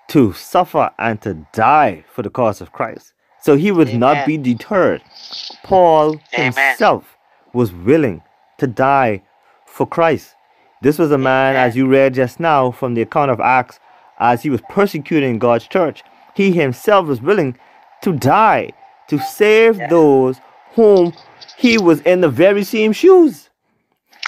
to 0.09 0.34
suffer 0.34 0.91
and 0.99 1.22
to 1.22 1.47
die 1.55 2.05
for 2.12 2.22
the 2.22 2.30
cause 2.30 2.61
of 2.61 2.72
Christ." 2.72 3.14
So 3.41 3.57
he 3.57 3.72
would 3.72 3.95
not 3.95 4.26
be 4.26 4.36
deterred. 4.36 5.03
Paul 5.62 6.20
Amen. 6.34 6.53
himself 6.53 7.16
was 7.55 7.72
willing 7.72 8.20
to 8.59 8.66
die 8.66 9.22
for 9.64 9.86
Christ. 9.86 10.34
This 10.83 10.99
was 10.99 11.11
a 11.11 11.18
man, 11.18 11.57
as 11.57 11.76
you 11.76 11.87
read 11.87 12.14
just 12.14 12.41
now 12.41 12.70
from 12.70 12.95
the 12.95 13.03
account 13.03 13.31
of 13.31 13.41
Acts, 13.41 13.78
as 14.18 14.43
he 14.43 14.51
was 14.51 14.61
persecuting 14.68 15.39
God's 15.39 15.66
church. 15.66 16.03
He 16.35 16.53
himself 16.53 17.07
was 17.07 17.20
willing 17.20 17.59
to 18.03 18.12
die 18.12 18.70
to 19.09 19.18
save 19.18 19.78
those 19.91 20.39
whom 20.74 21.12
he 21.57 21.76
was 21.78 22.01
in 22.03 22.20
the 22.22 22.28
very 22.28 22.64
same 22.64 22.93
shoes. 22.93 23.51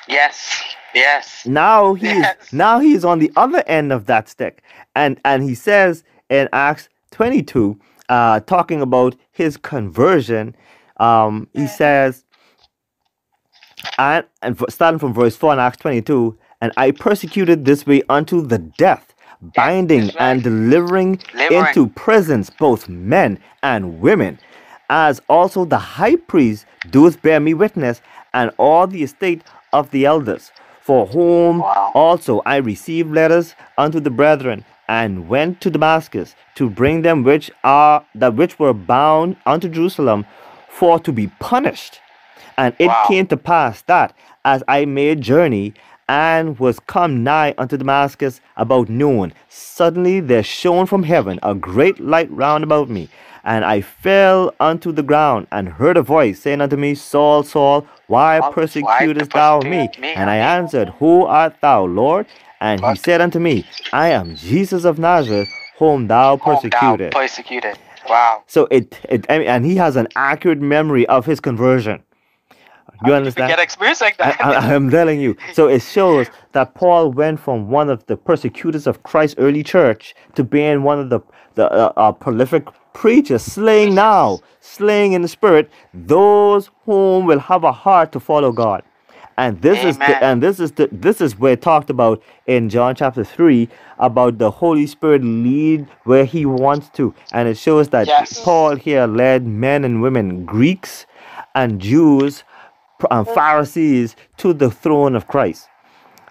yes, 0.08 0.62
yes. 0.94 1.46
Now 1.46 1.94
he 2.02 2.06
is 2.08 2.16
Yes. 2.22 2.52
now 2.52 2.80
he's 2.80 3.04
on 3.04 3.18
the 3.18 3.32
other 3.36 3.62
end 3.66 3.92
of 3.92 4.06
that 4.06 4.28
stick. 4.28 4.62
And 4.94 5.18
and 5.24 5.42
he 5.42 5.54
says 5.54 6.04
in 6.28 6.48
Acts 6.52 6.88
22, 7.12 7.78
uh, 8.08 8.40
talking 8.40 8.82
about 8.82 9.16
his 9.30 9.56
conversion, 9.56 10.54
um, 10.98 11.48
he 11.54 11.66
says, 11.66 12.24
and, 13.98 14.24
and 14.42 14.62
starting 14.68 14.98
from 14.98 15.14
verse 15.14 15.36
4 15.36 15.54
in 15.54 15.58
Acts 15.58 15.78
22, 15.78 16.36
and 16.62 16.72
I 16.78 16.92
persecuted 16.92 17.64
this 17.64 17.84
way 17.86 18.02
unto 18.08 18.40
the 18.40 18.58
death, 18.58 19.14
binding 19.42 20.06
right. 20.06 20.16
and 20.20 20.42
delivering 20.42 21.16
Delivering. 21.32 21.66
into 21.66 21.88
prisons 21.88 22.50
both 22.50 22.88
men 22.88 23.38
and 23.62 24.00
women, 24.00 24.38
as 24.88 25.20
also 25.28 25.64
the 25.64 25.78
high 25.78 26.16
priest 26.16 26.64
doeth 26.90 27.20
bear 27.20 27.40
me 27.40 27.52
witness, 27.52 28.00
and 28.32 28.52
all 28.58 28.86
the 28.86 29.02
estate 29.02 29.42
of 29.72 29.90
the 29.90 30.06
elders, 30.06 30.52
for 30.80 31.06
whom 31.06 31.58
Wow. 31.60 31.90
also 31.94 32.40
I 32.46 32.56
received 32.56 33.10
letters 33.12 33.54
unto 33.76 34.00
the 34.00 34.10
brethren, 34.10 34.64
and 34.88 35.28
went 35.28 35.60
to 35.62 35.70
Damascus 35.70 36.36
to 36.54 36.70
bring 36.70 37.02
them 37.02 37.24
which 37.24 37.50
are 37.64 38.04
that 38.14 38.34
which 38.36 38.58
were 38.58 38.74
bound 38.74 39.36
unto 39.46 39.68
Jerusalem, 39.68 40.26
for 40.68 40.98
to 41.00 41.12
be 41.12 41.26
punished. 41.40 42.00
And 42.58 42.74
it 42.78 42.88
Wow. 42.88 43.04
came 43.08 43.26
to 43.28 43.36
pass 43.36 43.82
that 43.82 44.14
as 44.44 44.62
I 44.68 44.84
made 44.84 45.20
journey 45.20 45.74
and 46.08 46.58
was 46.58 46.78
come 46.80 47.22
nigh 47.24 47.54
unto 47.58 47.76
Damascus 47.76 48.40
about 48.56 48.88
noon, 48.88 49.32
suddenly 49.48 50.20
there 50.20 50.42
shone 50.42 50.86
from 50.86 51.02
heaven 51.02 51.38
a 51.42 51.54
great 51.54 52.00
light 52.00 52.30
round 52.30 52.64
about 52.64 52.88
me. 52.88 53.08
And 53.44 53.64
I 53.64 53.80
fell 53.80 54.54
unto 54.60 54.92
the 54.92 55.02
ground 55.02 55.48
and 55.50 55.68
heard 55.68 55.96
a 55.96 56.02
voice 56.02 56.40
saying 56.40 56.60
unto 56.60 56.76
me, 56.76 56.94
Saul, 56.94 57.42
Saul, 57.42 57.86
why 58.06 58.40
persecutest 58.52 59.32
thou 59.32 59.60
me? 59.60 59.88
And 60.00 60.30
I 60.30 60.36
answered, 60.36 60.90
Who 61.00 61.24
art 61.24 61.56
thou, 61.60 61.84
Lord? 61.84 62.26
And 62.60 62.84
he 62.84 62.94
said 62.94 63.20
unto 63.20 63.40
me, 63.40 63.66
I 63.92 64.10
am 64.10 64.36
Jesus 64.36 64.84
of 64.84 64.98
Nazareth, 64.98 65.48
whom 65.78 66.06
thou 66.06 66.36
Whom 66.36 66.46
thou 66.46 66.60
persecuted. 66.60 67.12
persecuted. 67.12 67.78
Wow. 68.08 68.44
So 68.46 68.68
it, 68.70 68.98
it 69.08 69.26
and 69.28 69.64
he 69.64 69.76
has 69.76 69.96
an 69.96 70.08
accurate 70.14 70.60
memory 70.60 71.06
of 71.06 71.26
his 71.26 71.40
conversion. 71.40 72.02
You 73.06 73.14
understand? 73.14 73.48
get 73.50 73.58
experience 73.58 74.00
like 74.00 74.16
that. 74.18 74.40
I, 74.44 74.74
I'm 74.74 74.90
telling 74.90 75.20
you. 75.20 75.36
So 75.52 75.68
it 75.68 75.82
shows 75.82 76.28
that 76.52 76.74
Paul 76.74 77.10
went 77.12 77.40
from 77.40 77.68
one 77.70 77.90
of 77.90 78.04
the 78.06 78.16
persecutors 78.16 78.86
of 78.86 79.02
Christ's 79.02 79.38
early 79.38 79.62
church 79.62 80.14
to 80.34 80.44
being 80.44 80.82
one 80.82 80.98
of 80.98 81.10
the 81.10 81.20
the 81.54 81.70
uh, 81.70 81.92
uh, 81.96 82.12
prolific 82.12 82.66
preachers, 82.94 83.42
slaying 83.42 83.94
now, 83.94 84.40
slaying 84.60 85.12
in 85.12 85.22
the 85.22 85.28
spirit 85.28 85.70
those 85.92 86.70
whom 86.86 87.26
will 87.26 87.38
have 87.38 87.64
a 87.64 87.72
heart 87.72 88.12
to 88.12 88.20
follow 88.20 88.52
God. 88.52 88.82
And 89.38 89.60
this 89.62 89.82
is 89.82 89.96
the, 89.98 90.22
and 90.22 90.42
this 90.42 90.60
is 90.60 90.72
the 90.72 90.88
this 90.92 91.20
is 91.20 91.38
where 91.38 91.54
it 91.54 91.62
talked 91.62 91.90
about 91.90 92.22
in 92.46 92.68
John 92.68 92.94
chapter 92.94 93.24
three 93.24 93.68
about 93.98 94.38
the 94.38 94.50
Holy 94.50 94.86
Spirit 94.86 95.24
lead 95.24 95.86
where 96.04 96.24
He 96.24 96.44
wants 96.46 96.90
to, 96.90 97.14
and 97.32 97.48
it 97.48 97.56
shows 97.56 97.88
that 97.90 98.06
Yes. 98.06 98.42
Paul 98.44 98.76
here 98.76 99.06
led 99.06 99.46
men 99.46 99.84
and 99.84 100.02
women, 100.02 100.44
Greeks 100.44 101.06
and 101.54 101.80
Jews, 101.80 102.44
and 103.10 103.26
um, 103.26 103.34
Pharisees 103.34 104.16
to 104.38 104.52
the 104.52 104.70
throne 104.70 105.14
of 105.14 105.26
Christ. 105.28 105.68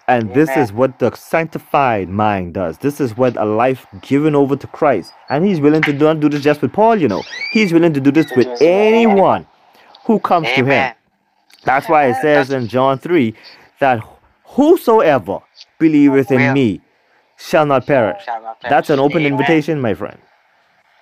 And 0.08 0.34
this 0.34 0.50
is 0.56 0.72
what 0.72 0.98
the 0.98 1.14
sanctified 1.14 2.08
mind 2.08 2.54
does. 2.54 2.78
This 2.78 3.00
is 3.00 3.16
what 3.16 3.36
a 3.36 3.44
life 3.44 3.86
given 4.02 4.34
over 4.34 4.56
to 4.56 4.66
Christ. 4.66 5.12
And 5.30 5.44
he's 5.44 5.60
willing 5.60 5.82
to 5.82 5.92
do, 5.92 6.12
do 6.14 6.28
this 6.28 6.42
just 6.42 6.60
with 6.60 6.72
Paul, 6.72 6.96
you 6.96 7.08
know. 7.08 7.22
He's 7.52 7.72
willing 7.72 7.92
to 7.94 8.00
do 8.00 8.10
this 8.10 8.30
with 8.36 8.48
anyone 8.60 9.46
who 10.04 10.18
comes 10.18 10.48
to 10.48 10.64
him. 10.64 10.94
That's 11.64 11.88
why 11.88 12.06
it 12.06 12.16
says 12.20 12.50
in 12.50 12.66
John 12.66 12.98
3 12.98 13.34
that 13.78 14.00
whosoever 14.44 15.38
believeth 15.78 16.30
in 16.30 16.52
me 16.52 16.80
shall 17.38 17.66
not 17.66 17.86
perish. 17.86 18.22
That's 18.68 18.90
an 18.90 18.98
open 18.98 19.24
invitation, 19.24 19.80
my 19.80 19.94
friend. 19.94 20.18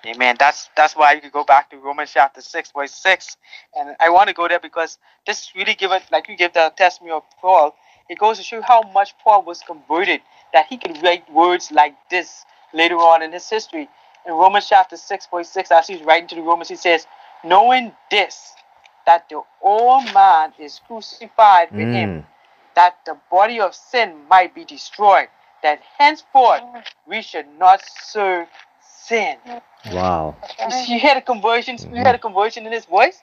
Amen. 0.05 0.35
That's 0.39 0.69
that's 0.75 0.95
why 0.95 1.13
you 1.13 1.21
could 1.21 1.31
go 1.31 1.43
back 1.43 1.69
to 1.69 1.77
Romans 1.77 2.11
chapter 2.11 2.41
six, 2.41 2.71
verse 2.71 2.91
six, 2.91 3.37
and 3.77 3.95
I 3.99 4.09
want 4.09 4.29
to 4.29 4.33
go 4.33 4.47
there 4.47 4.59
because 4.59 4.97
this 5.27 5.51
really 5.55 5.75
give 5.75 5.91
it 5.91 6.03
like 6.11 6.27
you 6.27 6.35
give 6.35 6.53
the 6.53 6.73
testimony 6.75 7.13
of 7.13 7.23
Paul. 7.39 7.75
It 8.09 8.17
goes 8.17 8.37
to 8.37 8.43
show 8.43 8.61
how 8.61 8.81
much 8.93 9.15
Paul 9.23 9.43
was 9.43 9.61
converted 9.61 10.21
that 10.53 10.65
he 10.67 10.77
could 10.77 11.01
write 11.03 11.31
words 11.31 11.71
like 11.71 11.95
this 12.09 12.45
later 12.73 12.95
on 12.95 13.21
in 13.21 13.31
his 13.31 13.47
history. 13.47 13.87
In 14.25 14.33
Romans 14.33 14.67
chapter 14.67 14.97
six, 14.97 15.27
verse 15.31 15.49
six, 15.49 15.69
as 15.71 15.87
he's 15.87 16.01
writing 16.01 16.27
to 16.29 16.35
the 16.35 16.41
Romans, 16.41 16.69
he 16.69 16.75
says, 16.75 17.05
"Knowing 17.43 17.95
this, 18.09 18.53
that 19.05 19.29
the 19.29 19.41
old 19.61 20.11
man 20.13 20.53
is 20.57 20.79
crucified 20.87 21.69
with 21.71 21.89
him, 21.89 22.09
Mm. 22.09 22.25
that 22.75 22.95
the 23.05 23.15
body 23.29 23.59
of 23.59 23.75
sin 23.75 24.27
might 24.27 24.53
be 24.55 24.65
destroyed, 24.65 25.29
that 25.61 25.79
henceforth 25.99 26.63
we 27.05 27.21
should 27.21 27.47
not 27.59 27.81
serve 27.85 28.47
sin." 29.11 29.35
Wow. 29.97 30.35
You 30.63 30.71
see- 30.71 30.95
a 30.95 30.99
hear 31.05 31.15
the 31.15 31.25
conversion. 31.33 31.77
You 31.91 31.97
hear 32.05 32.15
a 32.21 32.23
conversion 32.27 32.65
in 32.67 32.71
his 32.79 32.85
voice. 32.97 33.17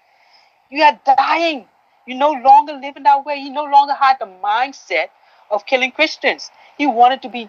You 0.70 0.82
are 0.88 0.96
dying. 1.16 1.60
You 2.06 2.14
no 2.26 2.32
longer 2.48 2.74
living 2.86 3.04
that 3.04 3.24
way. 3.26 3.36
He 3.46 3.50
no 3.50 3.64
longer 3.76 3.94
had 3.94 4.16
the 4.24 4.30
mindset 4.48 5.08
of 5.50 5.64
killing 5.66 5.92
Christians. 5.98 6.50
He 6.80 6.86
wanted 7.00 7.20
to 7.22 7.28
be 7.38 7.48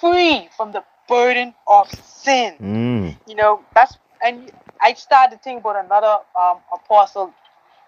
free 0.00 0.48
from 0.56 0.72
the 0.76 0.82
burden 1.08 1.54
of 1.66 1.90
sin. 2.24 2.50
Mm. 2.60 3.16
You 3.30 3.36
know 3.40 3.52
that's 3.74 3.94
and 4.26 4.50
I 4.88 4.94
started 4.94 5.36
to 5.36 5.42
think 5.42 5.60
about 5.62 5.76
another 5.84 6.14
um, 6.42 6.58
apostle 6.78 7.32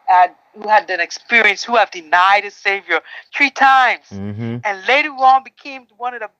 uh, 0.08 0.28
who 0.54 0.68
had 0.68 0.88
an 0.90 1.00
experience 1.00 1.62
who 1.68 1.76
have 1.76 1.90
denied 1.90 2.42
his 2.44 2.54
Savior 2.68 3.00
three 3.36 3.50
times 3.50 4.06
Mm-hmm. 4.10 4.56
and 4.66 4.74
later 4.92 5.10
on 5.30 5.42
became 5.44 5.82
one 5.96 6.14
of 6.14 6.20
the 6.20 6.30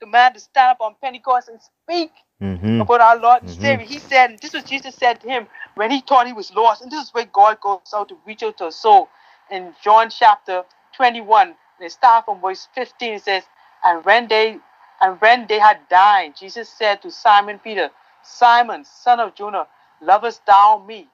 the 0.00 0.06
man 0.06 0.34
to 0.34 0.40
stand 0.40 0.70
up 0.72 0.80
on 0.80 0.94
Pentecost 1.00 1.48
and 1.48 1.60
speak 1.60 2.10
Mm-hmm. 2.42 2.80
about 2.80 3.00
our 3.00 3.18
Lord 3.18 3.42
and 3.42 3.50
Mhm. 3.50 3.60
Savior. 3.60 3.84
He 3.86 3.98
said, 3.98 4.38
this 4.40 4.52
was 4.52 4.62
Jesus 4.62 4.94
said 4.94 5.20
to 5.22 5.28
him 5.28 5.48
when 5.74 5.90
he 5.90 6.00
thought 6.00 6.26
he 6.28 6.32
was 6.32 6.54
lost, 6.54 6.82
and 6.82 6.90
this 6.92 7.02
is 7.06 7.14
where 7.14 7.24
God 7.24 7.60
goes 7.60 7.80
out 7.92 8.08
to 8.10 8.18
reach 8.26 8.42
out 8.44 8.56
to 8.58 8.68
a 8.68 8.72
soul. 8.72 9.08
In 9.50 9.74
John 9.82 10.08
chapter 10.10 10.64
21, 10.94 11.48
and 11.48 11.56
it 11.80 11.90
starts 11.92 12.26
from 12.26 12.40
verse 12.40 12.68
15, 12.74 13.14
it 13.14 13.22
says, 13.22 13.42
And 13.84 14.04
when 14.04 14.28
they 14.28 14.58
and 15.00 15.20
when 15.20 15.46
they 15.48 15.58
had 15.58 15.78
dined, 15.88 16.36
Jesus 16.36 16.68
said 16.68 17.02
to 17.02 17.10
Simon 17.10 17.58
Peter, 17.58 17.90
Simon, 18.22 18.84
son 18.84 19.20
of 19.20 19.34
Jonah, 19.34 19.66
lovest 20.00 20.44
thou 20.46 20.78
me? 20.86 21.08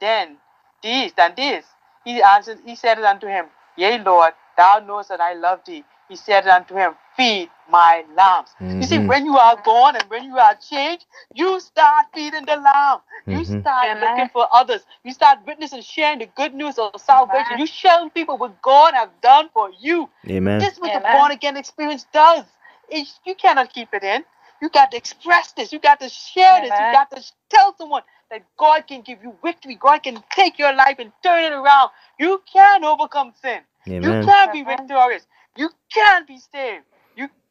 Then 0.00 0.38
this, 0.82 1.12
then 1.16 1.34
this, 1.36 1.64
he 2.04 2.22
answered, 2.22 2.60
he 2.64 2.76
said 2.76 2.98
unto 3.00 3.26
him, 3.26 3.46
Yea, 3.76 3.98
Lord, 3.98 4.34
thou 4.56 4.80
knowest 4.80 5.08
that 5.10 5.20
I 5.20 5.34
love 5.34 5.60
thee. 5.66 5.84
He 6.08 6.16
said 6.16 6.46
unto 6.46 6.74
him, 6.76 6.94
Feed 7.18 7.50
my 7.68 8.04
lambs. 8.14 8.54
You 8.60 8.84
see, 8.84 8.98
Mhm. 8.98 9.08
when 9.08 9.26
you 9.26 9.36
are 9.36 9.56
gone 9.56 9.96
and 9.96 10.08
when 10.08 10.22
you 10.22 10.38
are 10.38 10.54
changed, 10.54 11.04
you 11.34 11.58
start 11.58 12.06
feeding 12.14 12.44
the 12.46 12.56
lamb. 12.56 13.00
You 13.26 13.40
Mhm. 13.40 13.60
start 13.60 13.86
Amen. 13.88 14.00
looking 14.00 14.28
for 14.28 14.46
others. 14.52 14.86
You 15.02 15.12
start 15.12 15.40
witnessing, 15.44 15.82
sharing 15.82 16.20
the 16.20 16.26
good 16.26 16.54
news 16.54 16.78
of 16.78 16.98
salvation. 17.00 17.46
Amen. 17.46 17.58
You 17.58 17.66
sharing 17.66 18.10
people 18.10 18.38
what 18.38 18.62
God 18.62 18.94
have 18.94 19.10
done 19.20 19.48
for 19.52 19.68
you. 19.80 20.08
Amen. 20.30 20.60
This 20.60 20.74
is 20.74 20.80
what 20.80 20.92
the 20.92 21.00
born 21.00 21.32
again 21.32 21.56
experience 21.56 22.06
does. 22.12 22.44
It's, 22.88 23.18
you 23.24 23.34
cannot 23.34 23.72
keep 23.72 23.92
it 23.92 24.04
in. 24.04 24.24
You 24.60 24.68
got 24.68 24.92
to 24.92 24.96
express 24.96 25.50
this. 25.52 25.72
You 25.72 25.80
got 25.80 25.98
to 26.00 26.08
share 26.08 26.60
this. 26.60 26.70
You 26.70 26.86
Amen. 26.86 26.92
got 26.92 27.10
to 27.10 27.32
tell 27.48 27.74
someone 27.76 28.02
that 28.30 28.42
God 28.56 28.86
can 28.86 29.02
give 29.02 29.22
you 29.24 29.36
victory. 29.42 29.74
God 29.74 30.04
can 30.04 30.22
take 30.30 30.56
your 30.56 30.72
life 30.72 31.00
and 31.00 31.12
turn 31.24 31.44
it 31.44 31.52
around. 31.52 31.90
You 32.18 32.42
can 32.52 32.84
overcome 32.84 33.32
sin. 33.42 33.60
You 33.86 34.24
can 34.24 34.52
be 34.52 34.62
victorious. 34.62 35.26
You 35.56 35.70
can 35.92 36.24
be 36.26 36.38
saved. 36.38 36.84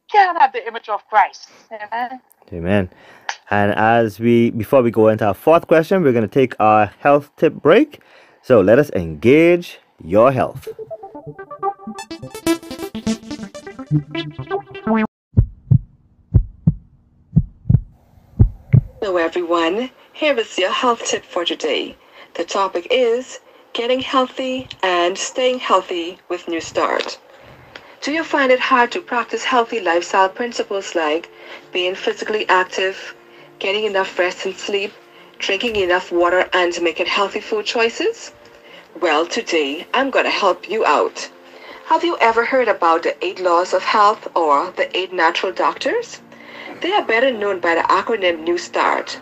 You 0.08 0.20
can 0.20 0.36
have 0.36 0.52
the 0.54 0.66
image 0.66 0.88
of 0.88 1.06
Christ. 1.08 1.50
Amen. 1.70 2.20
Amen. 2.50 2.90
And 3.50 3.74
as 3.74 4.18
we 4.18 4.48
before 4.50 4.82
we 4.82 4.90
go 4.90 5.08
into 5.08 5.26
our 5.26 5.34
fourth 5.34 5.66
question, 5.66 6.02
we're 6.02 6.12
going 6.12 6.26
to 6.26 6.28
take 6.28 6.58
our 6.58 6.86
health 7.00 7.30
tip 7.36 7.54
break. 7.54 8.00
So 8.40 8.62
let 8.62 8.78
us 8.78 8.90
engage 8.90 9.80
your 10.02 10.32
health. 10.32 10.66
Hello 19.02 19.16
everyone, 19.18 19.90
here 20.14 20.38
is 20.38 20.56
your 20.56 20.72
health 20.72 21.04
tip 21.04 21.24
for 21.24 21.44
today. 21.44 21.96
The 22.34 22.44
topic 22.44 22.86
is 22.90 23.40
getting 23.74 24.00
healthy 24.00 24.68
and 24.82 25.18
staying 25.18 25.58
healthy 25.58 26.18
with 26.30 26.48
New 26.48 26.62
Start. 26.62 27.18
Do 28.00 28.12
you 28.12 28.22
find 28.22 28.52
it 28.52 28.60
hard 28.60 28.92
to 28.92 29.00
practice 29.00 29.42
healthy 29.42 29.80
lifestyle 29.80 30.28
principles 30.28 30.94
like 30.94 31.28
being 31.72 31.96
physically 31.96 32.48
active, 32.48 33.12
getting 33.58 33.82
enough 33.82 34.16
rest 34.16 34.46
and 34.46 34.56
sleep, 34.56 34.92
drinking 35.38 35.74
enough 35.74 36.12
water, 36.12 36.48
and 36.52 36.80
making 36.80 37.06
healthy 37.06 37.40
food 37.40 37.66
choices? 37.66 38.30
Well, 39.00 39.26
today 39.26 39.88
I'm 39.92 40.10
going 40.10 40.26
to 40.26 40.30
help 40.30 40.70
you 40.70 40.86
out. 40.86 41.28
Have 41.86 42.04
you 42.04 42.16
ever 42.20 42.44
heard 42.44 42.68
about 42.68 43.02
the 43.02 43.16
eight 43.24 43.40
laws 43.40 43.74
of 43.74 43.82
health 43.82 44.28
or 44.36 44.70
the 44.70 44.96
eight 44.96 45.12
natural 45.12 45.52
doctors? 45.52 46.20
They 46.80 46.92
are 46.92 47.04
better 47.04 47.32
known 47.32 47.58
by 47.58 47.74
the 47.74 47.80
acronym 47.82 48.44
New 48.44 48.58
Start. 48.58 49.18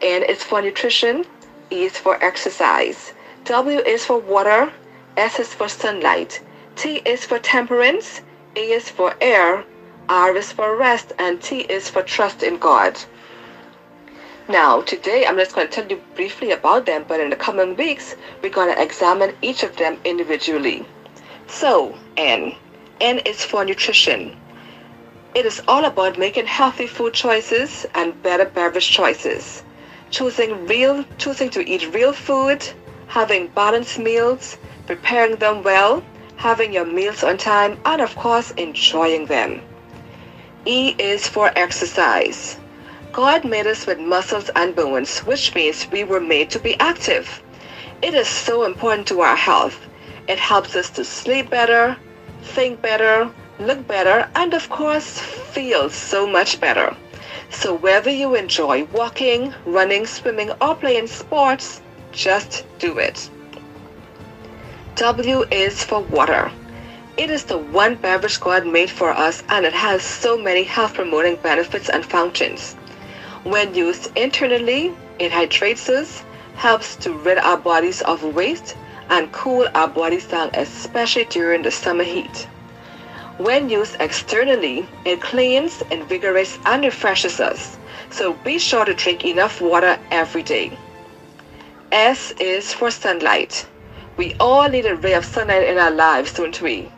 N 0.00 0.22
is 0.22 0.44
for 0.44 0.62
nutrition, 0.62 1.24
E 1.72 1.82
is 1.86 1.98
for 1.98 2.22
exercise, 2.22 3.14
W 3.46 3.80
is 3.80 4.06
for 4.06 4.18
water, 4.18 4.72
S 5.16 5.40
is 5.40 5.52
for 5.52 5.68
sunlight, 5.68 6.40
T 6.76 7.00
is 7.06 7.24
for 7.24 7.38
temperance, 7.38 8.20
A 8.54 8.60
is 8.60 8.90
for 8.90 9.14
air, 9.22 9.64
R 10.10 10.36
is 10.36 10.52
for 10.52 10.76
rest, 10.76 11.14
and 11.18 11.40
T 11.40 11.60
is 11.60 11.88
for 11.88 12.02
trust 12.02 12.42
in 12.42 12.58
God. 12.58 13.00
Now, 14.46 14.82
today 14.82 15.24
I'm 15.26 15.38
just 15.38 15.54
going 15.54 15.68
to 15.68 15.72
tell 15.72 15.90
you 15.90 16.02
briefly 16.14 16.50
about 16.50 16.84
them, 16.84 17.06
but 17.08 17.18
in 17.18 17.30
the 17.30 17.36
coming 17.36 17.76
weeks, 17.76 18.14
we're 18.42 18.50
going 18.50 18.74
to 18.74 18.82
examine 18.82 19.34
each 19.40 19.62
of 19.62 19.74
them 19.76 19.98
individually. 20.04 20.84
So, 21.46 21.96
N. 22.18 22.54
N 23.00 23.20
is 23.20 23.42
for 23.42 23.64
nutrition. 23.64 24.36
It 25.34 25.46
is 25.46 25.62
all 25.66 25.86
about 25.86 26.18
making 26.18 26.44
healthy 26.44 26.86
food 26.86 27.14
choices 27.14 27.86
and 27.94 28.22
better 28.22 28.44
beverage 28.44 28.90
choices. 28.90 29.62
Choosing 30.10 30.66
real, 30.66 31.06
choosing 31.16 31.48
to 31.50 31.66
eat 31.66 31.94
real 31.94 32.12
food, 32.12 32.68
having 33.06 33.46
balanced 33.48 33.98
meals, 33.98 34.58
preparing 34.86 35.36
them 35.36 35.62
well, 35.62 36.02
having 36.36 36.72
your 36.72 36.84
meals 36.84 37.24
on 37.24 37.36
time, 37.38 37.78
and 37.84 38.00
of 38.00 38.14
course, 38.16 38.50
enjoying 38.52 39.26
them. 39.26 39.60
E 40.64 40.94
is 40.98 41.28
for 41.28 41.50
exercise. 41.56 42.58
God 43.12 43.44
made 43.44 43.66
us 43.66 43.86
with 43.86 43.98
muscles 43.98 44.50
and 44.56 44.74
bones, 44.74 45.20
which 45.20 45.54
means 45.54 45.88
we 45.90 46.04
were 46.04 46.20
made 46.20 46.50
to 46.50 46.58
be 46.58 46.78
active. 46.80 47.42
It 48.02 48.14
is 48.14 48.28
so 48.28 48.64
important 48.64 49.08
to 49.08 49.20
our 49.22 49.36
health. 49.36 49.78
It 50.28 50.38
helps 50.38 50.76
us 50.76 50.90
to 50.90 51.04
sleep 51.04 51.48
better, 51.48 51.96
think 52.42 52.82
better, 52.82 53.30
look 53.58 53.86
better, 53.86 54.28
and 54.34 54.52
of 54.52 54.68
course, 54.68 55.18
feel 55.18 55.88
so 55.88 56.26
much 56.26 56.60
better. 56.60 56.94
So 57.50 57.74
whether 57.74 58.10
you 58.10 58.34
enjoy 58.34 58.84
walking, 58.92 59.54
running, 59.64 60.04
swimming, 60.06 60.50
or 60.60 60.74
playing 60.74 61.06
sports, 61.06 61.80
just 62.12 62.66
do 62.78 62.98
it. 62.98 63.30
W 64.96 65.44
is 65.50 65.84
for 65.84 66.00
water. 66.00 66.50
It 67.18 67.28
is 67.28 67.44
the 67.44 67.58
one 67.58 67.96
beverage 67.96 68.40
God 68.40 68.66
made 68.66 68.88
for 68.88 69.10
us 69.10 69.42
and 69.50 69.66
it 69.66 69.74
has 69.74 70.02
so 70.02 70.38
many 70.38 70.62
health 70.62 70.94
promoting 70.94 71.36
benefits 71.36 71.90
and 71.90 72.02
functions. 72.02 72.72
When 73.44 73.74
used 73.74 74.10
internally, 74.16 74.94
it 75.18 75.32
hydrates 75.32 75.90
us, 75.90 76.24
helps 76.54 76.96
to 76.96 77.12
rid 77.12 77.36
our 77.36 77.58
bodies 77.58 78.00
of 78.00 78.24
waste, 78.24 78.74
and 79.10 79.30
cool 79.32 79.68
our 79.74 79.86
bodies 79.86 80.26
down, 80.28 80.50
especially 80.54 81.26
during 81.26 81.60
the 81.60 81.70
summer 81.70 82.04
heat. 82.04 82.48
When 83.36 83.68
used 83.68 83.96
externally, 84.00 84.88
it 85.04 85.20
cleans, 85.20 85.82
invigorates, 85.90 86.58
and 86.64 86.82
refreshes 86.82 87.38
us. 87.38 87.76
So 88.08 88.32
be 88.32 88.58
sure 88.58 88.86
to 88.86 88.94
drink 88.94 89.26
enough 89.26 89.60
water 89.60 89.98
every 90.10 90.42
day. 90.42 90.78
S 91.92 92.32
is 92.40 92.72
for 92.72 92.90
sunlight. 92.90 93.66
We 94.16 94.34
all 94.40 94.68
need 94.68 94.86
a 94.86 94.96
ray 94.96 95.12
of 95.12 95.24
sunlight 95.24 95.64
in 95.64 95.78
our 95.78 95.90
lives, 95.90 96.32
don't 96.32 96.60
we? 96.62 96.90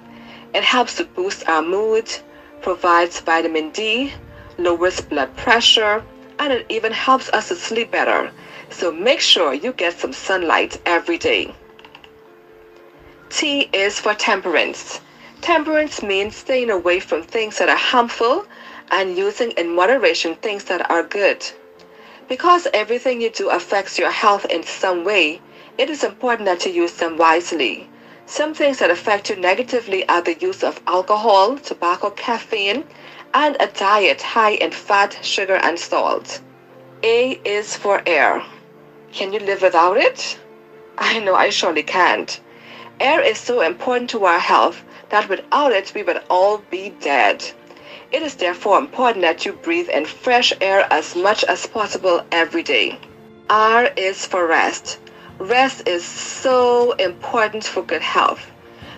It 0.54 0.62
helps 0.62 0.94
to 0.96 1.04
boost 1.04 1.48
our 1.48 1.62
mood, 1.62 2.08
provides 2.62 3.20
vitamin 3.20 3.70
D, 3.70 4.12
lowers 4.56 5.00
blood 5.00 5.36
pressure, 5.36 6.04
and 6.38 6.52
it 6.52 6.66
even 6.68 6.92
helps 6.92 7.28
us 7.30 7.48
to 7.48 7.56
sleep 7.56 7.90
better. 7.90 8.30
So 8.70 8.92
make 8.92 9.20
sure 9.20 9.52
you 9.52 9.72
get 9.72 9.98
some 9.98 10.12
sunlight 10.12 10.80
every 10.86 11.18
day. 11.18 11.54
T 13.30 13.68
is 13.72 13.98
for 13.98 14.14
temperance. 14.14 15.00
Temperance 15.40 16.02
means 16.02 16.36
staying 16.36 16.70
away 16.70 17.00
from 17.00 17.22
things 17.22 17.58
that 17.58 17.68
are 17.68 17.76
harmful 17.76 18.46
and 18.90 19.16
using 19.16 19.50
in 19.52 19.74
moderation 19.74 20.36
things 20.36 20.64
that 20.64 20.88
are 20.90 21.02
good. 21.02 21.44
Because 22.28 22.66
everything 22.72 23.20
you 23.20 23.30
do 23.30 23.50
affects 23.50 23.98
your 23.98 24.10
health 24.10 24.44
in 24.46 24.62
some 24.62 25.04
way, 25.04 25.40
it 25.78 25.88
is 25.88 26.02
important 26.02 26.44
that 26.44 26.66
you 26.66 26.72
use 26.72 26.94
them 26.94 27.16
wisely. 27.16 27.88
Some 28.26 28.52
things 28.52 28.80
that 28.80 28.90
affect 28.90 29.30
you 29.30 29.36
negatively 29.36 30.06
are 30.08 30.20
the 30.20 30.34
use 30.34 30.64
of 30.64 30.82
alcohol, 30.88 31.56
tobacco, 31.56 32.10
caffeine, 32.10 32.84
and 33.32 33.56
a 33.60 33.68
diet 33.68 34.20
high 34.20 34.50
in 34.50 34.72
fat, 34.72 35.16
sugar, 35.22 35.54
and 35.54 35.78
salt. 35.78 36.40
A 37.04 37.40
is 37.44 37.76
for 37.76 38.02
air. 38.06 38.42
Can 39.12 39.32
you 39.32 39.38
live 39.38 39.62
without 39.62 39.96
it? 39.96 40.38
I 40.98 41.20
know 41.20 41.36
I 41.36 41.50
surely 41.50 41.84
can't. 41.84 42.40
Air 42.98 43.20
is 43.20 43.38
so 43.38 43.60
important 43.60 44.10
to 44.10 44.24
our 44.24 44.40
health 44.40 44.82
that 45.10 45.28
without 45.28 45.70
it 45.70 45.92
we 45.94 46.02
would 46.02 46.22
all 46.28 46.58
be 46.70 46.90
dead. 47.00 47.44
It 48.10 48.22
is 48.22 48.34
therefore 48.34 48.78
important 48.78 49.22
that 49.22 49.46
you 49.46 49.52
breathe 49.52 49.88
in 49.90 50.06
fresh 50.06 50.52
air 50.60 50.88
as 50.90 51.14
much 51.14 51.44
as 51.44 51.66
possible 51.66 52.24
every 52.32 52.64
day. 52.64 52.98
R 53.48 53.90
is 53.96 54.26
for 54.26 54.46
rest. 54.46 54.98
Rest 55.40 55.86
is 55.86 56.04
so 56.04 56.92
important 56.94 57.62
for 57.62 57.82
good 57.82 58.02
health. 58.02 58.50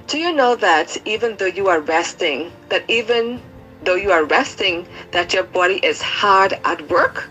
Do 0.06 0.18
you 0.18 0.32
know 0.32 0.56
that 0.56 0.96
even 1.04 1.36
though 1.36 1.44
you 1.44 1.68
are 1.68 1.80
resting, 1.80 2.50
that 2.70 2.82
even 2.88 3.42
though 3.84 3.94
you 3.94 4.10
are 4.10 4.24
resting, 4.24 4.88
that 5.10 5.34
your 5.34 5.42
body 5.42 5.80
is 5.84 6.00
hard 6.00 6.58
at 6.64 6.88
work? 6.88 7.28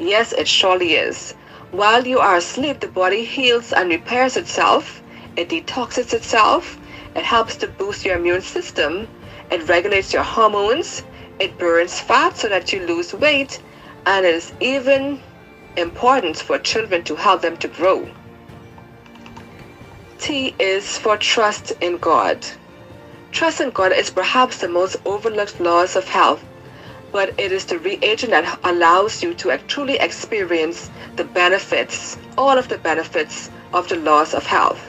Yes, 0.00 0.32
it 0.32 0.48
surely 0.48 0.94
is. 0.94 1.34
While 1.70 2.04
you 2.04 2.18
are 2.18 2.34
asleep, 2.34 2.80
the 2.80 2.88
body 2.88 3.24
heals 3.24 3.72
and 3.72 3.90
repairs 3.90 4.36
itself, 4.36 5.02
it 5.36 5.50
detoxes 5.50 6.12
itself, 6.12 6.78
it 7.14 7.22
helps 7.22 7.54
to 7.58 7.68
boost 7.68 8.04
your 8.04 8.16
immune 8.16 8.42
system, 8.42 9.06
it 9.52 9.68
regulates 9.68 10.12
your 10.12 10.24
hormones, 10.24 11.04
it 11.38 11.58
burns 11.58 12.00
fat 12.00 12.36
so 12.36 12.48
that 12.48 12.72
you 12.72 12.84
lose 12.84 13.14
weight, 13.14 13.62
and 14.04 14.26
it 14.26 14.34
is 14.34 14.52
even 14.58 15.20
important 15.76 16.36
for 16.36 16.58
children 16.58 17.04
to 17.04 17.14
help 17.14 17.40
them 17.42 17.56
to 17.58 17.68
grow. 17.68 18.08
T 20.18 20.52
is 20.58 20.98
for 20.98 21.16
trust 21.16 21.70
in 21.80 21.96
God. 21.98 22.44
Trust 23.30 23.60
in 23.60 23.70
God 23.70 23.92
is 23.92 24.10
perhaps 24.10 24.58
the 24.58 24.68
most 24.68 24.96
overlooked 25.04 25.60
laws 25.60 25.94
of 25.94 26.08
health, 26.08 26.44
but 27.12 27.32
it 27.38 27.52
is 27.52 27.64
the 27.64 27.78
reagent 27.78 28.32
that 28.32 28.58
allows 28.64 29.22
you 29.22 29.32
to 29.34 29.56
truly 29.68 29.96
experience 29.98 30.90
the 31.14 31.24
benefits, 31.24 32.18
all 32.36 32.58
of 32.58 32.68
the 32.68 32.78
benefits 32.78 33.48
of 33.72 33.88
the 33.88 33.96
laws 33.96 34.34
of 34.34 34.44
health. 34.44 34.80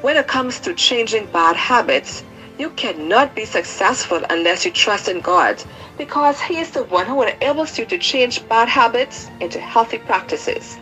When 0.00 0.16
it 0.16 0.26
comes 0.26 0.58
to 0.60 0.72
changing 0.72 1.26
bad 1.26 1.56
habits, 1.56 2.24
you 2.58 2.70
cannot 2.70 3.34
be 3.34 3.44
successful 3.44 4.22
unless 4.30 4.64
you 4.64 4.70
trust 4.70 5.08
in 5.08 5.20
God 5.20 5.62
because 5.98 6.40
He 6.40 6.58
is 6.58 6.70
the 6.70 6.84
one 6.84 7.06
who 7.06 7.22
enables 7.22 7.78
you 7.78 7.84
to 7.86 7.98
change 7.98 8.48
bad 8.48 8.68
habits 8.68 9.28
into 9.40 9.60
healthy 9.60 9.98
practices. 9.98 10.78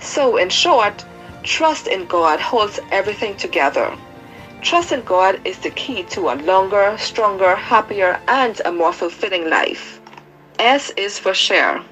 So, 0.00 0.36
in 0.36 0.48
short, 0.48 1.04
trust 1.48 1.86
in 1.86 2.04
God 2.04 2.38
holds 2.40 2.78
everything 2.92 3.34
together. 3.34 3.96
Trust 4.60 4.92
in 4.92 5.00
God 5.00 5.40
is 5.46 5.56
the 5.58 5.70
key 5.70 6.02
to 6.10 6.28
a 6.28 6.36
longer, 6.36 6.94
stronger, 6.98 7.56
happier, 7.56 8.20
and 8.28 8.60
a 8.66 8.70
more 8.70 8.92
fulfilling 8.92 9.48
life. 9.48 9.98
S 10.58 10.90
is 10.90 11.18
for 11.18 11.32
share. 11.32 11.82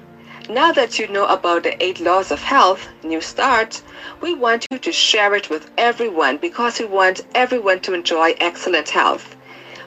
Now 0.47 0.71
that 0.73 0.99
you 0.99 1.07
know 1.07 1.25
about 1.25 1.63
the 1.63 1.83
eight 1.83 1.99
laws 1.99 2.29
of 2.29 2.43
health, 2.43 2.87
New 3.03 3.19
Start, 3.19 3.81
we 4.21 4.35
want 4.35 4.67
you 4.69 4.77
to 4.77 4.91
share 4.91 5.33
it 5.33 5.49
with 5.49 5.71
everyone 5.75 6.37
because 6.37 6.79
we 6.79 6.85
want 6.85 7.25
everyone 7.33 7.79
to 7.79 7.95
enjoy 7.95 8.35
excellent 8.39 8.89
health. 8.89 9.35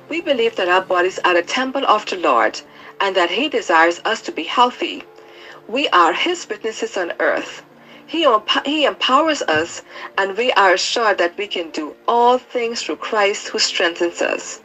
We 0.08 0.20
believe 0.20 0.56
that 0.56 0.68
our 0.68 0.82
bodies 0.82 1.20
are 1.24 1.34
the 1.34 1.42
temple 1.42 1.86
of 1.86 2.04
the 2.06 2.16
Lord 2.16 2.60
and 3.00 3.14
that 3.14 3.30
He 3.30 3.48
desires 3.48 4.00
us 4.04 4.20
to 4.22 4.32
be 4.32 4.42
healthy. 4.42 5.04
We 5.68 5.88
are 5.90 6.12
His 6.12 6.48
witnesses 6.48 6.96
on 6.96 7.12
earth. 7.20 7.62
He, 8.10 8.26
he 8.66 8.86
empowers 8.86 9.40
us, 9.42 9.82
and 10.18 10.36
we 10.36 10.50
are 10.54 10.72
assured 10.72 11.18
that 11.18 11.38
we 11.38 11.46
can 11.46 11.70
do 11.70 11.94
all 12.08 12.38
things 12.38 12.82
through 12.82 12.96
Christ 12.96 13.46
who 13.46 13.60
strengthens 13.60 14.20
us. 14.20 14.60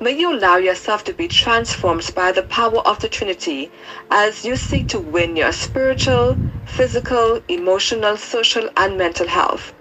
May 0.00 0.12
you 0.12 0.32
allow 0.32 0.56
yourself 0.56 1.04
to 1.04 1.12
be 1.12 1.28
transformed 1.28 2.10
by 2.14 2.32
the 2.32 2.42
power 2.42 2.78
of 2.78 2.98
the 3.00 3.08
Trinity 3.10 3.70
as 4.10 4.46
you 4.46 4.56
seek 4.56 4.88
to 4.88 4.98
win 4.98 5.36
your 5.36 5.52
spiritual, 5.52 6.38
physical, 6.64 7.42
emotional, 7.48 8.16
social, 8.16 8.70
and 8.78 8.96
mental 8.96 9.28
health. 9.28 9.74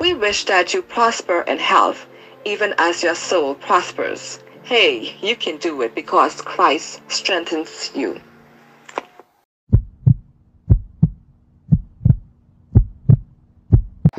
We 0.00 0.12
wish 0.12 0.44
that 0.46 0.74
you 0.74 0.82
prosper 0.82 1.42
in 1.42 1.60
health, 1.60 2.06
even 2.44 2.74
as 2.76 3.04
your 3.04 3.14
soul 3.14 3.54
prospers. 3.54 4.40
Hey, 4.64 5.14
you 5.20 5.36
can 5.36 5.58
do 5.58 5.80
it 5.82 5.94
because 5.94 6.42
Christ 6.42 7.02
strengthens 7.06 7.92
you. 7.94 8.20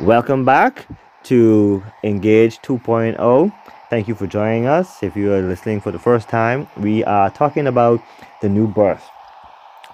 Welcome 0.04 0.44
back 0.44 0.86
to 1.22 1.82
Engage 2.02 2.58
2.0. 2.58 3.50
Thank 3.88 4.06
you 4.06 4.14
for 4.14 4.26
joining 4.26 4.66
us. 4.66 5.02
If 5.02 5.16
you 5.16 5.32
are 5.32 5.40
listening 5.40 5.80
for 5.80 5.92
the 5.92 5.98
first 5.98 6.28
time, 6.28 6.68
we 6.76 7.02
are 7.04 7.30
talking 7.30 7.66
about 7.68 8.02
the 8.42 8.50
new 8.50 8.68
birth. 8.68 9.02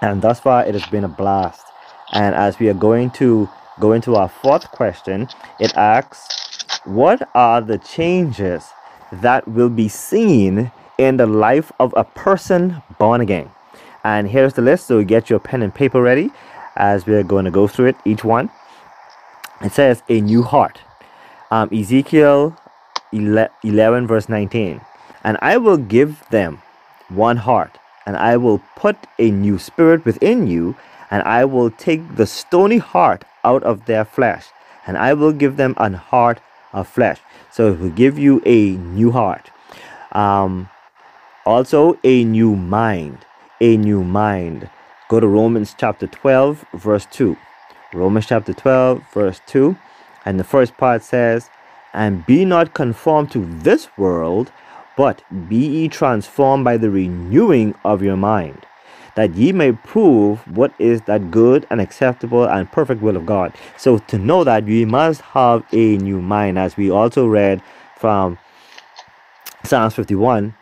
And 0.01 0.21
thus 0.21 0.41
far, 0.41 0.67
it 0.67 0.75
has 0.75 0.85
been 0.87 1.05
a 1.05 1.09
blast. 1.09 1.65
And 2.13 2.35
as 2.35 2.59
we 2.59 2.69
are 2.69 2.75
going 2.75 3.13
to 3.13 3.49
go 3.79 3.93
into 3.93 4.17
our 4.17 4.29
fourth 4.29 4.73
question, 4.73 5.29
it 5.61 5.77
asks, 5.77 6.81
What 6.87 7.29
are 7.37 7.61
the 7.61 7.79
changes 7.79 8.65
that 9.13 9.47
will 9.47 9.71
be 9.71 9.87
seen 9.87 10.73
in 10.99 11.19
the 11.19 11.27
life 11.29 11.71
of 11.79 11.95
a 11.97 12.03
person 12.03 12.83
born 12.99 13.21
again? 13.21 13.49
And 14.03 14.29
here's 14.29 14.55
the 14.55 14.63
list. 14.63 14.89
So 14.89 15.05
get 15.05 15.31
your 15.31 15.39
pen 15.39 15.63
and 15.63 15.73
paper 15.73 16.03
ready 16.03 16.33
as 16.75 17.07
we're 17.07 17.23
going 17.23 17.45
to 17.45 17.53
go 17.53 17.69
through 17.69 17.87
it, 17.87 17.97
each 18.05 18.25
one. 18.25 18.51
It 19.63 19.73
says, 19.73 20.03
A 20.09 20.21
new 20.21 20.43
heart. 20.43 20.81
Um, 21.51 21.69
Ezekiel 21.73 22.57
11, 23.13 24.07
verse 24.07 24.29
19. 24.29 24.81
And 25.25 25.37
I 25.43 25.57
will 25.59 25.77
give 25.77 26.25
them 26.31 26.63
one 27.09 27.37
heart, 27.39 27.79
and 28.07 28.17
I 28.17 28.37
will 28.37 28.63
put 28.77 28.97
a 29.19 29.31
new 29.31 29.59
spirit 29.59 30.05
within 30.05 30.47
you, 30.47 30.77
and 31.11 31.23
I 31.25 31.45
will 31.45 31.71
take 31.71 32.17
the 32.17 32.27
stony 32.27 32.79
heart 32.79 33.25
out 33.45 33.63
of 33.65 33.87
their 33.87 34.05
flesh, 34.05 34.47
and 34.87 34.97
I 34.97 35.13
will 35.15 35.33
give 35.33 35.57
them 35.57 35.75
an 35.77 35.95
heart 35.95 36.41
of 36.73 36.89
flesh. 36.89 37.19
So 37.51 37.73
it 37.73 37.81
will 37.81 37.91
give 37.91 38.19
you 38.19 38.41
a 38.47 38.71
new 38.77 39.11
heart. 39.11 39.51
Um, 40.13 40.71
also, 41.45 41.99
a 42.05 42.25
new 42.25 42.55
mind. 42.55 43.27
A 43.61 43.77
new 43.77 44.05
mind. 44.05 44.71
Go 45.09 45.21
to 45.21 45.27
Romans 45.27 45.75
chapter 45.77 46.07
12, 46.07 46.65
verse 46.75 47.07
2. 47.11 47.37
Romans 47.93 48.26
chapter 48.26 48.53
12, 48.53 49.03
verse 49.12 49.41
2. 49.47 49.76
And 50.24 50.38
the 50.38 50.45
first 50.45 50.76
part 50.76 51.03
says, 51.03 51.51
And 51.93 52.24
be 52.24 52.45
not 52.45 52.74
conformed 52.74 53.32
to 53.32 53.45
this 53.45 53.88
world, 53.97 54.53
but 54.97 55.22
be 55.49 55.57
ye 55.57 55.88
transformed 55.88 56.64
by 56.64 56.76
the 56.76 56.91
renewing 56.91 57.74
of 57.84 58.03
your 58.03 58.16
mind, 58.16 58.66
that 59.16 59.34
ye 59.34 59.51
may 59.51 59.72
prove 59.72 60.47
what 60.47 60.72
is 60.78 61.03
that 61.03 61.30
good 61.30 61.66
and 61.70 61.80
acceptable 61.80 62.45
and 62.45 62.70
perfect 62.70 63.03
will 63.03 63.16
of 63.16 63.26
God. 63.26 63.55
So 63.76 63.99
to 63.99 64.18
know 64.18 64.45
that 64.45 64.64
we 64.64 64.84
must 64.84 65.22
have 65.22 65.64
a 65.72 65.97
new 65.97 66.20
mind, 66.20 66.59
as 66.59 66.76
we 66.76 66.91
also 66.91 67.26
read 67.26 67.62
from 67.97 68.38
Psalms 69.64 69.95
51, 69.95 70.55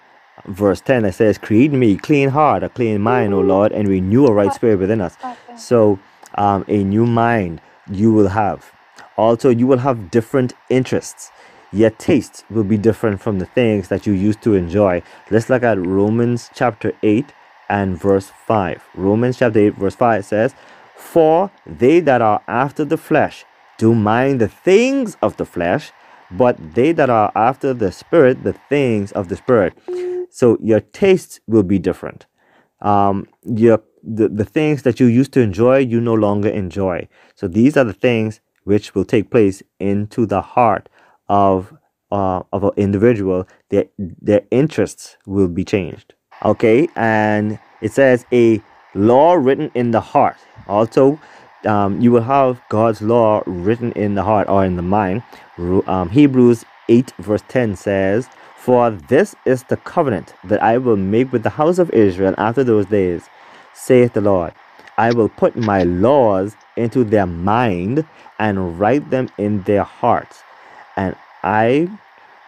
verse 0.47 0.81
10, 0.81 1.03
that 1.03 1.15
says, 1.15 1.37
Create 1.37 1.73
me 1.73 1.93
a 1.93 1.97
clean 1.99 2.31
heart, 2.31 2.63
a 2.63 2.69
clean 2.69 3.01
mind, 3.03 3.35
O 3.35 3.41
Lord, 3.41 3.73
and 3.73 3.87
renew 3.87 4.27
a 4.27 4.33
right 4.33 4.53
spirit 4.53 4.79
within 4.79 5.01
us. 5.01 5.17
So 5.57 5.99
um, 6.39 6.65
a 6.69 6.83
new 6.83 7.05
mind 7.05 7.61
you 7.91 8.13
will 8.13 8.29
have. 8.29 8.73
Also, 9.19 9.51
you 9.51 9.67
will 9.67 9.79
have 9.79 10.11
different 10.11 10.55
interests. 10.71 11.31
Your 11.71 11.91
tastes 11.91 12.45
will 12.49 12.65
be 12.65 12.79
different 12.79 13.21
from 13.21 13.39
the 13.39 13.47
things 13.47 13.89
that 13.89 14.07
you 14.07 14.15
used 14.15 14.41
to 14.43 14.55
enjoy. 14.55 15.03
Let's 15.31 15.51
look 15.51 15.63
at 15.63 15.85
Romans 15.85 16.49
chapter 16.55 16.95
8 17.03 17.27
and 17.69 18.01
verse 18.01 18.33
5. 18.47 18.83
Romans 18.95 19.39
chapter 19.39 19.59
8, 19.59 19.75
verse 19.75 19.95
5 19.95 20.25
says, 20.25 20.55
For 20.97 21.51
they 21.67 22.01
that 22.01 22.23
are 22.23 22.43
after 22.49 22.87
the 22.87 22.97
flesh 22.97 23.45
do 23.79 23.95
mind 23.95 24.41
the 24.41 24.49
things 24.49 25.17
of 25.23 25.37
the 25.37 25.47
flesh, 25.47 25.93
but 26.33 26.75
they 26.75 26.93
that 26.93 27.09
are 27.09 27.33
after 27.35 27.73
the 27.73 27.91
spirit, 27.91 28.43
the 28.43 28.53
things 28.53 29.13
of 29.13 29.29
the 29.29 29.37
spirit. 29.37 29.73
So 30.31 30.59
your 30.61 30.81
tastes 30.81 31.41
will 31.47 31.63
be 31.63 31.79
different. 31.79 32.27
Um, 32.81 33.27
your 33.45 33.79
the, 34.03 34.29
the 34.29 34.45
things 34.45 34.83
that 34.83 35.01
you 35.01 35.07
used 35.07 35.33
to 35.33 35.41
enjoy, 35.41 35.79
you 35.79 36.01
no 36.01 36.15
longer 36.15 36.49
enjoy. 36.49 37.09
So 37.35 37.49
these 37.49 37.77
are 37.77 37.85
the 37.85 37.93
things 37.93 38.41
which 38.65 38.95
will 38.95 39.05
take 39.05 39.31
place 39.31 39.63
into 39.79 40.27
the 40.27 40.43
heart 40.43 40.89
of 41.29 41.75
uh, 42.11 42.43
of 42.53 42.65
an 42.65 42.71
individual. 42.77 43.47
Their 43.71 43.87
their 43.99 44.43
interests 44.51 45.17
will 45.27 45.49
be 45.49 45.65
changed. 45.65 46.15
Okay, 46.45 46.89
and 46.97 47.59
it 47.81 47.93
says 47.93 48.25
a 48.33 48.63
law 48.95 49.35
written 49.35 49.71
in 49.75 49.91
the 49.91 50.01
heart. 50.01 50.37
Also, 50.69 51.19
um, 51.67 52.01
you 52.01 52.13
will 52.13 52.23
have 52.23 52.61
God's 52.69 53.03
law 53.03 53.43
written 53.47 53.93
in 53.93 54.15
the 54.15 54.23
heart 54.23 54.49
or 54.49 54.65
in 54.65 54.77
the 54.77 54.83
mind. 54.83 55.23
Um, 55.87 56.11
Hebrews 56.11 56.65
8 56.89 57.13
verse 57.19 57.43
10 57.49 57.77
says, 57.77 58.29
For 58.57 58.91
this 58.91 59.35
is 59.45 59.65
the 59.65 59.77
covenant 59.77 60.35
that 60.45 60.63
I 60.63 60.79
will 60.79 60.97
make 60.97 61.33
with 61.33 61.43
the 61.43 61.51
house 61.51 61.79
of 61.79 61.91
Israel 61.91 62.35
after 62.39 62.65
those 62.65 62.87
days 62.87 63.29
saith 63.79 64.13
the 64.13 64.21
Lord. 64.21 64.53
I 64.99 65.13
will 65.13 65.29
put 65.29 65.57
my 65.57 65.85
laws 65.85 66.57
into 66.77 67.05
their 67.05 67.27
mind 67.27 68.05
and 68.39 68.79
write 68.79 69.11
them 69.11 69.29
in 69.39 69.63
their 69.63 69.85
hearts, 69.85 70.43
and 70.97 71.15
I 71.45 71.89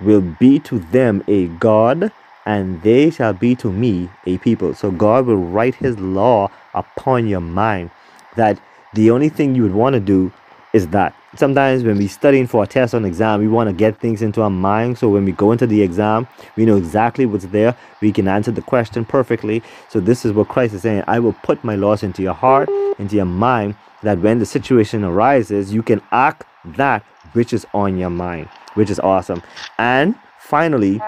will 0.00 0.20
be 0.20 0.58
to 0.60 0.78
them 0.78 1.22
a 1.28 1.46
God, 1.46 2.12
and 2.46 2.82
they 2.82 3.10
shall 3.10 3.32
be 3.32 3.54
to 3.56 3.70
me 3.70 4.10
a 4.26 4.38
people. 4.38 4.74
So 4.74 4.90
God 4.90 5.26
will 5.26 5.36
write 5.36 5.76
his 5.76 5.98
law 5.98 6.50
upon 6.74 7.28
your 7.28 7.40
mind 7.40 7.90
that 8.36 8.60
the 8.94 9.10
only 9.10 9.28
thing 9.28 9.54
you 9.54 9.62
would 9.62 9.74
want 9.74 9.94
to 9.94 10.00
do 10.00 10.32
is 10.72 10.88
that 10.88 11.14
sometimes 11.36 11.84
when 11.84 11.96
we're 11.96 12.08
studying 12.08 12.46
for 12.46 12.64
a 12.64 12.66
test 12.66 12.94
or 12.94 12.96
an 12.96 13.04
exam 13.04 13.40
we 13.40 13.48
want 13.48 13.68
to 13.68 13.72
get 13.72 13.98
things 13.98 14.22
into 14.22 14.42
our 14.42 14.50
mind 14.50 14.98
so 14.98 15.08
when 15.08 15.24
we 15.24 15.32
go 15.32 15.52
into 15.52 15.66
the 15.66 15.80
exam 15.82 16.26
we 16.56 16.64
know 16.64 16.76
exactly 16.76 17.26
what's 17.26 17.46
there 17.46 17.76
we 18.00 18.10
can 18.12 18.26
answer 18.26 18.50
the 18.50 18.62
question 18.62 19.04
perfectly. 19.04 19.62
So 19.88 20.00
this 20.00 20.24
is 20.24 20.32
what 20.32 20.48
christ 20.48 20.74
is 20.74 20.82
saying 20.82 21.04
i 21.06 21.18
will 21.18 21.34
put 21.44 21.62
my 21.62 21.76
laws 21.76 22.02
into 22.02 22.22
your 22.22 22.34
heart 22.34 22.68
into 22.98 23.16
your 23.16 23.24
mind 23.24 23.74
that 24.02 24.18
when 24.18 24.38
the 24.38 24.46
situation 24.46 25.04
arises 25.04 25.72
you 25.72 25.82
can 25.82 26.00
act 26.10 26.44
that 26.64 27.04
which 27.32 27.52
is 27.52 27.66
on 27.72 27.96
your 27.96 28.10
mind 28.10 28.48
which 28.74 28.90
is 28.90 29.00
awesome. 29.00 29.42
And 29.78 30.14
finally 30.38 31.00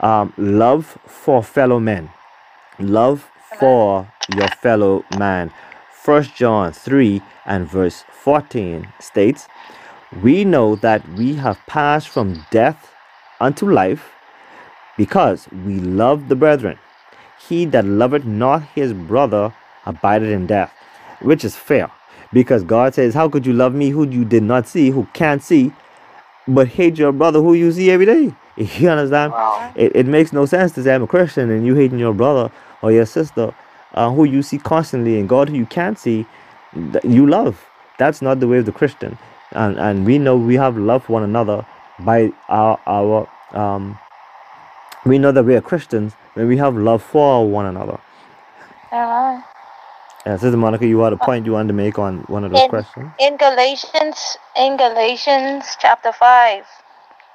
um, 0.00 0.32
love 0.36 0.98
for 1.06 1.42
fellow 1.42 1.80
men. 1.80 2.10
Love 2.78 3.28
for 3.58 4.10
your 4.34 4.48
fellow 4.48 5.04
man 5.18 5.52
First 6.02 6.34
John 6.34 6.72
3 6.72 7.22
and 7.46 7.68
verse 7.68 8.02
14 8.10 8.92
states, 8.98 9.46
We 10.20 10.44
know 10.44 10.74
that 10.76 11.08
we 11.10 11.34
have 11.36 11.64
passed 11.68 12.08
from 12.08 12.44
death 12.50 12.92
unto 13.40 13.70
life 13.70 14.10
because 14.96 15.46
we 15.64 15.78
love 15.78 16.28
the 16.28 16.34
brethren. 16.34 16.76
He 17.48 17.66
that 17.66 17.84
loveth 17.84 18.24
not 18.24 18.64
his 18.74 18.92
brother 18.92 19.54
abideth 19.86 20.30
in 20.30 20.48
death, 20.48 20.72
which 21.20 21.44
is 21.44 21.54
fair 21.54 21.88
because 22.32 22.64
God 22.64 22.94
says, 22.94 23.14
How 23.14 23.28
could 23.28 23.46
you 23.46 23.52
love 23.52 23.72
me 23.72 23.90
who 23.90 24.04
you 24.08 24.24
did 24.24 24.42
not 24.42 24.66
see, 24.66 24.90
who 24.90 25.06
can't 25.12 25.40
see, 25.40 25.70
but 26.48 26.66
hate 26.66 26.98
your 26.98 27.12
brother 27.12 27.40
who 27.40 27.54
you 27.54 27.70
see 27.70 27.92
every 27.92 28.06
day? 28.06 28.34
You 28.56 28.90
understand? 28.90 29.32
Wow. 29.32 29.72
It, 29.76 29.94
it 29.94 30.06
makes 30.06 30.32
no 30.32 30.46
sense 30.46 30.72
to 30.72 30.82
say 30.82 30.94
I'm 30.94 31.04
a 31.04 31.06
Christian 31.06 31.48
and 31.50 31.64
you 31.64 31.76
hating 31.76 32.00
your 32.00 32.12
brother 32.12 32.50
or 32.82 32.90
your 32.90 33.06
sister 33.06 33.54
uh, 33.94 34.10
who 34.10 34.24
you 34.24 34.42
see 34.42 34.58
constantly 34.58 35.18
and 35.18 35.28
God 35.28 35.48
who 35.48 35.56
you 35.56 35.66
can't 35.66 35.98
see, 35.98 36.26
you 37.02 37.26
love. 37.26 37.64
That's 37.98 38.22
not 38.22 38.40
the 38.40 38.48
way 38.48 38.58
of 38.58 38.66
the 38.66 38.72
Christian. 38.72 39.18
And, 39.52 39.78
and 39.78 40.06
we 40.06 40.18
know 40.18 40.36
we 40.36 40.54
have 40.54 40.76
love 40.76 41.04
for 41.04 41.12
one 41.12 41.22
another 41.22 41.66
by 42.00 42.32
our, 42.48 42.80
our 42.86 43.28
um, 43.52 43.98
we 45.04 45.18
know 45.18 45.32
that 45.32 45.44
we 45.44 45.54
are 45.54 45.60
Christians 45.60 46.14
when 46.34 46.48
we 46.48 46.56
have 46.56 46.76
love 46.76 47.02
for 47.02 47.48
one 47.48 47.66
another. 47.66 47.98
Uh, 48.90 49.40
yeah, 50.24 50.36
Sister 50.36 50.56
Monica, 50.56 50.86
you 50.86 51.00
had 51.00 51.12
a 51.12 51.16
point 51.16 51.44
you 51.46 51.52
wanted 51.52 51.68
to 51.68 51.74
make 51.74 51.98
on 51.98 52.20
one 52.28 52.44
of 52.44 52.52
those 52.52 52.62
in, 52.62 52.68
questions. 52.68 53.10
In 53.18 53.36
Galatians, 53.36 54.38
in 54.56 54.76
Galatians 54.76 55.76
chapter 55.80 56.12
five, 56.12 56.64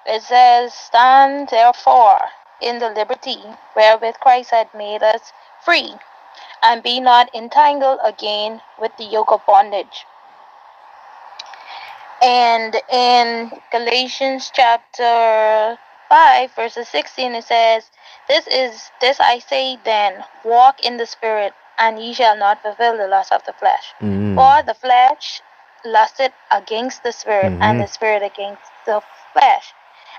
it 0.06 0.24
says, 0.24 0.74
"Stand 0.74 1.50
therefore 1.50 2.20
in 2.62 2.80
the 2.80 2.90
liberty 2.92 3.44
wherewith 3.76 4.16
Christ 4.22 4.52
had 4.52 4.74
made 4.74 5.04
us 5.04 5.34
free, 5.66 5.94
and 6.68 6.84
be 6.84 7.00
not 7.00 7.34
entangled 7.34 8.00
again 8.04 8.62
with 8.80 8.92
the 8.98 9.06
yoke 9.06 9.32
of 9.32 9.42
bondage. 9.48 10.06
And 12.22 12.76
in 12.92 13.52
Galatians 13.72 14.52
chapter 14.54 15.78
5, 16.10 16.52
verses 16.56 16.90
16, 16.90 17.36
it 17.36 17.44
says, 17.46 17.90
This 18.28 18.48
is 18.48 18.92
this 19.00 19.20
I 19.20 19.40
say 19.40 19.78
then, 19.86 20.26
walk 20.44 20.84
in 20.84 20.98
the 20.98 21.06
spirit, 21.06 21.54
and 21.80 22.00
ye 22.00 22.14
shall 22.14 22.36
not 22.36 22.62
fulfill 22.62 22.98
the 22.98 23.08
lust 23.08 23.32
of 23.32 23.46
the 23.46 23.54
flesh. 23.54 23.94
Mm. 24.02 24.36
For 24.36 24.64
the 24.66 24.74
flesh 24.74 25.42
lusteth 25.86 26.34
against 26.52 27.04
the 27.04 27.12
spirit, 27.12 27.54
mm-hmm. 27.54 27.62
and 27.62 27.80
the 27.80 27.88
spirit 27.88 28.24
against 28.24 28.72
the 28.86 29.02
flesh. 29.32 29.74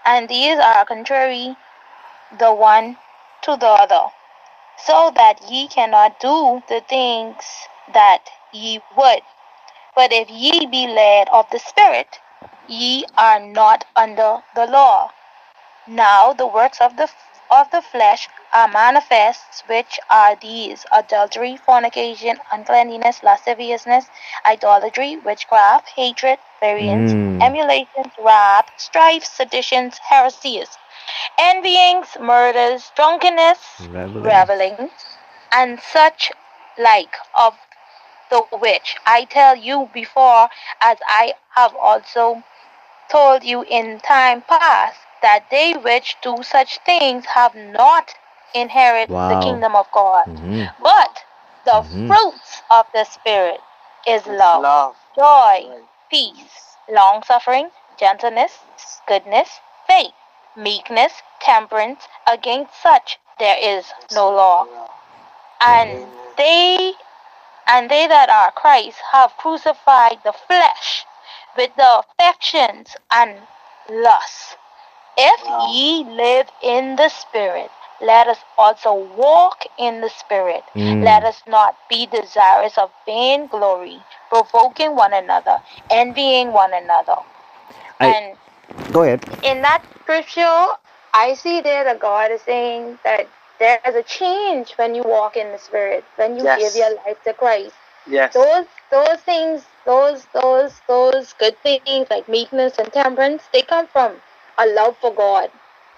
And 0.05 0.29
these 0.29 0.59
are 0.59 0.85
contrary 0.87 1.57
the 2.39 2.55
one 2.55 2.97
to 3.43 3.57
the 3.57 3.67
other, 3.67 4.13
so 4.85 5.11
that 5.15 5.51
ye 5.51 5.69
cannot 5.69 6.19
do 6.21 6.63
the 6.69 6.81
things 6.81 7.69
that 7.93 8.31
ye 8.53 8.81
would. 8.97 9.23
But 9.95 10.13
if 10.13 10.31
ye 10.31 10.67
be 10.67 10.87
led 10.87 11.29
of 11.31 11.51
the 11.51 11.59
Spirit, 11.59 12.21
ye 12.69 13.05
are 13.17 13.41
not 13.41 13.85
under 13.97 14.43
the 14.55 14.67
law. 14.67 15.11
Now 15.87 16.33
the 16.33 16.47
works 16.47 16.81
of 16.81 16.97
the 16.97 17.11
of 17.51 17.71
the 17.71 17.81
flesh 17.83 18.29
are 18.53 18.69
manifest, 18.69 19.65
which 19.69 19.99
are 20.11 20.37
these 20.37 20.85
adultery, 20.93 21.57
fornication, 21.57 22.39
uncleanness, 22.53 23.23
lasciviousness, 23.23 24.07
idolatry, 24.45 25.17
witchcraft, 25.17 25.89
hatred, 25.89 26.39
variance, 26.61 27.11
Mm. 27.13 27.43
emulations, 27.43 28.13
wrath, 28.19 28.71
strife, 28.77 29.25
seditions, 29.25 29.99
heresies, 29.99 30.77
envyings, 31.39 32.17
murders, 32.21 32.91
drunkenness, 32.97 33.59
Revelings. 33.91 34.25
revelings, 34.27 34.93
and 35.53 35.81
such 35.81 36.31
like 36.79 37.15
of 37.35 37.55
the 38.31 38.41
which 38.59 38.97
I 39.07 39.25
tell 39.25 39.57
you 39.57 39.89
before, 39.93 40.49
as 40.83 40.99
I 41.07 41.35
have 41.55 41.75
also 41.75 42.43
told 43.11 43.43
you 43.43 43.63
in 43.63 44.01
time 44.01 44.43
past, 44.43 45.01
that 45.23 45.47
they 45.51 45.73
which 45.75 46.17
do 46.23 46.43
such 46.43 46.79
things 46.85 47.25
have 47.27 47.55
not 47.55 48.15
inherit 48.55 49.09
Wow. 49.11 49.29
the 49.29 49.45
kingdom 49.45 49.75
of 49.75 49.91
God. 49.91 50.27
Mhm. 50.27 50.71
But 50.81 51.25
the 51.65 51.83
Mhm. 51.83 52.07
fruits 52.07 52.63
of 52.71 52.87
the 52.93 53.05
Spirit 53.05 53.61
is 54.07 54.27
love, 54.27 54.63
Love. 54.63 54.97
joy, 55.17 55.81
peace, 56.11 56.77
long 56.89 57.23
suffering, 57.23 57.71
gentleness, 57.99 58.59
goodness, 59.07 59.61
faith, 59.87 60.15
meekness, 60.59 61.13
temperance. 61.41 62.01
Against 62.27 62.75
such 62.83 63.19
there 63.39 63.57
is 63.61 63.87
no 64.13 64.29
law. 64.29 64.67
And 65.61 66.09
they 66.37 66.93
and 67.67 67.91
they 67.91 68.07
that 68.07 68.31
are 68.31 68.51
Christ 68.53 68.99
have 69.13 69.33
crucified 69.37 70.19
the 70.25 70.33
flesh 70.33 71.05
with 71.57 71.71
the 71.77 72.03
affections 72.03 72.97
and 73.11 73.39
lusts. 73.91 74.57
If 75.17 75.41
ye 75.75 76.05
live 76.05 76.49
in 76.63 76.97
the 76.97 77.09
Spirit, 77.09 77.71
let 78.01 78.29
us 78.29 78.39
also 78.57 78.95
walk 78.95 79.65
in 79.77 80.01
the 80.01 80.09
Spirit. 80.09 80.63
Mm. 80.77 81.05
Let 81.05 81.25
us 81.25 81.43
not 81.49 81.77
be 81.91 82.07
desirous 82.07 82.79
of 82.79 82.91
vainglory, 83.05 84.01
provoking 84.29 84.95
one 84.95 85.13
another, 85.13 85.59
envying 85.91 86.53
one 86.53 86.73
another. 86.73 87.17
I- 88.01 88.07
and 88.07 88.39
Go 88.93 89.03
ahead. 89.03 89.23
in 89.45 89.63
that 89.63 89.83
scripture, 90.03 90.67
I 91.15 91.35
see 91.35 91.61
there 91.61 91.85
that 91.85 92.01
God 92.01 92.31
is 92.31 92.43
saying 92.43 92.99
that 93.05 93.29
there 93.59 93.81
is 93.87 93.95
a 93.95 94.03
change 94.03 94.73
when 94.77 94.95
you 94.95 95.03
walk 95.03 95.37
in 95.37 95.51
the 95.53 95.59
Spirit, 95.59 96.05
when 96.17 96.37
you 96.37 96.45
Yes. 96.45 96.59
give 96.63 96.75
your 96.83 96.95
life 97.05 97.23
to 97.25 97.33
Christ. 97.35 97.75
Yes. 98.07 98.35
Those 98.35 98.67
those 98.91 99.21
things, 99.21 99.65
those 99.85 100.27
those 100.33 100.81
those 100.89 101.33
good 101.35 101.57
things 101.59 102.09
like 102.11 102.29
meekness 102.29 102.79
and 102.79 102.93
temperance, 102.93 103.43
they 103.53 103.63
come 103.63 103.87
from 103.89 104.21
a 104.59 104.67
love 104.67 104.97
for 104.99 105.13
God. 105.13 105.51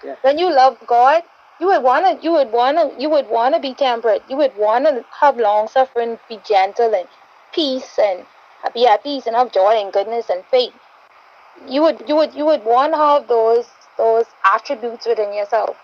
Yeah. 0.03 0.15
When 0.21 0.37
you 0.37 0.49
love 0.51 0.77
God, 0.87 1.23
you 1.59 1.67
would 1.67 1.83
wanna 1.83 2.17
you 2.21 2.31
would 2.33 2.51
wanna 2.51 2.91
you 2.97 3.09
would 3.09 3.29
wanna 3.29 3.59
be 3.59 3.73
temperate. 3.73 4.23
You 4.29 4.37
would 4.37 4.55
wanna 4.57 5.05
have 5.19 5.37
long 5.37 5.67
suffering, 5.67 6.19
be 6.27 6.39
gentle 6.45 6.93
and 6.93 7.07
peace 7.53 7.97
and 7.99 8.25
be 8.73 8.87
at 8.87 9.03
peace 9.03 9.27
and 9.27 9.35
have 9.35 9.51
joy 9.51 9.73
and 9.81 9.93
goodness 9.93 10.29
and 10.29 10.43
faith 10.45 10.73
you 11.67 11.81
would 11.81 12.03
you 12.07 12.15
would 12.15 12.33
you 12.33 12.45
would 12.45 12.63
want 12.65 12.93
to 12.93 12.97
have 12.97 13.27
those 13.27 13.67
those 13.97 14.25
attributes 14.45 15.05
within 15.05 15.33
yourself. 15.33 15.77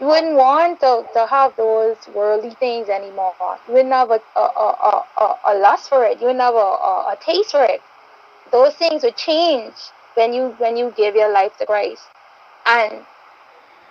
You 0.00 0.06
wouldn't 0.08 0.36
want 0.36 0.80
to, 0.80 1.06
to 1.14 1.26
have 1.26 1.56
those 1.56 1.96
worldly 2.14 2.50
things 2.56 2.88
anymore. 2.88 3.34
You 3.68 3.74
wouldn't 3.74 3.92
have 3.94 4.10
a 4.10 4.20
a, 4.36 4.40
a, 4.40 5.04
a, 5.18 5.36
a 5.46 5.54
lust 5.58 5.88
for 5.88 6.04
it. 6.04 6.20
You 6.20 6.26
wouldn't 6.26 6.42
have 6.42 6.54
a, 6.54 6.58
a, 6.58 7.14
a 7.14 7.18
taste 7.24 7.52
for 7.52 7.64
it. 7.64 7.80
Those 8.52 8.74
things 8.74 9.02
would 9.04 9.16
change 9.16 9.74
when 10.14 10.32
you 10.34 10.50
when 10.58 10.76
you 10.76 10.92
give 10.96 11.14
your 11.16 11.32
life 11.32 11.56
to 11.58 11.66
Christ. 11.66 12.02
And 12.66 13.04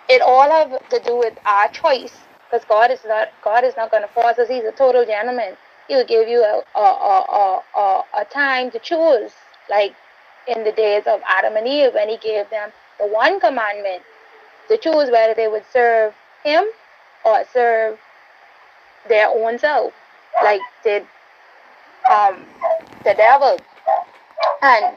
it 0.09 0.21
all 0.21 0.49
have 0.49 0.89
to 0.89 0.99
do 0.99 1.17
with 1.17 1.37
our 1.45 1.69
choice. 1.69 2.13
Because 2.49 2.65
God 2.67 2.91
is 2.91 3.01
not 3.05 3.29
God 3.43 3.63
is 3.63 3.75
not 3.77 3.91
gonna 3.91 4.09
force 4.09 4.37
us. 4.39 4.49
He's 4.49 4.63
a 4.65 4.71
total 4.71 5.05
gentleman. 5.05 5.55
He'll 5.87 6.05
give 6.05 6.27
you 6.29 6.41
a, 6.43 6.63
a, 6.77 6.81
a, 6.81 7.61
a, 7.77 8.03
a 8.21 8.25
time 8.25 8.71
to 8.71 8.79
choose. 8.79 9.31
Like 9.69 9.93
in 10.47 10.63
the 10.63 10.71
days 10.71 11.03
of 11.07 11.21
Adam 11.27 11.55
and 11.55 11.67
Eve 11.67 11.93
when 11.93 12.09
he 12.09 12.17
gave 12.17 12.49
them 12.49 12.71
the 12.99 13.07
one 13.07 13.39
commandment 13.39 14.01
to 14.67 14.77
choose 14.77 15.09
whether 15.09 15.33
they 15.33 15.47
would 15.47 15.65
serve 15.71 16.13
him 16.43 16.65
or 17.25 17.43
serve 17.51 17.99
their 19.07 19.27
own 19.27 19.57
self, 19.59 19.93
like 20.43 20.61
did 20.83 21.05
um, 22.09 22.45
the 23.03 23.13
devil. 23.15 23.59
And 24.61 24.95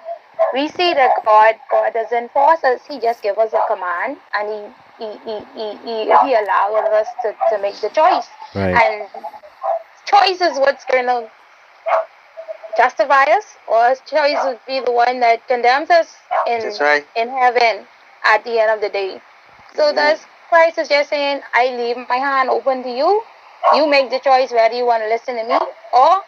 we 0.53 0.69
see 0.69 0.95
that 0.95 1.11
God 1.25 1.55
God 1.71 1.93
doesn't 1.93 2.33
force 2.33 2.63
us, 2.65 2.81
he 2.89 3.01
just 3.01 3.23
gives 3.23 3.39
us 3.39 3.53
a 3.53 3.63
command 3.69 4.17
and 4.35 4.49
he 4.49 4.85
he, 4.99 5.11
he, 5.25 5.39
he, 5.55 5.77
he, 5.85 6.05
he 6.05 6.35
allows 6.35 6.89
us 6.93 7.09
to, 7.23 7.35
to 7.51 7.61
make 7.61 7.75
the 7.81 7.89
choice. 7.89 8.27
Right. 8.55 8.75
And 8.77 9.09
choice 10.07 10.41
is 10.41 10.59
what's 10.59 10.85
gonna 10.85 11.29
justify 12.77 13.25
us, 13.25 13.45
or 13.69 13.95
choice 14.07 14.39
would 14.45 14.61
be 14.67 14.81
the 14.81 14.93
one 14.93 15.21
that 15.21 15.47
condemns 15.49 15.91
us 15.91 16.15
in 16.47 16.63
right. 16.81 17.07
in 17.17 17.29
heaven 17.29 17.87
at 18.25 18.45
the 18.45 18.61
end 18.61 18.71
of 18.71 18.81
the 18.81 18.89
day. 18.89 19.21
So 19.75 19.85
Amen. 19.85 19.95
that's 19.97 20.25
Christ 20.49 20.79
is 20.79 20.89
just 20.89 21.11
saying, 21.11 21.41
I 21.53 21.75
leave 21.77 21.97
my 22.09 22.17
hand 22.17 22.49
open 22.49 22.83
to 22.83 22.89
you. 22.89 23.23
You 23.75 23.89
make 23.89 24.11
the 24.11 24.21
choice 24.21 24.53
whether 24.53 24.75
you 24.75 24.87
want 24.87 25.03
to 25.03 25.09
listen 25.09 25.37
to 25.37 25.45
me 25.45 25.59
or 25.93 26.21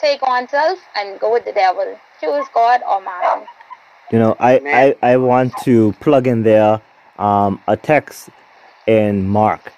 take 0.00 0.22
on 0.22 0.48
self 0.48 0.78
and 0.96 1.20
go 1.20 1.32
with 1.32 1.44
the 1.44 1.52
devil. 1.52 1.98
Choose 2.20 2.46
God 2.54 2.80
or 2.88 3.00
man. 3.00 3.46
You 4.10 4.18
know, 4.18 4.36
I, 4.40 4.96
I, 5.02 5.12
I 5.12 5.16
want 5.18 5.56
to 5.58 5.92
plug 6.00 6.26
in 6.26 6.42
there 6.42 6.80
um, 7.18 7.62
a 7.68 7.76
text 7.76 8.30
in 8.86 9.28
Mark 9.28 9.72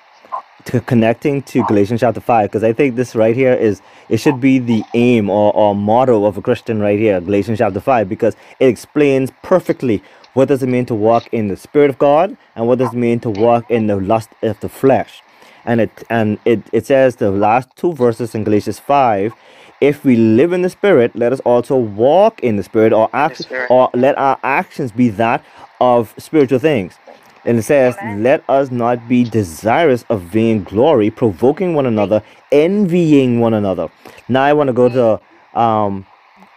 to 0.64 0.80
connecting 0.80 1.42
to 1.42 1.64
Galatians 1.64 2.00
chapter 2.00 2.20
5 2.20 2.48
because 2.48 2.62
I 2.62 2.72
think 2.72 2.96
this 2.96 3.14
right 3.14 3.34
here 3.34 3.52
is 3.52 3.82
it 4.12 4.20
should 4.20 4.42
be 4.42 4.58
the 4.58 4.84
aim 4.92 5.30
or, 5.30 5.56
or 5.56 5.74
motto 5.74 6.26
of 6.26 6.36
a 6.36 6.42
Christian 6.42 6.80
right 6.80 6.98
here 6.98 7.18
Galatians 7.18 7.58
chapter 7.58 7.80
5 7.80 8.10
because 8.10 8.36
it 8.60 8.66
explains 8.66 9.32
perfectly 9.42 10.02
what 10.34 10.48
does 10.48 10.62
it 10.62 10.68
mean 10.68 10.84
to 10.84 10.94
walk 10.94 11.32
in 11.32 11.48
the 11.48 11.56
spirit 11.56 11.88
of 11.88 11.98
God 11.98 12.36
and 12.54 12.66
what 12.66 12.78
does 12.78 12.92
it 12.92 12.96
mean 12.96 13.20
to 13.20 13.30
walk 13.30 13.70
in 13.70 13.86
the 13.86 13.96
lust 13.96 14.28
of 14.42 14.60
the 14.60 14.68
flesh 14.68 15.22
and 15.64 15.80
it 15.80 16.04
and 16.10 16.38
it, 16.44 16.60
it 16.72 16.84
says 16.84 17.16
the 17.16 17.30
last 17.30 17.74
two 17.74 17.94
verses 17.94 18.34
in 18.34 18.44
Galatians 18.44 18.78
5 18.78 19.32
if 19.80 20.04
we 20.04 20.14
live 20.16 20.52
in 20.52 20.60
the 20.60 20.70
spirit 20.70 21.16
let 21.16 21.32
us 21.32 21.40
also 21.40 21.74
walk 21.74 22.38
in 22.40 22.56
the 22.56 22.62
spirit 22.62 22.92
or 22.92 23.08
act 23.14 23.38
Spirit. 23.38 23.70
or 23.70 23.88
let 23.94 24.18
our 24.18 24.38
actions 24.42 24.92
be 24.92 25.08
that 25.08 25.42
of 25.80 26.14
spiritual 26.18 26.58
things 26.58 26.98
and 27.44 27.58
it 27.58 27.62
says, 27.62 27.96
Let 28.16 28.48
us 28.48 28.70
not 28.70 29.08
be 29.08 29.24
desirous 29.24 30.04
of 30.08 30.22
vain 30.22 30.62
glory, 30.62 31.10
provoking 31.10 31.74
one 31.74 31.86
another, 31.86 32.22
envying 32.50 33.40
one 33.40 33.54
another. 33.54 33.88
Now 34.28 34.42
I 34.42 34.52
want 34.52 34.68
to 34.68 34.72
go 34.72 34.88
to 34.88 35.58
um, 35.60 36.06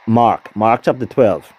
Mark, 0.08 0.56
Mark 0.56 0.84
chapter 0.84 1.06
12. 1.06 1.52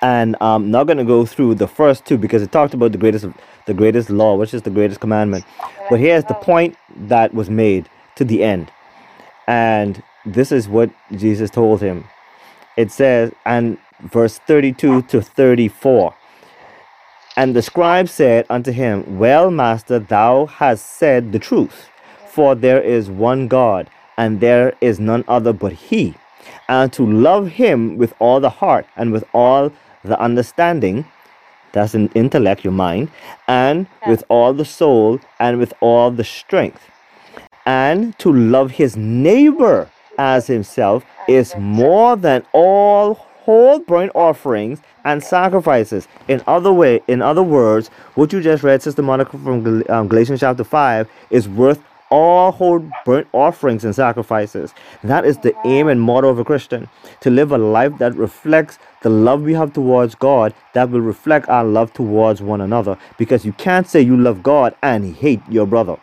And 0.00 0.36
I'm 0.40 0.70
not 0.70 0.84
going 0.84 0.98
to 0.98 1.04
go 1.04 1.26
through 1.26 1.56
the 1.56 1.68
first 1.68 2.04
two 2.06 2.16
because 2.16 2.42
it 2.42 2.52
talked 2.52 2.74
about 2.74 2.92
the 2.92 2.98
greatest 2.98 3.26
the 3.66 3.74
greatest 3.74 4.10
law, 4.10 4.36
which 4.36 4.52
is 4.52 4.62
the 4.62 4.70
greatest 4.70 5.00
commandment. 5.00 5.44
But 5.88 5.98
here's 5.98 6.24
the 6.24 6.34
point 6.34 6.76
that 7.08 7.32
was 7.32 7.48
made 7.48 7.88
to 8.16 8.24
the 8.24 8.42
end. 8.42 8.70
And 9.46 10.02
this 10.26 10.52
is 10.52 10.68
what 10.68 10.90
Jesus 11.12 11.50
told 11.50 11.80
him. 11.80 12.04
It 12.76 12.90
says, 12.90 13.32
and 13.46 13.78
verse 14.00 14.38
32 14.38 15.02
to 15.02 15.22
34. 15.22 16.14
And 17.36 17.54
the 17.54 17.62
scribe 17.62 18.08
said 18.08 18.46
unto 18.48 18.70
him, 18.70 19.18
Well, 19.18 19.50
master, 19.50 19.98
thou 19.98 20.46
hast 20.46 20.86
said 20.86 21.32
the 21.32 21.38
truth. 21.38 21.88
For 22.28 22.54
there 22.54 22.80
is 22.80 23.10
one 23.10 23.48
God, 23.48 23.88
and 24.16 24.40
there 24.40 24.74
is 24.80 24.98
none 24.98 25.24
other 25.28 25.52
but 25.52 25.72
He. 25.72 26.14
And 26.68 26.92
to 26.92 27.06
love 27.06 27.48
Him 27.48 27.96
with 27.96 28.14
all 28.18 28.40
the 28.40 28.50
heart 28.50 28.86
and 28.96 29.12
with 29.12 29.24
all 29.32 29.72
the 30.02 30.18
understanding, 30.20 31.06
that's 31.72 31.94
an 31.94 32.08
intellect, 32.14 32.62
your 32.62 32.72
mind, 32.72 33.10
and 33.48 33.86
with 34.06 34.22
all 34.28 34.52
the 34.52 34.64
soul 34.64 35.18
and 35.40 35.58
with 35.58 35.74
all 35.80 36.10
the 36.10 36.22
strength. 36.22 36.82
And 37.66 38.16
to 38.20 38.32
love 38.32 38.70
his 38.72 38.96
neighbor 38.96 39.90
as 40.16 40.46
himself 40.46 41.04
is 41.26 41.54
more 41.56 42.16
than 42.16 42.46
all 42.52 43.26
whole 43.44 43.78
burnt 43.78 44.10
offerings 44.14 44.80
and 45.04 45.22
sacrifices. 45.22 46.08
In 46.28 46.42
other 46.46 46.72
way, 46.72 47.00
in 47.08 47.20
other 47.20 47.42
words, 47.42 47.88
what 48.14 48.32
you 48.32 48.40
just 48.40 48.62
read, 48.62 48.82
Sister 48.82 49.02
Monica 49.02 49.36
from 49.38 49.84
um, 49.90 50.08
Galatians 50.08 50.40
chapter 50.40 50.64
five, 50.64 51.08
is 51.28 51.46
worth 51.48 51.82
all 52.10 52.52
whole 52.52 52.78
burnt 53.04 53.26
offerings 53.32 53.84
and 53.84 53.94
sacrifices. 53.94 54.72
That 55.02 55.24
is 55.24 55.36
the 55.38 55.54
aim 55.66 55.88
and 55.88 56.00
motto 56.00 56.28
of 56.28 56.38
a 56.38 56.44
Christian 56.44 56.88
to 57.20 57.30
live 57.30 57.52
a 57.52 57.58
life 57.58 57.98
that 57.98 58.14
reflects 58.14 58.78
the 59.02 59.10
love 59.10 59.42
we 59.42 59.52
have 59.54 59.72
towards 59.72 60.14
God, 60.14 60.54
that 60.72 60.90
will 60.90 61.00
reflect 61.00 61.48
our 61.48 61.64
love 61.64 61.92
towards 61.92 62.40
one 62.40 62.60
another. 62.60 62.96
Because 63.18 63.44
you 63.44 63.52
can't 63.52 63.86
say 63.88 64.00
you 64.00 64.16
love 64.16 64.42
God 64.42 64.74
and 64.82 65.14
hate 65.16 65.42
your 65.50 65.66
brother. 65.66 65.96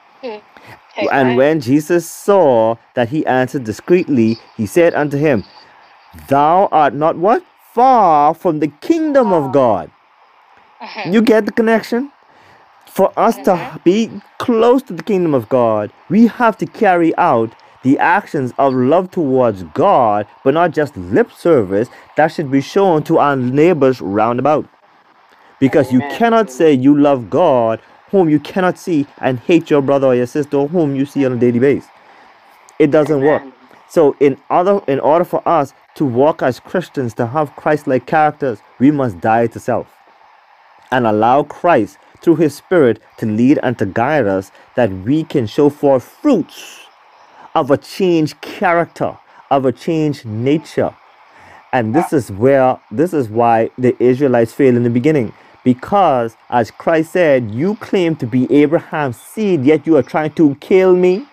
And 1.11 1.37
when 1.37 1.59
Jesus 1.61 2.07
saw 2.07 2.75
that 2.93 3.09
he 3.09 3.25
answered 3.25 3.63
discreetly, 3.63 4.37
he 4.57 4.65
said 4.65 4.93
unto 4.93 5.17
him, 5.17 5.43
Thou 6.27 6.67
art 6.71 6.93
not 6.93 7.17
what? 7.17 7.43
Far 7.73 8.33
from 8.33 8.59
the 8.59 8.67
kingdom 8.67 9.31
of 9.31 9.53
God. 9.53 9.89
You 11.13 11.21
get 11.21 11.45
the 11.45 11.51
connection? 11.51 12.11
For 12.85 13.13
us 13.17 13.37
to 13.45 13.79
be 13.85 14.11
close 14.37 14.83
to 14.83 14.93
the 14.93 15.03
kingdom 15.03 15.33
of 15.33 15.47
God, 15.47 15.91
we 16.09 16.27
have 16.27 16.57
to 16.57 16.65
carry 16.65 17.15
out 17.15 17.53
the 17.83 17.97
actions 17.97 18.53
of 18.57 18.73
love 18.73 19.09
towards 19.11 19.63
God, 19.63 20.27
but 20.43 20.53
not 20.53 20.71
just 20.71 20.97
lip 20.97 21.31
service 21.31 21.87
that 22.17 22.27
should 22.27 22.51
be 22.51 22.61
shown 22.61 23.03
to 23.03 23.17
our 23.17 23.35
neighbors 23.35 24.01
round 24.01 24.39
about. 24.39 24.67
Because 25.59 25.91
you 25.93 25.99
cannot 26.11 26.51
say 26.51 26.73
you 26.73 26.97
love 26.99 27.29
God 27.29 27.79
whom 28.09 28.29
you 28.29 28.39
cannot 28.39 28.77
see 28.77 29.07
and 29.19 29.39
hate 29.39 29.69
your 29.69 29.81
brother 29.81 30.07
or 30.07 30.15
your 30.15 30.25
sister 30.27 30.67
whom 30.67 30.95
you 30.95 31.05
see 31.05 31.25
on 31.25 31.31
a 31.31 31.37
daily 31.37 31.59
basis. 31.59 31.89
It 32.77 32.91
doesn't 32.91 33.21
work. 33.21 33.43
So 33.87 34.15
in 34.19 34.37
other 34.49 34.81
in 34.87 34.99
order 34.99 35.23
for 35.23 35.47
us 35.47 35.73
to 35.95 36.05
walk 36.05 36.41
as 36.41 36.59
Christians 36.59 37.13
to 37.15 37.27
have 37.27 37.55
Christ-like 37.55 38.05
characters, 38.05 38.59
we 38.79 38.91
must 38.91 39.19
die 39.19 39.47
to 39.47 39.59
self 39.59 39.87
and 40.91 41.07
allow 41.07 41.43
Christ 41.43 41.97
through 42.21 42.35
his 42.35 42.55
spirit 42.55 42.99
to 43.17 43.25
lead 43.25 43.59
and 43.63 43.77
to 43.79 43.85
guide 43.85 44.27
us 44.27 44.51
that 44.75 44.91
we 44.91 45.23
can 45.23 45.47
show 45.47 45.69
forth 45.69 46.03
fruits 46.03 46.81
of 47.55 47.71
a 47.71 47.77
changed 47.77 48.39
character, 48.41 49.17
of 49.49 49.65
a 49.65 49.71
changed 49.71 50.25
nature. 50.25 50.95
And 51.73 51.95
this 51.95 52.13
is 52.13 52.31
where 52.31 52.79
this 52.91 53.13
is 53.13 53.29
why 53.29 53.71
the 53.77 53.95
Israelites 54.03 54.53
failed 54.53 54.75
in 54.75 54.83
the 54.83 54.89
beginning. 54.89 55.33
Because 55.63 56.35
as 56.49 56.71
Christ 56.71 57.13
said, 57.13 57.51
you 57.51 57.75
claim 57.75 58.15
to 58.17 58.27
be 58.27 58.51
Abraham's 58.53 59.17
seed, 59.17 59.63
yet 59.63 59.85
you 59.87 59.95
are 59.97 60.03
trying 60.03 60.31
to 60.31 60.55
kill 60.55 60.95
me. 60.95 61.25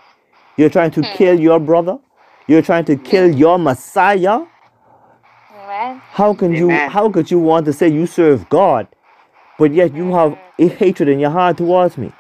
You're 0.57 0.71
trying 0.71 0.91
to 0.93 1.03
hmm. 1.03 1.17
kill 1.17 1.41
your 1.41 1.59
brother. 1.59 1.99
You're 2.49 2.63
trying 2.63 2.87
to 2.87 2.97
kill 2.97 3.31
your 3.35 3.59
Messiah. 3.59 4.41
Amen. 5.55 6.01
How 6.13 6.33
can 6.35 6.55
you 6.55 6.71
how 6.71 7.11
could 7.11 7.31
you 7.31 7.39
want 7.39 7.67
to 7.67 7.73
say 7.75 7.89
you 7.89 8.07
serve 8.07 8.49
God, 8.49 8.89
but 9.59 9.73
yet 9.73 9.95
you 9.95 10.15
have 10.15 10.39
a 10.59 10.69
hatred 10.69 11.11
in 11.11 11.21
your 11.21 11.31
heart 11.31 11.59
towards 11.59 11.99
me? 11.99 12.11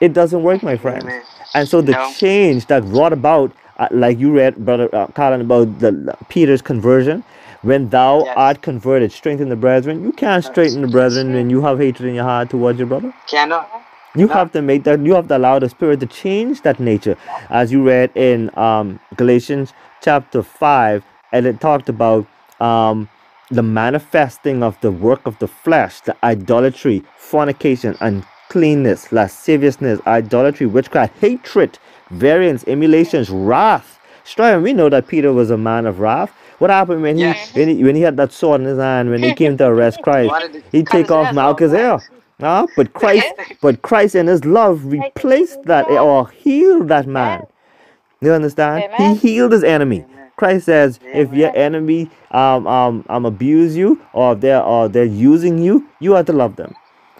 It 0.00 0.14
doesn't 0.14 0.42
work, 0.42 0.62
my 0.62 0.76
friends. 0.76 1.04
Amen. 1.04 1.22
And 1.54 1.68
so 1.68 1.80
the 1.82 1.92
No. 1.92 2.10
change 2.12 2.66
that 2.66 2.84
brought 2.84 3.12
about, 3.12 3.52
uh, 3.78 3.88
like 3.90 4.18
you 4.18 4.32
read, 4.32 4.56
brother 4.64 4.88
uh, 4.94 5.06
Colin, 5.08 5.40
about 5.42 5.78
the 5.80 6.16
Peter's 6.28 6.62
conversion, 6.62 7.22
when 7.62 7.88
thou 7.90 8.24
Yes. 8.24 8.36
art 8.36 8.62
converted, 8.62 9.12
strengthen 9.12 9.48
the 9.50 9.56
brethren. 9.56 10.02
You 10.04 10.12
can't 10.12 10.44
strengthen 10.44 10.80
the 10.82 10.88
brethren 10.88 11.34
when 11.34 11.50
you 11.50 11.60
have 11.62 11.78
hatred 11.78 12.08
in 12.08 12.14
your 12.14 12.24
heart 12.24 12.48
towards 12.50 12.78
your 12.78 12.88
brother. 12.88 13.12
Cannot. 13.26 13.68
You 14.18 14.28
have 14.28 14.52
to 14.52 14.62
make 14.62 14.84
that. 14.84 15.00
You 15.00 15.14
have 15.14 15.28
to 15.28 15.36
allow 15.36 15.58
the 15.58 15.68
Spirit 15.68 16.00
to 16.00 16.06
change 16.06 16.62
that 16.62 16.80
nature, 16.80 17.16
as 17.50 17.70
you 17.72 17.82
read 17.86 18.10
in 18.16 18.56
um, 18.58 18.98
Galatians 19.16 19.72
chapter 20.02 20.42
five, 20.42 21.04
and 21.32 21.46
it 21.46 21.60
talked 21.60 21.88
about 21.88 22.26
um, 22.60 23.08
the 23.50 23.62
manifesting 23.62 24.62
of 24.62 24.80
the 24.80 24.90
work 24.90 25.20
of 25.26 25.38
the 25.38 25.48
flesh, 25.48 26.00
the 26.00 26.16
idolatry, 26.24 27.02
fornication, 27.16 27.96
uncleanness, 28.00 29.12
lasciviousness, 29.12 30.00
idolatry, 30.06 30.66
witchcraft, 30.66 31.16
hatred, 31.18 31.78
variance, 32.10 32.64
emulations, 32.66 33.30
wrath. 33.30 33.98
Strife. 34.24 34.62
We 34.62 34.74
know 34.74 34.90
that 34.90 35.06
Peter 35.08 35.32
was 35.32 35.50
a 35.50 35.56
man 35.56 35.86
of 35.86 36.00
wrath. 36.00 36.30
What 36.58 36.70
happened 36.70 37.00
when 37.02 37.16
he, 37.16 37.22
Yes. 37.22 37.54
when 37.54 37.68
he 37.68 37.82
when 37.84 37.96
he 37.96 38.02
had 38.02 38.16
that 38.18 38.32
sword 38.32 38.60
in 38.60 38.66
his 38.66 38.78
hand 38.78 39.10
when 39.10 39.22
he 39.22 39.32
came 39.34 39.56
to 39.56 39.66
arrest 39.66 40.00
Christ? 40.02 40.34
He 40.72 40.82
take 40.82 41.10
off 41.10 41.34
Malchus'. 41.34 41.72
Ah, 42.42 42.68
but 42.76 42.92
Christ, 43.00 43.34
but 43.62 43.82
Christ 43.82 44.14
in 44.14 44.26
His 44.28 44.44
love 44.44 44.86
replaced 44.86 45.64
that 45.64 45.88
or 45.90 46.28
healed 46.30 46.88
that 46.88 47.06
man. 47.06 47.46
You 48.22 48.32
understand? 48.32 48.84
Amen. 48.84 49.14
He 49.16 49.16
healed 49.16 49.52
his 49.52 49.64
enemy. 49.64 50.04
Amen. 50.10 50.30
Christ 50.36 50.66
says, 50.66 51.00
if 51.14 51.32
your 51.32 51.56
enemy 51.56 52.10
um 52.32 52.66
um 52.66 53.04
um 53.08 53.26
abuse 53.26 53.76
you 53.76 54.02
or 54.12 54.34
they're 54.34 54.62
or 54.62 54.88
they're 54.88 55.04
using 55.04 55.58
you, 55.58 55.88
you 56.00 56.12
have 56.14 56.26
to 56.26 56.32
love 56.32 56.56
them. 56.56 56.74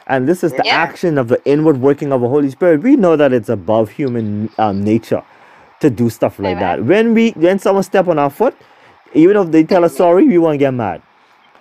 And 0.09 0.29
this 0.29 0.45
is 0.45 0.55
the 0.55 0.66
Yeah. 0.66 0.77
action 0.77 1.19
of 1.19 1.29
the 1.29 1.45
inward 1.47 1.81
working 1.81 2.12
of 2.12 2.21
the 2.23 2.29
Holy 2.29 2.51
Spirit. 2.51 2.83
We 2.83 2.97
know 2.97 3.16
that 3.16 3.33
it's 3.33 3.49
above 3.49 3.91
human 3.91 4.51
um, 4.59 4.83
nature 4.85 5.23
to 5.81 5.91
do 5.91 6.11
stuff 6.11 6.39
like 6.41 6.59
that. 6.61 6.85
When 6.85 7.14
we 7.14 7.31
when 7.33 7.59
someone 7.61 7.85
step 7.85 8.09
on 8.09 8.19
our 8.19 8.31
foot, 8.31 8.55
even 9.14 9.37
if 9.37 9.53
they 9.53 9.64
tell 9.64 9.85
us 9.85 9.97
sorry, 9.97 10.27
we 10.27 10.39
won't 10.39 10.59
get 10.59 10.75
mad. 10.75 11.03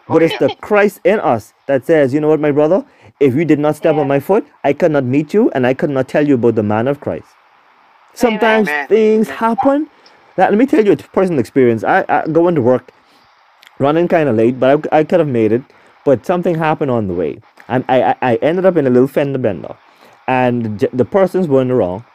But 0.09 0.23
it's 0.23 0.35
the 0.35 0.49
Christ 0.61 1.01
in 1.05 1.19
us 1.19 1.53
that 1.67 1.85
says, 1.85 2.13
you 2.13 2.21
know 2.21 2.29
what, 2.29 2.39
my 2.39 2.51
brother, 2.51 2.85
if 3.19 3.33
you 3.33 3.45
did 3.45 3.59
not 3.59 3.75
step 3.75 3.95
on 3.95 4.07
my 4.07 4.19
foot, 4.19 4.45
I 4.63 4.73
could 4.73 4.91
not 4.91 5.03
meet 5.03 5.33
you 5.33 5.49
and 5.51 5.65
I 5.65 5.73
could 5.73 5.89
not 5.89 6.07
tell 6.07 6.27
you 6.27 6.35
about 6.35 6.55
the 6.55 6.63
man 6.63 6.87
of 6.87 6.99
Christ. 6.99 7.27
Sometimes 8.13 8.67
Amen. 8.67 8.87
things 8.87 9.29
happen. 9.29 9.89
That, 10.35 10.51
let 10.51 10.57
me 10.57 10.65
tell 10.65 10.85
you 10.85 10.91
a 10.91 10.97
personal 10.97 11.39
experience. 11.39 11.83
I, 11.83 12.05
I 12.09 12.27
going 12.27 12.55
to 12.55 12.61
work, 12.61 12.91
running 13.79 14.07
kind 14.07 14.29
of 14.29 14.35
late, 14.35 14.59
but 14.59 14.87
I, 14.91 14.99
I 14.99 15.03
could 15.03 15.19
have 15.19 15.27
made 15.27 15.51
it. 15.51 15.63
But 16.05 16.25
something 16.25 16.55
happened 16.55 16.89
on 16.89 17.07
the 17.07 17.13
way, 17.13 17.39
and 17.67 17.83
I, 17.89 18.11
I, 18.11 18.15
I 18.21 18.35
ended 18.35 18.65
up 18.65 18.77
in 18.77 18.87
a 18.87 18.89
little 18.89 19.09
fender 19.09 19.37
bender, 19.37 19.75
and 20.27 20.79
the, 20.79 20.89
the 20.93 21.05
persons 21.05 21.47
weren't 21.47 21.71
wrong, 21.71 22.05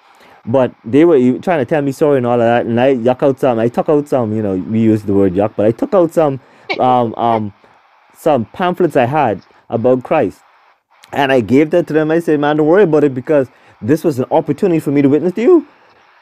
but 0.47 0.75
they 0.85 1.05
were 1.05 1.19
trying 1.41 1.59
to 1.59 1.67
tell 1.67 1.83
me 1.83 1.93
sorry 1.93 2.17
and 2.17 2.27
all 2.27 2.35
of 2.35 2.41
that, 2.41 2.65
and 2.65 2.81
I 2.81 2.95
yuck 2.95 3.23
out 3.23 3.39
some. 3.39 3.59
I 3.59 3.69
took 3.69 3.89
out 3.89 4.09
some. 4.09 4.35
You 4.35 4.43
know, 4.43 4.57
we 4.57 4.81
use 4.81 5.03
the 5.03 5.13
word 5.13 5.35
yuck, 5.35 5.55
but 5.57 5.67
I 5.67 5.73
took 5.73 5.93
out 5.93 6.13
some, 6.13 6.41
um, 6.81 7.15
um, 7.17 7.53
some 8.15 8.47
pamphlets 8.47 8.97
I 8.97 9.07
had 9.07 9.45
about 9.69 10.05
Christ. 10.05 10.42
And 11.13 11.31
I 11.31 11.41
gave 11.41 11.71
that 11.71 11.87
to 11.89 11.93
them. 11.93 12.11
I 12.11 12.21
said, 12.21 12.41
man, 12.41 12.57
don't 12.57 12.67
worry 12.67 12.85
about 12.85 13.05
it 13.05 13.15
because 13.15 13.49
this 13.81 14.03
was 14.05 14.19
an 14.19 14.27
opportunity 14.31 14.81
for 14.81 14.91
me 14.91 15.03
to 15.03 15.09
witness 15.09 15.35
to 15.35 15.43
you. 15.43 15.67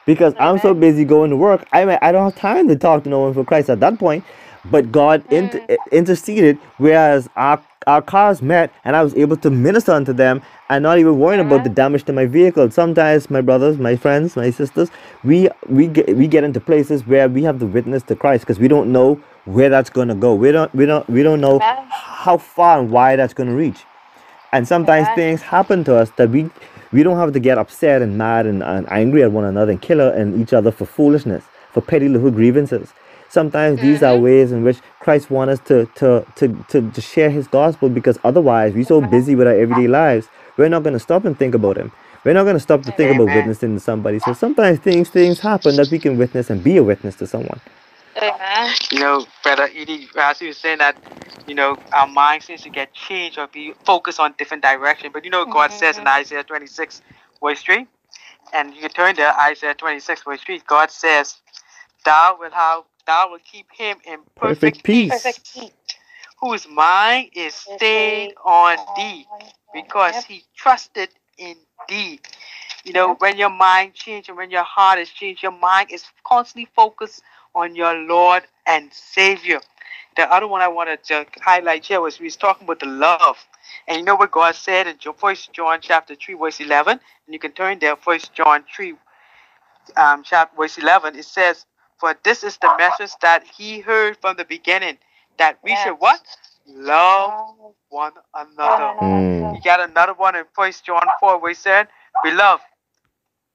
Because 0.07 0.35
I'm 0.41 0.59
so 0.59 0.75
busy 0.75 1.05
going 1.05 1.31
to 1.31 1.37
work, 1.37 1.67
I 1.73 1.85
may, 1.85 1.99
I 2.03 2.11
don't 2.11 2.25
have 2.25 2.41
time 2.41 2.67
to 2.69 2.77
talk 2.77 3.05
to 3.05 3.11
no 3.11 3.21
one 3.21 3.35
for 3.35 3.45
Christ 3.45 3.71
at 3.71 3.81
that 3.81 3.99
point. 3.99 4.25
But 4.71 4.91
God 4.91 5.25
inter- 5.31 5.65
eh, 5.69 5.77
interceded, 5.93 6.59
whereas 6.79 7.29
our 7.37 7.63
our 7.87 8.03
cars 8.03 8.43
met, 8.43 8.71
and 8.85 8.95
I 8.95 9.03
was 9.03 9.15
able 9.15 9.37
to 9.39 9.49
minister 9.51 9.93
unto 9.93 10.13
them, 10.13 10.43
and 10.69 10.83
not 10.83 10.99
even 10.99 11.19
worrying 11.19 11.41
about 11.41 11.65
the 11.65 11.71
damage 11.71 12.05
to 12.05 12.13
my 12.13 12.27
vehicle. 12.27 12.71
Sometimes, 12.71 13.31
my 13.31 13.41
brothers, 13.41 13.79
my 13.79 13.97
friends, 13.97 14.37
my 14.37 14.51
sisters, 14.51 14.91
we 15.25 15.49
we 15.67 15.87
get 15.87 16.15
we 16.15 16.27
get 16.27 16.45
into 16.45 16.61
places 16.61 17.07
where 17.07 17.27
we 17.29 17.43
have 17.45 17.59
to 17.61 17.67
witness 17.67 18.03
to 18.05 18.17
Christ 18.17 18.43
because 18.45 18.59
we 18.59 18.69
don't 18.69 18.93
know 18.93 19.15
where 19.47 19.71
that's 19.71 19.89
gonna 19.89 20.15
go. 20.15 20.35
We 20.35 20.53
don't 20.53 20.75
we 20.75 20.85
don't 20.85 21.09
we 21.09 21.23
don't 21.23 21.41
know 21.41 21.59
how 21.89 22.37
far 22.37 22.81
and 22.81 22.91
wide 22.91 23.19
that's 23.19 23.33
gonna 23.33 23.55
reach 23.55 23.85
and 24.53 24.67
sometimes 24.67 25.07
Amen. 25.07 25.17
things 25.17 25.43
happen 25.43 25.85
to 25.85 25.97
us 25.97 26.11
that 26.17 26.31
we 26.31 26.51
we 26.93 27.03
don't 27.03 27.17
have 27.17 27.33
to 27.33 27.41
get 27.41 27.57
upset 27.59 28.03
and 28.03 28.19
mad 28.19 28.47
and, 28.47 28.63
and 28.63 28.91
angry 28.91 29.23
at 29.23 29.31
one 29.31 29.45
another 29.45 29.71
and 29.73 29.81
kill 29.81 30.01
and 30.01 30.41
each 30.41 30.53
other 30.53 30.71
for 30.71 30.87
foolishness 30.87 31.45
for 31.73 31.81
petty 31.81 32.09
little 32.09 32.31
grievances. 32.31 32.93
Sometimes 33.29 33.81
these 33.81 34.03
are 34.03 34.15
mm-hmm. 34.15 34.25
ways 34.25 34.51
in 34.51 34.65
which 34.65 34.79
christ 34.99 35.31
wants 35.31 35.61
us 35.61 35.67
to 35.69 35.87
to, 35.95 36.27
to 36.37 36.65
to 36.69 36.91
to 36.91 37.01
share 37.01 37.31
his 37.31 37.47
gospel 37.47 37.89
because 37.89 38.19
otherwise 38.25 38.75
we're 38.75 38.85
so 38.85 38.99
uh-huh. 38.99 39.11
busy 39.11 39.35
with 39.35 39.47
our 39.47 39.55
everyday 39.55 39.87
lives 39.87 40.29
we're 40.57 40.69
not 40.69 40.83
going 40.83 40.95
to 40.95 41.01
stop 41.01 41.25
and 41.25 41.39
think 41.39 41.55
about 41.55 41.79
him. 41.79 41.91
We're 42.23 42.35
not 42.35 42.43
going 42.43 42.57
to 42.57 42.61
stop 42.61 42.83
to 42.83 42.93
think 42.93 43.15
about 43.15 43.35
witnessing 43.35 43.75
to 43.75 43.81
somebody. 43.81 44.19
So 44.19 44.35
sometimes 44.35 44.79
things 44.79 45.09
things 45.09 45.41
happen 45.41 45.77
that 45.77 45.89
we 45.91 45.99
can 45.99 46.19
witness 46.19 46.51
and 46.51 46.63
be 46.63 46.77
a 46.77 46.83
witness 46.83 47.15
to 47.17 47.27
someone 47.27 47.61
Amen. 48.17 48.75
You 48.93 49.01
know, 49.01 49.27
Brother 49.43 49.69
Edie, 49.75 50.09
as 50.17 50.41
you 50.41 50.49
were 50.49 50.55
saying 50.55 50.79
that, 50.79 50.97
you 51.47 51.55
know, 51.55 51.79
our 51.93 52.07
mind 52.07 52.43
seems 52.43 52.63
to 52.63 52.71
get 52.71 52.93
changed 52.95 53.39
or 53.39 53.47
be 53.49 53.73
focused 53.85 54.21
on 54.21 54.35
different 54.39 54.63
direction. 54.63 55.11
But 55.13 55.25
you 55.25 55.31
know, 55.31 55.45
God 55.47 55.73
says 55.73 55.97
in 55.99 56.05
mm-hmm. 56.05 56.21
Isaiah 56.21 56.45
26, 56.45 57.03
verse 57.43 57.63
3, 57.63 57.87
and 58.53 58.75
you 58.75 58.81
can 58.83 58.91
turn 58.91 59.17
to 59.17 59.41
Isaiah 59.41 59.75
26, 59.75 60.23
verse 60.25 60.41
3, 60.43 60.61
God 60.67 60.91
says, 60.91 61.37
Thou 62.05 62.37
will 62.39 62.51
have, 62.51 62.85
thou 63.07 63.31
will 63.31 63.39
keep 63.51 63.67
him 63.73 63.99
in 64.07 64.21
perfect, 64.37 64.83
Perfect 64.83 64.85
peace. 64.85 65.11
peace, 65.11 65.13
Perfect 65.13 65.55
peace. 65.55 65.73
whose 66.41 66.69
mind 66.69 67.31
is 67.35 67.55
stayed 67.55 68.35
on 68.45 68.79
thee, 68.97 69.27
because 69.73 70.15
Yep. 70.15 70.25
he 70.25 70.45
trusted 70.57 71.11
in 71.39 71.57
thee. 71.89 72.21
You 72.85 72.93
know, 72.93 73.15
when 73.17 73.37
your 73.37 73.51
mind 73.51 73.95
changes 73.95 74.29
and 74.29 74.39
when 74.39 74.51
your 74.51 74.65
heart 74.65 74.99
is 74.99 75.11
changed, 75.11 75.43
your 75.43 75.53
mind 75.53 75.91
is 75.93 76.05
constantly 76.25 76.69
focused 76.75 77.23
on 77.55 77.75
your 77.75 77.95
Lord 77.95 78.45
and 78.67 78.93
Savior. 78.93 79.61
The 80.17 80.31
other 80.31 80.47
one 80.47 80.61
I 80.61 80.69
wanted 80.69 81.05
to 81.05 81.27
highlight 81.41 81.87
here 81.87 82.01
was 82.01 82.19
we 82.19 82.25
was 82.25 82.37
talking 82.37 82.65
about 82.65 82.81
the 82.81 82.87
love. 82.87 83.37
And 83.87 83.99
you 83.99 84.05
know 84.05 84.17
what 84.17 84.31
God 84.33 84.55
said 84.55 84.87
in 84.87 84.97
First 85.17 85.53
John 85.53 85.79
chapter 85.81 86.15
3, 86.15 86.35
verse 86.35 86.61
11? 86.61 86.93
And 86.93 87.33
you 87.33 87.39
can 87.39 87.53
turn 87.53 87.79
there, 87.79 87.97
First 87.97 88.35
John 88.35 88.65
3, 88.75 88.95
um, 89.97 90.23
chapter, 90.25 90.57
verse 90.57 90.79
11. 90.79 91.17
It 91.17 91.25
says, 91.25 91.67
For 91.99 92.17
this 92.25 92.43
is 92.43 92.57
the 92.59 92.75
message 92.77 93.13
that 93.23 93.45
he 93.45 93.81
heard 93.81 94.17
from 94.21 94.37
the 94.37 94.45
beginning, 94.45 94.99
that 95.39 95.59
we 95.63 95.77
should 95.77 95.95
what? 95.95 96.21
Love 96.67 97.73
one 97.89 98.13
another. 98.35 98.97
Mm. 99.01 99.55
You 99.55 99.61
got 99.63 99.81
another 99.81 100.15
one 100.15 100.37
in 100.37 100.45
First 100.55 100.85
John 100.85 101.07
4 101.21 101.41
where 101.41 101.51
he 101.51 101.55
said, 101.55 101.89
Beloved, 102.23 102.65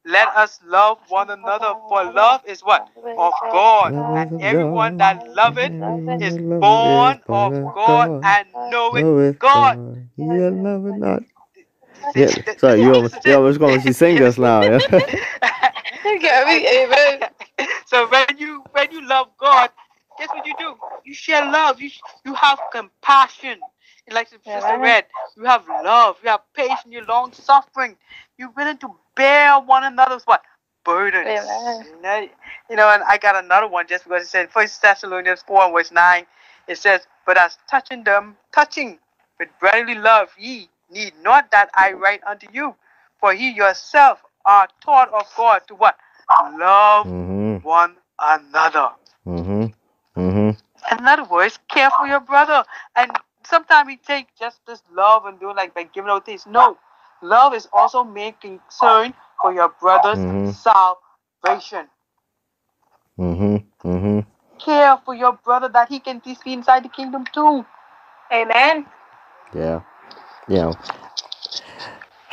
let 0.05 0.27
us 0.35 0.59
love 0.65 0.99
one 1.09 1.29
another, 1.31 1.73
for 1.89 2.03
love 2.13 2.41
is 2.47 2.61
what? 2.61 2.87
Of 3.17 3.33
God. 3.51 3.93
And 4.15 4.29
everyone 4.39 4.97
that 4.97 5.27
loveth 5.35 5.73
is 6.21 6.37
born 6.59 7.21
of 7.29 7.53
God 7.73 8.11
and 8.23 8.47
knoweth 8.71 9.39
God. 9.39 9.77
Yeah, 10.17 10.49
love 10.53 10.85
it 10.87 10.95
not. 10.97 11.23
Yeah, 12.15 12.31
sorry, 12.57 12.81
you 12.81 12.93
almost, 12.93 13.25
you 13.25 13.35
almost 13.35 13.59
going 13.59 13.81
to 13.81 13.93
sing 13.93 14.17
just 14.17 14.37
now. 14.39 14.61
Yeah. 14.63 14.79
Amen. 16.05 17.29
so 17.85 18.07
when 18.09 18.25
you 18.37 18.63
when 18.71 18.91
you 18.91 19.07
love 19.07 19.27
God, 19.39 19.69
guess 20.17 20.29
what 20.33 20.45
you 20.45 20.53
do? 20.57 20.75
You 21.05 21.13
share 21.13 21.43
love. 21.51 21.81
You 21.81 21.89
you 22.25 22.33
have 22.35 22.59
compassion. 22.71 23.59
Like 24.11 24.29
Sister 24.29 24.49
Amen. 24.51 24.81
read, 24.81 25.05
you 25.35 25.45
have 25.45 25.65
love. 25.83 26.17
You 26.23 26.29
have 26.29 26.41
patience. 26.53 26.85
You're 26.89 27.05
long 27.05 27.33
suffering. 27.33 27.97
You're 28.37 28.51
willing 28.51 28.77
to 28.79 28.95
bear 29.15 29.59
one 29.59 29.83
another's 29.83 30.23
what 30.25 30.43
burdens. 30.83 31.27
Amen. 31.27 31.85
You 31.87 32.01
know, 32.01 32.27
you 32.69 32.75
know, 32.75 32.89
and 32.89 33.03
I 33.03 33.17
got 33.17 33.35
another 33.43 33.67
one 33.67 33.87
just 33.87 34.03
because 34.03 34.23
it 34.23 34.27
said 34.27 34.51
First 34.51 34.81
Thessalonians 34.81 35.43
four 35.47 35.63
and 35.63 35.73
verse 35.73 35.91
nine. 35.91 36.25
It 36.67 36.77
says, 36.77 37.07
"But 37.25 37.37
as 37.37 37.57
touching 37.69 38.03
them, 38.03 38.37
touching 38.53 38.99
with 39.39 39.49
brotherly 39.59 39.95
love, 39.95 40.29
ye 40.37 40.69
need 40.89 41.13
not 41.21 41.51
that 41.51 41.69
I 41.75 41.93
write 41.93 42.23
unto 42.25 42.47
you, 42.53 42.75
for 43.19 43.33
ye 43.33 43.49
yourself 43.51 44.21
are 44.45 44.67
taught 44.83 45.11
of 45.13 45.31
God 45.35 45.67
to 45.67 45.75
what 45.75 45.97
love 46.59 47.07
Mm-hmm. 47.07 47.57
one 47.65 47.95
another." 48.19 48.91
Mm-hmm. 49.27 49.65
Mm-hmm. 50.21 50.99
In 50.99 51.07
other 51.07 51.23
words, 51.23 51.59
care 51.69 51.89
for 51.91 52.07
your 52.07 52.19
brother. 52.19 52.63
And 52.95 53.11
sometimes 53.45 53.87
we 53.87 53.97
take 53.97 54.27
just 54.39 54.59
this 54.67 54.81
love 54.93 55.25
and 55.25 55.39
do 55.39 55.53
like 55.53 55.73
by 55.73 55.83
giving 55.83 56.09
out 56.09 56.25
things. 56.25 56.45
No, 56.47 56.77
love 57.21 57.53
is 57.53 57.67
also 57.73 58.03
making 58.03 58.59
concern 58.59 59.13
for 59.41 59.53
your 59.53 59.69
brother's 59.81 60.19
Mhm. 60.19 60.53
salvation. 60.53 61.87
Mm-hmm. 63.19 63.57
Mm-hmm. 63.87 64.19
Care 64.59 64.97
for 65.05 65.13
your 65.15 65.33
brother 65.33 65.69
that 65.69 65.89
he 65.89 65.99
can 65.99 66.19
be 66.19 66.37
inside 66.45 66.83
the 66.83 66.89
kingdom 66.89 67.25
too. 67.33 67.65
Amen. 68.31 68.85
Yeah. 69.53 69.81
You 70.47 70.55
know. 70.57 70.73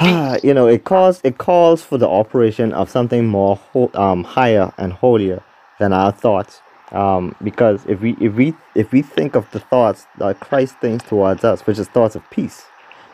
you 0.42 0.54
know, 0.54 0.66
it 0.66 0.84
calls 0.84 1.20
it 1.24 1.38
calls 1.38 1.82
for 1.82 1.98
the 1.98 2.08
operation 2.08 2.72
of 2.72 2.90
something 2.90 3.26
more 3.26 3.56
ho- 3.72 3.90
um 3.94 4.24
higher 4.24 4.72
and 4.78 4.92
holier 4.92 5.42
than 5.78 5.92
our 5.92 6.12
thoughts. 6.12 6.62
Um, 6.92 7.34
because 7.42 7.84
if 7.86 8.00
we 8.00 8.16
if 8.20 8.34
we 8.34 8.54
if 8.74 8.92
we 8.92 9.02
think 9.02 9.34
of 9.34 9.50
the 9.50 9.60
thoughts 9.60 10.06
that 10.18 10.40
Christ 10.40 10.76
thinks 10.80 11.04
towards 11.04 11.42
us, 11.42 11.66
which 11.66 11.78
is 11.78 11.88
thoughts 11.88 12.14
of 12.14 12.28
peace, 12.30 12.64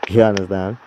you 0.09 0.21
understand, 0.21 0.77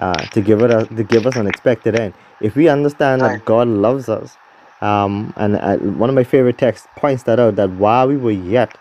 uh, 0.00 0.14
to 0.14 0.40
give 0.40 0.62
it 0.62 0.70
a, 0.70 0.86
to 0.86 1.04
give 1.04 1.26
us 1.26 1.36
an 1.36 1.46
expected 1.46 1.98
end. 1.98 2.14
If 2.40 2.56
we 2.56 2.68
understand 2.68 3.22
that 3.22 3.44
God 3.44 3.68
loves 3.68 4.08
us, 4.08 4.36
um, 4.80 5.34
and 5.36 5.56
uh, 5.56 5.76
one 5.76 6.08
of 6.08 6.14
my 6.14 6.24
favorite 6.24 6.58
texts 6.58 6.88
points 6.96 7.24
that 7.24 7.38
out 7.38 7.56
that 7.56 7.70
while 7.70 8.08
we 8.08 8.16
were 8.16 8.30
yet 8.30 8.76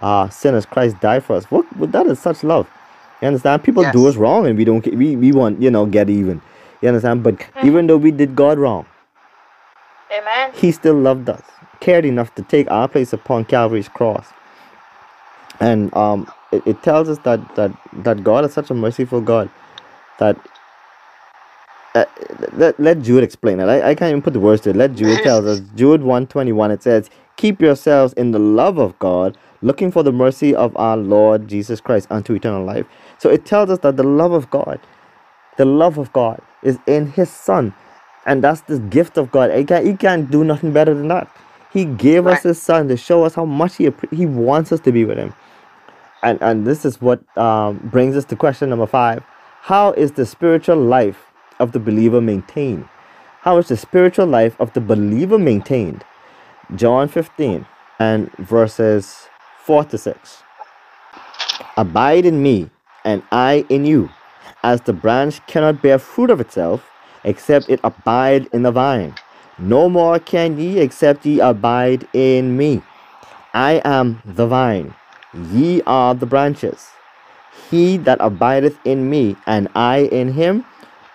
uh, 0.00 0.28
sinners, 0.28 0.66
Christ 0.66 1.00
died 1.00 1.24
for 1.24 1.36
us. 1.36 1.44
What, 1.50 1.64
what 1.76 1.92
that 1.92 2.06
is 2.06 2.18
such 2.18 2.44
love. 2.44 2.68
You 3.22 3.28
understand? 3.28 3.64
People 3.64 3.82
do 3.92 4.06
us 4.08 4.16
wrong, 4.16 4.46
and 4.46 4.58
we 4.58 4.64
don't. 4.64 4.84
We 4.86 5.16
we 5.16 5.32
want 5.32 5.60
you 5.60 5.70
know 5.70 5.86
get 5.86 6.10
even. 6.10 6.42
You 6.82 6.88
understand? 6.88 7.22
But 7.22 7.40
even 7.62 7.86
though 7.86 7.96
we 7.96 8.10
did 8.10 8.36
God 8.36 8.58
wrong, 8.58 8.86
Amen. 10.12 10.52
He 10.54 10.72
still 10.72 10.94
loved 10.94 11.28
us, 11.28 11.42
cared 11.80 12.04
enough 12.04 12.34
to 12.36 12.42
take 12.42 12.70
our 12.70 12.88
place 12.88 13.12
upon 13.12 13.46
Calvary's 13.46 13.88
cross. 13.88 14.26
And 15.60 15.94
um, 15.96 16.30
it, 16.52 16.66
it 16.66 16.82
tells 16.82 17.08
us 17.08 17.18
that 17.20 17.56
that 17.56 17.72
that 18.04 18.24
God 18.24 18.44
is 18.44 18.54
such 18.54 18.70
a 18.70 18.74
merciful 18.74 19.20
God 19.20 19.50
that. 20.20 20.36
Uh, 21.94 22.06
let, 22.54 22.78
let 22.80 23.02
Jude 23.02 23.24
explain 23.24 23.60
it. 23.60 23.64
I, 23.66 23.90
I 23.90 23.94
can't 23.96 24.10
even 24.10 24.22
put 24.22 24.32
the 24.34 24.40
words 24.40 24.62
to 24.62 24.70
it. 24.70 24.76
Let 24.76 24.94
Jude 24.94 25.22
tell 25.22 25.48
us. 25.48 25.60
Jude 25.76 26.02
121, 26.02 26.70
it 26.70 26.82
says, 26.82 27.10
Keep 27.36 27.60
yourselves 27.62 28.14
in 28.14 28.32
the 28.32 28.38
love 28.38 28.78
of 28.78 28.98
God, 28.98 29.38
looking 29.62 29.92
for 29.92 30.02
the 30.02 30.12
mercy 30.12 30.54
of 30.54 30.76
our 30.76 30.96
Lord 30.96 31.48
Jesus 31.48 31.80
Christ 31.80 32.08
unto 32.10 32.34
eternal 32.34 32.64
life. 32.64 32.86
So 33.18 33.30
it 33.30 33.46
tells 33.46 33.70
us 33.70 33.80
that 33.80 33.96
the 33.98 34.04
love 34.04 34.32
of 34.32 34.50
God, 34.50 34.80
the 35.58 35.66
love 35.66 35.98
of 35.98 36.12
God 36.14 36.40
is 36.62 36.78
in 36.86 37.08
his 37.12 37.30
son. 37.30 37.74
And 38.26 38.44
that's 38.44 38.62
the 38.62 38.78
gift 38.78 39.18
of 39.18 39.32
God. 39.32 39.52
He 39.52 39.64
can't, 39.64 39.86
he 39.86 39.94
can't 39.94 40.30
do 40.30 40.44
nothing 40.44 40.72
better 40.72 40.94
than 40.94 41.08
that. 41.08 41.30
He 41.76 41.84
gave 41.84 42.26
us 42.26 42.42
his 42.42 42.60
son 42.60 42.88
to 42.88 42.96
show 42.96 43.24
us 43.24 43.34
how 43.34 43.44
much 43.44 43.76
he, 43.76 43.92
he 44.10 44.24
wants 44.24 44.72
us 44.72 44.80
to 44.80 44.90
be 44.90 45.04
with 45.04 45.18
him. 45.18 45.34
And, 46.22 46.40
and 46.40 46.66
this 46.66 46.86
is 46.86 47.02
what 47.02 47.20
um, 47.36 47.76
brings 47.92 48.16
us 48.16 48.24
to 48.26 48.34
question 48.34 48.70
number 48.70 48.86
five. 48.86 49.22
How 49.60 49.92
is 49.92 50.12
the 50.12 50.24
spiritual 50.24 50.78
life 50.78 51.26
of 51.60 51.72
the 51.72 51.78
believer 51.78 52.22
maintained? 52.22 52.88
How 53.42 53.58
is 53.58 53.68
the 53.68 53.76
spiritual 53.76 54.24
life 54.24 54.58
of 54.58 54.72
the 54.72 54.80
believer 54.80 55.38
maintained? 55.38 56.02
John 56.76 57.08
15 57.08 57.66
and 57.98 58.32
verses 58.38 59.28
4 59.58 59.84
to 59.84 59.98
6. 59.98 60.42
Abide 61.76 62.24
in 62.24 62.42
me, 62.42 62.70
and 63.04 63.22
I 63.30 63.66
in 63.68 63.84
you, 63.84 64.08
as 64.62 64.80
the 64.80 64.94
branch 64.94 65.46
cannot 65.46 65.82
bear 65.82 65.98
fruit 65.98 66.30
of 66.30 66.40
itself, 66.40 66.90
except 67.22 67.68
it 67.68 67.80
abide 67.84 68.48
in 68.54 68.62
the 68.62 68.72
vine. 68.72 69.14
No 69.58 69.88
more 69.88 70.18
can 70.18 70.58
ye 70.58 70.78
except 70.80 71.24
ye 71.24 71.40
abide 71.40 72.06
in 72.12 72.58
me. 72.58 72.82
I 73.54 73.80
am 73.86 74.20
the 74.26 74.46
vine, 74.46 74.94
ye 75.50 75.80
are 75.86 76.14
the 76.14 76.26
branches. 76.26 76.90
He 77.70 77.96
that 77.98 78.18
abideth 78.20 78.78
in 78.84 79.08
me, 79.08 79.34
and 79.46 79.68
I 79.74 80.08
in 80.12 80.34
him, 80.34 80.66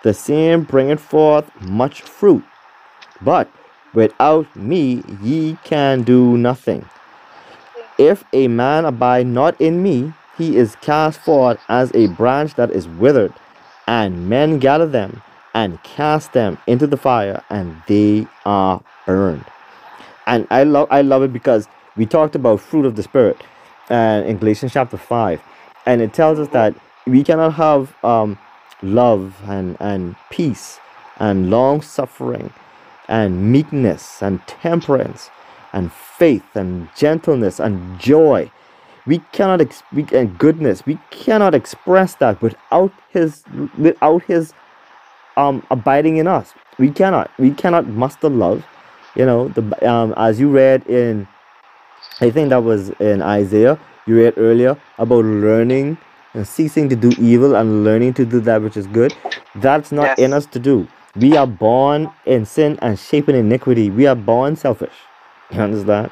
the 0.01 0.15
same 0.15 0.63
bringeth 0.63 0.99
forth 0.99 1.51
much 1.61 2.01
fruit. 2.01 2.43
But 3.21 3.47
without 3.93 4.55
me 4.55 5.03
ye 5.21 5.57
can 5.63 6.01
do 6.01 6.35
nothing. 6.35 6.89
If 7.99 8.23
a 8.33 8.47
man 8.47 8.85
abide 8.85 9.27
not 9.27 9.61
in 9.61 9.83
me, 9.83 10.13
he 10.35 10.57
is 10.57 10.75
cast 10.81 11.19
forth 11.19 11.59
as 11.69 11.93
a 11.93 12.07
branch 12.07 12.55
that 12.55 12.71
is 12.71 12.87
withered, 12.87 13.33
and 13.85 14.27
men 14.27 14.57
gather 14.57 14.87
them 14.87 15.21
and 15.53 15.81
cast 15.83 16.33
them 16.33 16.57
into 16.67 16.87
the 16.87 16.97
fire, 16.97 17.43
and 17.49 17.81
they 17.87 18.27
are 18.45 18.81
burned. 19.05 19.45
And 20.27 20.47
I 20.49 20.63
love 20.63 20.87
I 20.91 21.01
love 21.01 21.23
it 21.23 21.33
because 21.33 21.67
we 21.97 22.05
talked 22.05 22.35
about 22.35 22.61
fruit 22.61 22.85
of 22.85 22.95
the 22.95 23.03
spirit, 23.03 23.37
and 23.89 24.25
in 24.25 24.37
Galatians 24.37 24.73
chapter 24.73 24.97
five, 24.97 25.41
and 25.85 26.01
it 26.01 26.13
tells 26.13 26.39
us 26.39 26.47
that 26.49 26.75
we 27.05 27.23
cannot 27.23 27.53
have 27.53 27.95
um, 28.03 28.37
love 28.81 29.35
and 29.45 29.77
and 29.79 30.15
peace 30.29 30.79
and 31.17 31.49
long 31.49 31.81
suffering 31.81 32.53
and 33.07 33.51
meekness 33.51 34.21
and 34.21 34.45
temperance 34.47 35.29
and 35.73 35.91
faith 35.91 36.55
and 36.55 36.89
gentleness 36.95 37.59
and 37.59 37.99
joy. 37.99 38.49
We 39.05 39.19
cannot 39.31 39.61
ex- 39.61 39.83
we, 39.91 40.05
and 40.13 40.37
goodness. 40.37 40.85
We 40.85 40.99
cannot 41.09 41.55
express 41.55 42.15
that 42.15 42.41
without 42.41 42.93
his 43.09 43.43
without 43.77 44.23
his 44.23 44.53
um 45.37 45.65
abiding 45.71 46.17
in 46.17 46.27
us. 46.27 46.53
We 46.77 46.89
cannot. 46.89 47.29
We 47.37 47.51
cannot 47.51 47.87
muster 47.87 48.29
love. 48.29 48.65
You 49.15 49.25
know 49.25 49.47
the 49.49 49.89
um 49.89 50.13
as 50.17 50.39
you 50.39 50.49
read 50.49 50.85
in, 50.87 51.27
I 52.19 52.29
think 52.31 52.49
that 52.49 52.63
was 52.63 52.89
in 52.99 53.21
Isaiah. 53.21 53.79
You 54.07 54.17
read 54.17 54.33
earlier 54.37 54.77
about 54.97 55.25
learning 55.25 55.97
and 56.33 56.47
ceasing 56.47 56.89
to 56.89 56.95
do 56.95 57.13
evil 57.19 57.55
and 57.55 57.83
learning 57.83 58.13
to 58.15 58.25
do 58.25 58.39
that 58.41 58.61
which 58.61 58.77
is 58.77 58.87
good. 58.87 59.13
That's 59.55 59.91
not 59.91 60.17
in 60.17 60.33
us 60.33 60.45
to 60.47 60.59
do. 60.59 60.87
We 61.15 61.35
are 61.35 61.45
born 61.47 62.09
in 62.25 62.45
sin 62.45 62.79
and 62.81 62.97
shaped 62.97 63.27
in 63.29 63.35
iniquity. 63.35 63.89
We 63.89 64.07
are 64.07 64.15
born 64.15 64.55
selfish. 64.55 64.93
You 65.51 65.59
understand? 65.59 66.11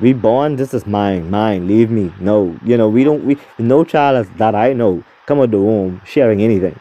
We 0.00 0.14
born. 0.14 0.56
This 0.56 0.72
is 0.72 0.86
mine. 0.86 1.30
Mine. 1.30 1.66
Leave 1.68 1.90
me. 1.90 2.10
No. 2.20 2.56
You 2.64 2.78
know 2.78 2.88
we 2.88 3.04
don't. 3.04 3.24
We 3.24 3.36
no 3.58 3.84
child 3.84 4.26
that 4.38 4.54
I 4.54 4.72
know 4.72 5.04
come 5.26 5.40
out 5.40 5.50
the 5.50 5.60
womb 5.60 6.00
sharing 6.06 6.40
anything. 6.40 6.78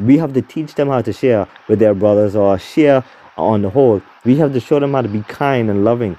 We 0.00 0.18
have 0.18 0.34
to 0.34 0.42
teach 0.42 0.74
them 0.74 0.88
how 0.88 1.02
to 1.02 1.12
share 1.12 1.48
with 1.68 1.78
their 1.78 1.94
brothers 1.94 2.36
or 2.36 2.58
share 2.58 3.04
on 3.38 3.62
the 3.62 3.70
whole. 3.70 4.02
We 4.24 4.36
have 4.36 4.52
to 4.54 4.60
show 4.60 4.80
them 4.80 4.94
how 4.94 5.02
to 5.02 5.08
be 5.08 5.22
kind 5.22 5.70
and 5.70 5.84
loving. 5.84 6.16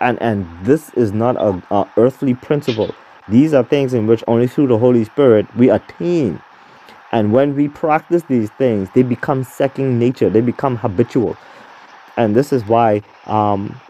And 0.00 0.20
and 0.22 0.46
this 0.64 0.90
is 0.94 1.12
not 1.12 1.36
a, 1.36 1.62
a 1.70 1.90
earthly 1.96 2.34
principle. 2.34 2.94
These 3.28 3.54
are 3.54 3.64
things 3.64 3.94
in 3.94 4.06
which 4.06 4.24
only 4.28 4.48
through 4.48 4.68
the 4.68 4.78
Holy 4.78 5.04
Spirit 5.04 5.46
we 5.56 5.70
attain. 5.70 6.40
And 7.12 7.32
when 7.32 7.54
we 7.56 7.68
practice 7.68 8.22
these 8.24 8.50
things, 8.52 8.88
they 8.94 9.02
become 9.02 9.44
second 9.44 9.98
nature. 9.98 10.30
They 10.30 10.40
become 10.40 10.76
habitual. 10.76 11.36
And 12.16 12.36
this 12.36 12.52
is 12.52 12.64
why 12.66 13.02
um, 13.26 13.80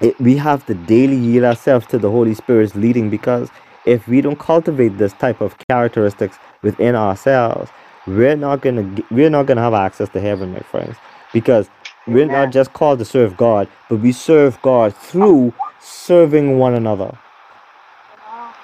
it, 0.00 0.18
we 0.20 0.36
have 0.36 0.66
to 0.66 0.74
daily 0.74 1.16
yield 1.16 1.44
ourselves 1.44 1.86
to 1.88 1.98
the 1.98 2.10
Holy 2.10 2.34
Spirit's 2.34 2.74
leading 2.76 3.10
because 3.10 3.50
if 3.86 4.08
we 4.08 4.20
don't 4.20 4.38
cultivate 4.38 4.98
this 4.98 5.12
type 5.14 5.40
of 5.40 5.56
characteristics 5.68 6.38
within 6.62 6.94
ourselves, 6.94 7.70
we're 8.06 8.36
not 8.36 8.60
gonna 8.60 9.02
we're 9.10 9.30
not 9.30 9.46
gonna 9.46 9.62
have 9.62 9.74
access 9.74 10.08
to 10.10 10.20
heaven, 10.20 10.52
my 10.52 10.60
friends, 10.60 10.96
because 11.32 11.70
we're 12.06 12.26
not 12.26 12.50
just 12.50 12.72
called 12.72 12.98
to 13.00 13.04
serve 13.04 13.36
God, 13.36 13.68
but 13.88 13.96
we 13.96 14.12
serve 14.12 14.60
God 14.62 14.94
through 14.94 15.54
serving 15.80 16.58
one 16.58 16.74
another. 16.74 17.16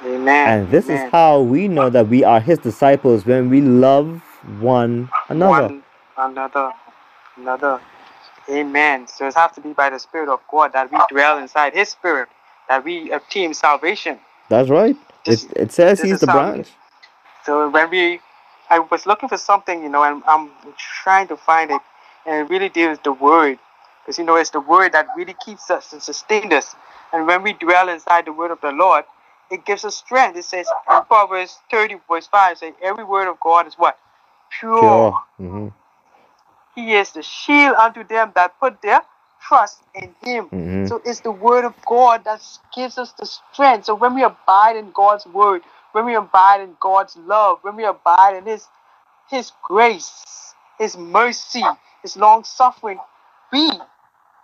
Amen. 0.05 0.49
And 0.49 0.71
this 0.71 0.89
is 0.89 1.01
how 1.11 1.41
we 1.43 1.69
know 1.69 1.91
that 1.91 2.09
we 2.09 2.25
are 2.25 2.41
His 2.41 2.59
disciples 2.59 3.27
when 3.27 3.51
we 3.51 3.61
love 3.61 4.23
one 4.61 5.09
another. 5.29 5.69
One 5.69 5.83
another, 6.17 6.73
another. 7.37 7.81
Amen. 8.51 9.07
So 9.07 9.29
it 9.29 9.35
has 9.35 9.53
to 9.53 9.61
be 9.61 9.73
by 9.73 9.91
the 9.91 9.99
Spirit 9.99 10.29
of 10.29 10.41
God 10.51 10.73
that 10.73 10.91
we 10.91 10.99
dwell 11.09 11.39
inside 11.39 11.75
His 11.75 11.89
Spirit, 11.91 12.29
that 12.69 12.85
we 12.85 13.11
obtain 13.11 13.55
salvation. 13.55 14.19
That's 14.49 14.69
right. 14.69 14.97
This- 15.25 15.45
it, 15.45 15.57
it 15.57 15.73
says 15.73 16.03
he's 16.03 16.21
the 16.21 16.27
branch. 16.27 16.69
So 17.45 17.69
when 17.71 17.91
we, 17.91 18.21
I 18.71 18.81
was 18.81 19.07
looking 19.07 19.29
for 19.29 19.39
something, 19.39 19.83
you 19.83 19.91
know, 19.91 20.05
and 20.05 20.23
I'm 20.27 20.51
trying 20.79 21.29
to 21.29 21.37
find 21.39 21.71
it, 21.73 21.83
and 22.27 22.37
it 22.47 22.51
really 22.51 22.71
deals 22.71 22.99
with 22.99 23.05
the 23.05 23.13
Word, 23.13 23.59
because 24.03 24.19
you 24.19 24.25
know 24.25 24.37
it's 24.37 24.51
the 24.51 24.61
Word 24.61 24.93
that 24.93 25.09
really 25.17 25.37
keeps 25.45 25.71
us 25.71 25.93
and 25.93 26.03
sustains 26.03 26.53
us. 26.55 26.77
And 27.13 27.27
when 27.27 27.43
we 27.43 27.55
dwell 27.55 27.89
inside 27.89 28.27
the 28.27 28.33
Word 28.35 28.53
of 28.53 28.61
the 28.63 28.73
Lord, 28.73 29.05
it 29.51 29.65
gives 29.67 29.85
us 29.85 29.97
strength. 29.97 30.37
It 30.39 30.45
says 30.45 30.69
in 30.91 31.03
Proverbs 31.07 31.59
30 31.71 31.97
verse 32.11 32.29
5, 32.29 32.59
say 32.59 32.75
every 32.83 33.05
word 33.05 33.29
of 33.29 33.41
God 33.41 33.67
is 33.67 33.75
what 33.75 33.99
pure. 34.61 34.81
Pure. 34.81 35.23
hmm 35.39 35.69
He 36.75 36.95
is 36.95 37.13
the 37.13 37.23
shield 37.23 37.77
unto 37.77 38.05
them 38.05 38.33
that 38.37 38.59
put 38.61 38.83
their 38.83 39.03
trust 39.43 39.83
in 39.95 40.15
Him. 40.23 40.51
Mhm. 40.51 40.89
So 40.89 41.03
it's 41.05 41.21
the 41.21 41.33
Word 41.33 41.65
of 41.67 41.75
God 41.87 42.25
that 42.25 42.43
gives 42.75 42.99
us 42.99 43.13
the 43.13 43.27
strength. 43.27 43.87
So 43.87 43.95
when 43.95 44.15
we 44.15 44.25
abide 44.25 44.77
in 44.77 44.93
God's 44.93 45.27
Word, 45.27 45.63
when 45.93 46.07
we 46.07 46.15
abide 46.15 46.61
in 46.61 46.77
God's 46.81 47.17
love, 47.17 47.59
when 47.63 47.77
we 47.77 47.85
abide 47.85 48.37
in 48.37 48.45
His 48.47 48.67
His 49.29 49.53
grace, 49.63 50.55
His 50.79 50.97
mercy, 50.97 51.63
His 52.03 52.17
long 52.17 52.45
suffering, 52.45 52.99
we 53.53 53.71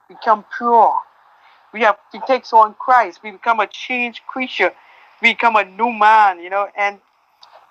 become 0.08 0.44
pure. 0.56 0.94
We 1.72 1.82
have 1.82 1.98
we 2.12 2.20
take 2.26 2.50
on 2.52 2.74
Christ. 2.74 3.20
We 3.22 3.30
become 3.32 3.60
a 3.60 3.66
changed 3.66 4.22
creature. 4.26 4.72
We 5.22 5.32
become 5.32 5.56
a 5.56 5.64
new 5.64 5.92
man. 5.92 6.40
You 6.40 6.50
know, 6.50 6.68
and 6.76 7.00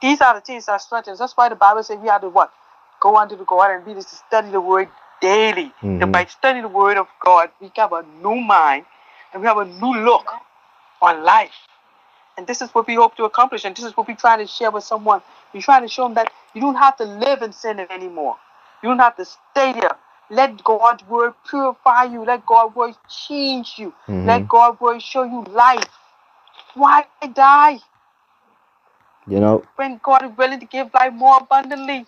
these 0.01 0.21
are 0.21 0.33
the 0.33 0.41
things 0.41 0.65
that 0.67 0.81
strengthen 0.81 1.13
us. 1.13 1.19
That's 1.19 1.35
why 1.35 1.49
the 1.49 1.55
Bible 1.55 1.83
says 1.83 1.97
we 1.99 2.07
have 2.09 2.21
to 2.21 2.29
what? 2.29 2.51
Go 2.99 3.17
unto 3.17 3.35
the 3.35 3.45
God 3.45 3.71
and 3.71 3.85
be 3.85 3.93
to 3.93 4.01
study 4.01 4.51
the 4.51 4.61
word 4.61 4.89
daily. 5.21 5.73
And 5.81 6.01
Mhm. 6.01 6.11
by 6.11 6.25
studying 6.25 6.63
the 6.63 6.69
word 6.69 6.97
of 6.97 7.07
God, 7.19 7.51
we 7.59 7.71
have 7.75 7.93
a 7.93 8.03
new 8.03 8.35
mind 8.35 8.85
and 9.31 9.41
we 9.41 9.47
have 9.47 9.57
a 9.57 9.65
new 9.65 9.93
look 9.93 10.33
on 11.01 11.23
life. 11.23 11.55
And 12.37 12.47
this 12.47 12.61
is 12.61 12.69
what 12.71 12.87
we 12.87 12.95
hope 12.95 13.15
to 13.17 13.23
accomplish, 13.25 13.65
and 13.65 13.75
this 13.75 13.85
is 13.85 13.95
what 13.95 14.07
we 14.07 14.15
try 14.15 14.37
to 14.37 14.47
share 14.47 14.71
with 14.71 14.83
someone. 14.83 15.21
We're 15.53 15.61
trying 15.61 15.83
to 15.83 15.87
show 15.87 16.03
them 16.03 16.15
that 16.15 16.31
you 16.53 16.61
don't 16.61 16.75
have 16.75 16.97
to 16.97 17.05
live 17.05 17.41
in 17.41 17.53
sin 17.53 17.79
anymore. 17.89 18.37
You 18.83 18.89
don't 18.89 18.99
have 18.99 19.15
to 19.17 19.25
stay 19.25 19.73
there. 19.73 19.97
Let 20.29 20.63
God's 20.63 21.07
word 21.07 21.33
purify 21.49 22.05
you. 22.05 22.25
Let 22.25 22.45
God's 22.45 22.75
word 22.75 22.95
change 23.09 23.75
you. 23.77 23.93
Mhm. 24.07 24.25
Let 24.25 24.47
God's 24.47 24.79
word 24.81 25.01
show 25.01 25.23
you 25.23 25.43
life. 25.43 25.89
Why 26.73 27.05
die 27.33 27.79
You 29.27 29.39
know, 29.39 29.63
when 29.75 29.99
God 30.03 30.23
is 30.25 30.37
willing 30.37 30.59
to 30.59 30.65
give 30.65 30.93
life 30.93 31.13
more 31.13 31.37
abundantly? 31.37 32.05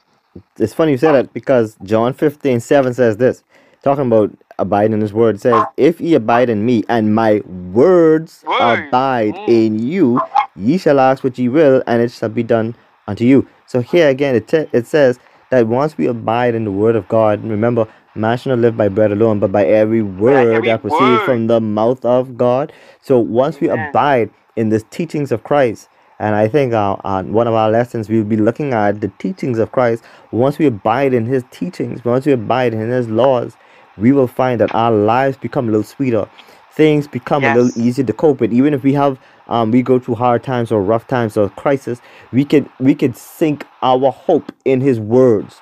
it's 0.60 0.74
funny 0.74 0.92
you 0.92 0.98
say 0.98 1.12
that 1.12 1.34
because 1.34 1.76
John 1.84 2.14
15, 2.14 2.60
7 2.60 2.94
says 2.94 3.18
this. 3.18 3.44
Talking 3.88 4.08
about 4.08 4.38
abide 4.60 4.92
in 4.92 5.00
his 5.00 5.14
word, 5.14 5.40
says, 5.40 5.64
If 5.78 6.02
ye 6.02 6.14
abide 6.14 6.50
in 6.50 6.66
me, 6.66 6.84
and 6.90 7.16
my 7.16 7.40
words 7.72 8.44
Word. 8.46 8.90
abide 8.90 9.36
Mm. 9.36 9.48
in 9.48 9.80
you, 9.80 10.20
ye 10.58 10.78
shall 10.78 11.00
ask 11.00 11.24
what 11.24 11.40
ye 11.40 11.48
will, 11.48 11.82
and 11.88 12.02
it 12.02 12.12
shall 12.12 12.28
be 12.28 12.44
done 12.44 12.76
unto 13.08 13.24
you. 13.24 13.48
So 13.66 13.80
here 13.80 14.10
again, 14.10 14.36
it, 14.36 14.54
it 14.74 14.88
says 14.88 15.20
that 15.52 15.68
once 15.68 15.98
we 15.98 16.06
abide 16.08 16.54
in 16.54 16.66
the 16.66 16.72
word 16.74 16.98
of 16.98 17.08
God, 17.08 17.42
remember, 17.46 17.88
man 18.14 18.38
shall 18.38 18.58
not 18.58 18.62
live 18.62 18.76
by 18.76 18.90
bread 18.90 19.14
alone, 19.14 19.40
but 19.40 19.54
by 19.54 19.66
every 19.66 20.02
word 20.02 20.56
every 20.56 20.68
that 20.68 20.82
proceeds 20.82 21.24
from 21.24 21.48
the 21.48 21.62
mouth 21.62 22.04
of 22.04 22.36
God. 22.36 22.74
So 23.02 23.18
once 23.20 23.62
we 23.62 23.70
abide 23.70 24.32
in 24.58 24.68
the 24.68 24.82
teachings 24.82 25.32
of 25.32 25.46
Christ, 25.46 25.88
and 26.20 26.36
I 26.36 26.50
think 26.50 26.74
uh, 26.74 26.98
uh, 27.06 27.24
one 27.24 27.48
of 27.48 27.54
our 27.54 27.72
lessons 27.72 28.10
we'll 28.10 28.26
be 28.26 28.36
looking 28.36 28.74
at 28.74 29.00
the 29.00 29.08
teachings 29.18 29.60
of 29.60 29.72
Christ. 29.72 30.04
Once 30.32 30.58
we 30.58 30.66
abide 30.66 31.14
in 31.14 31.26
His 31.26 31.46
teachings, 31.52 32.04
once 32.04 32.26
we 32.26 32.34
abide 32.34 32.74
in 32.74 32.90
His 32.90 33.08
laws, 33.08 33.56
we 33.98 34.12
will 34.12 34.28
find 34.28 34.60
that 34.62 34.74
our 34.76 34.92
lives 34.92 35.38
become 35.38 35.68
a 35.68 35.72
little 35.72 35.84
sweeter. 35.84 36.30
Things 36.72 37.08
become 37.08 37.44
a 37.44 37.56
little 37.56 37.82
easier 37.82 38.06
to 38.06 38.14
cope 38.14 38.40
with. 38.40 38.54
Even 38.54 38.74
if 38.74 38.84
we 38.84 38.94
have, 38.94 39.20
um, 39.48 39.72
we 39.72 39.82
go 39.82 39.98
through 40.00 40.16
hard 40.16 40.44
times 40.44 40.72
or 40.72 40.82
rough 40.82 41.08
times 41.08 41.36
or 41.36 41.50
crisis, 41.50 42.02
we 42.32 42.46
can 42.46 42.70
we 42.80 42.94
can 42.94 43.14
sink 43.16 43.66
our 43.82 44.12
hope 44.12 44.52
in 44.66 44.82
His 44.82 45.00
words, 45.00 45.62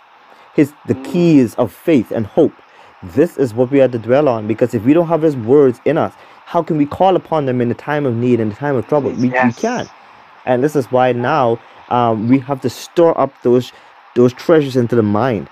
His 0.55 0.73
the 0.87 0.95
keys 0.95 1.55
of 1.55 1.71
faith 1.71 2.11
and 2.11 2.25
hope. 2.25 2.53
This 3.01 3.37
is 3.37 3.53
what 3.53 3.71
we 3.71 3.79
have 3.79 3.91
to 3.91 3.99
dwell 3.99 4.27
on 4.27 4.47
because 4.47 4.73
if 4.73 4.83
we 4.83 4.93
don't 4.93 5.07
have 5.07 5.21
His 5.21 5.37
words 5.37 5.79
in 5.85 5.97
us, 5.97 6.13
how 6.45 6.61
can 6.61 6.77
we 6.77 6.85
call 6.85 7.15
upon 7.15 7.45
them 7.45 7.61
in 7.61 7.69
the 7.69 7.75
time 7.75 8.05
of 8.05 8.15
need, 8.15 8.41
in 8.41 8.49
the 8.49 8.55
time 8.55 8.75
of 8.75 8.87
trouble? 8.87 9.11
We, 9.11 9.29
we 9.29 9.53
can't 9.53 9.89
and 10.45 10.63
this 10.63 10.75
is 10.75 10.91
why 10.91 11.11
now 11.11 11.59
um, 11.89 12.27
we 12.27 12.39
have 12.39 12.61
to 12.61 12.69
store 12.69 13.19
up 13.19 13.33
those 13.43 13.71
those 14.15 14.33
treasures 14.33 14.75
into 14.75 14.95
the 14.95 15.03
mind 15.03 15.49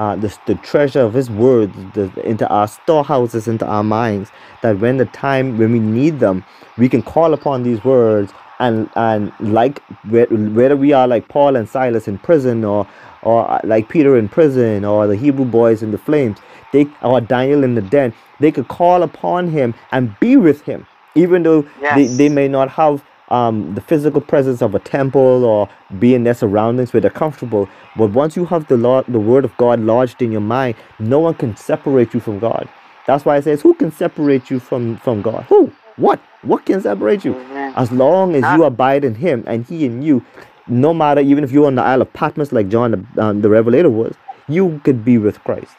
uh, 0.00 0.16
the, 0.16 0.36
the 0.46 0.56
treasure 0.56 1.02
of 1.02 1.14
his 1.14 1.30
word 1.30 1.72
the, 1.94 2.10
into 2.26 2.48
our 2.48 2.68
storehouses 2.68 3.48
into 3.48 3.66
our 3.66 3.84
minds 3.84 4.30
that 4.62 4.78
when 4.80 4.98
the 4.98 5.06
time 5.06 5.58
when 5.58 5.72
we 5.72 5.80
need 5.80 6.20
them 6.20 6.44
we 6.78 6.88
can 6.88 7.02
call 7.02 7.34
upon 7.34 7.64
these 7.64 7.84
words 7.84 8.32
and 8.60 8.90
and 8.96 9.32
like 9.40 9.80
whe- 10.04 10.30
whether 10.58 10.76
we 10.76 10.92
are 10.92 11.08
like 11.08 11.28
paul 11.28 11.56
and 11.56 11.68
silas 11.68 12.08
in 12.08 12.18
prison 12.18 12.64
or 12.64 12.88
or 13.22 13.60
like 13.64 13.88
peter 13.90 14.18
in 14.18 14.28
prison 14.28 14.84
or 14.84 15.06
the 15.08 15.16
hebrew 15.16 15.46
boys 15.46 15.82
in 15.82 15.92
the 15.92 15.98
flames 15.98 16.38
they 16.72 16.86
or 17.02 17.20
daniel 17.20 17.64
in 17.64 17.74
the 17.76 17.82
den 17.82 18.14
they 18.40 18.52
could 18.52 18.68
call 18.68 19.02
upon 19.04 19.48
him 19.48 19.74
and 19.92 20.18
be 20.20 20.36
with 20.36 20.62
him 20.62 20.86
even 21.16 21.42
though 21.44 21.62
they, 21.96 22.06
they 22.16 22.28
may 22.30 22.48
not 22.48 22.70
have 22.70 23.04
um, 23.30 23.74
the 23.74 23.80
physical 23.80 24.20
presence 24.20 24.62
of 24.62 24.74
a 24.74 24.78
temple 24.78 25.44
or 25.44 25.68
be 25.98 26.14
in 26.14 26.24
their 26.24 26.34
surroundings 26.34 26.92
where 26.92 27.00
they're 27.00 27.10
comfortable. 27.10 27.68
But 27.96 28.10
once 28.10 28.36
you 28.36 28.44
have 28.46 28.66
the 28.68 28.76
Lord, 28.76 29.06
the 29.08 29.20
word 29.20 29.44
of 29.44 29.56
God 29.56 29.80
lodged 29.80 30.20
in 30.22 30.32
your 30.32 30.40
mind, 30.40 30.76
no 30.98 31.20
one 31.20 31.34
can 31.34 31.56
separate 31.56 32.14
you 32.14 32.20
from 32.20 32.38
God. 32.38 32.68
That's 33.06 33.24
why 33.24 33.36
it 33.38 33.44
says, 33.44 33.62
"Who 33.62 33.74
can 33.74 33.90
separate 33.92 34.50
you 34.50 34.58
from 34.60 34.96
from 34.98 35.22
God? 35.22 35.44
Who? 35.48 35.72
What? 35.96 36.20
What 36.42 36.64
can 36.66 36.80
separate 36.80 37.24
you? 37.24 37.34
As 37.76 37.92
long 37.92 38.34
as 38.34 38.42
you 38.56 38.64
abide 38.64 39.04
in 39.04 39.14
Him 39.14 39.44
and 39.46 39.64
He 39.66 39.84
in 39.84 40.02
you, 40.02 40.24
no 40.66 40.94
matter 40.94 41.20
even 41.20 41.44
if 41.44 41.50
you're 41.50 41.66
on 41.66 41.74
the 41.74 41.82
Isle 41.82 42.02
of 42.02 42.12
Patmos 42.12 42.52
like 42.52 42.68
John 42.68 42.90
the, 42.92 43.22
um, 43.22 43.42
the 43.42 43.48
Revelator 43.48 43.90
was, 43.90 44.14
you 44.48 44.80
could 44.84 45.04
be 45.04 45.18
with 45.18 45.42
Christ. 45.44 45.74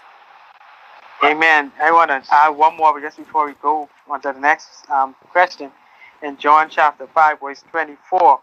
Amen. 1.24 1.72
I 1.80 1.92
want 1.92 2.10
to 2.10 2.34
add 2.34 2.50
one 2.50 2.76
more 2.78 3.00
just 3.00 3.18
before 3.18 3.46
we 3.46 3.54
go 3.62 3.88
on 4.10 4.22
to 4.22 4.34
the 4.34 4.40
next 4.40 4.90
um, 4.90 5.16
question 5.32 5.72
in 6.22 6.38
John 6.38 6.70
chapter 6.70 7.08
5, 7.08 7.40
verse 7.40 7.64
24. 7.72 8.40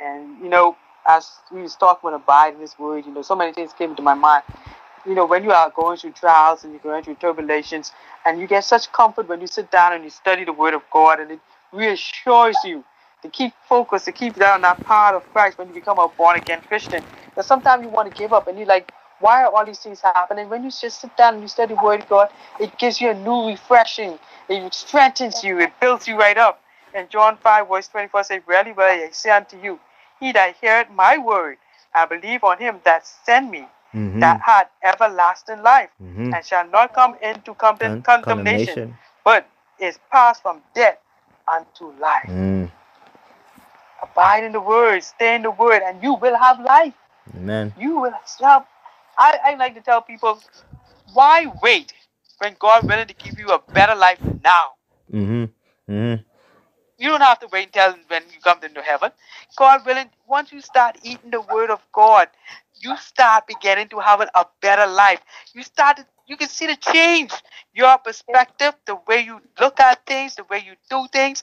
And, 0.00 0.40
you 0.42 0.48
know, 0.48 0.76
as 1.06 1.30
we 1.50 1.62
was 1.62 1.74
talking 1.76 2.12
abide 2.12 2.54
in 2.54 2.60
this 2.60 2.78
word, 2.78 3.06
you 3.06 3.12
know, 3.12 3.22
so 3.22 3.34
many 3.34 3.52
things 3.52 3.72
came 3.72 3.90
into 3.90 4.02
my 4.02 4.14
mind. 4.14 4.44
You 5.06 5.14
know, 5.14 5.26
when 5.26 5.42
you 5.42 5.52
are 5.52 5.70
going 5.70 5.96
through 5.96 6.12
trials 6.12 6.64
and 6.64 6.72
you're 6.72 6.82
going 6.82 7.02
through 7.02 7.16
turbulations, 7.16 7.92
and 8.24 8.40
you 8.40 8.46
get 8.46 8.64
such 8.64 8.92
comfort 8.92 9.28
when 9.28 9.40
you 9.40 9.46
sit 9.46 9.70
down 9.70 9.92
and 9.94 10.04
you 10.04 10.10
study 10.10 10.44
the 10.44 10.52
word 10.52 10.74
of 10.74 10.82
God, 10.92 11.20
and 11.20 11.30
it 11.30 11.40
reassures 11.72 12.56
you 12.64 12.84
to 13.22 13.28
keep 13.28 13.52
focused, 13.68 14.04
to 14.04 14.12
keep 14.12 14.34
that 14.34 14.40
down 14.40 14.60
that 14.62 14.84
part 14.84 15.14
of 15.14 15.24
Christ 15.32 15.58
when 15.58 15.68
you 15.68 15.74
become 15.74 15.98
a 15.98 16.08
born 16.08 16.36
again 16.36 16.60
Christian. 16.68 17.02
Because 17.26 17.46
sometimes 17.46 17.82
you 17.82 17.88
want 17.88 18.12
to 18.12 18.16
give 18.16 18.32
up 18.32 18.46
and 18.46 18.58
you're 18.58 18.66
like, 18.66 18.92
why 19.20 19.42
are 19.42 19.52
all 19.52 19.64
these 19.64 19.80
things 19.80 20.00
happening? 20.00 20.48
When 20.48 20.62
you 20.62 20.70
just 20.70 21.00
sit 21.00 21.16
down 21.16 21.34
and 21.34 21.42
you 21.42 21.48
study 21.48 21.74
the 21.74 21.82
word 21.82 22.02
of 22.02 22.08
God, 22.08 22.28
it 22.60 22.76
gives 22.78 23.00
you 23.00 23.10
a 23.10 23.14
new 23.14 23.48
refreshing. 23.48 24.18
It 24.48 24.72
strengthens 24.72 25.42
you. 25.42 25.58
It 25.58 25.72
builds 25.80 26.06
you 26.06 26.16
right 26.16 26.38
up. 26.38 26.62
And 26.94 27.08
John 27.10 27.36
5 27.36 27.68
verse 27.68 27.88
24 27.88 28.24
says, 28.24 28.42
Verily, 28.46 28.72
verily, 28.72 29.04
I 29.04 29.10
say 29.10 29.30
unto 29.30 29.60
you, 29.60 29.78
he 30.20 30.32
that 30.32 30.56
heareth 30.60 30.90
my 30.90 31.18
word 31.18 31.58
and 31.94 32.08
believe 32.08 32.44
on 32.44 32.58
him 32.58 32.80
that 32.84 33.06
sent 33.06 33.50
me, 33.50 33.66
Mhm. 33.94 34.20
that 34.20 34.40
had 34.40 34.68
everlasting 34.82 35.62
life, 35.62 35.90
Mhm. 36.02 36.34
and 36.34 36.44
shall 36.44 36.66
not 36.66 36.92
come 36.92 37.16
into 37.22 37.54
con- 37.54 37.78
Con- 37.78 38.02
condemnation, 38.02 38.96
but 39.24 39.46
is 39.78 39.98
passed 40.10 40.42
from 40.42 40.62
death 40.74 40.98
unto 41.46 41.92
life. 41.98 42.28
Mm. 42.28 42.70
Abide 44.02 44.44
in 44.44 44.52
the 44.52 44.60
word, 44.60 45.02
stay 45.02 45.34
in 45.34 45.42
the 45.42 45.50
word, 45.50 45.82
and 45.82 46.02
you 46.02 46.14
will 46.14 46.36
have 46.36 46.60
life. 46.60 46.94
Amen. 47.34 47.72
You 47.76 47.98
will 47.98 48.14
have. 48.40 48.66
I, 49.16 49.38
I 49.44 49.54
like 49.54 49.74
to 49.74 49.80
tell 49.80 50.00
people, 50.00 50.38
why 51.12 51.46
wait 51.62 51.92
when 52.38 52.54
God 52.58 52.84
willing 52.86 53.06
to 53.06 53.14
give 53.14 53.38
you 53.38 53.48
a 53.48 53.58
better 53.58 53.94
life 53.94 54.20
now? 54.42 54.74
Mm-hmm. 55.12 55.44
Mm-hmm. 55.92 56.22
You 56.98 57.10
don't 57.10 57.22
have 57.22 57.40
to 57.40 57.48
wait 57.52 57.68
until 57.68 57.96
when 58.08 58.24
you 58.34 58.40
come 58.42 58.60
into 58.64 58.82
heaven. 58.82 59.12
God 59.56 59.86
willing, 59.86 60.10
once 60.28 60.52
you 60.52 60.60
start 60.62 60.98
eating 61.04 61.30
the 61.32 61.42
word 61.42 61.70
of 61.70 61.80
God, 61.92 62.28
you 62.80 62.96
start 62.98 63.46
beginning 63.48 63.88
to 63.90 64.00
have 64.00 64.20
a 64.22 64.46
better 64.62 64.86
life. 64.90 65.20
You 65.54 65.62
start 65.64 66.00
you 66.28 66.36
can 66.36 66.48
see 66.48 66.66
the 66.66 66.76
change. 66.76 67.32
Your 67.74 67.98
perspective, 67.98 68.74
the 68.86 68.96
way 69.08 69.20
you 69.20 69.40
look 69.60 69.80
at 69.80 70.06
things, 70.06 70.36
the 70.36 70.44
way 70.44 70.58
you 70.66 70.74
do 70.90 71.06
things, 71.12 71.42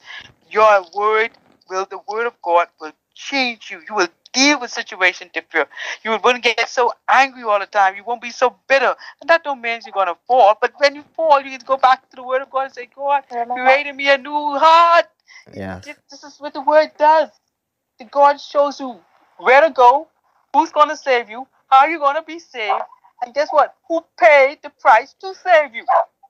your 0.50 0.86
word 0.96 1.32
will 1.70 1.86
the 1.90 2.00
word 2.10 2.28
of 2.28 2.42
God 2.44 2.70
will 2.82 2.94
change 3.16 3.72
you. 3.72 3.82
You 3.90 3.96
will 3.96 4.10
deal 4.36 4.60
with 4.60 4.72
situation 4.72 5.30
different. 5.34 5.70
You 6.04 6.20
won't 6.24 6.44
get 6.44 6.70
so 6.70 6.94
angry 7.10 7.44
all 7.44 7.60
the 7.60 7.66
time. 7.66 7.96
You 7.96 8.04
won't 8.04 8.22
be 8.22 8.32
so 8.32 8.56
bitter. 8.68 8.96
And 9.22 9.30
that 9.30 9.44
don't 9.44 9.62
mean 9.62 9.80
you're 9.86 9.94
gonna 9.94 10.18
fall. 10.28 10.58
But 10.62 10.74
when 10.78 10.94
you 10.96 11.04
fall, 11.16 11.42
you 11.42 11.58
can 11.58 11.66
go 11.66 11.78
back 11.78 12.08
to 12.10 12.16
the 12.18 12.24
word 12.24 12.42
of 12.42 12.52
God 12.52 12.66
and 12.66 12.74
say, 12.74 12.88
God, 12.96 13.24
create 13.28 13.88
in 13.88 13.96
me 13.96 14.10
a 14.12 14.18
new 14.18 14.58
heart. 14.58 15.06
Yeah. 15.54 15.80
This, 15.84 15.98
this 16.12 16.24
is 16.24 16.40
what 16.40 16.54
the 16.54 16.62
word 16.62 16.92
does. 16.98 17.30
The 18.00 18.06
God 18.06 18.40
shows 18.42 18.80
you 18.80 19.00
where 19.38 19.62
to 19.62 19.70
go, 19.72 20.08
who's 20.54 20.72
going 20.72 20.90
to 20.90 20.98
save 20.98 21.30
you, 21.30 21.48
how 21.68 21.86
you're 21.86 22.00
going 22.00 22.16
to 22.16 22.24
be 22.24 22.40
saved, 22.40 22.84
and 23.24 23.34
guess 23.34 23.50
what? 23.52 23.76
Who 23.88 24.04
paid 24.20 24.60
the 24.62 24.70
price 24.70 25.16
to 25.22 25.34
save 25.34 25.74
you? 25.74 25.86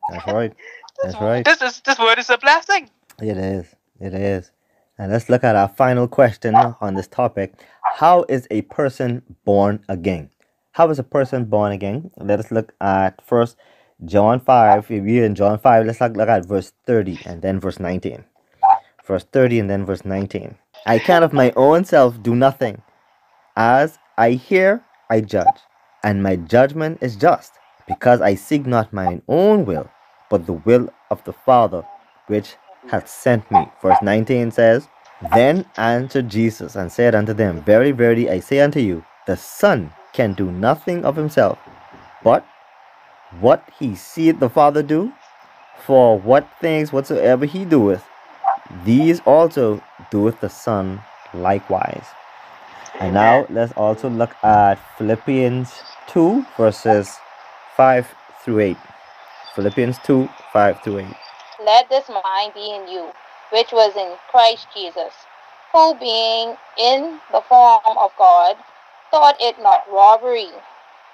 That's 0.10 0.28
right. 0.28 0.54
That's 1.04 1.16
right. 1.16 1.44
This 1.44 1.62
is 1.62 1.82
this 1.82 2.00
word 2.00 2.20
is 2.20 2.30
a 2.30 2.38
blessing. 2.38 2.90
It 3.22 3.38
is. 3.38 3.76
It 4.00 4.14
is. 4.14 4.52
And 4.98 5.12
let's 5.12 5.30
look 5.30 5.44
at 5.44 5.56
our 5.56 5.68
final 5.68 6.08
question 6.08 6.56
on 6.56 6.96
this 6.96 7.08
topic. 7.08 7.54
How 7.96 8.26
is 8.30 8.48
a 8.50 8.62
person 8.62 9.24
born 9.44 9.84
again? 9.90 10.30
How 10.72 10.90
is 10.90 11.00
a 11.00 11.04
person 11.04 11.46
born 11.46 11.74
again? 11.74 12.12
Let 12.18 12.40
us 12.40 12.50
look 12.50 12.74
at 12.80 13.22
first 13.22 13.58
John 14.06 14.40
5. 14.40 14.80
If 14.80 14.90
you're 14.90 15.26
in 15.26 15.36
John 15.36 15.60
5, 15.60 15.86
let's 15.86 16.00
look, 16.00 16.16
look 16.16 16.30
at 16.30 16.46
verse 16.46 16.72
30 16.86 17.20
and 17.26 17.42
then 17.42 17.60
verse 17.60 17.80
19. 17.80 18.24
Verse 19.06 19.26
30 19.26 19.60
and 19.60 19.70
then 19.70 19.86
verse 19.86 20.06
19. 20.06 20.56
I 20.86 21.00
can 21.00 21.24
of 21.24 21.34
my 21.34 21.52
own 21.56 21.84
self 21.84 22.22
do 22.22 22.36
nothing. 22.36 22.82
As 23.56 23.98
I 24.18 24.32
hear, 24.32 24.84
I 25.10 25.22
judge, 25.22 25.60
and 26.04 26.24
my 26.24 26.36
judgment 26.36 27.00
is 27.02 27.16
just, 27.16 27.54
because 27.88 28.22
I 28.22 28.36
seek 28.36 28.66
not 28.66 28.94
mine 28.94 29.22
own 29.28 29.66
will, 29.66 29.90
but 30.30 30.46
the 30.46 30.54
will 30.54 30.90
of 31.12 31.24
the 31.26 31.34
Father 31.34 31.84
which 32.28 32.56
hath 32.88 33.08
sent 33.08 33.50
me. 33.52 33.68
Verse 33.82 33.98
19 34.02 34.52
says, 34.52 34.88
Then 35.34 35.66
answered 35.78 36.30
Jesus 36.30 36.76
and 36.76 36.92
said 36.92 37.16
unto 37.16 37.34
them, 37.34 37.62
Very, 37.62 37.92
verily, 37.92 38.30
I 38.30 38.40
say 38.40 38.60
unto 38.60 38.80
you, 38.80 39.04
the 39.28 39.38
Son 39.38 39.92
can 40.14 40.34
do 40.34 40.52
nothing 40.52 41.04
of 41.04 41.16
himself, 41.16 41.58
but 42.24 42.46
what 43.40 43.68
he 43.78 43.96
seeth 43.96 44.40
the 44.40 44.50
Father 44.50 44.82
do, 44.82 45.12
for 45.86 46.18
what 46.18 46.48
things 46.62 46.94
whatsoever 46.94 47.46
he 47.46 47.66
doeth, 47.66 48.06
these 48.84 49.20
also 49.22 49.84
doeth 50.10 50.40
the 50.40 50.50
Son 50.50 51.02
likewise. 51.34 52.06
And 53.00 53.14
now 53.14 53.46
let's 53.50 53.74
also 53.74 54.10
look 54.10 54.36
at 54.44 54.76
Philippians 54.98 55.70
2 56.08 56.46
verses 56.56 57.18
5 57.76 58.08
through 58.42 58.60
8. 58.60 58.78
Philippians 59.56 59.98
2 60.06 60.30
5 60.54 60.82
through 60.82 61.00
8. 61.00 61.08
Let 61.66 61.90
this 61.90 62.08
mind 62.10 62.54
be 62.54 62.70
in 62.76 62.88
you, 62.88 63.12
which 63.50 63.72
was 63.72 63.96
in 63.96 64.16
Christ 64.30 64.68
Jesus, 64.72 65.14
who 65.74 65.96
being 65.96 66.56
in 66.78 67.20
the 67.32 67.42
form 67.42 67.98
of 67.98 68.12
God, 68.18 68.56
thought 69.10 69.36
it 69.40 69.58
not 69.60 69.82
robbery 69.92 70.52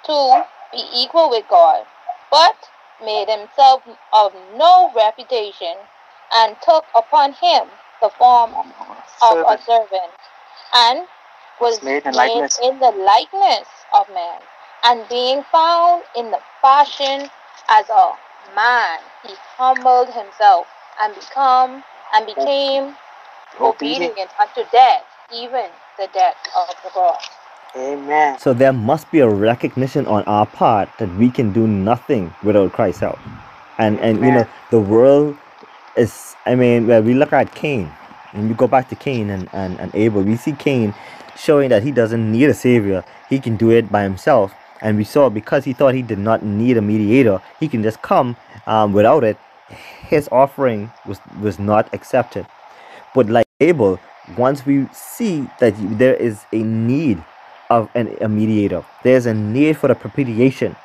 to 0.03 0.45
be 0.73 0.83
equal 0.93 1.29
with 1.29 1.47
God, 1.47 1.85
but 2.29 2.57
made 3.01 3.29
himself 3.29 3.81
of 4.11 4.33
no 4.55 4.91
reputation, 4.93 5.75
and 6.33 6.57
took 6.61 6.85
upon 6.95 7.31
him 7.31 7.67
the 8.01 8.09
form 8.09 8.53
of 9.21 9.37
a 9.37 9.57
servant, 9.63 10.11
and 10.73 11.07
was 11.61 11.81
Made 11.81 12.05
in 12.05 12.11
made 12.11 12.17
likeness. 12.17 12.59
in 12.61 12.77
the 12.79 12.91
likeness 12.91 13.67
of 13.93 14.09
man, 14.09 14.41
and 14.83 15.07
being 15.07 15.43
found 15.49 16.03
in 16.13 16.29
the 16.31 16.41
fashion 16.61 17.29
as 17.69 17.89
a 17.89 18.13
man, 18.55 18.99
he 19.25 19.33
humbled 19.57 20.07
himself 20.07 20.67
and 21.01 21.13
become 21.15 21.83
and 22.13 22.25
became 22.25 22.95
Obedient. 23.59 24.11
obedient 24.11 24.29
unto 24.39 24.69
death, 24.71 25.03
even 25.33 25.67
the 25.97 26.07
death 26.13 26.35
of 26.57 26.69
the 26.83 26.89
cross. 26.89 27.27
Amen. 27.75 28.37
So 28.37 28.53
there 28.53 28.73
must 28.73 29.09
be 29.11 29.19
a 29.19 29.29
recognition 29.29 30.05
on 30.07 30.23
our 30.23 30.45
part 30.45 30.89
that 30.99 31.13
we 31.15 31.29
can 31.29 31.53
do 31.53 31.67
nothing 31.67 32.33
without 32.43 32.73
Christ's 32.73 33.01
help. 33.01 33.19
And 33.77 33.99
and 33.99 34.19
you 34.19 34.31
know, 34.31 34.47
the 34.71 34.79
world 34.79 35.37
is 35.95 36.35
I 36.45 36.55
mean, 36.55 36.87
when 36.87 37.05
we 37.05 37.13
look 37.13 37.31
at 37.33 37.55
Cain, 37.55 37.89
and 38.33 38.49
we 38.49 38.55
go 38.55 38.67
back 38.67 38.89
to 38.89 38.95
Cain 38.95 39.29
and, 39.29 39.47
and, 39.53 39.79
and 39.79 39.93
Abel, 39.95 40.23
we 40.23 40.35
see 40.35 40.53
Cain 40.53 40.93
showing 41.37 41.69
that 41.69 41.83
he 41.83 41.91
doesn't 41.91 42.31
need 42.31 42.49
a 42.49 42.53
savior. 42.53 43.03
He 43.29 43.39
can 43.39 43.55
do 43.55 43.69
it 43.71 43.91
by 43.91 44.03
himself. 44.03 44.53
And 44.81 44.97
we 44.97 45.03
saw 45.03 45.29
because 45.29 45.63
he 45.65 45.73
thought 45.73 45.93
he 45.93 46.01
did 46.01 46.17
not 46.17 46.43
need 46.43 46.77
a 46.77 46.81
mediator, 46.81 47.41
he 47.59 47.67
can 47.67 47.83
just 47.83 48.01
come 48.01 48.35
um, 48.65 48.93
without 48.93 49.23
it. 49.23 49.37
His 50.07 50.27
offering 50.31 50.91
was 51.05 51.19
was 51.39 51.59
not 51.59 51.93
accepted. 51.93 52.45
But 53.15 53.29
like 53.29 53.47
Abel, 53.59 53.99
once 54.37 54.65
we 54.65 54.87
see 54.91 55.47
that 55.59 55.73
there 55.97 56.15
is 56.15 56.45
a 56.51 56.63
need 56.63 57.23
of 57.69 57.89
an, 57.95 58.17
a 58.19 58.27
mediator, 58.27 58.83
there's 59.03 59.25
a 59.25 59.33
need 59.33 59.77
for 59.77 59.91
a 59.91 59.95
propitiation, 59.95 60.75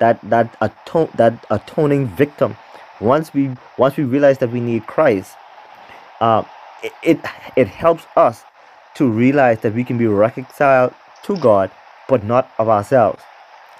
that 0.00 0.20
that 0.28 0.54
atone 0.60 1.08
that 1.14 1.32
atoning 1.50 2.08
victim. 2.08 2.56
Once 3.00 3.32
we 3.32 3.50
once 3.78 3.96
we 3.96 4.04
realize 4.04 4.38
that 4.38 4.50
we 4.50 4.60
need 4.60 4.86
Christ, 4.86 5.36
uh, 6.20 6.42
it, 6.82 6.92
it 7.02 7.20
it 7.56 7.68
helps 7.68 8.04
us 8.16 8.44
to 8.96 9.08
realize 9.08 9.60
that 9.60 9.74
we 9.74 9.84
can 9.84 9.98
be 9.98 10.06
reconciled 10.06 10.94
to 11.24 11.36
God, 11.38 11.70
but 12.08 12.24
not 12.24 12.50
of 12.58 12.68
ourselves. 12.68 13.22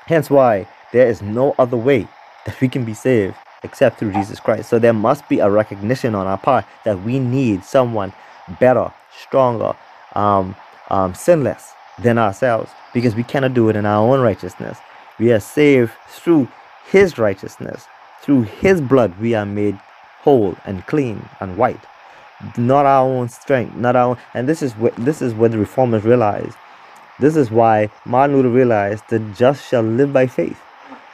Hence 0.07 0.31
why 0.31 0.67
there 0.93 1.07
is 1.07 1.23
no 1.23 1.55
other 1.59 1.77
way 1.77 2.07
that 2.47 2.61
we 2.61 2.69
can 2.69 2.85
be 2.85 2.95
saved 2.95 3.37
except 3.63 3.99
through 3.99 4.13
Jesus 4.13 4.39
Christ. 4.39 4.69
So 4.69 4.79
there 4.79 4.93
must 4.93 5.29
be 5.29 5.39
a 5.39 5.51
recognition 5.51 6.15
on 6.15 6.27
our 6.27 6.39
part 6.39 6.67
that 6.85 7.03
we 7.03 7.19
need 7.19 7.65
someone 7.65 8.13
better, 8.61 8.93
stronger, 9.19 9.75
um, 10.15 10.55
um, 10.91 11.15
sinless 11.15 11.73
than 11.99 12.19
ourselves 12.19 12.71
because 12.93 13.15
we 13.15 13.23
cannot 13.23 13.55
do 13.55 13.69
it 13.69 13.77
in 13.77 13.87
our 13.87 14.07
own 14.07 14.21
righteousness. 14.21 14.79
We 15.19 15.33
are 15.33 15.41
saved 15.41 15.93
through 16.09 16.49
His 16.91 17.19
righteousness. 17.19 17.87
Through 18.21 18.43
His 18.43 18.81
blood, 18.81 19.19
we 19.21 19.35
are 19.35 19.47
made 19.47 19.79
whole 20.21 20.57
and 20.65 20.87
clean 20.87 21.29
and 21.41 21.57
white. 21.57 21.81
Not 22.59 22.85
our 22.85 23.07
own 23.07 23.29
strength, 23.29 23.77
not 23.77 23.97
our 23.97 24.11
own. 24.11 24.19
And 24.35 24.49
this 24.49 24.63
is 24.63 24.73
what 24.73 24.95
this 24.97 25.23
is 25.23 25.33
what 25.33 25.53
the 25.53 25.59
reformers 25.59 26.05
realized. 26.05 26.57
This 27.21 27.37
is 27.37 27.51
why 27.51 27.91
Martin 28.05 28.37
Luther 28.37 28.49
realized 28.49 29.05
the 29.09 29.21
just 29.21 29.69
shall 29.69 29.83
live 29.83 30.13
by 30.13 30.27
faith 30.27 30.61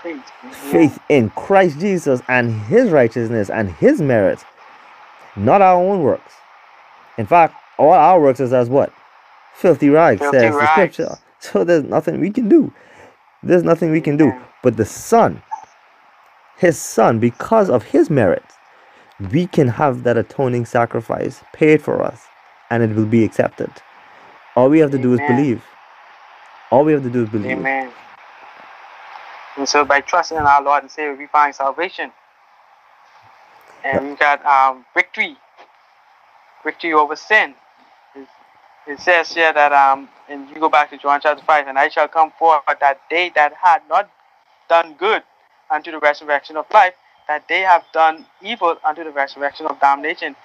Faith. 0.02 0.22
faith 0.50 0.98
in 1.10 1.28
Christ 1.30 1.78
Jesus 1.78 2.22
and 2.28 2.52
his 2.62 2.90
righteousness 2.90 3.50
and 3.50 3.70
his 3.72 4.00
merits, 4.00 4.44
not 5.36 5.60
our 5.60 5.74
own 5.74 6.02
works. 6.02 6.32
In 7.18 7.26
fact, 7.26 7.54
all 7.78 7.92
our 7.92 8.18
works 8.20 8.40
is 8.40 8.52
as 8.52 8.70
what? 8.70 8.92
Filthy 9.54 9.90
rags, 9.90 10.20
Filthy 10.20 10.38
says 10.38 10.54
the 10.54 10.72
scripture. 10.72 11.18
So 11.38 11.64
there's 11.64 11.84
nothing 11.84 12.20
we 12.20 12.30
can 12.30 12.48
do. 12.48 12.72
There's 13.42 13.62
nothing 13.62 13.90
we 13.90 14.00
can 14.00 14.16
do. 14.16 14.32
But 14.62 14.76
the 14.76 14.84
Son, 14.84 15.42
his 16.56 16.78
Son, 16.78 17.18
because 17.18 17.68
of 17.70 17.84
his 17.84 18.10
merits, 18.10 18.54
we 19.32 19.46
can 19.46 19.68
have 19.68 20.02
that 20.04 20.16
atoning 20.16 20.64
sacrifice 20.66 21.42
paid 21.52 21.82
for 21.82 22.02
us 22.02 22.22
and 22.70 22.82
it 22.82 22.94
will 22.94 23.06
be 23.06 23.24
accepted. 23.24 23.70
All 24.56 24.70
we 24.70 24.78
have 24.78 24.90
to 24.92 24.98
do 24.98 25.12
is 25.12 25.20
believe. 25.20 25.62
All 26.70 26.84
we 26.84 26.92
have 26.92 27.02
to 27.02 27.10
do 27.10 27.24
is 27.24 27.28
believe. 27.30 27.50
Amen. 27.50 27.90
And 29.56 29.68
so 29.68 29.84
by 29.84 30.00
trusting 30.00 30.36
in 30.36 30.44
our 30.44 30.62
Lord 30.62 30.82
and 30.84 30.90
Savior, 30.90 31.16
we 31.16 31.26
find 31.26 31.54
salvation. 31.54 32.12
And 33.84 34.10
we 34.10 34.16
got 34.16 34.44
um, 34.46 34.84
victory. 34.94 35.36
Victory 36.64 36.92
over 36.92 37.16
sin. 37.16 37.54
It, 38.14 38.28
it 38.86 39.00
says 39.00 39.32
here 39.32 39.52
that, 39.52 39.72
um, 39.72 40.08
and 40.28 40.48
you 40.48 40.60
go 40.60 40.68
back 40.68 40.90
to 40.90 40.98
John 40.98 41.20
chapter 41.22 41.44
5, 41.44 41.66
and 41.66 41.78
I 41.78 41.88
shall 41.88 42.08
come 42.08 42.30
forth 42.38 42.62
that 42.80 43.00
they 43.10 43.30
that 43.34 43.54
had 43.54 43.82
not 43.88 44.08
done 44.68 44.94
good 44.98 45.22
unto 45.70 45.90
the 45.90 45.98
resurrection 45.98 46.56
of 46.56 46.66
life, 46.72 46.94
that 47.26 47.48
they 47.48 47.60
have 47.60 47.84
done 47.92 48.26
evil 48.42 48.76
unto 48.84 49.02
the 49.02 49.10
resurrection 49.10 49.66
of 49.66 49.80
damnation. 49.80 50.36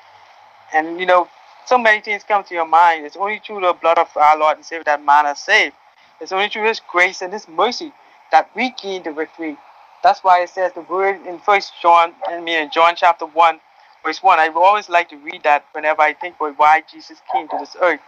And 0.74 1.00
you 1.00 1.06
know, 1.06 1.28
so 1.66 1.78
many 1.78 2.02
things 2.02 2.24
come 2.24 2.44
to 2.46 2.54
your 2.54 2.68
mind. 2.68 3.06
It's 3.06 3.16
only 3.18 3.42
through 3.46 3.62
the 3.62 3.74
blood 3.74 4.00
of 4.00 4.10
our 4.18 4.38
Lord 4.38 4.58
and 4.58 4.66
Savior 4.66 4.84
that 4.86 5.04
man 5.04 5.28
is 5.28 5.40
saved. 5.40 5.76
It's 6.20 6.32
only 6.32 6.50
through 6.50 6.68
His 6.68 6.82
grace 6.92 7.22
and 7.22 7.32
His 7.34 7.48
mercy 7.48 7.94
that 8.32 8.50
we 8.56 8.72
gain 8.82 9.04
the 9.04 9.12
victory. 9.12 9.58
That's 10.04 10.24
why 10.24 10.42
it 10.44 10.50
says 10.50 10.74
the 10.74 10.82
word 10.82 11.26
in 11.26 11.40
First 11.40 11.74
John, 11.82 12.14
I 12.28 12.40
mean 12.40 12.60
in 12.64 12.70
John 12.70 12.94
chapter 12.96 13.26
one, 13.26 13.60
verse 14.04 14.22
one. 14.22 14.40
I 14.40 14.50
always 14.50 14.88
like 14.88 15.10
to 15.10 15.18
read 15.18 15.44
that 15.44 15.66
whenever 15.72 16.02
I 16.02 16.14
think 16.14 16.36
about 16.40 16.60
why 16.60 16.84
Jesus 16.92 17.20
came 17.32 17.48
to 17.50 17.58
this 17.60 17.76
earth. 17.82 18.00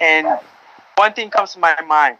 And 0.00 0.26
one 0.96 1.12
thing 1.12 1.30
comes 1.30 1.52
to 1.52 1.58
my 1.58 1.78
mind: 1.82 2.16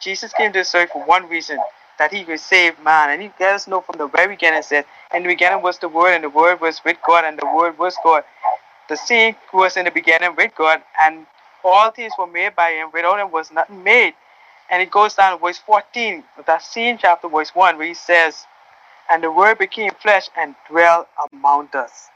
Jesus 0.00 0.32
came 0.32 0.52
to 0.52 0.60
this 0.60 0.74
earth 0.74 0.90
for 0.92 1.04
one 1.04 1.28
reason, 1.28 1.58
that 1.98 2.12
He 2.12 2.24
would 2.24 2.40
save 2.40 2.78
man. 2.80 3.10
And 3.10 3.22
He 3.22 3.30
let 3.40 3.54
us 3.54 3.66
know 3.66 3.80
from 3.80 3.98
the 3.98 4.06
very 4.06 4.34
beginning. 4.34 4.62
Said, 4.62 4.84
"In 5.12 5.22
the 5.24 5.28
beginning 5.28 5.62
was 5.62 5.78
the 5.78 5.88
Word, 5.88 6.14
and 6.14 6.24
the 6.24 6.30
Word 6.30 6.60
was 6.60 6.80
with 6.84 6.96
God, 7.06 7.24
and 7.24 7.38
the 7.38 7.46
Word 7.46 7.76
was 7.78 7.96
God." 8.04 8.24
The 8.88 8.96
same 8.96 9.34
was 9.52 9.76
in 9.76 9.86
the 9.86 9.90
beginning 9.90 10.36
with 10.36 10.54
God, 10.54 10.82
and 11.00 11.26
all 11.64 11.90
things 11.90 12.12
were 12.18 12.26
made 12.26 12.54
by 12.54 12.72
Him. 12.72 12.90
Without 12.92 13.18
Him 13.18 13.30
was 13.30 13.50
nothing 13.50 13.82
made. 13.82 14.14
And 14.70 14.82
it 14.82 14.90
goes 14.90 15.14
down 15.14 15.38
to 15.38 15.44
verse 15.44 15.58
14 15.58 16.24
of 16.38 16.46
that 16.46 16.62
same 16.62 16.98
chapter, 16.98 17.28
verse 17.28 17.54
1, 17.54 17.76
where 17.78 17.86
he 17.86 17.94
says, 17.94 18.46
And 19.10 19.22
the 19.22 19.30
word 19.30 19.58
became 19.58 19.90
flesh 20.00 20.28
and 20.36 20.54
dwelt 20.68 21.06
among 21.32 21.68
us. 21.74 22.08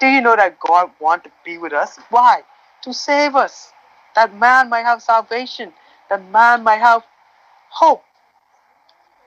Do 0.00 0.06
you 0.06 0.20
know 0.20 0.36
that 0.36 0.58
God 0.60 0.90
wants 1.00 1.24
to 1.24 1.32
be 1.44 1.58
with 1.58 1.72
us? 1.72 1.98
Why? 2.10 2.42
To 2.82 2.92
save 2.92 3.34
us. 3.34 3.72
That 4.14 4.34
man 4.34 4.68
might 4.68 4.84
have 4.84 5.02
salvation. 5.02 5.72
That 6.08 6.24
man 6.30 6.62
might 6.62 6.80
have 6.80 7.02
hope. 7.68 8.02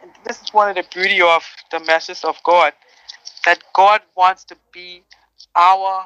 And 0.02 0.12
this 0.26 0.42
is 0.42 0.54
one 0.54 0.70
of 0.70 0.76
the 0.76 0.86
beauty 0.94 1.22
of 1.22 1.44
the 1.72 1.80
message 1.82 2.24
of 2.24 2.38
God. 2.44 2.74
That 3.46 3.60
God 3.74 4.02
wants 4.16 4.44
to 4.46 4.56
be 4.72 5.04
our 5.56 6.06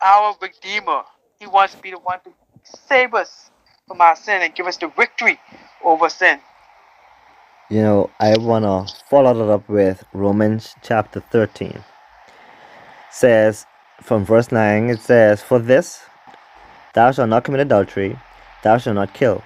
our 0.00 0.36
redeemer. 0.40 1.02
He 1.38 1.46
wants 1.46 1.74
to 1.74 1.80
be 1.80 1.90
the 1.90 1.98
one 1.98 2.20
to 2.24 2.30
save 2.64 3.14
us 3.14 3.50
from 3.86 4.00
our 4.00 4.16
sin 4.16 4.42
and 4.42 4.54
give 4.54 4.66
us 4.66 4.78
the 4.78 4.88
victory 4.88 5.38
over 5.84 6.08
sin. 6.08 6.40
you 7.70 7.82
know, 7.82 8.10
I 8.20 8.36
want 8.38 8.64
to 8.64 8.94
follow 9.10 9.34
that 9.34 9.52
up 9.52 9.68
with 9.68 10.04
Romans 10.14 10.74
chapter 10.82 11.20
13. 11.20 11.82
Says, 13.10 13.66
from 14.02 14.24
verse 14.24 14.50
9, 14.50 14.90
it 14.90 15.00
says, 15.00 15.42
For 15.42 15.58
this, 15.58 16.00
thou 16.94 17.10
shalt 17.12 17.28
not 17.28 17.44
commit 17.44 17.60
adultery, 17.60 18.18
thou 18.62 18.78
shalt 18.78 18.96
not 18.96 19.14
kill, 19.14 19.42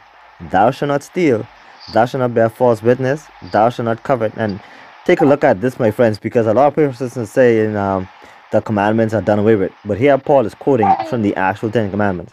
thou 0.51 0.71
shalt 0.71 0.89
not 0.89 1.03
steal, 1.03 1.47
thou 1.93 2.07
shalt 2.07 2.21
not 2.21 2.35
bear 2.35 2.49
false 2.49 2.83
witness, 2.83 3.27
thou 3.53 3.71
shalt 3.71 3.87
not 3.87 4.03
covet. 4.05 4.33
And 4.37 4.61
take 5.05 5.21
a 5.21 5.27
look 5.27 5.45
at 5.45 5.61
this, 5.61 5.79
my 5.81 5.91
friends, 5.91 6.19
because 6.19 6.47
a 6.47 6.55
lot 6.55 6.69
of 6.69 6.77
people 6.77 7.27
say 7.27 7.65
in 7.65 7.77
um, 7.77 8.09
the 8.53 8.61
commandments 8.63 9.15
are 9.15 9.23
done 9.23 9.39
away 9.41 9.57
with. 9.57 9.73
But 9.85 9.99
here 9.99 10.17
Paul 10.19 10.47
is 10.47 10.55
quoting 10.55 10.93
from 11.11 11.23
the 11.23 11.35
actual 11.37 11.71
Ten 11.71 11.91
Commandments. 11.91 12.33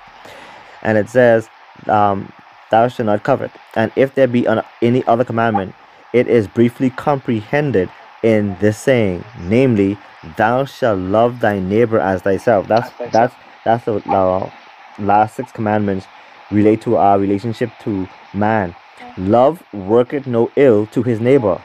And 0.84 0.98
it 0.98 1.10
says, 1.10 1.50
um, 1.88 2.32
Thou 2.72 2.88
shalt 2.88 3.06
not 3.06 3.24
covet. 3.24 3.52
And 3.76 3.92
if 3.96 4.16
there 4.16 4.28
be 4.28 4.48
any 4.82 5.06
other 5.06 5.24
commandment, 5.24 5.76
it 6.14 6.28
is 6.28 6.48
briefly 6.48 6.90
comprehended 6.90 7.90
in 8.24 8.58
this 8.60 8.78
saying, 8.78 9.24
namely, 9.42 9.98
Thou 10.38 10.66
shalt 10.66 11.00
love 11.00 11.40
thy 11.40 11.60
neighbor 11.60 12.00
as 12.00 12.24
thyself. 12.24 12.68
That's 12.68 12.90
that's 13.12 13.36
that's 13.64 13.86
the 13.86 13.98
uh, 14.10 14.50
last 14.98 15.36
six 15.36 15.52
commandments 15.52 16.08
relate 16.50 16.82
to 16.82 16.98
our 16.98 17.20
relationship 17.20 17.70
to 17.82 18.08
man. 18.34 18.76
Love 19.18 19.62
worketh 19.74 20.26
no 20.26 20.52
ill 20.56 20.88
to 20.88 21.04
his 21.04 21.20
neighbor. 21.20 21.62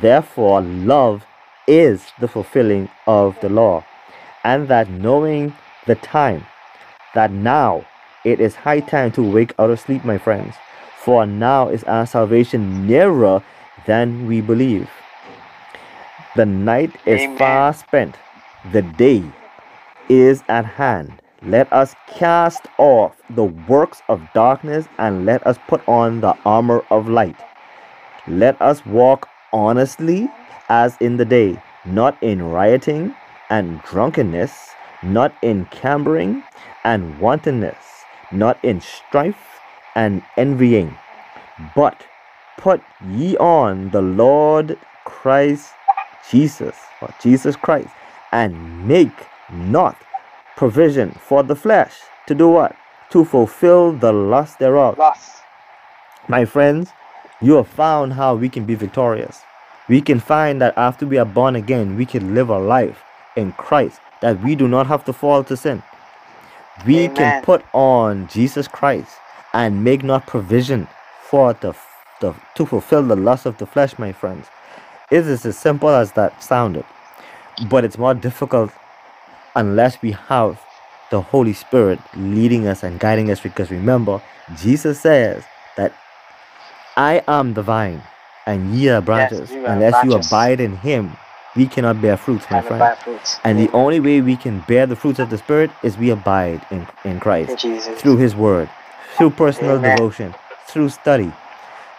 Therefore, 0.00 0.60
love 0.60 1.24
is 1.66 2.06
the 2.20 2.28
fulfilling 2.28 2.88
of 3.06 3.38
the 3.40 3.48
law 3.48 3.84
and 4.44 4.68
that 4.68 4.88
knowing 4.88 5.54
the 5.86 5.94
time, 5.96 6.46
that 7.14 7.30
now 7.32 7.84
it 8.24 8.40
is 8.40 8.54
high 8.54 8.80
time 8.80 9.12
to 9.12 9.22
wake 9.22 9.52
out 9.58 9.70
of 9.70 9.80
sleep, 9.80 10.04
my 10.04 10.18
friends, 10.18 10.54
for 10.96 11.26
now 11.26 11.68
is 11.68 11.84
our 11.84 12.06
salvation 12.06 12.86
nearer 12.86 13.42
than 13.86 14.26
we 14.26 14.40
believe. 14.40 14.88
The 16.36 16.46
night 16.46 16.94
is 17.06 17.20
Amen. 17.20 17.38
far 17.38 17.74
spent, 17.74 18.16
the 18.72 18.82
day 18.82 19.22
is 20.08 20.42
at 20.48 20.64
hand. 20.64 21.12
Let 21.42 21.70
us 21.72 21.94
cast 22.08 22.66
off 22.78 23.20
the 23.28 23.44
works 23.44 24.02
of 24.08 24.26
darkness 24.34 24.88
and 24.98 25.26
let 25.26 25.46
us 25.46 25.58
put 25.68 25.86
on 25.86 26.22
the 26.22 26.34
armor 26.46 26.82
of 26.90 27.08
light. 27.08 27.36
Let 28.26 28.60
us 28.62 28.84
walk 28.86 29.28
honestly 29.52 30.28
as 30.70 30.96
in 31.00 31.18
the 31.18 31.24
day, 31.26 31.60
not 31.84 32.16
in 32.22 32.42
rioting 32.42 33.14
and 33.50 33.82
drunkenness, 33.82 34.70
not 35.02 35.34
in 35.42 35.66
cambering 35.66 36.42
and 36.84 37.20
wantonness, 37.20 37.76
not 38.34 38.62
in 38.64 38.80
strife 38.80 39.60
and 39.94 40.22
envying, 40.36 40.96
but 41.74 42.04
put 42.58 42.82
ye 43.08 43.36
on 43.38 43.90
the 43.90 44.02
Lord 44.02 44.78
Christ 45.04 45.72
Jesus, 46.30 46.76
or 47.00 47.14
Jesus 47.22 47.56
Christ, 47.56 47.88
and 48.32 48.86
make 48.88 49.26
not 49.50 49.96
provision 50.56 51.12
for 51.12 51.42
the 51.42 51.56
flesh 51.56 52.00
to 52.26 52.34
do 52.34 52.48
what? 52.48 52.74
To 53.10 53.24
fulfill 53.24 53.92
the 53.92 54.12
lust 54.12 54.58
thereof. 54.58 54.98
Lust. 54.98 55.42
My 56.28 56.44
friends, 56.44 56.90
you 57.40 57.54
have 57.54 57.68
found 57.68 58.14
how 58.14 58.34
we 58.34 58.48
can 58.48 58.64
be 58.64 58.74
victorious. 58.74 59.42
We 59.88 60.00
can 60.00 60.18
find 60.18 60.62
that 60.62 60.76
after 60.78 61.06
we 61.06 61.18
are 61.18 61.26
born 61.26 61.56
again, 61.56 61.96
we 61.96 62.06
can 62.06 62.34
live 62.34 62.48
a 62.48 62.58
life 62.58 63.02
in 63.36 63.52
Christ, 63.52 64.00
that 64.22 64.42
we 64.42 64.54
do 64.54 64.66
not 64.66 64.86
have 64.86 65.04
to 65.04 65.12
fall 65.12 65.44
to 65.44 65.56
sin. 65.56 65.82
We 66.86 67.04
Amen. 67.04 67.14
can 67.14 67.42
put 67.42 67.64
on 67.72 68.28
Jesus 68.28 68.68
Christ 68.68 69.16
and 69.52 69.84
make 69.84 70.02
not 70.02 70.26
provision 70.26 70.88
for 71.22 71.54
the, 71.54 71.74
the 72.20 72.34
to 72.56 72.66
fulfill 72.66 73.02
the 73.02 73.16
lust 73.16 73.46
of 73.46 73.58
the 73.58 73.66
flesh, 73.66 73.98
my 73.98 74.12
friends. 74.12 74.48
It 75.10 75.26
is 75.26 75.46
as 75.46 75.56
simple 75.56 75.88
as 75.88 76.12
that 76.12 76.42
sounded, 76.42 76.84
but 77.70 77.84
it's 77.84 77.96
more 77.98 78.14
difficult 78.14 78.72
unless 79.54 80.02
we 80.02 80.12
have 80.12 80.60
the 81.10 81.20
Holy 81.20 81.52
Spirit 81.52 82.00
leading 82.16 82.66
us 82.66 82.82
and 82.82 82.98
guiding 82.98 83.30
us. 83.30 83.40
Because 83.40 83.70
remember, 83.70 84.20
Jesus 84.56 85.00
says 85.00 85.44
that 85.76 85.92
I 86.96 87.22
am 87.28 87.54
the 87.54 87.62
vine 87.62 88.02
and 88.46 88.74
ye 88.74 88.88
are 88.88 89.00
branches. 89.00 89.50
Yes, 89.50 89.64
Unless 89.66 89.92
branches. 89.92 90.12
you 90.12 90.16
abide 90.16 90.60
in 90.60 90.76
Him, 90.76 91.16
we 91.56 91.66
cannot 91.66 92.00
bear 92.00 92.16
fruits, 92.16 92.46
my 92.50 92.60
friend. 92.60 92.98
Fruits. 92.98 93.38
And 93.44 93.58
the 93.58 93.70
only 93.72 94.00
way 94.00 94.20
we 94.20 94.36
can 94.36 94.60
bear 94.66 94.86
the 94.86 94.96
fruits 94.96 95.18
of 95.18 95.30
the 95.30 95.38
Spirit 95.38 95.70
is 95.82 95.96
we 95.96 96.10
abide 96.10 96.64
in, 96.70 96.86
in 97.04 97.20
Christ 97.20 97.64
in 97.64 97.80
through 97.96 98.16
His 98.16 98.34
Word, 98.34 98.68
through 99.16 99.30
personal 99.30 99.76
Amen. 99.76 99.96
devotion, 99.96 100.34
through 100.66 100.88
study, 100.88 101.32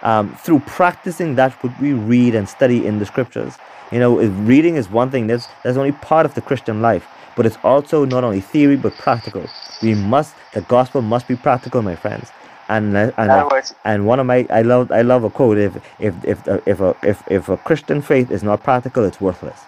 um, 0.02 0.36
through 0.36 0.60
practicing 0.60 1.36
that 1.36 1.52
what 1.64 1.80
we 1.80 1.94
read 1.94 2.36
and 2.36 2.48
study 2.48 2.86
in 2.86 3.00
the 3.00 3.06
Scriptures. 3.06 3.58
You 3.92 4.00
know, 4.00 4.18
reading 4.18 4.76
is 4.76 4.90
one 4.90 5.12
thing. 5.12 5.28
That's 5.28 5.48
that's 5.64 5.78
only 5.78 5.94
part 5.94 6.26
of 6.26 6.34
the 6.34 6.42
Christian 6.42 6.82
life, 6.82 7.08
but 7.36 7.46
it's 7.46 7.58
also 7.64 8.04
not 8.04 8.24
only 8.24 8.42
theory 8.42 8.76
but 8.76 8.94
practical. 8.96 9.46
We 9.82 9.96
must 9.96 10.36
the 10.54 10.62
gospel 10.62 11.02
must 11.02 11.28
be 11.28 11.36
practical, 11.36 11.82
my 11.82 11.96
friends 11.96 12.32
and 12.70 12.96
uh, 12.98 13.12
and 13.18 13.76
and 13.84 14.06
one 14.08 14.20
of 14.20 14.26
my 14.26 14.48
I 14.50 14.62
love 14.62 14.92
I 14.92 15.02
love 15.02 15.24
a 15.24 15.30
quote 15.30 15.58
if 15.58 15.76
if 16.00 16.16
if 16.26 16.48
uh, 16.48 16.60
if 16.66 16.80
a 16.80 16.96
if, 17.04 17.24
if 17.30 17.50
a 17.50 17.58
Christian 17.58 18.02
faith 18.02 18.32
is 18.32 18.44
not 18.44 18.64
practical 18.64 19.04
it's 19.04 19.22
worthless. 19.22 19.60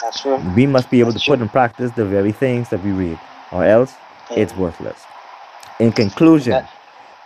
That's 0.00 0.20
true. 0.20 0.36
We 0.56 0.66
must 0.66 0.90
be 0.90 1.00
able 1.00 1.12
That's 1.12 1.24
to 1.24 1.26
true. 1.26 1.36
put 1.36 1.42
in 1.42 1.48
practice 1.48 1.90
the 1.92 2.04
very 2.04 2.32
things 2.32 2.70
that 2.70 2.82
we 2.82 2.92
read, 2.92 3.18
or 3.52 3.64
else 3.64 3.94
yeah. 4.30 4.38
it's 4.38 4.56
worthless. 4.56 5.00
In 5.80 5.92
conclusion, 5.92 6.64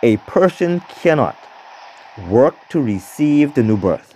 a 0.01 0.17
person 0.17 0.81
cannot 1.01 1.37
work 2.29 2.55
to 2.69 2.81
receive 2.81 3.53
the 3.53 3.63
new 3.63 3.77
birth. 3.77 4.15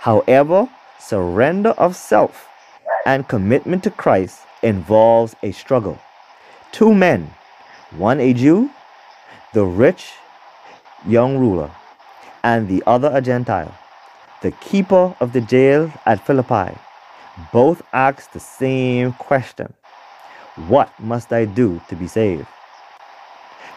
However, 0.00 0.68
surrender 0.98 1.70
of 1.70 1.96
self 1.96 2.48
and 3.06 3.26
commitment 3.28 3.82
to 3.84 3.90
Christ 3.90 4.40
involves 4.62 5.34
a 5.42 5.52
struggle. 5.52 5.98
Two 6.72 6.94
men, 6.94 7.34
one 7.92 8.20
a 8.20 8.32
Jew 8.32 8.70
the 9.54 9.64
rich 9.64 10.14
young 11.06 11.38
ruler, 11.38 11.70
and 12.42 12.68
the 12.68 12.82
other 12.86 13.10
a 13.14 13.22
Gentile, 13.22 13.72
the 14.42 14.50
keeper 14.50 15.14
of 15.20 15.32
the 15.32 15.40
jail 15.40 15.92
at 16.04 16.26
Philippi, 16.26 16.76
both 17.52 17.80
asked 17.92 18.32
the 18.32 18.40
same 18.40 19.12
question 19.12 19.72
What 20.66 20.90
must 20.98 21.32
I 21.32 21.44
do 21.44 21.80
to 21.88 21.94
be 21.94 22.08
saved? 22.08 22.46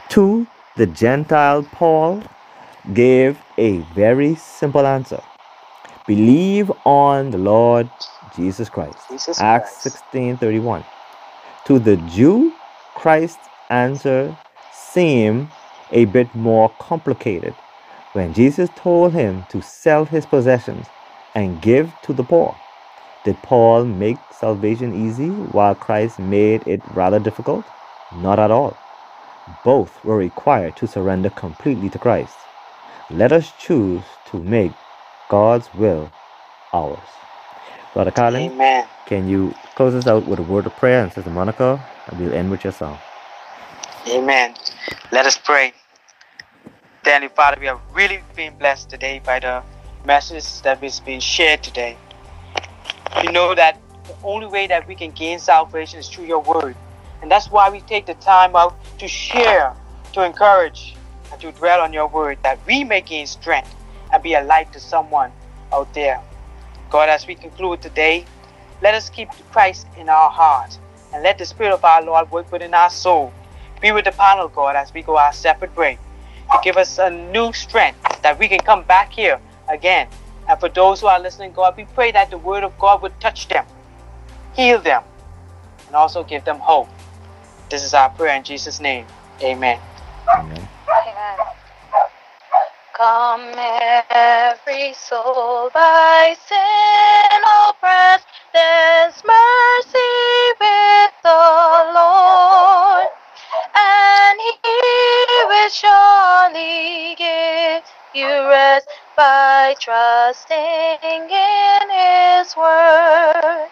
To 0.09 0.47
the 0.75 0.87
Gentile, 0.87 1.63
Paul 1.71 2.23
gave 2.93 3.37
a 3.57 3.77
very 3.93 4.33
simple 4.35 4.85
answer 4.85 5.21
Believe 6.07 6.71
on 6.85 7.29
the 7.29 7.37
Lord 7.37 7.89
Jesus 8.35 8.67
Christ. 8.67 8.97
Jesus 9.09 9.39
Acts 9.39 9.77
16 9.83 10.37
31. 10.37 10.83
To 11.65 11.77
the 11.77 11.97
Jew, 11.97 12.53
Christ 12.95 13.37
answered 13.69 14.35
seemed 14.97 15.49
a 15.91 16.05
bit 16.05 16.33
more 16.35 16.69
complicated 16.79 17.55
when 18.13 18.33
Jesus 18.33 18.69
told 18.75 19.13
him 19.13 19.45
to 19.49 19.61
sell 19.61 20.05
his 20.05 20.25
possessions 20.25 20.87
and 21.35 21.61
give 21.61 21.93
to 22.03 22.13
the 22.13 22.23
poor. 22.23 22.55
Did 23.25 23.41
Paul 23.43 23.85
make 23.85 24.17
salvation 24.31 24.93
easy 24.95 25.29
while 25.29 25.75
Christ 25.75 26.19
made 26.19 26.67
it 26.67 26.81
rather 26.95 27.19
difficult? 27.19 27.65
Not 28.11 28.39
at 28.39 28.51
all. 28.51 28.77
Both 29.65 30.03
were 30.05 30.17
required 30.17 30.75
to 30.77 30.87
surrender 30.87 31.29
completely 31.29 31.89
to 31.91 31.99
Christ. 31.99 32.37
Let 33.11 33.31
us 33.31 33.53
choose 33.59 34.03
to 34.31 34.37
make 34.43 34.73
God's 35.29 35.73
will 35.73 36.11
ours. 36.73 36.99
Brother 37.93 38.11
Colin, 38.11 38.51
Amen. 38.51 38.87
can 39.07 39.27
you 39.27 39.53
close 39.75 39.95
us 39.95 40.07
out 40.07 40.27
with 40.27 40.39
a 40.39 40.43
word 40.43 40.67
of 40.67 40.75
prayer? 40.77 41.03
And 41.03 41.13
Sister 41.13 41.31
Monica, 41.31 41.83
and 42.07 42.19
we'll 42.19 42.33
end 42.33 42.51
with 42.51 42.63
your 42.63 42.73
song. 42.73 42.99
Amen. 44.07 44.55
Let 45.11 45.25
us 45.25 45.37
pray. 45.37 45.73
Heavenly 47.03 47.29
Father, 47.29 47.57
we 47.59 47.65
have 47.67 47.79
really 47.93 48.19
been 48.35 48.57
blessed 48.57 48.89
today 48.89 49.21
by 49.23 49.39
the 49.39 49.63
message 50.05 50.61
that 50.61 50.83
is 50.83 50.99
being 50.99 51.19
shared 51.19 51.63
today. 51.63 51.97
We 53.21 53.31
know 53.31 53.55
that 53.55 53.79
the 54.05 54.15
only 54.23 54.47
way 54.47 54.67
that 54.67 54.87
we 54.87 54.95
can 54.95 55.11
gain 55.11 55.39
salvation 55.39 55.99
is 55.99 56.07
through 56.07 56.25
your 56.25 56.41
word. 56.41 56.75
And 57.21 57.31
that's 57.31 57.49
why 57.49 57.69
we 57.69 57.81
take 57.81 58.05
the 58.05 58.13
time 58.15 58.55
out 58.55 58.75
to 58.99 59.07
share, 59.07 59.73
to 60.13 60.23
encourage, 60.23 60.95
and 61.31 61.41
to 61.41 61.51
dwell 61.51 61.81
on 61.81 61.91
your 61.91 62.07
word 62.07 62.37
that 62.43 62.59
we 62.65 62.83
may 62.83 63.01
gain 63.01 63.27
strength 63.27 63.73
and 64.13 64.21
be 64.23 64.35
a 64.35 64.43
light 64.43 64.71
to 64.73 64.79
someone 64.79 65.31
out 65.73 65.93
there. 65.93 66.21
God, 66.89 67.09
as 67.09 67.27
we 67.27 67.35
conclude 67.35 67.81
today, 67.81 68.25
let 68.81 68.93
us 68.93 69.09
keep 69.09 69.29
Christ 69.51 69.87
in 69.97 70.07
our 70.07 70.29
heart 70.29 70.77
and 71.13 71.23
let 71.23 71.37
the 71.37 71.45
Spirit 71.45 71.73
of 71.73 71.83
our 71.83 72.03
Lord 72.03 72.29
work 72.31 72.51
within 72.51 72.73
our 72.73 72.89
soul 72.89 73.33
be 73.81 73.91
with 73.91 74.05
the 74.05 74.11
panel, 74.11 74.47
God, 74.47 74.75
as 74.75 74.93
we 74.93 75.01
go 75.01 75.17
our 75.17 75.33
separate 75.33 75.75
way. 75.75 75.97
To 76.51 76.59
give 76.63 76.77
us 76.77 76.97
a 76.97 77.09
new 77.09 77.51
strength 77.51 78.21
that 78.21 78.39
we 78.39 78.47
can 78.47 78.59
come 78.59 78.83
back 78.83 79.11
here 79.11 79.39
again. 79.67 80.07
And 80.47 80.57
for 80.59 80.69
those 80.69 81.01
who 81.01 81.07
are 81.07 81.19
listening, 81.19 81.51
God, 81.51 81.73
we 81.75 81.85
pray 81.93 82.11
that 82.13 82.29
the 82.31 82.37
word 82.37 82.63
of 82.63 82.77
God 82.79 83.01
would 83.01 83.19
touch 83.19 83.49
them, 83.49 83.65
heal 84.55 84.79
them, 84.79 85.03
and 85.87 85.95
also 85.95 86.23
give 86.23 86.45
them 86.45 86.59
hope. 86.59 86.87
This 87.69 87.83
is 87.83 87.93
our 87.93 88.09
prayer 88.09 88.37
in 88.37 88.43
Jesus' 88.43 88.79
name. 88.79 89.05
Amen. 89.41 89.79
Amen. 90.33 90.67
Amen. 90.89 91.37
Come 92.93 93.53
every 94.09 94.93
soul 94.93 95.69
by 95.73 96.35
sin 96.47 97.41
oppressed, 97.69 98.25
there's 98.53 99.21
mercy 99.23 99.99
with 100.59 101.11
the 101.21 101.91
Lord, 101.93 103.07
and 103.75 104.39
He 104.39 105.45
will 105.47 105.69
surely 105.69 107.15
give 107.15 107.83
you 108.13 108.27
rest 108.49 108.87
by 109.15 109.75
trusting 109.79 111.29
in 111.29 111.89
His 111.89 112.55
word. 112.55 113.69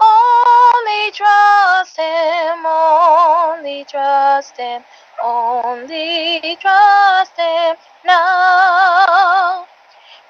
Only 0.00 1.12
trust 1.12 1.96
Him, 1.96 2.66
only 2.66 3.84
trust 3.84 4.56
Him, 4.56 4.82
only 5.22 6.56
trust 6.60 7.36
Him 7.36 7.76
now. 8.04 9.66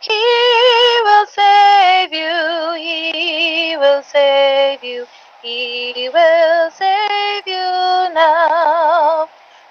He 0.01 1.01
will 1.05 1.27
save 1.27 2.13
you, 2.13 2.75
He 2.77 3.77
will 3.77 4.03
save 4.03 4.83
you, 4.85 5.07
He 5.43 6.11
will 6.13 6.71
save 6.73 7.47
you 7.47 8.15
now. 8.15 9.29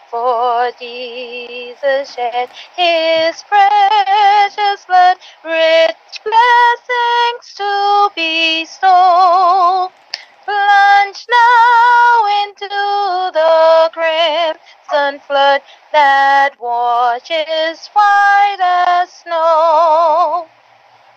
For 0.09 0.71
Jesus 0.79 2.15
shed 2.15 2.49
His 2.75 3.43
precious 3.43 4.85
blood, 4.85 5.17
rich 5.45 6.21
blessings 6.23 7.53
to 7.57 8.11
bestow. 8.15 9.91
Plunge 10.45 11.27
now 11.29 12.43
into 12.43 12.69
the 13.33 13.91
crimson 13.93 15.19
flood 15.21 15.61
that 15.93 16.59
washes 16.59 17.87
white 17.93 18.57
as 18.59 19.11
snow. 19.13 20.47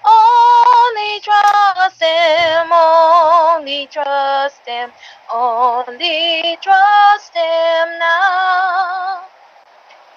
Only 0.07 1.21
trust 1.23 2.03
Him, 2.03 2.73
only 2.73 3.89
trust 3.89 4.63
Him, 4.67 4.93
only 5.33 6.59
trust 6.63 7.37
Him 7.37 8.01
now. 8.01 9.23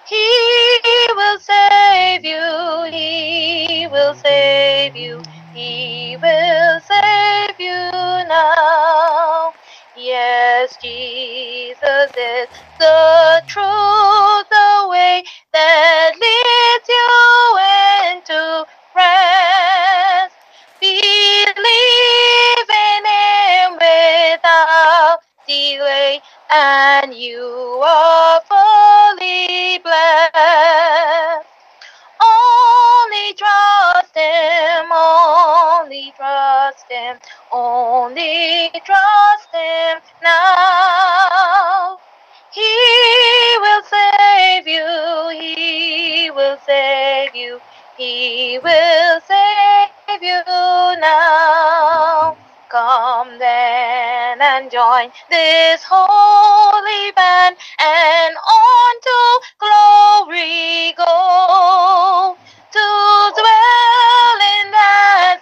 He 0.03 0.80
will 1.15 1.39
save 1.39 2.26
you, 2.26 2.88
He 2.91 3.88
will 3.91 4.15
save 4.15 4.95
you, 4.95 5.22
He 5.51 6.18
will 6.22 6.81
save 6.81 7.55
you 7.59 7.91
now. 8.27 9.53
Yes, 9.95 10.77
Jesus 10.77 12.11
is 12.18 12.47
the 12.80 13.43
truth, 13.47 14.47
the 14.49 14.88
way 14.89 15.23
that 15.53 16.11
leads 16.15 16.89
you 16.89 17.59
into 18.14 18.65
rest. 18.95 19.57
Delay, 25.48 26.22
and 26.52 27.14
you 27.14 27.82
are 27.84 28.41
fully 28.49 29.80
blessed. 29.80 31.48
Only 32.22 33.34
trust 33.34 34.15
Him, 34.15 34.91
only 34.91 36.14
trust 36.18 36.86
Him, 36.90 37.18
only 37.52 38.72
trust 38.86 39.49
Him 39.53 39.99
now. 40.24 41.98
He 42.53 43.57
will 43.61 43.84
save 43.84 44.68
you, 44.68 45.30
He 45.32 46.32
will 46.32 46.57
save 46.65 47.36
you, 47.36 47.60
He 47.98 48.60
will 48.64 49.22
save 49.22 49.57
join 54.72 55.11
this 55.30 55.84
holy 55.88 57.11
band 57.14 57.57
and 57.80 58.35
on 58.38 59.02
to 59.02 59.41
glory 59.60 60.94
go 60.98 62.38
to 62.72 63.31
dwell 63.35 64.39
in 64.60 64.72
that 64.72 65.41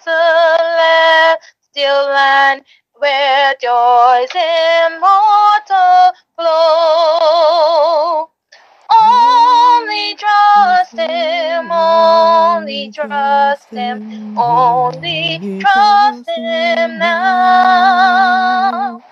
celestial 1.73 2.14
land 2.14 2.64
where 2.95 3.56
joys 3.61 4.30
immortal 4.35 6.14
flow. 6.38 8.31
Only 8.91 10.15
trust 10.15 10.97
Him, 10.97 11.72
only 11.72 12.91
trust 12.91 13.73
Him, 13.76 14.03
only 14.38 15.41
trust 15.60 16.30
Him 16.30 16.99
now. 16.99 19.03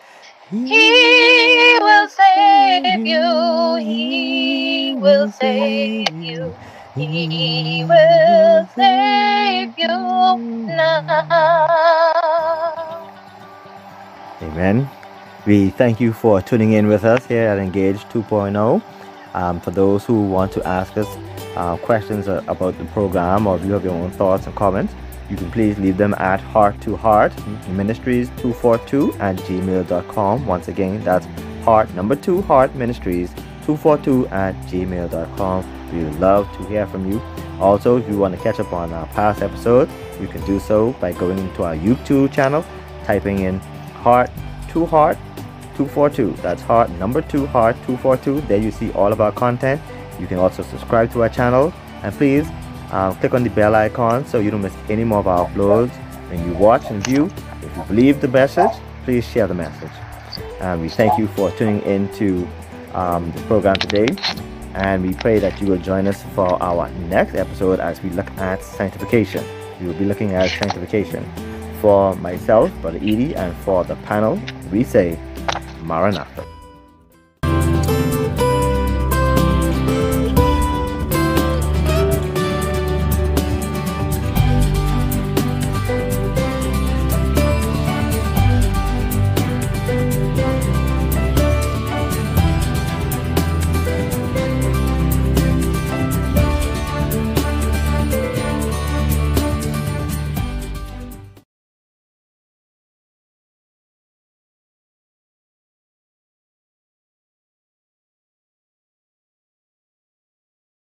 He 0.54 1.80
will 1.82 2.08
save 2.08 3.08
you, 3.08 3.76
He 3.78 4.94
will 4.96 5.32
save 5.32 6.14
you, 6.14 6.54
He 6.94 7.84
will 7.90 8.70
save 8.76 9.74
you 9.76 9.88
now. 10.68 11.10
Amen. 14.44 14.88
We 15.48 15.72
thank 15.72 16.00
you 16.00 16.14
for 16.14 16.40
tuning 16.40 16.74
in 16.74 16.86
with 16.88 17.04
us 17.04 17.26
here 17.26 17.48
at 17.48 17.58
Engage 17.58 18.04
2.0. 18.10 18.84
Um, 19.34 19.60
for 19.60 19.72
those 19.72 20.06
who 20.06 20.22
want 20.22 20.52
to 20.52 20.64
ask 20.68 20.96
us 20.98 21.08
uh, 21.56 21.78
questions 21.78 22.28
about 22.28 22.78
the 22.78 22.86
program 22.94 23.48
or 23.48 23.56
if 23.56 23.66
you 23.66 23.72
have 23.72 23.84
your 23.84 23.96
own 23.96 24.12
thoughts 24.12 24.46
and 24.46 24.56
comments, 24.56 24.94
you 25.34 25.38
can 25.38 25.52
please 25.52 25.80
leave 25.80 25.98
them 25.98 26.14
at 26.20 26.40
heart 26.40 26.80
to 26.82 26.96
heart 26.96 27.32
mm-hmm. 27.32 27.78
ministries 27.78 28.30
242 28.38 29.14
at 29.14 29.36
gmail.com. 29.38 30.46
Once 30.46 30.68
again, 30.68 31.04
that's 31.04 31.26
heart 31.64 31.92
number 31.96 32.16
two 32.16 32.44
heart 32.44 32.76
ministries 32.76 33.34
242 33.66 34.28
at 34.28 34.54
gmail.com. 34.68 35.92
We 35.92 36.04
would 36.04 36.20
love 36.20 36.52
to 36.58 36.68
hear 36.68 36.86
from 36.86 37.12
you. 37.12 37.20
Also, 37.60 37.98
if 37.98 38.08
you 38.08 38.18
want 38.20 38.36
to 38.36 38.42
catch 38.42 38.60
up 38.60 38.72
on 38.74 38.94
our 38.94 39.08
past 39.08 39.42
episodes, 39.42 39.92
you 40.22 40.28
can 40.28 40.46
do 40.46 40.60
so 40.60 40.92
by 40.94 41.14
going 41.14 41.40
into 41.40 41.64
our 41.64 41.76
YouTube 41.76 42.32
channel, 42.32 42.64
typing 43.06 43.40
in 43.40 43.60
heart 44.06 44.30
to 44.70 44.86
heart 44.86 45.18
242. 45.78 46.34
That's 46.44 46.62
heart 46.62 46.92
number 46.92 47.24
two 47.24 47.48
heart 47.48 47.76
242. 47.88 48.42
There 48.42 48.60
you 48.60 48.70
see 48.70 48.92
all 48.92 49.12
of 49.12 49.20
our 49.20 49.32
content. 49.32 49.82
You 50.20 50.28
can 50.28 50.38
also 50.38 50.62
subscribe 50.62 51.12
to 51.14 51.24
our 51.24 51.30
channel 51.30 51.74
and 52.04 52.14
please 52.14 52.48
uh, 52.94 53.12
click 53.16 53.34
on 53.34 53.44
the 53.44 53.50
bell 53.50 53.74
icon 53.74 54.26
so 54.28 54.40
you 54.40 54.52
don't 54.52 54.62
miss 54.62 54.76
any 54.88 55.04
more 55.04 55.20
of 55.20 55.28
our 55.28 55.50
uploads. 55.50 55.92
When 56.30 56.46
you 56.48 56.54
watch 56.54 56.86
and 56.92 57.04
view, 57.04 57.26
if 57.64 57.76
you 57.76 57.84
believe 57.84 58.22
the 58.22 58.28
message, 58.28 58.70
please 59.04 59.28
share 59.28 59.48
the 59.48 59.56
message. 59.56 59.92
And 60.62 60.80
we 60.80 60.90
thank 60.90 61.18
you 61.18 61.28
for 61.30 61.50
tuning 61.52 61.82
in 61.82 62.08
to 62.14 62.48
um, 62.94 63.32
the 63.32 63.42
program 63.44 63.76
today. 63.78 64.08
And 64.76 65.04
we 65.04 65.14
pray 65.16 65.40
that 65.40 65.60
you 65.60 65.68
will 65.68 65.80
join 65.80 66.08
us 66.08 66.24
for 66.36 66.62
our 66.62 66.90
next 67.10 67.34
episode 67.34 67.80
as 67.80 68.02
we 68.04 68.12
look 68.12 68.30
at 68.38 68.64
sanctification. 68.64 69.44
We 69.80 69.88
will 69.88 69.96
be 69.96 70.06
looking 70.06 70.34
at 70.34 70.50
sanctification. 70.52 71.26
For 71.82 72.16
myself, 72.18 72.72
Brother 72.82 73.00
Edie, 73.00 73.36
and 73.36 73.56
for 73.58 73.84
the 73.84 73.96
panel, 74.08 74.40
we 74.72 74.84
say 74.84 75.20
Maranatha. 75.82 76.53